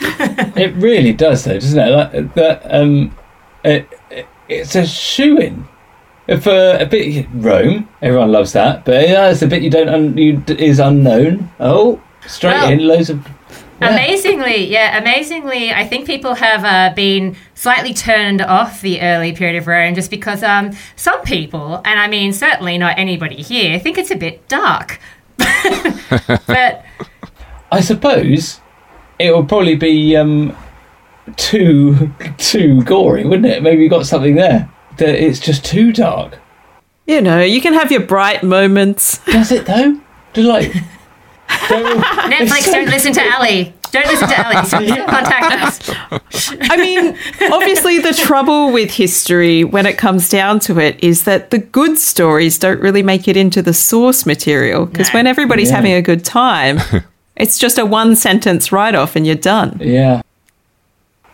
It 0.00 0.74
really 0.74 1.12
does, 1.12 1.44
though, 1.44 1.54
doesn't 1.54 1.78
it? 1.78 1.90
Like, 1.90 2.34
that, 2.34 2.62
um, 2.64 3.16
it, 3.64 3.88
it- 4.10 4.26
it's 4.48 4.74
a 4.74 4.84
shoe 4.86 5.38
in 5.38 5.64
for 6.40 6.76
a 6.78 6.84
bit. 6.84 7.26
Rome, 7.32 7.88
everyone 8.02 8.32
loves 8.32 8.52
that, 8.52 8.84
but 8.84 9.08
yeah, 9.08 9.30
it's 9.30 9.40
a 9.42 9.46
bit 9.46 9.62
you 9.62 9.70
don't 9.70 9.88
un, 9.88 10.18
you, 10.18 10.42
is 10.48 10.78
unknown. 10.78 11.50
Oh, 11.60 12.00
straight 12.26 12.52
Well- 12.54 12.70
in, 12.72 12.86
loads 12.86 13.08
of. 13.10 13.26
Yeah. 13.82 13.92
Amazingly, 13.92 14.66
yeah, 14.70 14.98
amazingly, 14.98 15.72
I 15.72 15.86
think 15.86 16.06
people 16.06 16.34
have 16.34 16.64
uh, 16.64 16.94
been 16.94 17.36
slightly 17.54 17.92
turned 17.94 18.40
off 18.40 18.80
the 18.80 19.00
early 19.00 19.32
period 19.32 19.56
of 19.56 19.66
Rome 19.66 19.94
just 19.94 20.10
because 20.10 20.42
um, 20.42 20.72
some 20.96 21.20
people, 21.22 21.80
and 21.84 21.98
I 21.98 22.08
mean 22.08 22.32
certainly 22.32 22.78
not 22.78 22.98
anybody 22.98 23.42
here, 23.42 23.78
think 23.78 23.98
it's 23.98 24.10
a 24.10 24.16
bit 24.16 24.48
dark. 24.48 24.98
but 25.36 26.84
I 27.70 27.80
suppose 27.80 28.60
it 29.18 29.32
will 29.32 29.44
probably 29.44 29.76
be 29.76 30.16
um, 30.16 30.56
too 31.36 32.12
too 32.38 32.82
gory, 32.82 33.24
wouldn't 33.24 33.46
it? 33.46 33.62
Maybe 33.62 33.82
you 33.82 33.88
got 33.88 34.06
something 34.06 34.34
there 34.34 34.70
that 34.98 35.14
it's 35.14 35.40
just 35.40 35.64
too 35.64 35.92
dark. 35.92 36.38
you 37.06 37.20
know, 37.20 37.40
you 37.40 37.60
can 37.60 37.74
have 37.74 37.90
your 37.90 38.02
bright 38.02 38.42
moments. 38.42 39.18
Does 39.24 39.50
it 39.52 39.66
though? 39.66 40.00
Just 40.32 40.48
like. 40.48 40.74
don't- 41.72 42.02
Netflix, 42.32 42.64
don't 42.66 42.88
listen 42.88 43.12
to 43.14 43.34
Ali. 43.36 43.72
Don't 43.92 44.06
listen 44.06 44.28
to 44.28 44.46
Ali. 44.46 44.54
Contact 45.06 45.52
us. 45.62 46.50
I 46.70 46.76
mean, 46.78 47.16
obviously, 47.52 47.98
the 47.98 48.14
trouble 48.14 48.72
with 48.72 48.90
history 48.90 49.64
when 49.64 49.84
it 49.84 49.98
comes 49.98 50.28
down 50.30 50.60
to 50.60 50.78
it 50.78 51.02
is 51.04 51.24
that 51.24 51.50
the 51.50 51.58
good 51.58 51.98
stories 51.98 52.58
don't 52.58 52.80
really 52.80 53.02
make 53.02 53.28
it 53.28 53.36
into 53.36 53.60
the 53.60 53.74
source 53.74 54.24
material 54.24 54.86
because 54.86 55.08
No. 55.08 55.18
when 55.18 55.26
everybody's 55.26 55.68
Yeah. 55.68 55.76
having 55.76 55.92
a 55.92 56.00
good 56.02 56.24
time, 56.24 56.80
it's 57.36 57.58
just 57.58 57.76
a 57.76 57.84
one 57.84 58.16
sentence 58.16 58.72
write 58.72 58.94
off 58.94 59.14
and 59.14 59.26
you're 59.26 59.34
done. 59.36 59.78
Yeah. 59.82 60.21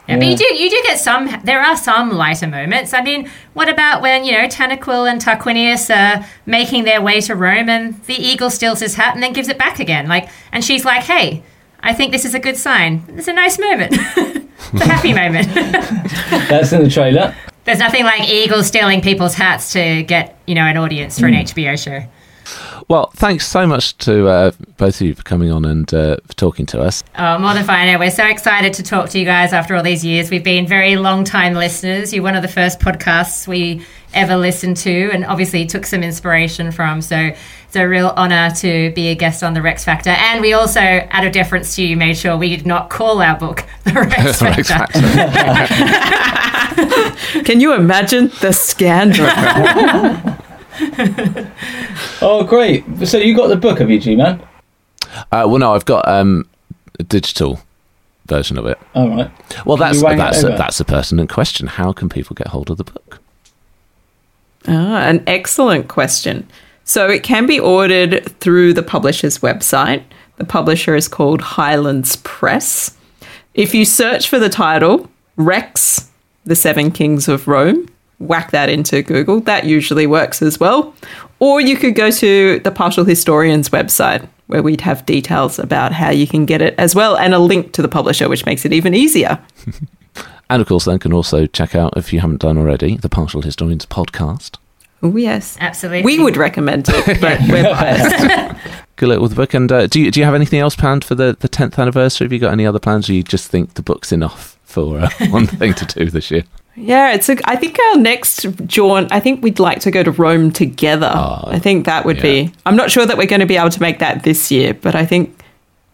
Yeah, 0.09 0.17
but 0.17 0.27
you 0.27 0.37
do 0.37 0.45
you 0.57 0.71
do 0.71 0.81
get 0.85 0.99
some. 0.99 1.29
There 1.45 1.61
are 1.61 1.77
some 1.77 2.11
lighter 2.13 2.47
moments. 2.47 2.95
I 2.95 3.03
mean, 3.03 3.31
what 3.53 3.69
about 3.69 4.01
when 4.01 4.25
you 4.25 4.33
know 4.33 4.49
Tanaquil 4.49 5.11
and 5.11 5.21
Tarquinius 5.21 5.95
are 5.95 6.27
making 6.47 6.85
their 6.85 7.03
way 7.03 7.21
to 7.23 7.35
Rome, 7.35 7.69
and 7.69 8.03
the 8.05 8.15
eagle 8.15 8.49
steals 8.49 8.81
his 8.81 8.95
hat 8.95 9.15
and 9.15 9.23
then 9.23 9.35
gives 9.35 9.49
it 9.49 9.59
back 9.59 9.81
again? 9.81 10.09
Like, 10.09 10.31
and 10.51 10.65
she's 10.65 10.83
like, 10.85 11.03
"Hey, 11.03 11.43
I 11.81 11.93
think 11.93 12.13
this 12.13 12.25
is 12.25 12.35
a 12.35 12.39
good 12.39 12.57
sign. 12.57 13.05
It's 13.17 13.29
a 13.29 13.35
nice 13.35 13.59
moment. 13.59 13.93
it's 14.17 14.81
a 14.81 14.87
happy 14.87 15.13
moment." 15.13 15.49
That's 16.49 16.73
in 16.73 16.85
the 16.85 16.91
trailer. 16.91 17.35
There's 17.65 17.79
nothing 17.79 18.05
like 18.05 18.31
eagles 18.31 18.67
stealing 18.67 19.03
people's 19.03 19.35
hats 19.35 19.73
to 19.73 20.03
get 20.05 20.39
you 20.47 20.55
know 20.55 20.65
an 20.65 20.79
audience 20.79 21.21
for 21.21 21.27
an 21.27 21.35
mm. 21.35 21.53
HBO 21.53 21.79
show. 21.79 22.78
Well, 22.89 23.11
thanks 23.15 23.47
so 23.47 23.67
much 23.67 23.99
to 23.99 24.29
uh, 24.29 24.51
both 24.79 25.03
of 25.03 25.07
you 25.07 25.15
for 25.15 25.23
coming 25.23 25.53
on 25.53 25.67
and 25.67 25.93
uh, 25.93 26.17
for 26.27 26.33
talking 26.35 26.65
to 26.67 26.81
us. 26.81 27.05
Oh, 27.19 27.39
more 27.39 27.53
than 27.53 27.65
fine. 27.65 27.99
We're 27.99 28.11
so 28.11 28.27
excited 28.27 28.73
to 28.75 28.83
talk 28.83 29.11
to 29.11 29.19
you 29.19 29.27
guys 29.27 29.53
after 29.53 29.77
all 29.77 29.83
these 29.83 30.03
years. 30.03 30.31
We've 30.31 30.43
been 30.43 30.67
very 30.67 30.97
long 30.97 31.25
time 31.25 31.53
listeners. 31.53 32.15
You're 32.15 32.23
one 32.23 32.35
of 32.35 32.41
the 32.41 32.49
first 32.49 32.81
podcasts 32.81 33.47
we 33.47 33.85
ever 34.15 34.37
listened 34.37 34.79
to 34.79 35.11
and 35.13 35.27
obviously 35.27 35.67
took 35.67 35.85
some 35.85 36.03
inspiration 36.03 36.73
from. 36.73 37.03
So 37.03 37.17
it's 37.17 37.77
a 37.77 37.87
real 37.87 38.15
honor 38.17 38.51
to 38.57 38.91
be 38.93 39.09
a 39.09 39.15
guest 39.15 39.43
on 39.43 39.53
the 39.53 39.61
Rex 39.61 39.85
Factor. 39.85 40.09
And 40.09 40.41
we 40.41 40.55
also, 40.55 40.81
out 40.81 41.27
of 41.27 41.33
deference 41.33 41.77
to 41.77 41.83
you, 41.83 41.95
made 41.95 42.17
sure 42.17 42.39
we 42.39 42.57
did 42.57 42.67
not 42.67 42.89
call 42.89 43.21
our 43.21 43.39
book 43.39 43.65
the 43.85 43.93
Rex 43.93 44.41
Rex 44.49 44.69
Factor. 44.69 45.01
Can 47.45 47.61
you 47.61 47.75
imagine 47.75 48.29
the 48.41 48.53
scandal? 48.53 49.27
Oh, 52.21 52.45
great! 52.45 52.85
So 53.07 53.19
you 53.19 53.35
got 53.37 53.49
the 53.49 53.57
book 53.57 53.79
have 53.79 53.91
you, 53.91 53.99
G-Man? 54.01 54.41
Uh, 55.33 55.45
well, 55.47 55.59
no, 55.59 55.75
I've 55.75 55.85
got 55.85 56.07
um, 56.09 56.49
a 56.99 57.03
digital 57.05 57.61
version 58.27 58.59
of 58.59 58.67
it. 58.67 58.79
All 58.95 59.09
right. 59.09 59.31
Well, 59.65 59.77
Can 59.77 59.87
that's 59.87 60.03
you 60.03 60.17
that's 60.17 60.43
a, 60.43 60.49
that's 60.49 60.81
a 60.81 60.85
pertinent 60.85 61.31
question. 61.31 61.67
How 61.67 61.93
can 61.93 62.09
people 62.09 62.35
get 62.35 62.49
hold 62.49 62.71
of 62.71 62.77
the 62.77 62.85
book? 62.85 63.21
Ah, 64.67 64.99
an 65.03 65.23
excellent 65.27 65.89
question. 65.89 66.49
So 66.85 67.09
it 67.09 67.23
can 67.23 67.47
be 67.47 67.59
ordered 67.61 68.27
through 68.41 68.75
the 68.75 68.83
publisher's 68.83 69.39
website. 69.39 70.03
The 70.37 70.45
publisher 70.45 70.95
is 70.95 71.09
called 71.09 71.41
Highlands 71.41 72.17
Press. 72.17 72.97
If 73.55 73.75
you 73.75 73.85
search 73.85 74.29
for 74.29 74.39
the 74.39 74.49
title, 74.49 75.11
Rex, 75.37 76.11
The 76.45 76.57
Seven 76.57 76.91
Kings 76.91 77.29
of 77.29 77.49
Rome, 77.49 77.89
whack 78.19 78.51
that 78.51 78.69
into 78.69 79.03
Google. 79.03 79.41
That 79.41 79.65
usually 79.65 80.07
works 80.07 80.43
as 80.43 80.59
well. 80.59 80.95
Or 81.39 81.61
you 81.61 81.77
could 81.77 81.95
go 81.95 82.11
to 82.11 82.59
the 82.61 82.71
Partial 82.71 83.05
Historian's 83.05 83.69
website, 83.69 84.29
where 84.49 84.63
we'd 84.63 84.81
have 84.81 85.07
details 85.07 85.59
about 85.59 85.93
how 85.93 86.11
you 86.11 86.27
can 86.27 86.47
get 86.47 86.61
it 86.61 86.75
as 86.79 86.95
well 86.95 87.17
and 87.17 87.35
a 87.35 87.39
link 87.39 87.73
to 87.75 87.83
the 87.83 87.89
publisher, 87.89 88.29
which 88.29 88.45
makes 88.47 88.65
it 88.65 88.73
even 88.73 88.95
easier. 88.95 89.39
And 90.51 90.63
of 90.63 90.69
course, 90.69 90.87
then 90.87 90.99
can 90.99 91.13
also 91.13 91.47
check 91.47 91.75
out, 91.75 91.97
if 91.97 92.13
you 92.13 92.21
haven't 92.21 92.41
done 92.41 92.57
already, 92.57 92.97
the 92.97 93.09
Partial 93.09 93.43
Historians 93.43 93.85
podcast. 93.85 94.57
Oh, 95.03 95.17
yes. 95.17 95.57
Absolutely. 95.61 96.05
We 96.05 96.23
would 96.23 96.37
recommend 96.37 96.87
it, 96.89 97.05
but 97.21 97.41
we're 97.49 97.63
biased. 97.75 98.57
Good 98.97 99.11
luck 99.11 99.21
with 99.21 99.31
the 99.33 99.37
book. 99.37 99.55
And 99.55 99.71
uh, 99.71 99.87
do, 99.87 100.01
you, 100.01 100.11
do 100.11 100.21
you 100.21 100.25
have 100.25 100.35
anything 100.35 100.59
else 100.59 100.75
planned 100.75 101.05
for 101.05 101.15
the, 101.15 101.37
the 101.39 101.49
10th 101.49 101.79
anniversary? 101.79 102.25
Have 102.25 102.33
you 102.33 102.39
got 102.39 102.53
any 102.53 102.67
other 102.67 102.79
plans 102.79 103.09
or 103.09 103.13
you 103.13 103.23
just 103.23 103.49
think 103.49 103.75
the 103.75 103.83
book's 103.83 104.11
enough 104.11 104.59
for 104.65 104.99
uh, 105.01 105.11
one 105.29 105.47
thing 105.47 105.75
to 105.75 105.85
do 105.85 106.09
this 106.11 106.31
year? 106.31 106.45
Yeah, 106.77 107.13
it's. 107.13 107.29
A, 107.29 107.37
I 107.45 107.57
think 107.57 107.77
our 107.91 107.97
next 107.99 108.43
jaunt. 108.67 109.11
I 109.13 109.19
think 109.21 109.43
we'd 109.43 109.59
like 109.59 109.81
to 109.81 109.91
go 109.91 110.03
to 110.05 110.13
Rome 110.13 110.53
together. 110.53 111.11
I 111.13 111.59
think 111.59 111.87
that 111.87 112.05
would 112.05 112.17
yeah. 112.19 112.23
be. 112.23 112.53
I'm 112.67 112.77
not 112.77 112.91
sure 112.91 113.05
that 113.05 113.17
we're 113.19 113.27
going 113.27 113.41
to 113.41 113.47
be 113.47 113.57
able 113.57 113.71
to 113.71 113.81
make 113.83 113.99
that 113.99 114.23
this 114.23 114.51
year, 114.51 114.75
but 114.75 114.95
I 114.95 115.05
think 115.05 115.43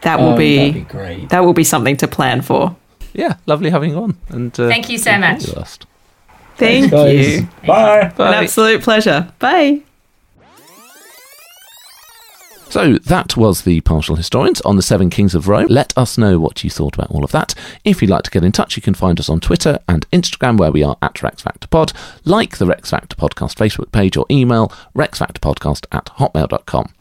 that 0.01 0.19
will 0.19 0.33
Oh, 0.33 0.37
be, 0.37 0.57
that'd 0.57 0.73
be 0.75 0.81
great. 0.81 1.29
that 1.29 1.39
will 1.43 1.53
be 1.53 1.63
something 1.63 1.97
to 1.97 2.07
plan 2.07 2.41
for. 2.43 2.75
Yeah, 3.13 3.37
lovely 3.47 3.69
having 3.71 3.91
you 3.91 3.97
on. 3.97 4.17
And 4.29 4.51
uh, 4.59 4.67
Thank 4.67 4.89
you 4.89 4.97
so 4.99 5.17
much. 5.17 5.47
all 5.47 5.53
the 5.55 5.59
best. 5.61 5.85
Thank 6.57 6.91
Guys, 6.91 7.37
you. 7.41 7.47
Bye. 7.65 8.01
An 8.01 8.11
Bye. 8.15 8.35
absolute 8.43 8.81
pleasure. 8.83 9.31
Bye. 9.39 9.81
So 12.69 12.97
that 12.97 13.37
was 13.37 13.61
the 13.61 13.79
Partial 13.81 14.17
Historians 14.17 14.59
on 14.61 14.75
the 14.75 14.81
Seven 14.81 15.09
Kings 15.09 15.33
of 15.33 15.47
Rome. 15.47 15.67
Let 15.69 15.97
us 15.97 16.17
know 16.17 16.39
what 16.39 16.63
you 16.63 16.69
thought 16.69 16.95
about 16.95 17.09
all 17.09 17.23
of 17.23 17.31
that. 17.31 17.55
If 17.85 18.01
you'd 18.01 18.11
like 18.11 18.23
to 18.23 18.31
get 18.31 18.43
in 18.43 18.51
touch, 18.51 18.75
you 18.75 18.81
can 18.81 18.93
find 18.93 19.17
us 19.19 19.29
on 19.29 19.39
Twitter 19.39 19.79
and 19.87 20.09
Instagram, 20.11 20.57
where 20.57 20.71
we 20.71 20.83
are 20.83 20.97
at 21.01 21.23
Rex 21.23 21.41
Factor 21.41 21.67
Pod. 21.67 21.93
Like 22.25 22.57
the 22.57 22.65
Rex 22.65 22.89
Factor 22.89 23.15
Podcast 23.15 23.55
Facebook 23.55 23.91
page 23.93 24.17
or 24.17 24.25
email 24.29 24.69
rexfactorpodcast 24.93 25.85
at 25.91 26.05
hotmail.com. 26.17 26.93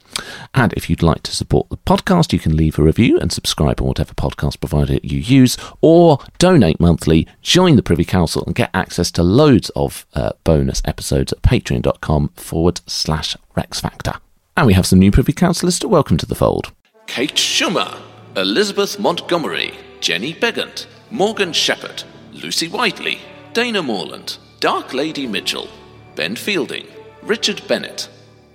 And 0.55 0.73
if 0.74 0.89
you'd 0.89 1.03
like 1.03 1.24
to 1.24 1.35
support 1.35 1.69
the 1.70 1.77
podcast, 1.78 2.32
you 2.32 2.39
can 2.39 2.57
leave 2.57 2.78
a 2.78 2.82
review 2.82 3.19
and 3.19 3.32
subscribe 3.32 3.81
on 3.81 3.89
whatever 3.89 4.15
podcast 4.15 4.61
provider 4.61 4.99
you 5.03 5.19
use, 5.19 5.57
or 5.81 6.20
donate 6.39 6.78
monthly, 6.78 7.27
join 7.43 7.74
the 7.74 7.82
Privy 7.82 8.05
Council, 8.05 8.45
and 8.47 8.55
get 8.55 8.70
access 8.73 9.11
to 9.11 9.24
loads 9.24 9.70
of 9.70 10.07
uh, 10.15 10.31
bonus 10.45 10.82
episodes 10.85 11.32
at 11.32 11.43
patreon.com 11.43 12.28
forward 12.36 12.81
slash 12.86 13.36
Rex 13.57 13.81
Factor. 13.81 14.15
And 14.56 14.68
we 14.68 14.74
have 14.74 14.86
some 14.86 15.01
new 15.01 15.10
Privy 15.10 15.32
Councillors 15.32 15.81
to 15.81 15.89
welcome 15.89 16.16
to 16.16 16.26
the 16.26 16.36
fold. 16.36 16.72
Kate 17.09 17.35
Schumer, 17.35 18.01
Elizabeth 18.36 19.01
Montgomery, 19.01 19.74
Jenny 20.01 20.32
Begant, 20.32 20.86
Morgan 21.10 21.52
Shepherd, 21.52 22.05
Lucy 22.32 22.68
Whiteley, 22.68 23.18
Dana 23.52 23.82
Morland, 23.82 24.39
Dark 24.60 24.94
Lady 24.94 25.26
Mitchell, 25.26 25.68
Ben 26.14 26.36
Fielding, 26.36 26.86
Richard 27.22 27.66
Bennett, 27.66 28.09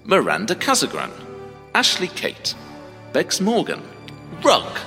Miranda 0.05 0.55
Casagran, 0.55 1.11
Ashley 1.75 2.07
Kate, 2.07 2.55
Bex 3.11 3.41
Morgan, 3.41 3.81
Rugg, 4.41 4.79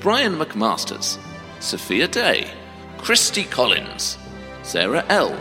Brian 0.00 0.36
McMasters, 0.36 1.18
Sophia 1.58 2.06
Day, 2.06 2.48
Christy 2.98 3.44
Collins, 3.44 4.16
Sarah 4.62 5.04
L., 5.08 5.36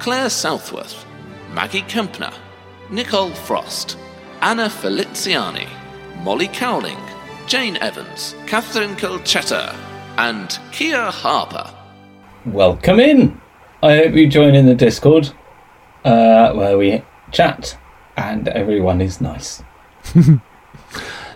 Claire 0.00 0.28
Southworth, 0.28 1.06
Maggie 1.54 1.82
Kempner, 1.82 2.34
Nicole 2.90 3.30
Frost, 3.30 3.96
Anna 4.42 4.70
Feliziani, 4.70 5.68
Molly 6.22 6.48
Cowling, 6.48 6.98
Jane 7.46 7.76
Evans, 7.76 8.34
Catherine 8.46 8.96
Colchetta, 8.96 9.74
and 10.16 10.58
Kia 10.72 11.10
Harper. 11.10 11.70
Welcome 12.46 13.00
in. 13.00 13.38
I 13.82 13.96
hope 13.96 14.14
you 14.14 14.26
join 14.26 14.54
in 14.54 14.64
the 14.64 14.74
Discord, 14.74 15.30
uh, 16.06 16.54
where 16.54 16.78
we 16.78 17.02
chat 17.32 17.76
and 18.16 18.48
everyone 18.48 19.02
is 19.02 19.20
nice. 19.20 19.62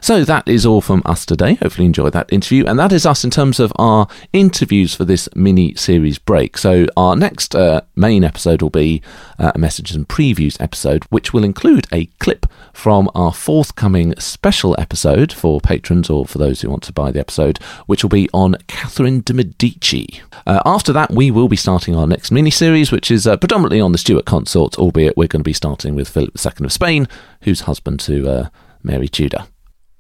So 0.05 0.23
that 0.23 0.47
is 0.47 0.67
all 0.67 0.83
from 0.83 1.01
us 1.07 1.25
today. 1.25 1.55
Hopefully, 1.55 1.85
you 1.85 1.89
enjoyed 1.89 2.13
that 2.13 2.31
interview. 2.31 2.67
And 2.67 2.79
that 2.79 2.93
is 2.93 3.07
us 3.07 3.25
in 3.25 3.31
terms 3.31 3.59
of 3.59 3.73
our 3.77 4.07
interviews 4.35 4.95
for 4.95 5.07
this 5.07 5.31
mini 5.35 5.75
series 5.77 6.19
break. 6.19 6.59
So, 6.59 6.85
our 6.95 7.17
next 7.17 7.55
uh, 7.55 7.81
main 7.97 8.23
episode 8.23 8.61
will 8.61 8.69
be 8.69 9.01
uh, 9.39 9.53
a 9.55 9.59
messages 9.59 9.97
and 9.97 10.07
previews 10.07 10.61
episode, 10.61 11.05
which 11.05 11.33
will 11.33 11.43
include 11.43 11.87
a 11.91 12.05
clip 12.19 12.45
from 12.75 13.11
our 13.15 13.33
forthcoming 13.33 14.15
special 14.19 14.79
episode 14.79 15.33
for 15.33 15.59
patrons 15.59 16.11
or 16.11 16.27
for 16.27 16.37
those 16.37 16.61
who 16.61 16.69
want 16.69 16.83
to 16.83 16.93
buy 16.93 17.11
the 17.11 17.21
episode, 17.21 17.57
which 17.87 18.05
will 18.05 18.11
be 18.11 18.29
on 18.35 18.57
Catherine 18.67 19.23
de 19.23 19.33
Medici. 19.33 20.21
Uh, 20.47 20.61
after 20.67 20.93
that, 20.93 21.13
we 21.13 21.31
will 21.31 21.49
be 21.49 21.57
starting 21.57 21.97
our 21.97 22.07
next 22.07 22.31
mini 22.31 22.51
series, 22.51 22.93
which 22.93 23.11
is 23.11 23.27
uh, 23.27 23.39
predominantly 23.39 23.81
on 23.81 23.93
the 23.93 23.97
Stuart 23.97 24.27
consorts, 24.27 24.77
albeit 24.77 25.17
we're 25.17 25.29
going 25.29 25.41
to 25.41 25.45
be 25.45 25.55
starting 25.55 25.95
with 25.95 26.11
Philip 26.11 26.37
II 26.45 26.67
of 26.67 26.73
Spain, 26.75 27.09
who's 27.45 27.61
husband 27.63 28.01
to 28.01 28.29
uh, 28.29 28.49
Mary 28.83 29.09
Tudor. 29.09 29.47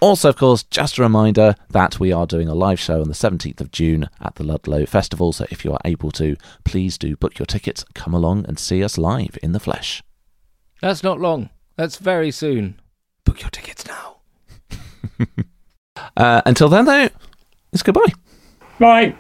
Also, 0.01 0.29
of 0.29 0.37
course, 0.37 0.63
just 0.65 0.99
a 0.99 1.03
reminder 1.03 1.55
that 1.71 1.99
we 1.99 2.13
are 2.13 2.27
doing 2.27 2.49
a 2.49 2.55
live 2.55 2.79
show 2.79 3.01
on 3.01 3.09
the 3.09 3.15
17th 3.15 3.61
of 3.61 3.71
June 3.71 4.09
at 4.21 4.35
the 4.35 4.45
Ludlow 4.45 4.85
Festival. 4.87 5.33
So 5.33 5.47
if 5.51 5.65
you 5.65 5.73
are 5.73 5.81
able 5.85 6.11
to, 6.13 6.37
please 6.65 6.99
do 6.99 7.17
book 7.17 7.39
your 7.39 7.47
tickets, 7.47 7.85
come 7.95 8.13
along 8.13 8.45
and 8.47 8.59
see 8.59 8.85
us 8.85 8.99
live 8.99 9.39
in 9.43 9.53
the 9.53 9.61
flesh. 9.61 10.03
That's 10.83 11.03
not 11.03 11.21
long. 11.21 11.51
That's 11.77 11.97
very 11.97 12.31
soon. 12.31 12.81
Book 13.25 13.41
your 13.41 13.51
tickets 13.51 13.87
now. 13.87 14.17
uh, 16.17 16.43
until 16.45 16.69
then, 16.69 16.85
though, 16.85 17.09
it's 17.73 17.83
goodbye. 17.83 18.13
Right. 18.79 19.17